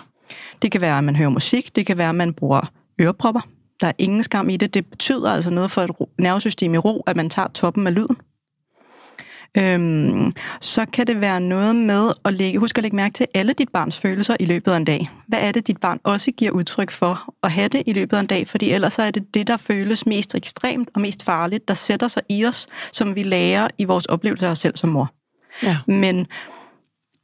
Det 0.63 0.73
kan 0.73 0.81
være, 0.81 0.99
at 0.99 1.05
man 1.05 1.17
hører 1.17 1.29
musik, 1.29 1.77
det 1.77 1.87
kan 1.87 1.99
være, 1.99 2.09
at 2.09 2.15
man 2.15 2.35
bruger 2.35 2.71
ørepropper. 3.01 3.41
Der 3.81 3.87
er 3.89 3.93
ingen 3.99 4.23
skam 4.23 4.49
i 4.49 4.57
det. 4.57 4.75
Det 4.75 4.87
betyder 4.87 5.33
altså 5.33 5.51
noget 5.51 5.71
for 5.71 5.83
et 5.83 5.91
nervesystem 6.19 6.75
i 6.75 6.79
ro, 6.79 7.03
at 7.07 7.17
man 7.17 7.31
tager 7.31 7.49
toppen 7.49 7.87
af 7.87 7.95
lyden. 7.95 8.17
Øhm, 9.59 10.33
så 10.61 10.87
kan 10.93 11.07
det 11.07 11.21
være 11.21 11.41
noget 11.41 11.77
med 11.77 12.13
at 12.25 12.35
lægge, 12.35 12.59
husk 12.59 12.79
at 12.79 12.83
lægge 12.83 12.97
mærke 12.97 13.13
til 13.13 13.27
alle 13.35 13.53
dit 13.53 13.69
barns 13.69 13.99
følelser 13.99 14.37
i 14.41 14.45
løbet 14.45 14.73
af 14.73 14.77
en 14.77 14.85
dag. 14.85 15.11
Hvad 15.27 15.39
er 15.41 15.53
det, 15.53 15.67
dit 15.67 15.77
barn 15.77 16.01
også 16.05 16.31
giver 16.31 16.51
udtryk 16.51 16.91
for 16.91 17.35
at 17.43 17.51
have 17.51 17.69
det 17.69 17.83
i 17.87 17.93
løbet 17.93 18.17
af 18.17 18.21
en 18.21 18.27
dag? 18.27 18.49
Fordi 18.49 18.71
ellers 18.71 18.93
så 18.93 19.03
er 19.03 19.11
det 19.11 19.35
det, 19.35 19.47
der 19.47 19.57
føles 19.57 20.07
mest 20.07 20.35
ekstremt 20.35 20.89
og 20.95 21.01
mest 21.01 21.25
farligt, 21.25 21.69
der 21.69 21.75
sætter 21.75 22.09
sig 22.09 22.23
i 22.29 22.45
os, 22.45 22.67
som 22.93 23.15
vi 23.15 23.23
lærer 23.23 23.69
i 23.79 23.85
vores 23.85 24.07
oplevelse 24.07 24.47
af 24.47 24.51
os 24.51 24.59
selv 24.59 24.77
som 24.77 24.91
mor. 24.91 25.13
Ja. 25.63 25.77
Men 25.87 26.27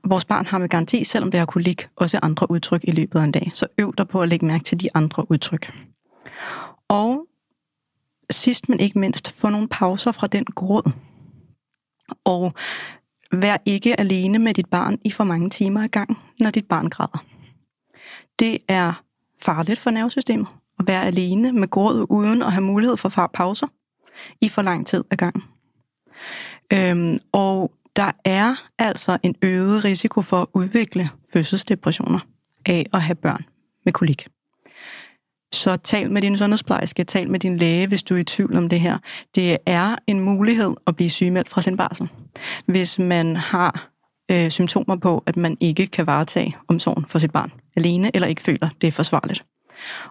vores 0.04 0.24
barn 0.24 0.46
har 0.46 0.58
med 0.58 0.68
garanti, 0.68 1.04
selvom 1.04 1.30
det 1.30 1.38
har 1.38 1.46
kolik, 1.46 1.88
også 1.96 2.18
andre 2.22 2.50
udtryk 2.50 2.80
i 2.84 2.90
løbet 2.90 3.18
af 3.18 3.24
en 3.24 3.32
dag. 3.32 3.50
Så 3.54 3.66
øv 3.78 3.94
dig 3.98 4.08
på 4.08 4.22
at 4.22 4.28
lægge 4.28 4.46
mærke 4.46 4.64
til 4.64 4.80
de 4.80 4.88
andre 4.94 5.30
udtryk. 5.30 5.72
Og 6.88 7.26
sidst 8.30 8.68
men 8.68 8.80
ikke 8.80 8.98
mindst, 8.98 9.34
få 9.36 9.48
nogle 9.48 9.68
pauser 9.68 10.12
fra 10.12 10.26
den 10.26 10.44
gråd. 10.44 10.92
Og 12.24 12.54
vær 13.32 13.56
ikke 13.66 14.00
alene 14.00 14.38
med 14.38 14.54
dit 14.54 14.68
barn 14.68 14.98
i 15.04 15.10
for 15.10 15.24
mange 15.24 15.50
timer 15.50 15.82
ad 15.82 15.88
gang, 15.88 16.18
når 16.40 16.50
dit 16.50 16.66
barn 16.66 16.90
græder. 16.90 17.24
Det 18.38 18.58
er 18.68 19.02
farligt 19.42 19.80
for 19.80 19.90
nervesystemet 19.90 20.46
at 20.78 20.86
være 20.86 21.06
alene 21.06 21.52
med 21.52 21.68
gråd 21.68 22.06
uden 22.10 22.42
at 22.42 22.52
have 22.52 22.64
mulighed 22.64 22.96
for 22.96 23.08
far- 23.08 23.30
pauser 23.34 23.66
i 24.40 24.48
for 24.48 24.62
lang 24.62 24.86
tid 24.86 25.04
ad 25.10 25.16
gangen. 25.16 25.42
Øhm, 26.72 27.18
og 27.32 27.72
der 27.96 28.12
er 28.24 28.54
altså 28.78 29.18
en 29.22 29.36
øget 29.42 29.84
risiko 29.84 30.22
for 30.22 30.42
at 30.42 30.46
udvikle 30.52 31.10
fødselsdepressioner 31.32 32.20
af 32.66 32.86
at 32.92 33.02
have 33.02 33.14
børn 33.14 33.44
med 33.84 33.92
kolik. 33.92 34.28
Så 35.52 35.76
tal 35.76 36.10
med 36.10 36.22
din 36.22 36.36
sundhedsplejerske, 36.36 37.04
tal 37.04 37.30
med 37.30 37.40
din 37.40 37.56
læge, 37.56 37.86
hvis 37.86 38.02
du 38.02 38.14
er 38.14 38.18
i 38.18 38.24
tvivl 38.24 38.56
om 38.56 38.68
det 38.68 38.80
her. 38.80 38.98
Det 39.34 39.56
er 39.66 39.96
en 40.06 40.20
mulighed 40.20 40.74
at 40.86 40.96
blive 40.96 41.10
sygemeldt 41.10 41.50
fra 41.50 41.62
sin 41.62 41.76
barsel, 41.76 42.08
hvis 42.66 42.98
man 42.98 43.36
har 43.36 43.88
øh, 44.30 44.50
symptomer 44.50 44.96
på, 44.96 45.22
at 45.26 45.36
man 45.36 45.56
ikke 45.60 45.86
kan 45.86 46.06
varetage 46.06 46.56
omsorgen 46.68 47.04
for 47.08 47.18
sit 47.18 47.32
barn 47.32 47.52
alene, 47.76 48.10
eller 48.14 48.28
ikke 48.28 48.42
føler, 48.42 48.68
det 48.80 48.86
er 48.86 48.92
forsvarligt. 48.92 49.44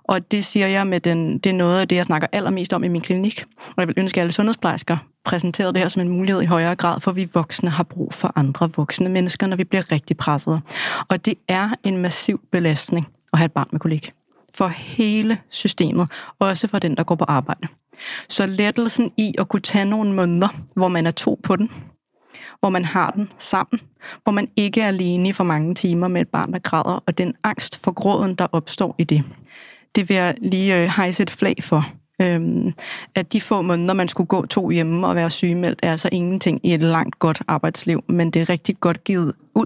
Og 0.03 0.31
det 0.31 0.45
siger 0.45 0.67
jeg 0.67 0.87
med 0.87 0.99
den, 0.99 1.37
det 1.37 1.49
er 1.49 1.53
noget 1.53 1.81
af 1.81 1.87
det, 1.87 1.95
jeg 1.95 2.05
snakker 2.05 2.27
allermest 2.31 2.73
om 2.73 2.83
i 2.83 2.87
min 2.87 3.01
klinik. 3.01 3.43
Og 3.57 3.73
jeg 3.77 3.87
vil 3.87 3.93
ønske, 3.97 4.17
at 4.17 4.21
alle 4.21 4.31
sundhedsplejersker 4.31 4.97
præsenterede 5.25 5.73
det 5.73 5.81
her 5.81 5.87
som 5.87 6.01
en 6.01 6.09
mulighed 6.09 6.41
i 6.41 6.45
højere 6.45 6.75
grad, 6.75 7.01
for 7.01 7.11
vi 7.11 7.29
voksne 7.33 7.69
har 7.69 7.83
brug 7.83 8.13
for 8.13 8.31
andre 8.35 8.71
voksne 8.75 9.09
mennesker, 9.09 9.47
når 9.47 9.57
vi 9.57 9.63
bliver 9.63 9.91
rigtig 9.91 10.17
presset. 10.17 10.61
Og 11.09 11.25
det 11.25 11.33
er 11.47 11.69
en 11.83 11.97
massiv 11.97 12.41
belastning 12.51 13.07
at 13.33 13.39
have 13.39 13.45
et 13.45 13.51
barn 13.51 13.67
med 13.71 13.79
kolik. 13.79 14.11
For 14.57 14.67
hele 14.67 15.37
systemet, 15.49 16.11
også 16.39 16.67
for 16.67 16.79
den, 16.79 16.97
der 16.97 17.03
går 17.03 17.15
på 17.15 17.25
arbejde. 17.27 17.67
Så 18.29 18.45
lettelsen 18.45 19.11
i 19.17 19.33
at 19.37 19.47
kunne 19.47 19.61
tage 19.61 19.85
nogle 19.85 20.13
måneder, 20.13 20.47
hvor 20.73 20.87
man 20.87 21.07
er 21.07 21.11
to 21.11 21.39
på 21.43 21.55
den, 21.55 21.71
hvor 22.59 22.69
man 22.69 22.85
har 22.85 23.11
den 23.11 23.31
sammen, 23.37 23.81
hvor 24.23 24.31
man 24.31 24.47
ikke 24.55 24.81
er 24.81 24.87
alene 24.87 25.29
i 25.29 25.33
for 25.33 25.43
mange 25.43 25.75
timer 25.75 26.07
med 26.07 26.21
et 26.21 26.27
barn, 26.27 26.53
der 26.53 26.59
græder, 26.59 27.03
og 27.05 27.17
den 27.17 27.33
angst 27.43 27.83
for 27.83 27.91
gråden, 27.91 28.35
der 28.35 28.47
opstår 28.51 28.95
i 28.97 29.03
det. 29.03 29.23
Det 29.95 30.09
vil 30.09 30.17
jeg 30.17 30.35
lige 30.41 30.83
øh, 30.83 30.89
hejse 30.95 31.23
et 31.23 31.29
flag 31.29 31.55
for. 31.61 31.83
Øhm, 32.21 32.73
at 33.15 33.33
de 33.33 33.41
få 33.41 33.61
måneder, 33.61 33.93
man 33.93 34.07
skulle 34.07 34.27
gå 34.27 34.45
to 34.45 34.69
hjemme 34.69 35.07
og 35.07 35.15
være 35.15 35.29
sygemeldt, 35.29 35.79
er 35.83 35.91
altså 35.91 36.09
ingenting 36.11 36.59
i 36.63 36.73
et 36.73 36.81
langt 36.81 37.19
godt 37.19 37.41
arbejdsliv, 37.47 38.03
men 38.07 38.31
det 38.31 38.41
er 38.41 38.49
rigtig 38.49 38.79
godt 38.79 39.03
givet 39.03 39.33
ud. 39.55 39.65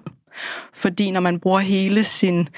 Fordi 0.74 1.12
når 1.12 1.22
man 1.22 1.40
bruger 1.40 1.60
hele 1.60 2.04
sin 2.04 2.50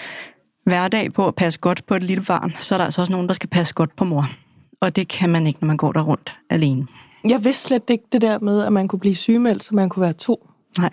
hverdag 0.63 1.13
på 1.13 1.27
at 1.27 1.35
passe 1.35 1.59
godt 1.59 1.85
på 1.85 1.95
et 1.95 2.03
lille 2.03 2.23
barn, 2.23 2.53
så 2.59 2.75
er 2.75 2.77
der 2.77 2.85
altså 2.85 3.01
også 3.01 3.11
nogen, 3.11 3.27
der 3.27 3.33
skal 3.33 3.49
passe 3.49 3.73
godt 3.73 3.95
på 3.95 4.05
mor. 4.05 4.29
Og 4.81 4.95
det 4.95 5.07
kan 5.07 5.29
man 5.29 5.47
ikke, 5.47 5.59
når 5.61 5.67
man 5.67 5.77
går 5.77 5.91
der 5.91 6.01
rundt 6.01 6.37
alene. 6.49 6.87
Jeg 7.29 7.43
vidste 7.43 7.67
slet 7.67 7.89
ikke 7.89 8.03
det 8.11 8.21
der 8.21 8.39
med, 8.39 8.63
at 8.65 8.73
man 8.73 8.87
kunne 8.87 8.99
blive 8.99 9.15
sygemeldt, 9.15 9.63
så 9.63 9.75
man 9.75 9.89
kunne 9.89 10.01
være 10.01 10.13
to. 10.13 10.49
Nej. 10.77 10.89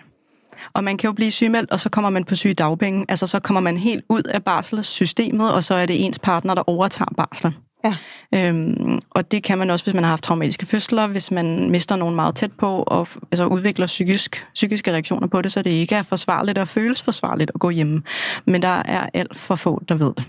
Og 0.73 0.83
man 0.83 0.97
kan 0.97 1.07
jo 1.07 1.13
blive 1.13 1.31
sygemeldt, 1.31 1.71
og 1.71 1.79
så 1.79 1.89
kommer 1.89 2.09
man 2.09 2.23
på 2.23 2.35
sygedagpenge. 2.35 3.05
Altså 3.09 3.27
så 3.27 3.39
kommer 3.39 3.61
man 3.61 3.77
helt 3.77 4.05
ud 4.09 4.23
af 4.23 4.43
barselssystemet, 4.43 5.53
og 5.53 5.63
så 5.63 5.73
er 5.73 5.85
det 5.85 6.05
ens 6.05 6.19
partner, 6.19 6.55
der 6.55 6.69
overtager 6.69 7.13
barslen. 7.17 7.53
Ja. 7.83 7.95
Øhm, 8.33 8.99
og 9.09 9.31
det 9.31 9.43
kan 9.43 9.57
man 9.57 9.69
også, 9.69 9.85
hvis 9.85 9.93
man 9.93 10.03
har 10.03 10.09
haft 10.09 10.23
traumatiske 10.23 10.65
fødsler, 10.65 11.07
hvis 11.07 11.31
man 11.31 11.69
mister 11.69 11.95
nogen 11.95 12.15
meget 12.15 12.35
tæt 12.35 12.51
på, 12.51 12.83
og 12.87 13.07
altså, 13.31 13.45
udvikler 13.45 13.85
psykisk, 13.85 14.45
psykiske 14.53 14.91
reaktioner 14.91 15.27
på 15.27 15.41
det, 15.41 15.51
så 15.51 15.61
det 15.61 15.71
ikke 15.71 15.95
er 15.95 16.03
forsvarligt 16.03 16.57
og 16.57 16.67
føles 16.67 17.01
forsvarligt 17.01 17.51
at 17.55 17.59
gå 17.59 17.69
hjemme. 17.69 18.01
Men 18.45 18.61
der 18.61 18.81
er 18.85 19.09
alt 19.13 19.37
for 19.37 19.55
få, 19.55 19.83
der 19.89 19.95
ved 19.95 20.13
det. 20.17 20.25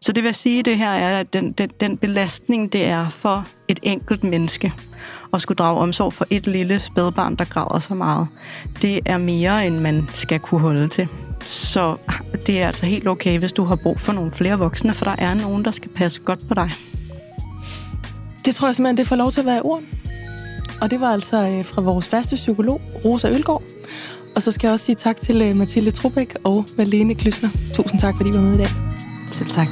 Så 0.00 0.12
det 0.12 0.24
vil 0.24 0.34
sige, 0.34 0.62
det 0.62 0.78
her 0.78 0.90
er, 0.90 1.20
at 1.20 1.32
den, 1.32 1.52
den, 1.52 1.70
den 1.80 1.96
belastning, 1.96 2.72
det 2.72 2.86
er 2.86 3.08
for 3.08 3.46
et 3.68 3.78
enkelt 3.82 4.24
menneske 4.24 4.72
at 5.34 5.42
skulle 5.42 5.56
drage 5.56 5.78
omsorg 5.78 6.12
for 6.12 6.26
et 6.30 6.46
lille 6.46 6.78
spædbarn, 6.78 7.36
der 7.36 7.44
græder 7.44 7.78
så 7.78 7.94
meget, 7.94 8.28
det 8.82 9.00
er 9.06 9.18
mere, 9.18 9.66
end 9.66 9.78
man 9.78 10.06
skal 10.08 10.40
kunne 10.40 10.60
holde 10.60 10.88
til. 10.88 11.08
Så 11.46 11.96
det 12.46 12.62
er 12.62 12.66
altså 12.66 12.86
helt 12.86 13.08
okay, 13.08 13.38
hvis 13.38 13.52
du 13.52 13.64
har 13.64 13.76
brug 13.76 14.00
for 14.00 14.12
nogle 14.12 14.32
flere 14.32 14.58
voksne, 14.58 14.94
for 14.94 15.04
der 15.04 15.16
er 15.18 15.34
nogen, 15.34 15.64
der 15.64 15.70
skal 15.70 15.90
passe 15.90 16.20
godt 16.20 16.48
på 16.48 16.54
dig. 16.54 16.70
Det 18.44 18.54
tror 18.54 18.68
jeg 18.68 18.74
simpelthen, 18.74 18.96
det 18.96 19.06
får 19.06 19.16
lov 19.16 19.30
til 19.30 19.40
at 19.40 19.46
være 19.46 19.62
ord. 19.62 19.82
Og 20.82 20.90
det 20.90 21.00
var 21.00 21.06
altså 21.12 21.48
øh, 21.48 21.64
fra 21.64 21.82
vores 21.82 22.08
faste 22.08 22.36
psykolog, 22.36 22.80
Rosa 23.04 23.28
Ølgaard. 23.30 23.62
Og 24.36 24.42
så 24.42 24.50
skal 24.50 24.66
jeg 24.68 24.72
også 24.72 24.84
sige 24.84 24.96
tak 24.96 25.16
til 25.16 25.42
øh, 25.42 25.56
Mathilde 25.56 25.90
Trubæk 25.90 26.34
og 26.44 26.64
Malene 26.78 27.14
Klysner. 27.14 27.50
Tusind 27.74 28.00
tak, 28.00 28.14
fordi 28.16 28.30
I 28.30 28.32
var 28.32 28.40
med 28.40 28.54
i 28.54 28.58
dag. 28.58 28.68
Selv 29.28 29.48
tak. 29.48 29.68